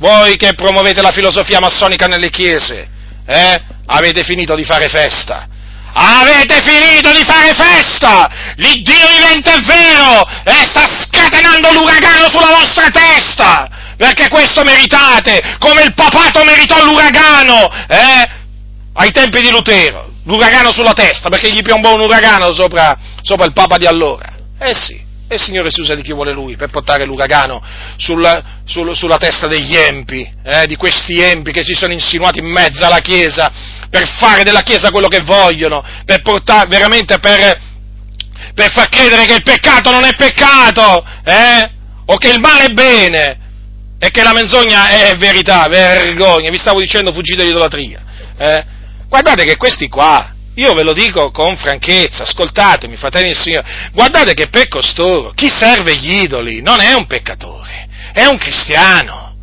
voi 0.01 0.37
che 0.37 0.55
promuovete 0.55 1.03
la 1.03 1.13
filosofia 1.13 1.61
massonica 1.61 2.07
nelle 2.07 2.31
chiese, 2.31 2.89
eh? 3.27 3.63
Avete 3.87 4.25
finito 4.25 4.55
di 4.55 4.65
fare 4.65 4.89
festa. 4.89 5.47
Avete 5.93 6.63
finito 6.65 7.11
di 7.13 7.23
fare 7.25 7.53
festa! 7.53 8.29
L'Iddio 8.57 9.07
vivente 9.17 9.53
è 9.53 9.61
vero! 9.61 10.25
E 10.45 10.65
sta 10.69 10.87
scatenando 10.87 11.73
l'uragano 11.73 12.29
sulla 12.31 12.57
vostra 12.57 12.89
testa! 12.89 13.69
Perché 13.97 14.29
questo 14.29 14.63
meritate! 14.63 15.57
Come 15.59 15.83
il 15.83 15.93
papato 15.95 16.45
meritò 16.45 16.83
l'uragano! 16.85 17.69
Eh? 17.89 18.29
Ai 18.95 19.11
tempi 19.11 19.41
di 19.41 19.51
Lutero. 19.51 20.09
L'uragano 20.25 20.73
sulla 20.73 20.93
testa, 20.93 21.29
perché 21.29 21.51
gli 21.53 21.63
piombò 21.63 21.95
un 21.95 22.01
uragano 22.01 22.53
sopra, 22.53 22.97
sopra 23.23 23.47
il 23.47 23.53
papa 23.53 23.77
di 23.77 23.87
allora. 23.87 24.33
Eh 24.61 24.75
sì. 24.75 25.10
E 25.33 25.37
il 25.37 25.41
Signore 25.41 25.71
si 25.71 25.81
usa 25.81 25.95
di 25.95 26.03
chi 26.03 26.13
vuole 26.13 26.33
Lui 26.33 26.57
per 26.57 26.71
portare 26.71 27.05
l'uragano 27.05 27.63
sulla, 27.97 28.63
sul, 28.67 28.97
sulla 28.97 29.17
testa 29.17 29.47
degli 29.47 29.77
empi, 29.77 30.29
eh, 30.43 30.67
di 30.67 30.75
questi 30.75 31.21
empi 31.21 31.53
che 31.53 31.63
si 31.63 31.75
sono 31.75 31.93
insinuati 31.93 32.41
in 32.41 32.47
mezzo 32.47 32.85
alla 32.85 32.99
Chiesa 32.99 33.49
per 33.89 34.09
fare 34.19 34.43
della 34.43 34.63
Chiesa 34.63 34.91
quello 34.91 35.07
che 35.07 35.21
vogliono, 35.21 35.85
per 36.05 36.21
portare 36.23 36.67
veramente 36.67 37.21
per, 37.21 37.61
per 38.55 38.73
far 38.73 38.89
credere 38.89 39.25
che 39.27 39.35
il 39.35 39.43
peccato 39.43 39.93
non 39.93 40.05
è 40.05 40.17
peccato, 40.17 41.07
eh? 41.23 41.71
o 42.07 42.17
che 42.17 42.31
il 42.31 42.41
male 42.41 42.65
è 42.65 42.73
bene, 42.73 43.39
e 44.01 44.11
che 44.11 44.25
la 44.25 44.33
menzogna 44.33 44.89
è 44.89 45.17
verità, 45.17 45.69
vergogna, 45.69 46.51
vi 46.51 46.59
stavo 46.59 46.81
dicendo 46.81 47.13
fuggite 47.13 47.37
dall'idolatria. 47.37 48.03
Eh? 48.37 48.65
Guardate 49.09 49.45
che 49.45 49.57
questi 49.57 49.89
qua, 49.89 50.30
io 50.55 50.75
ve 50.75 50.83
lo 50.83 50.93
dico 50.93 51.31
con 51.31 51.57
franchezza, 51.57 52.25
ascoltatemi, 52.25 52.97
fratelli 52.97 53.29
del 53.29 53.37
Signore, 53.37 53.67
guardate 53.93 54.35
che 54.35 54.49
per 54.49 54.69
costoro 54.69 55.31
chi 55.35 55.49
serve 55.49 55.97
gli 55.97 56.23
idoli 56.23 56.61
non 56.61 56.81
è 56.81 56.93
un 56.93 57.07
peccatore, 57.07 57.89
è 58.13 58.27
un 58.27 58.37
cristiano, 58.37 59.35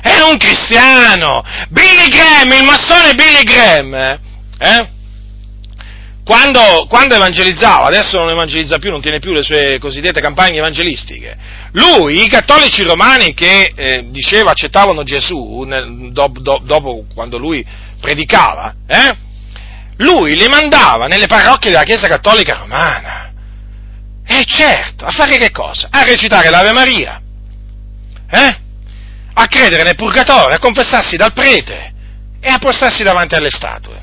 è 0.00 0.20
un 0.20 0.36
cristiano. 0.36 1.44
Billy 1.68 2.08
Graham, 2.08 2.52
il 2.52 2.64
massone 2.64 3.14
Billy 3.14 3.42
Graham, 3.42 3.94
eh, 3.94 4.20
eh? 4.58 4.92
Quando, 6.24 6.86
quando, 6.88 7.14
evangelizzava, 7.16 7.86
adesso 7.86 8.16
non 8.18 8.30
evangelizza 8.30 8.78
più, 8.78 8.90
non 8.90 9.02
tiene 9.02 9.18
più 9.18 9.32
le 9.32 9.42
sue 9.42 9.78
cosiddette 9.78 10.22
campagne 10.22 10.56
evangelistiche, 10.56 11.36
lui, 11.72 12.24
i 12.24 12.28
cattolici 12.28 12.82
romani 12.82 13.34
che 13.34 13.72
eh, 13.76 14.06
diceva 14.08 14.52
accettavano 14.52 15.02
Gesù 15.02 15.64
nel, 15.66 16.12
do, 16.12 16.32
do, 16.34 16.62
dopo 16.64 17.04
quando 17.12 17.36
lui 17.36 17.62
predicava, 18.00 18.74
eh, 18.86 19.16
lui 19.98 20.36
li 20.36 20.48
mandava 20.48 21.06
nelle 21.06 21.26
parrocchie 21.26 21.70
della 21.70 21.84
Chiesa 21.84 22.08
Cattolica 22.08 22.56
Romana. 22.56 23.32
E 24.26 24.44
certo, 24.46 25.04
a 25.04 25.10
fare 25.10 25.38
che 25.38 25.50
cosa? 25.50 25.88
A 25.90 26.02
recitare 26.04 26.50
l'Ave 26.50 26.72
Maria. 26.72 27.20
Eh? 28.30 28.56
A 29.34 29.46
credere 29.46 29.82
nel 29.82 29.94
purgatorio, 29.94 30.54
a 30.54 30.58
confessarsi 30.58 31.16
dal 31.16 31.32
prete 31.32 31.92
e 32.40 32.48
a 32.48 32.58
postarsi 32.58 33.02
davanti 33.02 33.34
alle 33.34 33.50
statue. 33.50 34.02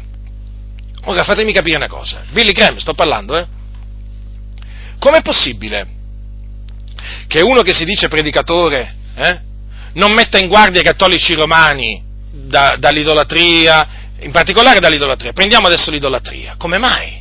Ora 1.05 1.23
fatemi 1.23 1.51
capire 1.51 1.77
una 1.77 1.87
cosa. 1.87 2.21
Billy 2.31 2.51
Graham, 2.51 2.77
sto 2.77 2.93
parlando, 2.93 3.37
eh? 3.37 3.47
Com'è 4.99 5.21
possibile 5.21 5.87
che 7.27 7.41
uno 7.41 7.63
che 7.63 7.73
si 7.73 7.85
dice 7.85 8.07
predicatore 8.07 8.95
eh, 9.15 9.39
non 9.93 10.13
metta 10.13 10.37
in 10.37 10.47
guardia 10.47 10.81
i 10.81 10.83
cattolici 10.83 11.33
romani 11.33 12.03
da, 12.31 12.75
dall'idolatria 12.77 14.00
in 14.21 14.31
particolare 14.31 14.79
dall'idolatria. 14.79 15.33
Prendiamo 15.33 15.67
adesso 15.67 15.91
l'idolatria. 15.91 16.55
Come 16.57 16.77
mai? 16.77 17.19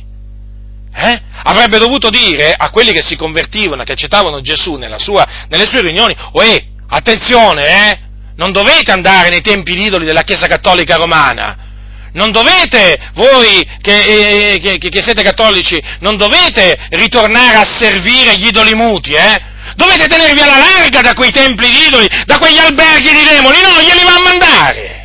Eh? 0.93 1.21
Avrebbe 1.43 1.77
dovuto 1.77 2.09
dire 2.09 2.53
a 2.55 2.69
quelli 2.69 2.91
che 2.91 3.01
si 3.01 3.15
convertivano, 3.15 3.83
che 3.83 3.93
accettavano 3.93 4.41
Gesù 4.41 4.77
sua, 4.97 5.25
nelle 5.47 5.65
sue 5.65 5.81
riunioni, 5.81 6.15
oh 6.33 6.43
eh, 6.43 6.67
attenzione, 6.89 7.65
eh, 7.65 7.99
non 8.35 8.51
dovete 8.51 8.91
andare 8.91 9.29
nei 9.29 9.41
tempi 9.41 9.79
idoli 9.79 10.05
della 10.05 10.23
Chiesa 10.23 10.47
Cattolica 10.47 10.97
Romana, 10.97 11.69
non 12.13 12.31
dovete, 12.31 13.11
voi 13.13 13.65
che, 13.81 14.53
eh, 14.53 14.59
che, 14.59 14.89
che, 14.89 15.01
siete 15.01 15.23
cattolici, 15.23 15.81
non 15.99 16.17
dovete 16.17 16.87
ritornare 16.89 17.55
a 17.55 17.65
servire 17.65 18.35
gli 18.37 18.47
idoli 18.47 18.73
muti, 18.73 19.13
eh? 19.13 19.49
Dovete 19.75 20.07
tenervi 20.07 20.41
alla 20.41 20.57
larga 20.57 20.99
da 20.99 21.13
quei 21.13 21.31
templi 21.31 21.69
di 21.69 21.85
idoli, 21.87 22.07
da 22.25 22.37
quegli 22.37 22.57
alberghi 22.57 23.11
di 23.11 23.23
demoni, 23.23 23.61
no, 23.61 23.81
glieli 23.81 24.03
va 24.03 24.15
a 24.15 24.21
mandare 24.21 25.00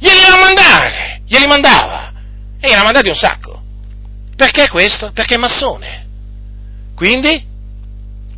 glieli 0.00 0.20
va 0.20 0.34
a 0.34 0.40
mandare, 0.40 1.20
glieli 1.26 1.46
mandava, 1.46 2.12
e 2.58 2.68
gliene 2.68 2.80
ha 2.80 2.84
mandati 2.84 3.08
un 3.08 3.14
sacco. 3.14 3.62
Perché 4.34 4.68
questo? 4.68 5.12
Perché 5.12 5.34
è 5.34 5.38
massone. 5.38 6.06
Quindi, 6.96 7.46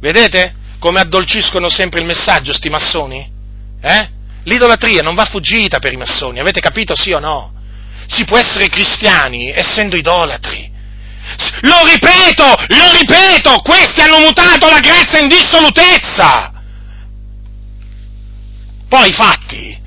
vedete 0.01 0.55
come 0.79 1.01
addolciscono 1.01 1.69
sempre 1.69 2.01
il 2.01 2.07
messaggio 2.07 2.53
sti 2.53 2.69
massoni? 2.69 3.31
Eh? 3.81 4.11
L'idolatria 4.45 5.03
non 5.03 5.15
va 5.15 5.25
fuggita 5.25 5.79
per 5.79 5.93
i 5.93 5.97
massoni, 5.97 6.41
avete 6.41 6.61
capito 6.61 6.97
sì 6.97 7.13
o 7.13 7.21
no? 7.21 7.55
Si 8.09 8.25
può 8.25 8.37
essere 8.37 8.69
cristiani 8.69 9.53
essendo 9.53 9.97
idolatri. 9.97 10.71
Lo 11.61 11.85
ripeto, 11.85 12.45
lo 12.45 12.91
ripeto, 12.99 13.61
questi 13.63 14.01
hanno 14.01 14.19
mutato 14.19 14.69
la 14.69 14.81
grazia 14.81 15.21
in 15.21 15.29
dissolutezza. 15.29 16.53
Poi 18.89 19.13
fatti 19.13 19.81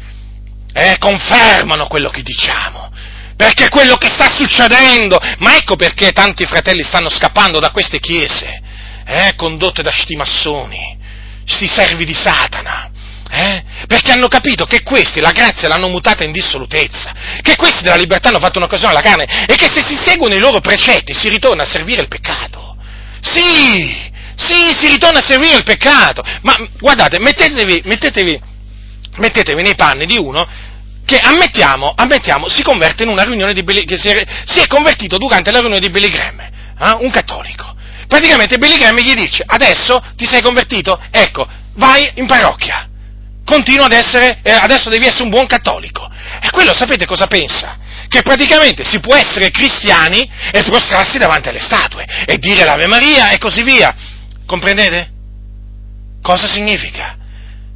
eh, 0.76 0.98
confermano 1.00 1.88
quello 1.88 2.10
che 2.10 2.22
diciamo. 2.22 2.92
Perché 3.38 3.70
quello 3.70 3.96
che 3.96 4.10
sta 4.10 4.30
succedendo, 4.30 5.18
ma 5.40 5.56
ecco 5.56 5.76
perché 5.76 6.12
tanti 6.12 6.46
fratelli 6.46 6.84
stanno 6.84 7.10
scappando 7.10 7.60
da 7.60 7.72
queste 7.72 8.00
chiese, 8.00 8.62
eh, 9.06 9.34
condotte 9.36 9.82
da 9.82 9.92
sti 9.92 10.16
massoni, 10.16 10.98
sti 11.46 11.68
servi 11.68 12.06
di 12.06 12.14
Satana, 12.14 12.92
eh, 13.30 13.64
Perché 13.88 14.12
hanno 14.12 14.28
capito 14.28 14.66
che 14.66 14.84
questi 14.84 15.20
la 15.20 15.32
grazia 15.32 15.68
l'hanno 15.68 15.90
mutata 15.90 16.24
in 16.24 16.32
dissolutezza, 16.32 17.14
che 17.42 17.56
questi 17.56 17.84
della 17.84 17.96
libertà 17.96 18.30
hanno 18.30 18.40
fatto 18.40 18.60
un'occasione 18.60 18.92
alla 18.94 19.02
carne 19.02 19.46
e 19.48 19.56
che 19.56 19.68
se 19.68 19.82
si 19.82 19.96
seguono 19.96 20.36
i 20.36 20.40
loro 20.40 20.60
precetti 20.60 21.14
si 21.14 21.30
ritorna 21.30 21.64
a 21.64 21.68
servire 21.68 22.02
il 22.02 22.08
peccato. 22.08 22.78
Sì, 23.22 24.12
sì, 24.36 24.76
si 24.78 24.88
ritorna 24.88 25.20
a 25.20 25.26
servire 25.26 25.58
il 25.58 25.64
peccato. 25.64 26.24
Ma 26.42 26.56
guardate, 26.78 27.20
mettetevi, 27.20 27.82
mettetevi, 27.86 28.42
mettetevi 29.18 29.62
nei 29.62 29.76
panni 29.76 30.06
di 30.06 30.18
uno 30.18 30.48
che 31.06 31.20
ammettiamo, 31.20 31.94
ammettiamo, 31.96 32.50
si 32.50 32.64
converte 32.64 33.04
in 33.04 33.10
una 33.10 33.24
riunione 33.24 33.54
di 33.54 33.64
Billy, 33.64 33.86
che 33.86 33.98
si 33.98 34.10
è, 34.10 34.26
si 34.46 34.60
è 34.60 34.68
convertito 34.68 35.18
durante 35.18 35.52
la 35.52 35.60
riunione 35.60 35.86
di 35.86 35.92
Billy 35.92 36.10
Graham, 36.10 36.40
eh? 36.40 36.98
un 37.00 37.12
cattolico. 37.12 37.74
Praticamente 38.08 38.58
Billy 38.58 38.78
Graham 38.78 38.98
gli 39.00 39.14
dice, 39.14 39.44
adesso 39.46 40.02
ti 40.16 40.26
sei 40.26 40.42
convertito? 40.42 41.00
Ecco, 41.12 41.48
vai 41.76 42.12
in 42.16 42.26
parrocchia. 42.26 42.90
Continua 43.46 43.86
ad 43.86 43.92
essere, 43.92 44.40
eh, 44.42 44.52
adesso 44.52 44.90
devi 44.90 45.06
essere 45.06 45.24
un 45.24 45.30
buon 45.30 45.46
cattolico. 45.46 46.10
E 46.42 46.50
quello 46.50 46.74
sapete 46.74 47.06
cosa 47.06 47.28
pensa? 47.28 47.78
Che 48.08 48.22
praticamente 48.24 48.84
si 48.84 49.00
può 49.00 49.16
essere 49.16 49.52
cristiani 49.52 50.28
e 50.52 50.64
prostrarsi 50.64 51.20
davanti 51.20 51.50
alle 51.50 51.60
statue 51.60 52.06
e 52.26 52.38
dire 52.40 52.64
l'Ave 52.64 52.88
Maria 52.88 53.30
e 53.30 53.38
così 53.38 53.62
via. 53.62 53.94
Comprendete? 54.46 55.12
Cosa 56.22 56.48
significa? 56.48 57.18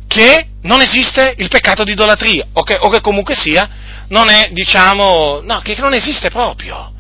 Che 0.10 0.46
non 0.64 0.82
esiste 0.82 1.36
il 1.38 1.50
peccato 1.50 1.84
di 1.84 1.92
idolatria, 1.92 2.48
o 2.54 2.64
che, 2.64 2.76
o 2.80 2.90
che 2.90 3.00
comunque 3.00 3.36
sia, 3.36 3.70
non 4.08 4.28
è, 4.28 4.50
diciamo, 4.52 5.42
no, 5.44 5.62
che 5.62 5.76
non 5.78 5.94
esiste 5.94 6.30
proprio. 6.30 6.94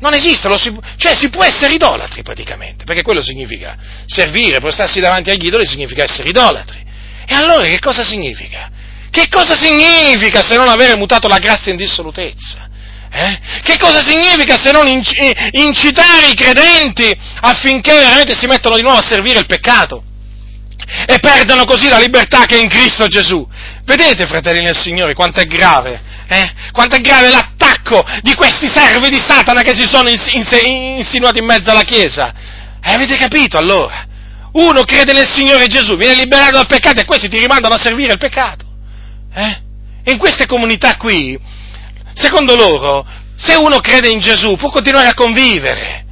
Non 0.00 0.12
esiste, 0.12 0.48
si, 0.58 0.76
cioè 0.96 1.14
si 1.14 1.28
può 1.28 1.44
essere 1.44 1.74
idolatri 1.74 2.22
praticamente, 2.22 2.82
perché 2.84 3.02
quello 3.02 3.22
significa 3.22 3.76
servire, 4.06 4.58
prostrarsi 4.58 4.98
davanti 4.98 5.30
agli 5.30 5.46
idoli 5.46 5.66
significa 5.66 6.02
essere 6.02 6.28
idolatri. 6.28 6.84
E 7.26 7.34
allora 7.34 7.64
che 7.64 7.78
cosa 7.78 8.02
significa? 8.02 8.70
Che 9.10 9.28
cosa 9.28 9.56
significa 9.56 10.42
se 10.42 10.56
non 10.56 10.68
avere 10.68 10.96
mutato 10.96 11.28
la 11.28 11.38
grazia 11.38 11.70
in 11.70 11.78
dissolutezza? 11.78 12.68
Eh? 13.10 13.38
Che 13.62 13.78
cosa 13.78 14.02
significa 14.04 14.56
se 14.60 14.72
non 14.72 14.86
incitare 14.86 16.28
i 16.28 16.34
credenti 16.34 17.16
affinché 17.40 17.94
veramente 17.94 18.34
si 18.34 18.46
mettano 18.46 18.76
di 18.76 18.82
nuovo 18.82 18.98
a 18.98 19.06
servire 19.06 19.38
il 19.38 19.46
peccato? 19.46 20.02
E 21.06 21.18
perdano 21.18 21.64
così 21.64 21.88
la 21.88 21.98
libertà 21.98 22.44
che 22.44 22.56
è 22.56 22.62
in 22.62 22.68
Cristo 22.68 23.06
Gesù. 23.06 23.46
Vedete, 23.84 24.26
fratelli 24.26 24.62
nel 24.62 24.76
Signore, 24.76 25.14
quanto 25.14 25.40
è 25.40 25.44
grave, 25.44 26.00
eh? 26.28 26.52
quanto 26.72 26.96
è 26.96 27.00
grave 27.00 27.30
l'attacco 27.30 28.04
di 28.22 28.34
questi 28.34 28.68
servi 28.68 29.08
di 29.08 29.16
Satana 29.18 29.62
che 29.62 29.74
si 29.74 29.86
sono 29.86 30.08
insinuati 30.08 31.38
in 31.38 31.44
mezzo 31.44 31.70
alla 31.70 31.82
Chiesa. 31.82 32.32
Eh, 32.82 32.92
avete 32.92 33.16
capito 33.16 33.58
allora? 33.58 34.06
Uno 34.52 34.82
crede 34.84 35.12
nel 35.12 35.28
Signore 35.28 35.66
Gesù, 35.66 35.96
viene 35.96 36.14
liberato 36.14 36.52
dal 36.52 36.66
peccato 36.66 37.00
e 37.00 37.04
questi 37.04 37.28
ti 37.28 37.38
rimandano 37.38 37.74
a 37.74 37.80
servire 37.80 38.12
il 38.12 38.18
peccato. 38.18 38.64
Eh? 39.34 40.10
In 40.10 40.18
queste 40.18 40.46
comunità 40.46 40.96
qui, 40.96 41.38
secondo 42.14 42.54
loro, 42.56 43.06
se 43.36 43.54
uno 43.54 43.78
crede 43.80 44.08
in 44.08 44.20
Gesù 44.20 44.56
può 44.56 44.70
continuare 44.70 45.08
a 45.08 45.14
convivere. 45.14 46.06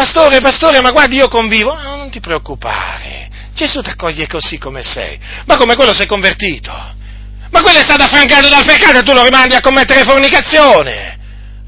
Pastore, 0.00 0.40
pastore, 0.40 0.80
ma 0.80 0.92
guardi, 0.92 1.16
io 1.16 1.28
convivo. 1.28 1.74
No, 1.74 1.96
non 1.96 2.08
ti 2.08 2.20
preoccupare. 2.20 3.28
Gesù 3.52 3.82
ti 3.82 3.90
accoglie 3.90 4.26
così 4.26 4.56
come 4.56 4.82
sei. 4.82 5.20
Ma 5.44 5.58
come 5.58 5.74
quello 5.74 5.92
sei 5.92 6.06
convertito. 6.06 6.72
Ma 6.72 7.60
quello 7.60 7.80
è 7.80 7.82
stato 7.82 8.04
affrancato 8.04 8.48
dal 8.48 8.64
peccato 8.64 9.00
e 9.00 9.02
tu 9.02 9.12
lo 9.12 9.22
rimandi 9.22 9.56
a 9.56 9.60
commettere 9.60 10.04
fornicazione. 10.04 11.18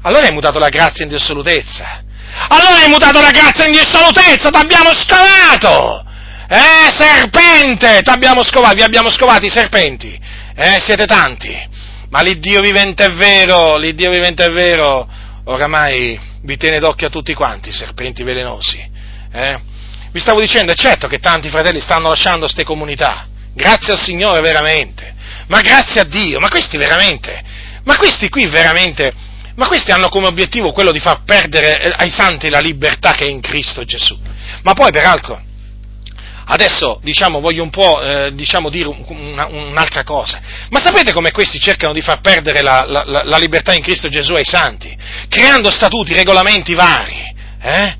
Allora 0.01 0.25
hai 0.25 0.33
mutato 0.33 0.57
la 0.57 0.69
grazia 0.69 1.03
in 1.03 1.11
dissolutezza. 1.11 2.03
Allora 2.47 2.81
hai 2.81 2.89
mutato 2.89 3.21
la 3.21 3.29
grazia 3.29 3.67
in 3.67 3.73
dissolutezza, 3.73 4.49
ti 4.49 4.57
abbiamo 4.57 4.95
scovato! 4.95 6.03
Eh, 6.49 6.91
serpente, 6.97 8.01
ti 8.01 8.09
abbiamo 8.09 8.43
scovato, 8.43 8.73
vi 8.73 8.81
abbiamo 8.81 9.11
scovati 9.11 9.45
i 9.45 9.51
serpenti. 9.51 10.19
Eh, 10.55 10.79
siete 10.79 11.05
tanti. 11.05 11.55
Ma 12.09 12.21
l'Iddio 12.21 12.61
vivente 12.61 13.05
è 13.05 13.11
vero, 13.11 13.77
l'Iddio 13.77 14.09
vivente 14.09 14.45
è 14.45 14.49
vero, 14.49 15.07
oramai 15.43 16.31
vi 16.43 16.57
tiene 16.57 16.79
d'occhio 16.79 17.07
a 17.07 17.09
tutti 17.09 17.33
quanti, 17.33 17.71
serpenti 17.71 18.23
velenosi. 18.23 18.81
Eh? 19.31 19.59
Vi 20.11 20.19
stavo 20.19 20.39
dicendo, 20.39 20.71
è 20.71 20.75
certo 20.75 21.07
che 21.07 21.19
tanti 21.19 21.49
fratelli 21.49 21.79
stanno 21.79 22.09
lasciando 22.09 22.41
queste 22.41 22.63
comunità, 22.63 23.27
grazie 23.53 23.93
al 23.93 23.99
Signore 23.99 24.41
veramente, 24.41 25.13
ma 25.47 25.61
grazie 25.61 26.01
a 26.01 26.03
Dio, 26.03 26.39
ma 26.39 26.49
questi 26.49 26.77
veramente, 26.77 27.43
ma 27.83 27.97
questi 27.97 28.29
qui 28.29 28.47
veramente 28.47 29.31
ma 29.55 29.67
questi 29.67 29.91
hanno 29.91 30.09
come 30.09 30.27
obiettivo 30.27 30.71
quello 30.71 30.91
di 30.91 30.99
far 30.99 31.23
perdere 31.23 31.79
eh, 31.79 31.93
ai 31.95 32.09
santi 32.09 32.49
la 32.49 32.59
libertà 32.59 33.11
che 33.11 33.25
è 33.25 33.29
in 33.29 33.39
Cristo 33.39 33.83
Gesù. 33.83 34.17
Ma 34.63 34.73
poi, 34.73 34.89
peraltro, 34.89 35.39
adesso 36.45 36.99
diciamo, 37.03 37.39
voglio 37.39 37.63
un 37.63 37.69
po' 37.69 38.01
eh, 38.01 38.33
diciamo, 38.33 38.69
dire 38.69 38.89
una, 39.07 39.47
un'altra 39.47 40.03
cosa. 40.03 40.41
Ma 40.69 40.81
sapete 40.83 41.11
come 41.11 41.31
questi 41.31 41.59
cercano 41.59 41.93
di 41.93 42.01
far 42.01 42.21
perdere 42.21 42.61
la, 42.61 42.85
la, 42.87 43.23
la, 43.23 43.37
libertà 43.37 43.73
in 43.73 43.81
Cristo 43.81 44.09
Gesù 44.09 44.33
ai 44.33 44.45
santi? 44.45 44.95
Creando 45.27 45.69
statuti, 45.71 46.13
regolamenti 46.13 46.73
vari. 46.73 47.35
Eh? 47.61 47.97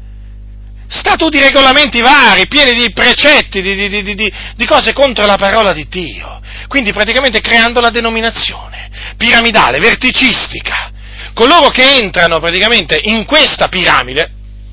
Statuti, 0.88 1.40
regolamenti 1.40 2.02
vari, 2.02 2.48
pieni 2.48 2.80
di 2.80 2.91
precetti, 2.91 3.61
di, 3.61 3.90
di, 3.90 4.15
di, 4.15 4.34
di 4.56 4.65
cose 4.65 4.94
contro 4.94 5.26
la 5.26 5.38
parola 5.38 5.72
di 5.74 5.88
Dio. 5.90 6.41
Quindi 6.68 6.91
praticamente 6.91 7.41
creando 7.41 7.80
la 7.80 7.90
denominazione 7.90 8.90
piramidale, 9.18 9.80
verticistica 9.80 10.91
coloro 11.34 11.70
che 11.70 11.98
entrano 11.98 12.40
praticamente 12.40 12.99
in 13.03 13.26
questa 13.26 13.68
piramide, 13.68 14.32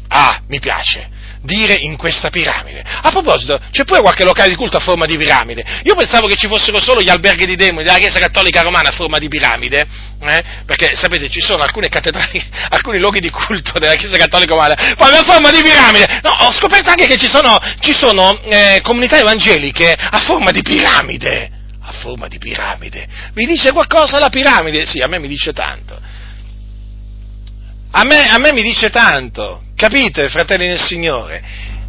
ah, 0.09 0.43
mi 0.49 0.61
piace, 0.61 1.09
dire 1.43 1.75
in 1.75 1.97
questa 1.97 2.29
piramide. 2.29 2.83
A 2.85 3.11
proposito, 3.11 3.59
c'è 3.71 3.85
pure 3.85 4.01
qualche 4.01 4.25
locale 4.25 4.49
di 4.49 4.57
culto 4.57 4.77
a 4.77 4.81
forma 4.81 5.07
di 5.07 5.17
piramide. 5.17 5.65
Io 5.85 5.95
pensavo 5.95 6.27
che 6.27 6.37
ci 6.37 6.49
fossero 6.49 6.81
solo 6.81 7.01
gli 7.01 7.09
alberghi 7.09 7.47
di 7.47 7.57
demoni 7.57 7.85
della 7.85 7.99
Chiesa 7.99 8.19
Cattolica 8.19 8.63
Romana 8.63 8.91
a 8.91 8.93
forma 8.93 9.19
di 9.19 9.29
piramide, 9.29 9.87
eh? 10.21 10.45
perché 10.67 10.95
sapete 10.97 11.29
ci 11.29 11.41
sono 11.41 11.63
alcune 11.63 11.89
cattedrali, 11.89 12.43
alcuni 12.71 12.99
luoghi 12.99 13.21
di 13.21 13.31
culto 13.31 13.79
della 13.79 13.95
Chiesa 13.95 14.17
Cattolica 14.17 14.53
Romana, 14.53 14.95
poi 14.97 15.17
a 15.17 15.23
forma 15.23 15.51
di 15.51 15.63
piramide. 15.63 16.21
No, 16.23 16.31
ho 16.31 16.53
scoperto 16.53 16.91
anche 16.91 17.07
che 17.07 17.17
ci 17.17 17.29
sono, 17.29 17.59
ci 17.81 17.93
sono 17.93 18.41
eh, 18.43 18.81
comunità 18.83 19.19
evangeliche 19.19 19.93
a 19.93 20.19
forma 20.21 20.51
di 20.51 20.63
piramide. 20.63 21.59
A 21.83 21.93
forma 21.93 22.29
di 22.29 22.39
piramide. 22.39 23.09
Vi 23.33 23.47
dice 23.47 23.73
qualcosa 23.73 24.19
la 24.19 24.29
piramide? 24.29 24.87
Sì, 24.87 25.01
a 25.01 25.09
me 25.09 25.19
mi 25.19 25.27
dice 25.27 25.53
tanto. 25.53 25.99
A 27.93 28.05
me, 28.05 28.25
a 28.27 28.39
me 28.39 28.53
mi 28.53 28.63
dice 28.63 28.91
tanto, 28.91 29.63
capite, 29.81 30.29
fratelli 30.29 30.67
nel 30.67 30.79
Signore? 30.79 31.43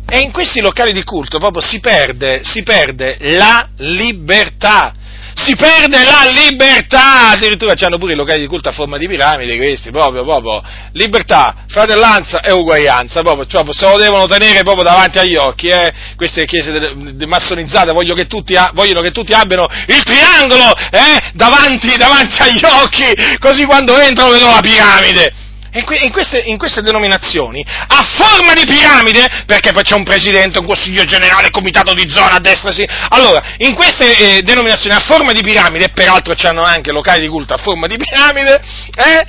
E 0.07 0.19
in 0.19 0.31
questi 0.31 0.61
locali 0.61 0.93
di 0.93 1.03
culto 1.03 1.39
proprio 1.39 1.61
si 1.61 1.81
perde, 1.81 2.39
si 2.43 2.63
perde 2.63 3.17
la 3.19 3.67
libertà. 3.77 4.95
Si 5.33 5.55
perde 5.55 6.03
la 6.03 6.27
libertà! 6.29 7.29
Addirittura 7.29 7.73
hanno 7.79 7.97
pure 7.97 8.13
i 8.13 8.15
locali 8.15 8.41
di 8.41 8.47
culto 8.47 8.69
a 8.69 8.71
forma 8.71 8.97
di 8.97 9.07
piramide, 9.07 9.57
questi, 9.57 9.91
proprio, 9.91 10.23
proprio. 10.23 10.61
Libertà, 10.93 11.65
fratellanza 11.67 12.41
e 12.41 12.51
uguaglianza, 12.51 13.21
proprio, 13.21 13.45
proprio 13.45 13.73
se 13.73 13.89
lo 13.89 13.97
devono 13.97 14.25
tenere 14.25 14.63
proprio 14.63 14.83
davanti 14.83 15.19
agli 15.19 15.35
occhi, 15.35 15.67
eh? 15.67 15.91
Queste 16.15 16.45
chiese 16.45 16.93
massonizzate 17.25 17.93
vogliono 17.93 18.15
che, 18.15 18.27
tutti, 18.27 18.55
vogliono 18.73 19.01
che 19.01 19.11
tutti 19.11 19.33
abbiano 19.33 19.67
il 19.87 20.03
triangolo, 20.03 20.75
eh? 20.91 21.31
Davanti, 21.33 21.95
davanti 21.97 22.41
agli 22.41 22.61
occhi, 22.83 23.37
così 23.39 23.65
quando 23.65 23.97
entrano 23.97 24.31
vedono 24.31 24.51
la 24.51 24.61
piramide 24.61 25.49
in, 25.73 26.11
queste, 26.11 26.39
in, 26.39 26.57
queste, 26.57 26.81
denominazioni, 26.81 27.63
a 27.65 28.03
forma 28.17 28.53
di 28.53 28.65
piramide, 28.65 29.43
perché 29.45 29.71
poi 29.71 29.83
c'è 29.83 29.95
un 29.95 30.03
presidente, 30.03 30.59
un 30.59 30.65
consiglio 30.65 31.05
generale, 31.05 31.49
comitato 31.49 31.93
di 31.93 32.09
zona 32.09 32.35
a 32.35 32.39
destra, 32.39 32.71
sì. 32.71 32.85
Allora, 33.09 33.41
in 33.57 33.73
queste 33.73 34.37
eh, 34.37 34.41
denominazioni 34.41 34.95
a 34.95 34.99
forma 34.99 35.31
di 35.31 35.41
piramide, 35.41 35.89
peraltro 35.89 36.33
c'hanno 36.35 36.63
anche 36.63 36.91
locali 36.91 37.21
di 37.21 37.27
culto 37.27 37.53
a 37.53 37.57
forma 37.57 37.87
di 37.87 37.97
piramide, 37.97 38.61
eh, 38.95 39.27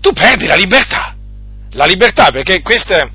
tu 0.00 0.12
perdi 0.12 0.46
la 0.46 0.56
libertà. 0.56 1.14
La 1.72 1.84
libertà, 1.84 2.30
perché 2.30 2.62
queste 2.62 3.10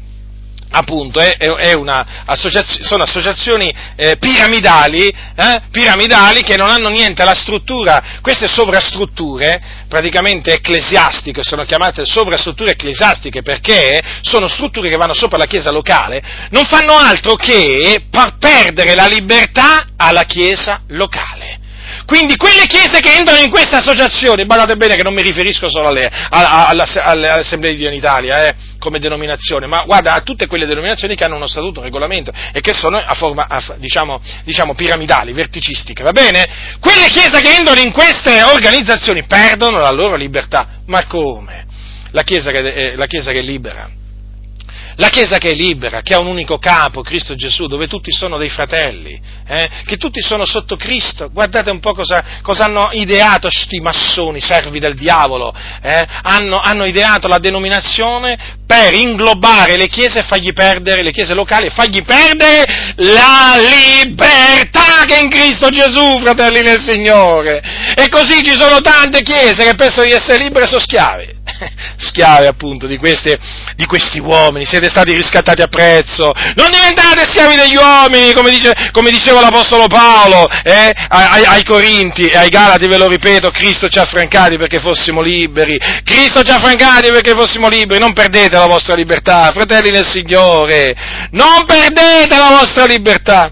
appunto 0.75 1.19
è, 1.19 1.37
è 1.37 1.79
associazio, 2.25 2.83
sono 2.83 3.03
associazioni 3.03 3.73
eh, 3.95 4.17
piramidali, 4.17 5.07
eh, 5.07 5.61
piramidali, 5.69 6.41
che 6.41 6.57
non 6.57 6.69
hanno 6.69 6.89
niente 6.89 7.21
alla 7.21 7.35
struttura, 7.35 8.19
queste 8.21 8.47
sovrastrutture 8.47 9.61
praticamente 9.87 10.53
ecclesiastiche, 10.53 11.43
sono 11.43 11.63
chiamate 11.63 12.05
sovrastrutture 12.05 12.71
ecclesiastiche 12.71 13.43
perché 13.43 14.01
sono 14.21 14.47
strutture 14.47 14.89
che 14.89 14.97
vanno 14.97 15.13
sopra 15.13 15.37
la 15.37 15.45
chiesa 15.45 15.71
locale, 15.71 16.21
non 16.49 16.65
fanno 16.65 16.97
altro 16.97 17.35
che 17.35 18.05
far 18.11 18.37
perdere 18.37 18.95
la 18.95 19.05
libertà 19.05 19.87
alla 19.95 20.23
chiesa 20.23 20.81
locale. 20.87 21.61
Quindi 22.05 22.35
quelle 22.35 22.65
chiese 22.65 22.99
che 22.99 23.13
entrano 23.15 23.41
in 23.41 23.49
queste 23.49 23.77
associazioni, 23.77 24.45
badate 24.45 24.75
bene 24.75 24.95
che 24.95 25.03
non 25.03 25.13
mi 25.13 25.21
riferisco 25.21 25.69
solo 25.69 25.87
alle, 25.87 26.09
assemblee 26.29 27.71
di 27.71 27.77
Dio 27.77 27.87
in 27.87 27.95
Italia, 27.95 28.47
eh, 28.47 28.55
come 28.79 28.99
denominazione, 28.99 29.65
ma 29.65 29.83
guarda 29.85 30.13
a 30.13 30.21
tutte 30.21 30.47
quelle 30.47 30.65
denominazioni 30.65 31.15
che 31.15 31.23
hanno 31.23 31.35
uno 31.35 31.47
statuto, 31.47 31.79
un 31.79 31.85
regolamento 31.85 32.31
e 32.51 32.59
che 32.59 32.73
sono 32.73 32.97
a 32.97 33.13
forma, 33.13 33.47
a, 33.47 33.75
diciamo, 33.77 34.21
diciamo, 34.43 34.73
piramidali, 34.73 35.31
verticistiche, 35.31 36.03
va 36.03 36.11
bene? 36.11 36.77
Quelle 36.79 37.07
chiese 37.07 37.39
che 37.41 37.55
entrano 37.55 37.79
in 37.79 37.91
queste 37.91 38.43
organizzazioni 38.43 39.23
perdono 39.23 39.79
la 39.79 39.91
loro 39.91 40.15
libertà. 40.15 40.81
Ma 40.87 41.05
come? 41.05 41.65
La 42.11 42.23
chiesa 42.23 42.51
che, 42.51 42.59
eh, 42.59 42.95
la 42.95 43.05
chiesa 43.05 43.31
che 43.31 43.39
è 43.39 43.41
libera 43.41 44.01
La 44.97 45.09
Chiesa 45.09 45.37
che 45.37 45.49
è 45.49 45.53
libera, 45.53 46.01
che 46.01 46.13
ha 46.13 46.19
un 46.19 46.27
unico 46.27 46.57
capo, 46.59 47.01
Cristo 47.01 47.35
Gesù, 47.35 47.67
dove 47.67 47.87
tutti 47.87 48.11
sono 48.11 48.37
dei 48.37 48.49
fratelli, 48.49 49.19
eh? 49.47 49.69
che 49.85 49.97
tutti 49.97 50.21
sono 50.21 50.45
sotto 50.45 50.75
Cristo. 50.75 51.29
Guardate 51.31 51.71
un 51.71 51.79
po' 51.79 51.93
cosa, 51.93 52.23
cosa 52.41 52.65
hanno 52.65 52.89
ideato 52.91 53.49
sti 53.49 53.79
massoni, 53.79 54.39
servi 54.39 54.79
del 54.79 54.95
diavolo. 54.95 55.53
Eh? 55.81 56.07
Hanno, 56.23 56.59
hanno, 56.59 56.85
ideato 56.85 57.27
la 57.27 57.39
denominazione 57.39 58.57
per 58.67 58.93
inglobare 58.93 59.77
le 59.77 59.87
chiese 59.87 60.19
e 60.19 60.23
fargli 60.23 60.53
perdere, 60.53 61.01
le 61.01 61.11
chiese 61.11 61.33
locali, 61.33 61.67
e 61.67 61.71
fargli 61.71 62.03
perdere 62.03 62.93
la 62.97 63.55
libertà 63.57 65.05
che 65.05 65.15
è 65.15 65.21
in 65.21 65.29
Cristo 65.29 65.69
Gesù, 65.69 66.19
fratelli 66.19 66.61
del 66.61 66.79
Signore. 66.79 67.61
E 67.95 68.09
così 68.09 68.43
ci 68.43 68.53
sono 68.53 68.79
tante 68.81 69.21
chiese 69.23 69.63
che 69.63 69.75
pensano 69.75 70.05
di 70.05 70.11
essere 70.11 70.43
libere 70.43 70.65
e 70.65 70.67
sono 70.67 70.79
schiavi. 70.79 71.32
schiavi 71.97 72.45
appunto 72.45 72.87
di, 72.87 72.97
queste, 72.97 73.37
di, 73.75 73.85
questi 73.85 74.19
uomini, 74.19 74.65
siete 74.65 74.89
stati 74.89 75.15
riscattati 75.15 75.61
a 75.61 75.67
prezzo, 75.67 76.31
non 76.55 76.69
diventate 76.69 77.25
schiavi 77.25 77.55
degli 77.55 77.75
uomini, 77.75 78.33
come, 78.33 78.49
dice, 78.49 78.73
come 78.91 79.09
diceva 79.09 79.41
l'Apostolo 79.41 79.87
Paolo 79.87 80.47
eh, 80.63 80.93
ai, 81.09 81.45
ai, 81.45 81.63
Corinti 81.63 82.25
e 82.25 82.37
ai 82.37 82.49
Galati, 82.49 82.87
ve 82.87 82.97
lo 82.97 83.07
ripeto, 83.07 83.51
Cristo 83.51 83.87
ci 83.87 83.99
ha 83.99 84.03
affrancati 84.03 84.57
perché 84.57 84.79
fossimo 84.79 85.21
liberi, 85.21 85.77
Cristo 86.03 86.41
ci 86.41 86.51
ha 86.51 86.55
affrancati 86.55 87.09
perché 87.11 87.31
fossimo 87.31 87.67
liberi, 87.67 87.99
non 87.99 88.13
perdete 88.13 88.57
la 88.57 88.67
vostra 88.67 88.95
libertà, 88.95 89.51
fratelli 89.51 89.91
del 89.91 90.05
Signore, 90.05 90.95
non 91.31 91.65
perdete 91.65 92.35
la 92.37 92.57
vostra 92.59 92.85
libertà, 92.85 93.51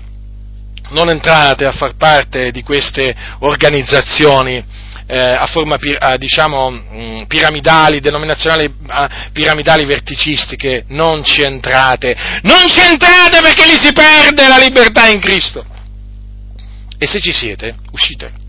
non 0.90 1.10
entrate 1.10 1.66
a 1.66 1.72
far 1.72 1.96
parte 1.96 2.52
di 2.52 2.64
queste 2.64 3.16
organizzazioni 3.40 4.81
eh, 5.12 5.20
a 5.20 5.46
forma 5.48 5.78
a, 6.00 6.16
diciamo 6.16 6.72
mm, 6.72 7.22
piramidali, 7.28 8.00
denominazionali 8.00 8.74
piramidali 9.34 9.84
verticistiche, 9.84 10.86
non 10.88 11.22
ci 11.26 11.42
entrate, 11.42 12.16
non 12.44 12.70
ci 12.70 12.80
entrate 12.80 13.42
perché 13.42 13.66
lì 13.66 13.78
si 13.78 13.92
perde 13.92 14.48
la 14.48 14.58
libertà 14.58 15.08
in 15.08 15.20
Cristo. 15.20 15.66
E 16.98 17.08
se 17.08 17.20
ci 17.20 17.34
siete, 17.34 17.76
uscite 17.92 18.41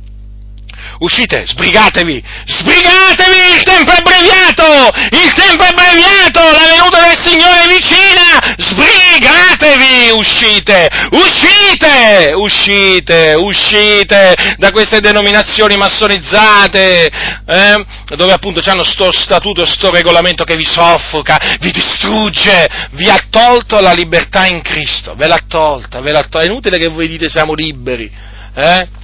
uscite, 1.02 1.44
sbrigatevi, 1.46 2.22
sbrigatevi, 2.46 3.52
il 3.56 3.62
tempo 3.64 3.90
è 3.90 3.96
abbreviato, 3.98 4.90
il 5.10 5.32
tempo 5.32 5.64
è 5.64 5.68
abbreviato, 5.68 6.40
la 6.40 6.66
venuta 6.66 7.02
del 7.02 7.18
Signore 7.18 7.62
è 7.62 7.66
vicina, 7.66 8.54
sbrigatevi, 8.56 10.10
uscite, 10.12 10.88
uscite, 11.10 12.32
uscite, 12.34 13.34
uscite 13.36 14.34
da 14.58 14.70
queste 14.70 15.00
denominazioni 15.00 15.76
massonizzate, 15.76 17.10
eh, 17.46 17.86
dove 18.14 18.32
appunto 18.32 18.60
hanno 18.70 18.84
sto 18.84 19.10
statuto, 19.10 19.66
sto 19.66 19.90
regolamento 19.90 20.44
che 20.44 20.56
vi 20.56 20.64
soffoca, 20.64 21.36
vi 21.58 21.72
distrugge, 21.72 22.68
vi 22.92 23.10
ha 23.10 23.26
tolto 23.28 23.80
la 23.80 23.92
libertà 23.92 24.46
in 24.46 24.62
Cristo, 24.62 25.14
ve 25.16 25.26
l'ha 25.26 25.40
tolta, 25.48 26.00
ve 26.00 26.12
l'ha 26.12 26.20
tolta, 26.20 26.40
è 26.40 26.44
inutile 26.46 26.78
che 26.78 26.88
voi 26.88 27.08
dite 27.08 27.28
siamo 27.28 27.54
liberi, 27.54 28.10
eh? 28.54 29.00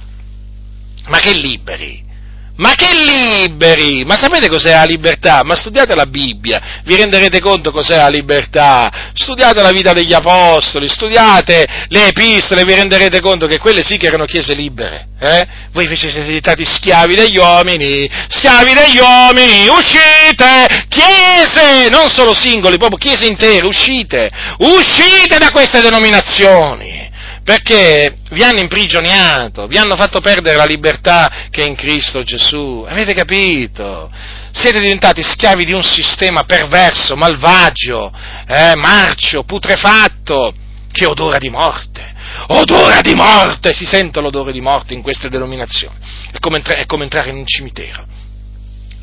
Ma 1.09 1.19
che 1.19 1.33
liberi? 1.33 2.07
Ma 2.59 2.73
che 2.75 2.89
liberi! 2.93 4.03
Ma 4.03 4.15
sapete 4.15 4.49
cos'è 4.49 4.73
la 4.73 4.83
libertà? 4.83 5.43
Ma 5.43 5.55
studiate 5.55 5.95
la 5.95 6.05
Bibbia, 6.05 6.81
vi 6.83 6.97
renderete 6.97 7.39
conto 7.39 7.71
cos'è 7.71 7.95
la 7.95 8.09
libertà. 8.09 9.11
Studiate 9.13 9.61
la 9.61 9.71
vita 9.71 9.93
degli 9.93 10.13
apostoli, 10.13 10.89
studiate 10.89 11.65
le 11.87 12.07
epistole, 12.07 12.65
vi 12.65 12.75
renderete 12.75 13.21
conto 13.21 13.47
che 13.47 13.59
quelle 13.59 13.81
sì 13.81 13.95
che 13.95 14.07
erano 14.07 14.25
chiese 14.25 14.53
libere. 14.53 15.07
Eh? 15.21 15.47
Voi 15.71 15.85
invece 15.85 16.09
siete 16.09 16.25
diventati 16.25 16.65
schiavi 16.65 17.15
degli 17.15 17.37
uomini, 17.37 18.09
schiavi 18.27 18.73
degli 18.73 18.99
uomini, 18.99 19.67
uscite! 19.69 20.85
Chiese, 20.89 21.87
non 21.89 22.09
solo 22.09 22.33
singoli, 22.33 22.77
proprio 22.77 22.97
chiese 22.97 23.25
intere, 23.25 23.65
uscite! 23.65 24.29
Uscite 24.57 25.37
da 25.37 25.49
queste 25.51 25.79
denominazioni! 25.79 27.08
Perché 27.49 28.19
vi 28.29 28.43
hanno 28.43 28.59
imprigioniato, 28.59 29.65
vi 29.65 29.79
hanno 29.79 29.95
fatto 29.95 30.21
perdere 30.21 30.55
la 30.55 30.65
libertà 30.65 31.47
che 31.49 31.63
è 31.63 31.67
in 31.67 31.73
Cristo 31.73 32.21
Gesù. 32.21 32.85
Avete 32.87 33.15
capito? 33.15 34.11
Siete 34.51 34.79
diventati 34.79 35.23
schiavi 35.23 35.65
di 35.65 35.73
un 35.73 35.81
sistema 35.81 36.43
perverso, 36.43 37.15
malvagio, 37.15 38.13
eh, 38.45 38.75
marcio, 38.75 39.45
putrefatto, 39.45 40.53
che 40.91 41.07
odora 41.07 41.39
di 41.39 41.49
morte. 41.49 42.13
Odora 42.49 43.01
di 43.01 43.15
morte! 43.15 43.73
Si 43.73 43.85
sente 43.85 44.21
l'odore 44.21 44.51
di 44.51 44.61
morte 44.61 44.93
in 44.93 45.01
queste 45.01 45.27
denominazioni. 45.27 45.95
È 46.31 46.37
come, 46.37 46.57
entra- 46.57 46.75
è 46.75 46.85
come 46.85 47.05
entrare 47.05 47.31
in 47.31 47.37
un 47.37 47.47
cimitero. 47.47 48.05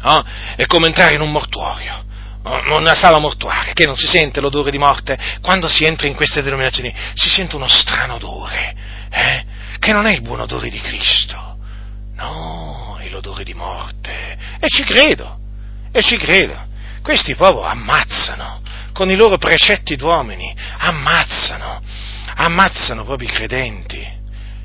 No? 0.02 0.24
È 0.54 0.66
come 0.66 0.86
entrare 0.86 1.16
in 1.16 1.20
un 1.20 1.32
mortuorio 1.32 2.05
una 2.46 2.94
sala 2.94 3.18
mortuaria, 3.18 3.72
che 3.72 3.86
non 3.86 3.96
si 3.96 4.06
sente 4.06 4.40
l'odore 4.40 4.70
di 4.70 4.78
morte, 4.78 5.18
quando 5.40 5.68
si 5.68 5.84
entra 5.84 6.06
in 6.06 6.14
queste 6.14 6.42
denominazioni 6.42 6.94
si 7.14 7.28
sente 7.28 7.56
uno 7.56 7.66
strano 7.66 8.14
odore, 8.14 8.74
eh? 9.10 9.44
che 9.78 9.92
non 9.92 10.06
è 10.06 10.12
il 10.12 10.22
buon 10.22 10.40
odore 10.40 10.70
di 10.70 10.80
Cristo, 10.80 11.58
no, 12.14 12.98
è 13.00 13.08
l'odore 13.08 13.42
di 13.44 13.54
morte. 13.54 14.36
E 14.60 14.68
ci 14.68 14.84
credo, 14.84 15.38
e 15.92 16.02
ci 16.02 16.16
credo. 16.16 16.64
Questi 17.02 17.34
proprio 17.34 17.62
ammazzano, 17.62 18.62
con 18.92 19.10
i 19.10 19.16
loro 19.16 19.38
precetti 19.38 19.96
d'uomini, 19.96 20.54
ammazzano, 20.78 21.82
ammazzano 22.36 23.04
proprio 23.04 23.28
i 23.28 23.32
credenti, 23.32 24.14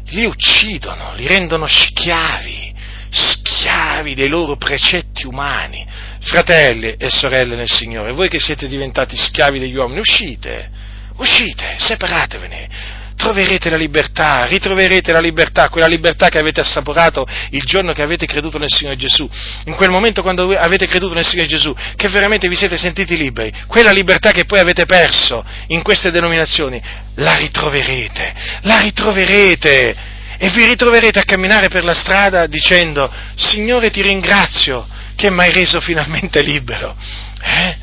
li 0.06 0.26
uccidono, 0.26 1.14
li 1.14 1.28
rendono 1.28 1.66
schiavi, 1.66 2.71
schiavi 3.12 4.16
dei 4.16 4.30
loro 4.30 4.56
precetti 4.56 5.28
umani 5.28 5.86
Fratelli 6.24 6.96
e 6.98 7.10
sorelle 7.10 7.56
nel 7.56 7.70
Signore, 7.70 8.14
voi 8.14 8.30
che 8.30 8.40
siete 8.40 8.68
diventati 8.68 9.18
schiavi 9.18 9.58
degli 9.58 9.76
uomini, 9.76 10.00
uscite, 10.00 10.70
uscite, 11.18 11.76
separatevene, 11.78 12.70
troverete 13.16 13.70
la 13.72 13.76
libertà, 13.76 14.46
ritroverete 14.46 15.12
la 15.12 15.20
libertà, 15.20 15.70
quella 15.70 15.88
libertà 15.88 16.30
che 16.30 16.38
avete 16.38 16.62
assaporato 16.62 17.26
il 17.50 17.64
giorno 17.64 17.92
che 17.92 18.04
avete 18.04 18.28
creduto 18.28 18.60
nel 18.60 18.72
Signore 18.72 18.98
Gesù, 18.98 19.28
in 19.66 19.74
quel 19.74 19.90
momento 19.90 20.22
quando 20.22 20.56
avete 20.56 20.86
creduto 20.86 21.16
nel 21.16 21.26
Signore 21.26 21.48
Gesù, 21.48 21.76
che 21.96 22.08
veramente 22.10 22.48
vi 22.48 22.56
siete 22.56 22.78
sentiti 22.78 23.18
liberi, 23.18 23.52
quella 23.66 23.92
libertà 23.92 24.32
che 24.32 24.46
poi 24.46 24.60
avete 24.60 24.86
perso 24.86 25.44
in 25.68 25.82
queste 25.82 26.12
denominazioni, 26.12 26.80
la 27.16 27.36
ritroverete, 27.36 28.34
la 28.62 28.80
ritroverete 28.80 30.10
e 30.44 30.50
vi 30.50 30.66
ritroverete 30.66 31.20
a 31.20 31.24
camminare 31.24 31.68
per 31.68 31.84
la 31.84 31.94
strada 31.94 32.48
dicendo, 32.48 33.14
Signore 33.36 33.92
ti 33.92 34.02
ringrazio 34.02 34.88
che 35.16 35.30
mi 35.30 35.42
hai 35.42 35.52
reso 35.52 35.80
finalmente 35.80 36.42
libero. 36.42 36.96
Eh? 37.44 37.78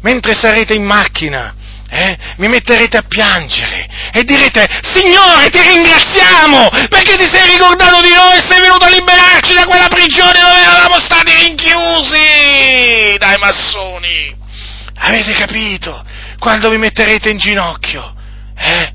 Mentre 0.00 0.34
sarete 0.34 0.74
in 0.74 0.82
macchina, 0.82 1.54
eh? 1.88 2.18
mi 2.38 2.48
metterete 2.48 2.96
a 2.96 3.04
piangere 3.06 3.86
e 4.12 4.24
direte, 4.24 4.66
Signore, 4.82 5.48
ti 5.50 5.60
ringraziamo 5.60 6.68
perché 6.88 7.14
ti 7.16 7.28
sei 7.30 7.52
ricordato 7.52 8.02
di 8.02 8.12
noi 8.12 8.38
e 8.38 8.44
sei 8.44 8.60
venuto 8.60 8.86
a 8.86 8.90
liberarci 8.90 9.54
da 9.54 9.64
quella 9.64 9.86
prigione 9.86 10.32
dove 10.32 10.62
eravamo 10.62 10.98
stati 10.98 11.32
rinchiusi 11.32 13.18
dai 13.18 13.38
massoni. 13.38 14.36
Avete 14.96 15.32
capito? 15.34 16.04
Quando 16.40 16.70
vi 16.70 16.76
metterete 16.76 17.30
in 17.30 17.38
ginocchio, 17.38 18.16
eh? 18.58 18.92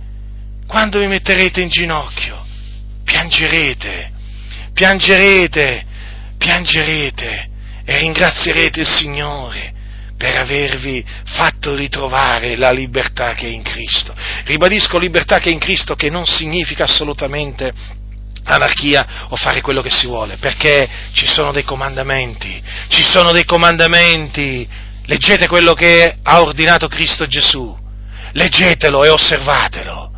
Quando 0.68 1.00
vi 1.00 1.08
metterete 1.08 1.62
in 1.62 1.70
ginocchio, 1.70 2.48
piangerete, 3.10 4.12
piangerete, 4.72 5.86
piangerete 6.38 7.50
e 7.84 7.98
ringrazierete 7.98 8.82
il 8.82 8.88
Signore 8.88 9.74
per 10.16 10.38
avervi 10.38 11.04
fatto 11.26 11.74
ritrovare 11.76 12.56
la 12.56 12.70
libertà 12.70 13.34
che 13.34 13.48
è 13.48 13.50
in 13.50 13.64
Cristo. 13.64 14.14
Ribadisco 14.44 15.00
libertà 15.00 15.40
che 15.40 15.50
è 15.50 15.52
in 15.52 15.60
Cristo 15.60 15.96
che 15.96 16.12
non 16.12 16.26
significa 16.28 16.84
assolutamente 16.84 17.74
anarchia 18.44 19.28
o 19.30 19.36
fare 19.36 19.62
quello 19.62 19.82
che 19.82 19.90
si 19.90 20.06
vuole, 20.06 20.38
perché 20.38 20.88
ci 21.14 21.26
sono 21.26 21.52
dei 21.52 21.64
comandamenti, 21.64 22.62
ci 22.90 23.02
sono 23.02 23.32
dei 23.32 23.46
comandamenti, 23.46 24.68
leggete 25.06 25.48
quello 25.48 25.74
che 25.74 26.16
ha 26.22 26.42
ordinato 26.42 26.88
Cristo 26.88 27.26
Gesù, 27.26 27.76
leggetelo 28.34 29.04
e 29.04 29.10
osservatelo, 29.10 30.09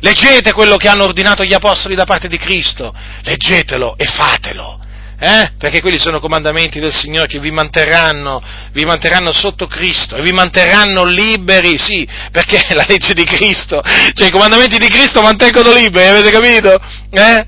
leggete 0.00 0.52
quello 0.52 0.76
che 0.76 0.88
hanno 0.88 1.04
ordinato 1.04 1.44
gli 1.44 1.54
apostoli 1.54 1.94
da 1.94 2.04
parte 2.04 2.28
di 2.28 2.38
Cristo, 2.38 2.94
leggetelo 3.22 3.96
e 3.96 4.06
fatelo 4.06 4.80
eh? 5.20 5.52
perché 5.58 5.80
quelli 5.80 5.98
sono 5.98 6.20
comandamenti 6.20 6.78
del 6.78 6.94
Signore 6.94 7.26
che 7.26 7.40
vi 7.40 7.50
manterranno, 7.50 8.40
vi 8.70 8.84
manterranno 8.84 9.32
sotto 9.32 9.66
Cristo 9.66 10.14
e 10.16 10.22
vi 10.22 10.30
manterranno 10.30 11.04
liberi, 11.04 11.76
sì, 11.76 12.06
perché 12.30 12.62
la 12.74 12.84
legge 12.86 13.14
di 13.14 13.24
Cristo, 13.24 13.82
cioè 14.14 14.28
i 14.28 14.30
comandamenti 14.30 14.78
di 14.78 14.88
Cristo 14.88 15.20
mantengono 15.20 15.72
liberi, 15.72 16.08
avete 16.08 16.30
capito? 16.30 16.80
Eh? 17.10 17.46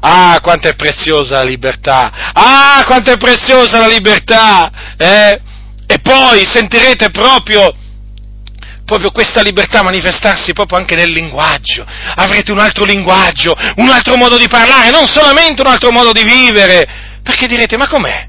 Ah, 0.00 0.38
quanto 0.40 0.68
è 0.68 0.76
preziosa 0.76 1.36
la 1.38 1.42
libertà! 1.42 2.30
Ah, 2.32 2.84
quanto 2.86 3.10
è 3.10 3.16
preziosa 3.16 3.80
la 3.80 3.88
libertà! 3.88 4.70
Eh? 4.96 5.40
E 5.88 5.98
poi 5.98 6.46
sentirete 6.46 7.10
proprio, 7.10 7.74
proprio 8.88 9.10
questa 9.10 9.42
libertà 9.42 9.82
manifestarsi 9.82 10.54
proprio 10.54 10.78
anche 10.78 10.94
nel 10.96 11.10
linguaggio. 11.10 11.86
Avrete 12.16 12.50
un 12.50 12.58
altro 12.58 12.86
linguaggio, 12.86 13.54
un 13.76 13.88
altro 13.90 14.16
modo 14.16 14.38
di 14.38 14.48
parlare, 14.48 14.90
non 14.90 15.06
solamente 15.06 15.60
un 15.60 15.68
altro 15.68 15.92
modo 15.92 16.10
di 16.10 16.24
vivere 16.24 16.88
perché 17.22 17.46
direte, 17.46 17.76
ma 17.76 17.86
com'è? 17.86 18.26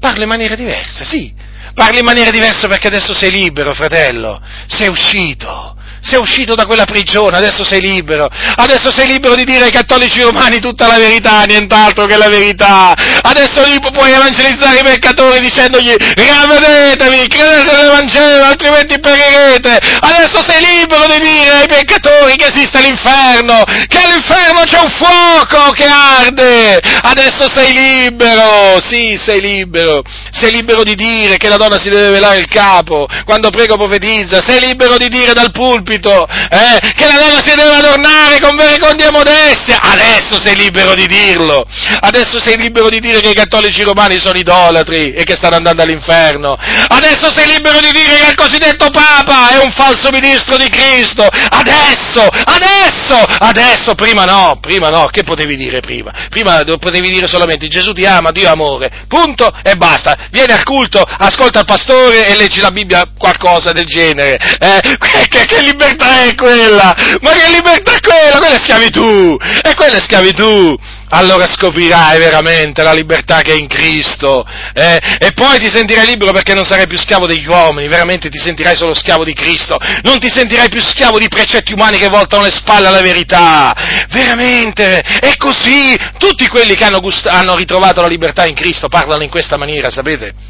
Parla 0.00 0.24
in 0.24 0.28
maniera 0.28 0.56
diversa, 0.56 1.04
sì, 1.04 1.32
Parli 1.72 2.00
in 2.00 2.04
maniera 2.04 2.30
diversa 2.30 2.66
perché 2.66 2.88
adesso 2.88 3.14
sei 3.14 3.30
libero, 3.30 3.74
fratello. 3.74 4.42
Sei 4.66 4.88
uscito 4.88 5.76
sei 6.00 6.18
uscito 6.18 6.54
da 6.54 6.66
quella 6.66 6.84
prigione, 6.84 7.36
adesso 7.36 7.64
sei 7.64 7.80
libero, 7.80 8.28
adesso 8.56 8.92
sei 8.92 9.06
libero 9.08 9.34
di 9.34 9.44
dire 9.44 9.64
ai 9.64 9.70
cattolici 9.70 10.20
romani 10.22 10.58
tutta 10.60 10.86
la 10.86 10.98
verità, 10.98 11.42
nient'altro 11.44 12.06
che 12.06 12.16
la 12.16 12.28
verità, 12.28 12.94
adesso 13.22 13.62
puoi 13.92 14.12
evangelizzare 14.12 14.78
i 14.78 14.82
peccatori 14.82 15.40
dicendogli 15.40 15.94
ravvedetevi, 16.40 17.28
credete 17.28 17.76
nell'Evangelo, 17.76 18.44
altrimenti 18.44 18.98
perirete, 18.98 19.78
adesso 20.00 20.42
sei 20.44 20.64
libero 20.64 21.06
di 21.06 21.18
dire 21.20 21.50
ai 21.60 21.66
peccatori 21.66 22.36
che 22.36 22.46
esiste 22.46 22.80
l'inferno, 22.80 23.62
che 23.88 23.98
all'inferno 23.98 24.62
c'è 24.64 24.78
un 24.78 24.90
fuoco 24.90 25.70
che 25.72 25.86
arde, 25.86 26.80
adesso 27.02 27.48
sei 27.52 27.72
libero, 27.72 28.80
sì, 28.80 29.18
sei 29.22 29.40
libero, 29.40 30.02
sei 30.30 30.52
libero 30.52 30.82
di 30.82 30.94
dire 30.94 31.36
che 31.36 31.48
la 31.48 31.56
donna 31.56 31.78
si 31.78 31.88
deve 31.88 32.10
velare 32.10 32.38
il 32.38 32.48
capo, 32.48 33.06
quando 33.24 33.50
prego 33.50 33.76
profetizza, 33.76 34.42
sei 34.42 34.60
libero 34.60 34.96
di 34.96 35.08
dire 35.08 35.32
dal 35.32 35.50
pulpito, 35.50 35.89
pulpito, 35.90 36.26
eh, 36.26 36.92
che 36.94 37.06
la 37.06 37.18
donna 37.18 37.42
si 37.42 37.54
deve 37.54 37.74
adornare 37.74 38.38
con 38.38 38.54
verecondia 38.54 39.08
e 39.08 39.10
modestia. 39.10 39.80
Adesso 39.80 40.38
sei 40.40 40.54
libero 40.54 40.94
di 40.94 41.06
dirlo. 41.06 41.66
Adesso 42.00 42.40
sei 42.40 42.56
libero 42.56 42.88
di 42.88 43.00
dire 43.00 43.20
che 43.20 43.30
i 43.30 43.34
cattolici 43.34 43.82
romani 43.82 44.20
sono 44.20 44.38
idolatri 44.38 45.12
e 45.12 45.24
che 45.24 45.34
stanno 45.34 45.56
andando 45.56 45.82
all'inferno. 45.82 46.56
Adesso 46.88 47.32
sei 47.34 47.46
libero 47.46 47.80
di 47.80 47.90
dire 47.90 48.18
che 48.20 48.30
il 48.30 48.34
cosiddetto 48.34 48.90
Papa 48.90 49.50
è 49.50 49.64
un 49.64 49.72
falso 49.72 50.10
ministro 50.10 50.56
di 50.56 50.68
Cristo. 50.68 51.26
Adesso, 51.26 52.26
adesso, 52.44 53.16
adesso, 53.38 53.94
prima 53.94 54.24
no, 54.24 54.58
prima 54.60 54.90
no. 54.90 55.08
Che 55.10 55.24
potevi 55.24 55.56
dire 55.56 55.80
prima? 55.80 56.12
Prima 56.28 56.62
potevi 56.64 57.10
dire 57.10 57.26
solamente 57.26 57.68
Gesù 57.68 57.92
ti 57.92 58.04
ama, 58.04 58.30
Dio 58.30 58.50
amore. 58.50 59.04
Punto 59.08 59.50
e 59.62 59.74
basta. 59.74 60.28
Vieni 60.30 60.52
al 60.52 60.62
culto, 60.62 61.02
ascolta 61.02 61.60
il 61.60 61.64
pastore 61.64 62.28
e 62.28 62.36
leggi 62.36 62.60
la 62.60 62.70
Bibbia, 62.70 63.08
qualcosa 63.16 63.72
del 63.72 63.86
genere. 63.86 64.38
Eh? 64.58 64.98
Che, 65.10 65.26
che, 65.28 65.44
che 65.44 65.60
libertà 65.80 66.24
è 66.24 66.34
quella? 66.34 66.94
Ma 67.20 67.32
che 67.32 67.50
libertà 67.50 67.94
è 67.94 68.00
quella? 68.00 68.38
Quella 68.38 68.54
è 68.54 68.62
schiavitù! 68.62 69.36
E 69.62 69.74
quella 69.74 69.96
è 69.96 70.00
schiavitù! 70.00 70.76
Allora 71.12 71.46
scoprirai 71.46 72.18
veramente 72.18 72.82
la 72.82 72.92
libertà 72.92 73.40
che 73.40 73.52
è 73.52 73.56
in 73.56 73.66
Cristo, 73.66 74.46
eh? 74.72 75.00
e 75.18 75.32
poi 75.32 75.58
ti 75.58 75.68
sentirai 75.68 76.06
libero 76.06 76.30
perché 76.30 76.54
non 76.54 76.62
sarai 76.62 76.86
più 76.86 76.96
schiavo 76.96 77.26
degli 77.26 77.48
uomini, 77.48 77.88
veramente 77.88 78.28
ti 78.28 78.38
sentirai 78.38 78.76
solo 78.76 78.94
schiavo 78.94 79.24
di 79.24 79.34
Cristo, 79.34 79.76
non 80.02 80.20
ti 80.20 80.30
sentirai 80.30 80.68
più 80.68 80.80
schiavo 80.80 81.18
di 81.18 81.26
precetti 81.26 81.72
umani 81.72 81.98
che 81.98 82.08
voltano 82.08 82.44
le 82.44 82.52
spalle 82.52 82.86
alla 82.86 83.00
verità, 83.00 83.74
veramente, 84.10 85.00
è 85.00 85.36
così, 85.36 85.98
tutti 86.16 86.46
quelli 86.46 86.76
che 86.76 86.84
hanno, 86.84 87.00
gust- 87.00 87.26
hanno 87.26 87.56
ritrovato 87.56 88.00
la 88.00 88.06
libertà 88.06 88.46
in 88.46 88.54
Cristo 88.54 88.86
parlano 88.88 89.24
in 89.24 89.30
questa 89.30 89.56
maniera, 89.56 89.90
sapete? 89.90 90.49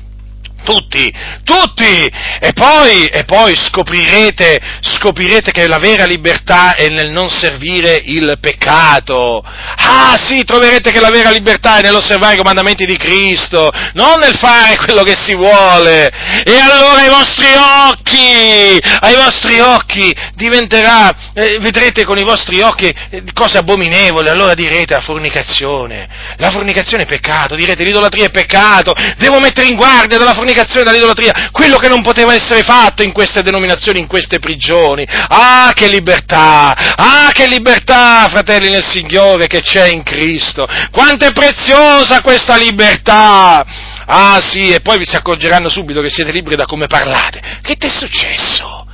Tutti, 0.62 1.12
tutti! 1.42 2.06
E 2.38 2.52
poi, 2.52 3.06
e 3.06 3.24
poi 3.24 3.56
scoprirete, 3.56 4.60
scoprirete, 4.82 5.52
che 5.52 5.66
la 5.66 5.78
vera 5.78 6.04
libertà 6.04 6.74
è 6.74 6.88
nel 6.88 7.10
non 7.10 7.30
servire 7.30 8.00
il 8.04 8.36
peccato. 8.40 9.42
Ah 9.42 10.16
sì, 10.22 10.44
troverete 10.44 10.92
che 10.92 11.00
la 11.00 11.10
vera 11.10 11.30
libertà 11.30 11.78
è 11.78 11.82
nell'osservare 11.82 12.34
i 12.34 12.38
comandamenti 12.38 12.84
di 12.84 12.96
Cristo, 12.96 13.70
non 13.94 14.20
nel 14.20 14.36
fare 14.36 14.76
quello 14.76 15.02
che 15.02 15.16
si 15.20 15.34
vuole. 15.34 16.10
E 16.44 16.58
allora 16.58 17.00
ai 17.00 17.08
vostri 17.08 17.48
occhi, 17.56 18.78
ai 19.00 19.14
vostri 19.14 19.60
occhi 19.60 20.14
diventerà, 20.34 21.10
eh, 21.34 21.58
vedrete 21.60 22.04
con 22.04 22.18
i 22.18 22.22
vostri 22.22 22.60
occhi 22.60 22.94
eh, 23.10 23.24
cose 23.32 23.58
abominevoli, 23.58 24.28
allora 24.28 24.54
direte 24.54 24.94
la 24.94 25.00
fornicazione. 25.00 26.06
La 26.36 26.50
fornicazione 26.50 27.04
è 27.04 27.06
peccato, 27.06 27.54
direte 27.54 27.82
l'idolatria 27.82 28.26
è 28.26 28.30
peccato, 28.30 28.94
devo 29.16 29.40
mettere 29.40 29.66
in 29.66 29.76
guardia 29.76 30.18
dalla 30.18 30.34
fornicazione 30.34 30.49
fornicazione, 30.50 30.84
dall'idolatria, 30.84 31.50
quello 31.52 31.76
che 31.76 31.88
non 31.88 32.02
poteva 32.02 32.34
essere 32.34 32.62
fatto 32.62 33.02
in 33.02 33.12
queste 33.12 33.42
denominazioni, 33.42 33.98
in 33.98 34.06
queste 34.06 34.38
prigioni. 34.38 35.06
Ah, 35.08 35.72
che 35.74 35.88
libertà! 35.88 36.74
Ah, 36.96 37.30
che 37.32 37.46
libertà, 37.46 38.26
fratelli 38.28 38.68
nel 38.68 38.86
Signore, 38.86 39.46
che 39.46 39.62
c'è 39.62 39.88
in 39.88 40.02
Cristo! 40.02 40.66
Quanto 40.90 41.24
è 41.24 41.32
preziosa 41.32 42.20
questa 42.20 42.56
libertà! 42.56 43.64
Ah 44.12 44.40
sì, 44.40 44.72
e 44.72 44.80
poi 44.80 44.98
vi 44.98 45.06
si 45.06 45.16
accorgeranno 45.16 45.68
subito 45.68 46.00
che 46.00 46.10
siete 46.10 46.32
liberi 46.32 46.56
da 46.56 46.64
come 46.64 46.86
parlate. 46.86 47.40
Che 47.62 47.76
ti 47.76 47.86
è 47.86 47.90
successo? 47.90 48.86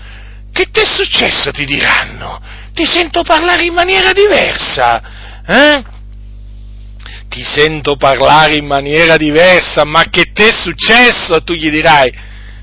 Che 0.53 0.69
ti 0.71 0.81
è 0.81 0.85
successo, 0.85 1.51
ti 1.51 1.65
diranno? 1.65 2.41
Ti 2.73 2.85
sento 2.85 3.23
parlare 3.23 3.65
in 3.65 3.73
maniera 3.73 4.13
diversa. 4.13 5.01
Eh? 5.47 5.85
Ti 7.29 7.43
sento 7.43 7.97
parlare 7.97 8.57
in 8.57 8.67
maniera 8.67 9.17
diversa, 9.17 9.85
ma 9.85 10.05
che 10.11 10.33
ti 10.33 10.43
è 10.43 10.53
successo? 10.53 11.43
Tu 11.43 11.55
gli 11.55 11.71
dirai, 11.71 12.13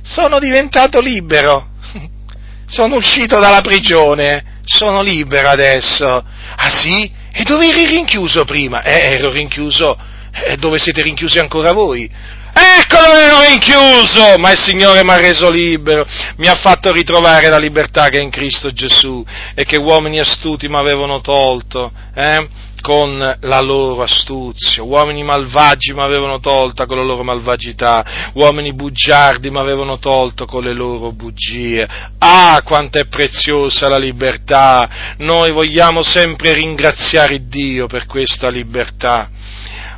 sono 0.02 0.40
diventato 0.40 1.00
libero, 1.00 1.70
sono 2.66 2.96
uscito 2.96 3.40
dalla 3.40 3.62
prigione, 3.62 4.60
sono 4.64 5.02
libero 5.02 5.50
adesso. 5.50 6.24
Ah 6.56 6.70
sì? 6.70 7.12
E 7.32 7.44
dove 7.44 7.68
eri 7.68 7.86
rinchiuso 7.86 8.46
prima? 8.46 8.84
Eh, 8.84 9.14
ero 9.14 9.32
rinchiuso, 9.32 9.98
eh, 10.32 10.56
dove 10.58 10.78
siete 10.78 11.02
rinchiusi 11.02 11.40
ancora 11.40 11.72
voi? 11.72 12.10
Eccolo 12.56 13.18
ero 13.18 13.42
rinchiuso, 13.42 14.38
ma 14.38 14.52
il 14.52 14.62
Signore 14.62 15.04
mi 15.04 15.10
ha 15.10 15.18
reso 15.18 15.50
libero, 15.50 16.06
mi 16.38 16.48
ha 16.48 16.54
fatto 16.54 16.92
ritrovare 16.92 17.50
la 17.50 17.58
libertà 17.58 18.10
che 18.10 18.20
è 18.20 18.22
in 18.22 18.30
Cristo 18.30 18.72
Gesù 18.72 19.26
e 19.56 19.66
che 19.66 19.78
uomini 19.78 20.20
astuti 20.20 20.68
mi 20.68 20.78
avevano 20.78 21.20
tolto. 21.22 21.92
Eh? 22.14 22.48
Con 22.84 23.18
la 23.40 23.62
loro 23.62 24.02
astuzia, 24.02 24.84
uomini 24.84 25.24
malvagi 25.24 25.94
mi 25.94 26.02
avevano 26.02 26.42
tolta 26.42 26.86
con 26.86 26.98
la 26.98 27.04
loro 27.04 27.24
malvagità, 27.24 28.32
uomini 28.34 28.74
bugiardi 28.74 29.50
mi 29.50 29.60
avevano 29.60 30.00
tolto 30.00 30.46
con 30.46 30.66
le 30.66 30.74
loro 30.74 31.14
bugie. 31.14 31.88
Ah, 32.18 32.62
quanto 32.62 33.00
è 33.00 33.06
preziosa 33.08 33.88
la 33.88 33.98
libertà! 33.98 35.16
Noi 35.20 35.52
vogliamo 35.52 36.04
sempre 36.04 36.52
ringraziare 36.52 37.48
Dio 37.48 37.88
per 37.88 38.06
questa 38.06 38.50
libertà. 38.50 39.30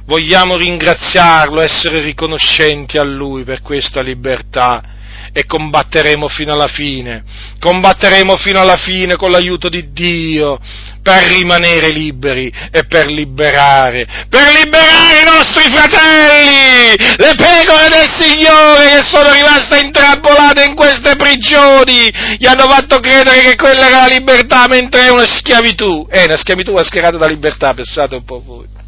Vogliamo 0.06 0.56
ringraziarlo, 0.56 1.62
essere 1.62 2.02
riconoscenti 2.02 3.00
a 3.00 3.04
Lui 3.04 3.44
per 3.44 3.64
questa 3.64 4.02
libertà 4.02 4.94
e 5.38 5.46
combatteremo 5.46 6.30
fino 6.30 6.54
alla 6.54 6.70
fine, 6.70 7.22
combatteremo 7.60 8.38
fino 8.38 8.62
alla 8.62 8.78
fine 8.78 9.18
con 9.18 9.32
l'aiuto 9.32 9.68
di 9.68 9.92
Dio 9.92 10.58
per 11.04 11.24
rimanere 11.24 11.90
liberi 11.90 12.50
e 12.72 12.86
per 12.86 13.08
liberare, 13.08 14.08
per 14.30 14.54
liberare 14.54 15.20
i 15.20 15.26
nostri 15.26 15.64
fratelli, 15.64 16.96
le 17.18 17.34
pecore 17.36 17.90
del 17.90 18.10
Signore 18.16 18.96
che 18.96 19.04
sono 19.04 19.30
rimaste 19.34 19.80
intrappolate 19.80 20.64
in 20.64 20.74
queste 20.74 21.18
prigioni, 21.18 22.10
gli 22.38 22.46
hanno 22.46 22.70
fatto 22.70 23.02
credere 23.02 23.42
che 23.42 23.56
quella 23.58 23.88
era 23.88 24.00
la 24.08 24.14
libertà 24.14 24.68
mentre 24.70 25.08
è 25.08 25.10
una 25.10 25.28
schiavitù, 25.28 26.08
è 26.08 26.24
una 26.24 26.38
schiavitù 26.38 26.72
mascherata 26.72 27.18
da 27.18 27.28
libertà, 27.28 27.74
pensate 27.74 28.16
un 28.16 28.24
po' 28.24 28.42
voi 28.42 28.84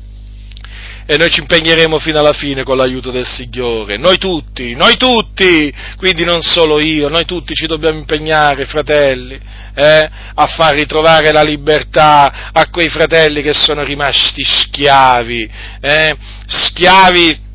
e 1.09 1.15
noi 1.15 1.29
ci 1.31 1.39
impegneremo 1.39 1.97
fino 1.99 2.19
alla 2.19 2.33
fine 2.33 2.63
con 2.63 2.75
l'aiuto 2.75 3.11
del 3.11 3.25
Signore. 3.25 3.97
Noi 3.97 4.17
tutti, 4.17 4.75
noi 4.75 4.97
tutti, 4.97 5.73
quindi 5.95 6.25
non 6.25 6.41
solo 6.41 6.81
io, 6.81 7.07
noi 7.07 7.23
tutti 7.23 7.53
ci 7.53 7.65
dobbiamo 7.65 7.97
impegnare, 7.97 8.65
fratelli, 8.65 9.39
eh, 9.73 10.09
a 10.35 10.45
far 10.47 10.75
ritrovare 10.75 11.31
la 11.31 11.43
libertà 11.43 12.51
a 12.51 12.69
quei 12.69 12.89
fratelli 12.89 13.41
che 13.41 13.53
sono 13.53 13.83
rimasti 13.83 14.43
schiavi, 14.43 15.49
eh, 15.79 16.15
schiavi 16.45 17.45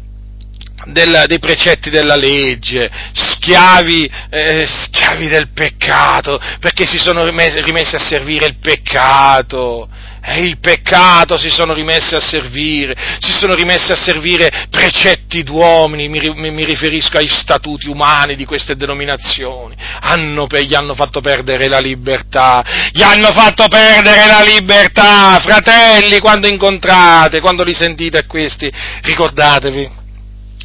del, 0.87 1.25
dei 1.27 1.39
precetti 1.39 1.91
della 1.91 2.17
legge, 2.17 2.91
schiavi, 3.13 4.11
eh, 4.31 4.67
schiavi, 4.67 5.29
del 5.29 5.51
peccato, 5.53 6.41
perché 6.59 6.87
si 6.87 6.99
sono 6.99 7.23
rimessi, 7.23 7.61
rimessi 7.61 7.97
a 7.97 8.01
servire 8.01 8.47
il 8.47 8.57
peccato 8.61 9.89
e 10.25 10.43
il 10.43 10.59
peccato 10.59 11.37
si 11.37 11.51
sono 11.51 11.75
rimessi 11.75 12.15
a 12.15 12.21
servire, 12.21 12.95
si 13.19 13.33
sono 13.33 13.55
rimessi 13.55 13.91
a 13.91 13.97
servire 13.97 14.69
precetti 14.71 15.43
d'uomini, 15.43 16.09
mi, 16.09 16.51
mi 16.51 16.65
riferisco 16.65 17.19
ai 17.19 17.27
statuti 17.27 17.89
umani 17.89 18.37
di 18.37 18.45
queste 18.45 18.75
denominazioni, 18.75 19.75
hanno, 20.01 20.47
gli 20.49 20.75
hanno 20.75 20.95
fatto 20.95 21.21
perdere 21.21 21.67
la 21.67 21.81
libertà, 21.81 22.65
gli 22.93 23.03
hanno 23.03 23.33
fatto 23.33 23.67
perdere 23.67 24.27
la 24.27 24.43
libertà, 24.43 25.41
fratelli, 25.41 26.21
quando 26.21 26.47
incontrate, 26.47 27.41
quando 27.41 27.65
li 27.65 27.75
sentite 27.75 28.25
questi, 28.27 28.73
ricordatevi 29.03 30.01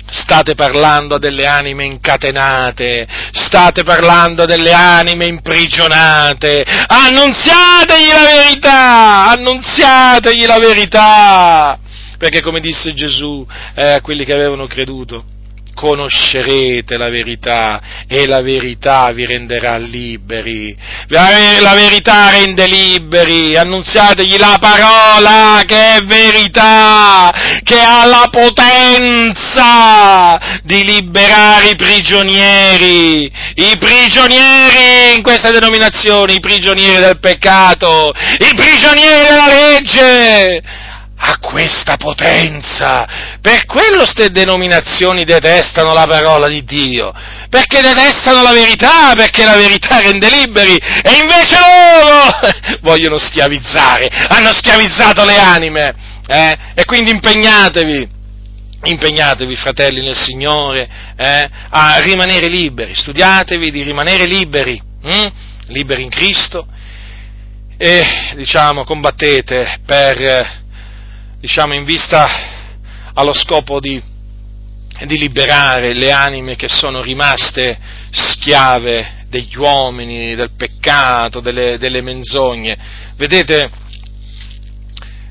State 0.09 0.55
parlando 0.55 1.17
delle 1.17 1.45
anime 1.45 1.85
incatenate, 1.85 3.05
state 3.31 3.83
parlando 3.83 4.45
delle 4.45 4.71
anime 4.71 5.25
imprigionate, 5.25 6.63
annunziategli 6.87 8.07
la 8.07 8.23
verità, 8.23 9.29
annunziategli 9.31 10.45
la 10.45 10.59
verità, 10.59 11.79
perché 12.17 12.41
come 12.41 12.61
disse 12.61 12.93
Gesù 12.93 13.45
eh, 13.75 13.91
a 13.93 14.01
quelli 14.01 14.23
che 14.23 14.33
avevano 14.33 14.65
creduto, 14.65 15.25
conoscerete 15.77 16.97
la 16.97 17.09
verità 17.09 17.79
e 18.07 18.25
la 18.25 18.41
verità 18.41 19.11
vi 19.11 19.27
renderà 19.27 19.77
liberi. 19.77 20.75
La 21.09 21.73
verità 21.75 22.31
rende 22.31 22.65
liberi, 22.65 23.55
annunziategli 23.55 24.39
la 24.39 24.57
parola 24.59 25.61
che 25.67 25.97
è 25.97 26.01
verità, 26.01 27.31
che 27.61 27.79
ha 27.79 28.05
la 28.05 28.27
potenza 28.31 30.39
di 30.63 30.83
liberare 30.83 31.69
i 31.69 31.75
prigionieri, 31.75 33.31
i 33.53 33.77
prigionieri 33.77 35.15
in 35.15 35.21
questa 35.21 35.51
denominazione, 35.51 36.33
i 36.33 36.39
prigionieri 36.39 36.99
del 36.99 37.19
peccato, 37.19 38.11
i 38.39 38.55
prigionieri 38.55 39.27
della 39.27 39.47
legge 39.47 40.85
ha 41.19 41.39
questa 41.39 41.97
potenza. 41.97 43.37
Per 43.41 43.65
quello 43.65 44.05
ste 44.05 44.29
denominazioni 44.29 45.25
detestano 45.25 45.93
la 45.93 46.05
parola 46.05 46.47
di 46.47 46.63
Dio, 46.63 47.11
perché 47.49 47.81
detestano 47.81 48.41
la 48.41 48.51
verità, 48.51 49.13
perché 49.15 49.43
la 49.43 49.55
verità 49.55 49.99
rende 49.99 50.29
liberi, 50.29 50.75
e 50.75 51.17
invece 51.19 51.57
loro 51.59 52.39
vogliono 52.81 53.17
schiavizzare, 53.17 54.07
hanno 54.29 54.53
schiavizzato 54.53 55.25
le 55.25 55.39
anime, 55.39 55.95
eh? 56.27 56.57
e 56.75 56.85
quindi 56.85 57.11
impegnatevi. 57.11 58.15
Impegnatevi, 58.79 59.55
fratelli 59.55 60.01
nel 60.01 60.15
Signore, 60.15 60.87
eh, 61.17 61.49
a 61.69 61.99
rimanere 61.99 62.47
liberi, 62.47 62.93
studiatevi 62.93 63.71
di 63.71 63.81
rimanere 63.81 64.25
liberi, 64.27 64.79
hm? 65.01 65.31
liberi 65.69 66.03
in 66.03 66.09
Cristo, 66.09 66.67
e 67.75 68.05
diciamo 68.35 68.83
combattete 68.83 69.79
per 69.83 70.65
diciamo, 71.47 71.73
in 71.73 71.85
vista 71.85 72.27
allo 73.13 73.33
scopo 73.33 73.79
di, 73.79 74.01
di 75.05 75.17
liberare 75.17 75.93
le 75.93 76.11
anime 76.11 76.57
che 76.57 76.67
sono 76.67 77.01
rimaste 77.01 77.79
schiave 78.11 79.23
degli 79.29 79.55
uomini, 79.55 80.35
del 80.35 80.51
peccato, 80.57 81.39
delle, 81.39 81.77
delle 81.77 82.01
menzogne. 82.01 82.77
Vedete, 83.15 83.69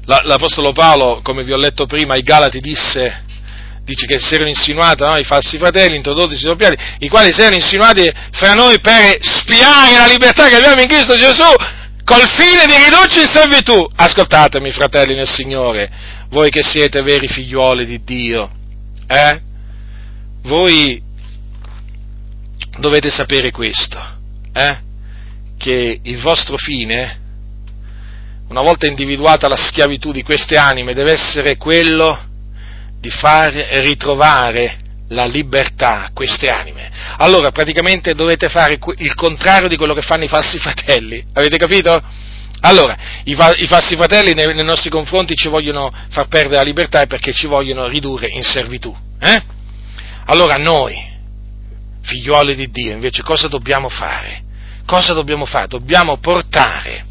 l'Apostolo 0.07 0.73
Paolo, 0.73 1.21
come 1.23 1.45
vi 1.45 1.53
ho 1.53 1.59
letto 1.59 1.85
prima, 1.85 2.15
ai 2.15 2.23
Galati 2.23 2.61
disse, 2.61 3.25
dice 3.85 4.07
che 4.07 4.19
si 4.19 4.37
erano 4.37 4.49
insinuati 4.49 5.03
no, 5.03 5.19
i 5.19 5.25
falsi 5.25 5.59
fratelli, 5.59 5.97
introdotti 5.97 6.35
soppiati, 6.35 6.77
i 7.01 7.09
quali 7.09 7.31
si 7.31 7.41
erano 7.41 7.57
insinuati 7.57 8.11
fra 8.33 8.55
noi 8.55 8.81
per 8.81 9.19
spiare 9.21 9.99
la 9.99 10.07
libertà 10.07 10.49
che 10.49 10.57
abbiamo 10.57 10.81
in 10.81 10.89
Cristo 10.89 11.15
Gesù, 11.15 11.45
col 12.07 12.29
fine 12.29 12.67
di 12.67 12.85
ridurci 12.85 13.21
in 13.21 13.29
servitù. 13.33 13.85
Ascoltatemi, 13.97 14.71
fratelli 14.71 15.15
nel 15.15 15.29
Signore, 15.29 15.91
voi 16.29 16.51
che 16.51 16.63
siete 16.63 17.03
veri 17.03 17.27
figliuoli 17.27 17.85
di 17.85 18.05
Dio, 18.05 18.49
eh? 19.09 19.41
Voi 20.43 21.03
dovete 22.79 23.11
sapere 23.11 23.51
questo, 23.51 23.99
eh? 24.53 24.79
Che 25.59 26.01
il 26.01 26.21
vostro 26.21 26.57
fine, 26.57 27.19
una 28.49 28.63
volta 28.63 28.87
individuata 28.87 29.49
la 29.49 29.57
schiavitù 29.57 30.13
di 30.13 30.23
queste 30.23 30.57
anime, 30.57 30.95
deve 30.95 31.11
essere 31.13 31.57
quello 31.57 32.17
di 33.01 33.11
far 33.11 33.53
ritrovare 33.53 34.79
la 35.09 35.25
libertà 35.27 36.11
queste 36.13 36.49
anime. 36.49 36.91
Allora 37.19 37.51
praticamente 37.51 38.15
dovete 38.15 38.49
fare 38.49 38.79
il 38.97 39.15
contrario 39.15 39.69
di 39.69 39.77
quello 39.77 39.95
che 39.95 40.03
fanno 40.03 40.25
i 40.25 40.29
falsi 40.29 40.59
fratelli. 40.59 41.25
Avete 41.33 41.57
capito? 41.57 42.03
Allora, 42.61 42.97
i, 43.25 43.35
fa- 43.35 43.55
i 43.55 43.67
falsi 43.67 43.97
fratelli 43.97 44.35
nei-, 44.35 44.55
nei, 44.55 44.65
nostri 44.65 44.91
confronti 44.91 45.37
ci 45.37 45.49
vogliono 45.49 45.93
far 46.11 46.27
perdere 46.29 46.57
la 46.57 46.63
libertà 46.63 47.05
perché 47.07 47.33
ci 47.33 47.47
vogliono 47.47 47.87
ridurre 47.87 48.29
in 48.29 48.43
servitù. 48.43 48.95
Eh? 49.21 49.43
Allora 50.27 50.57
noi, 50.57 50.97
figliuoli 52.03 52.55
di 52.55 52.71
Dio, 52.71 52.93
invece 52.93 53.23
cosa 53.23 53.47
dobbiamo 53.49 53.89
fare? 53.89 54.43
Cosa 54.85 55.13
dobbiamo 55.13 55.45
fare? 55.45 55.69
Dobbiamo 55.69 56.17
portare 56.19 57.05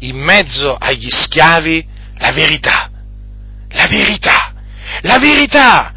in 0.00 0.16
mezzo 0.16 0.76
agli 0.76 1.08
schiavi 1.10 1.86
la 2.18 2.30
verità. 2.32 2.90
La 3.70 3.86
verità. 3.88 4.52
La 5.02 5.18
verità 5.18 5.92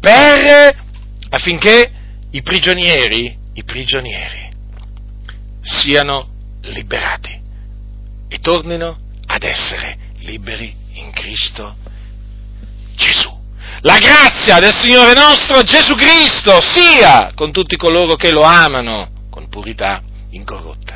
per 0.00 0.84
affinché 1.36 1.90
i 2.30 2.42
prigionieri, 2.42 3.36
i 3.52 3.64
prigionieri 3.64 4.50
siano 5.60 6.28
liberati 6.62 7.40
e 8.28 8.38
tornino 8.38 8.98
ad 9.26 9.42
essere 9.42 9.98
liberi 10.20 10.74
in 10.94 11.10
Cristo 11.12 11.76
Gesù. 12.96 13.34
La 13.80 13.98
grazia 13.98 14.58
del 14.58 14.74
Signore 14.74 15.12
nostro 15.12 15.62
Gesù 15.62 15.94
Cristo 15.94 16.60
sia 16.60 17.32
con 17.34 17.52
tutti 17.52 17.76
coloro 17.76 18.16
che 18.16 18.32
lo 18.32 18.42
amano 18.42 19.10
con 19.30 19.48
purità 19.48 20.02
incorrotta. 20.30 20.95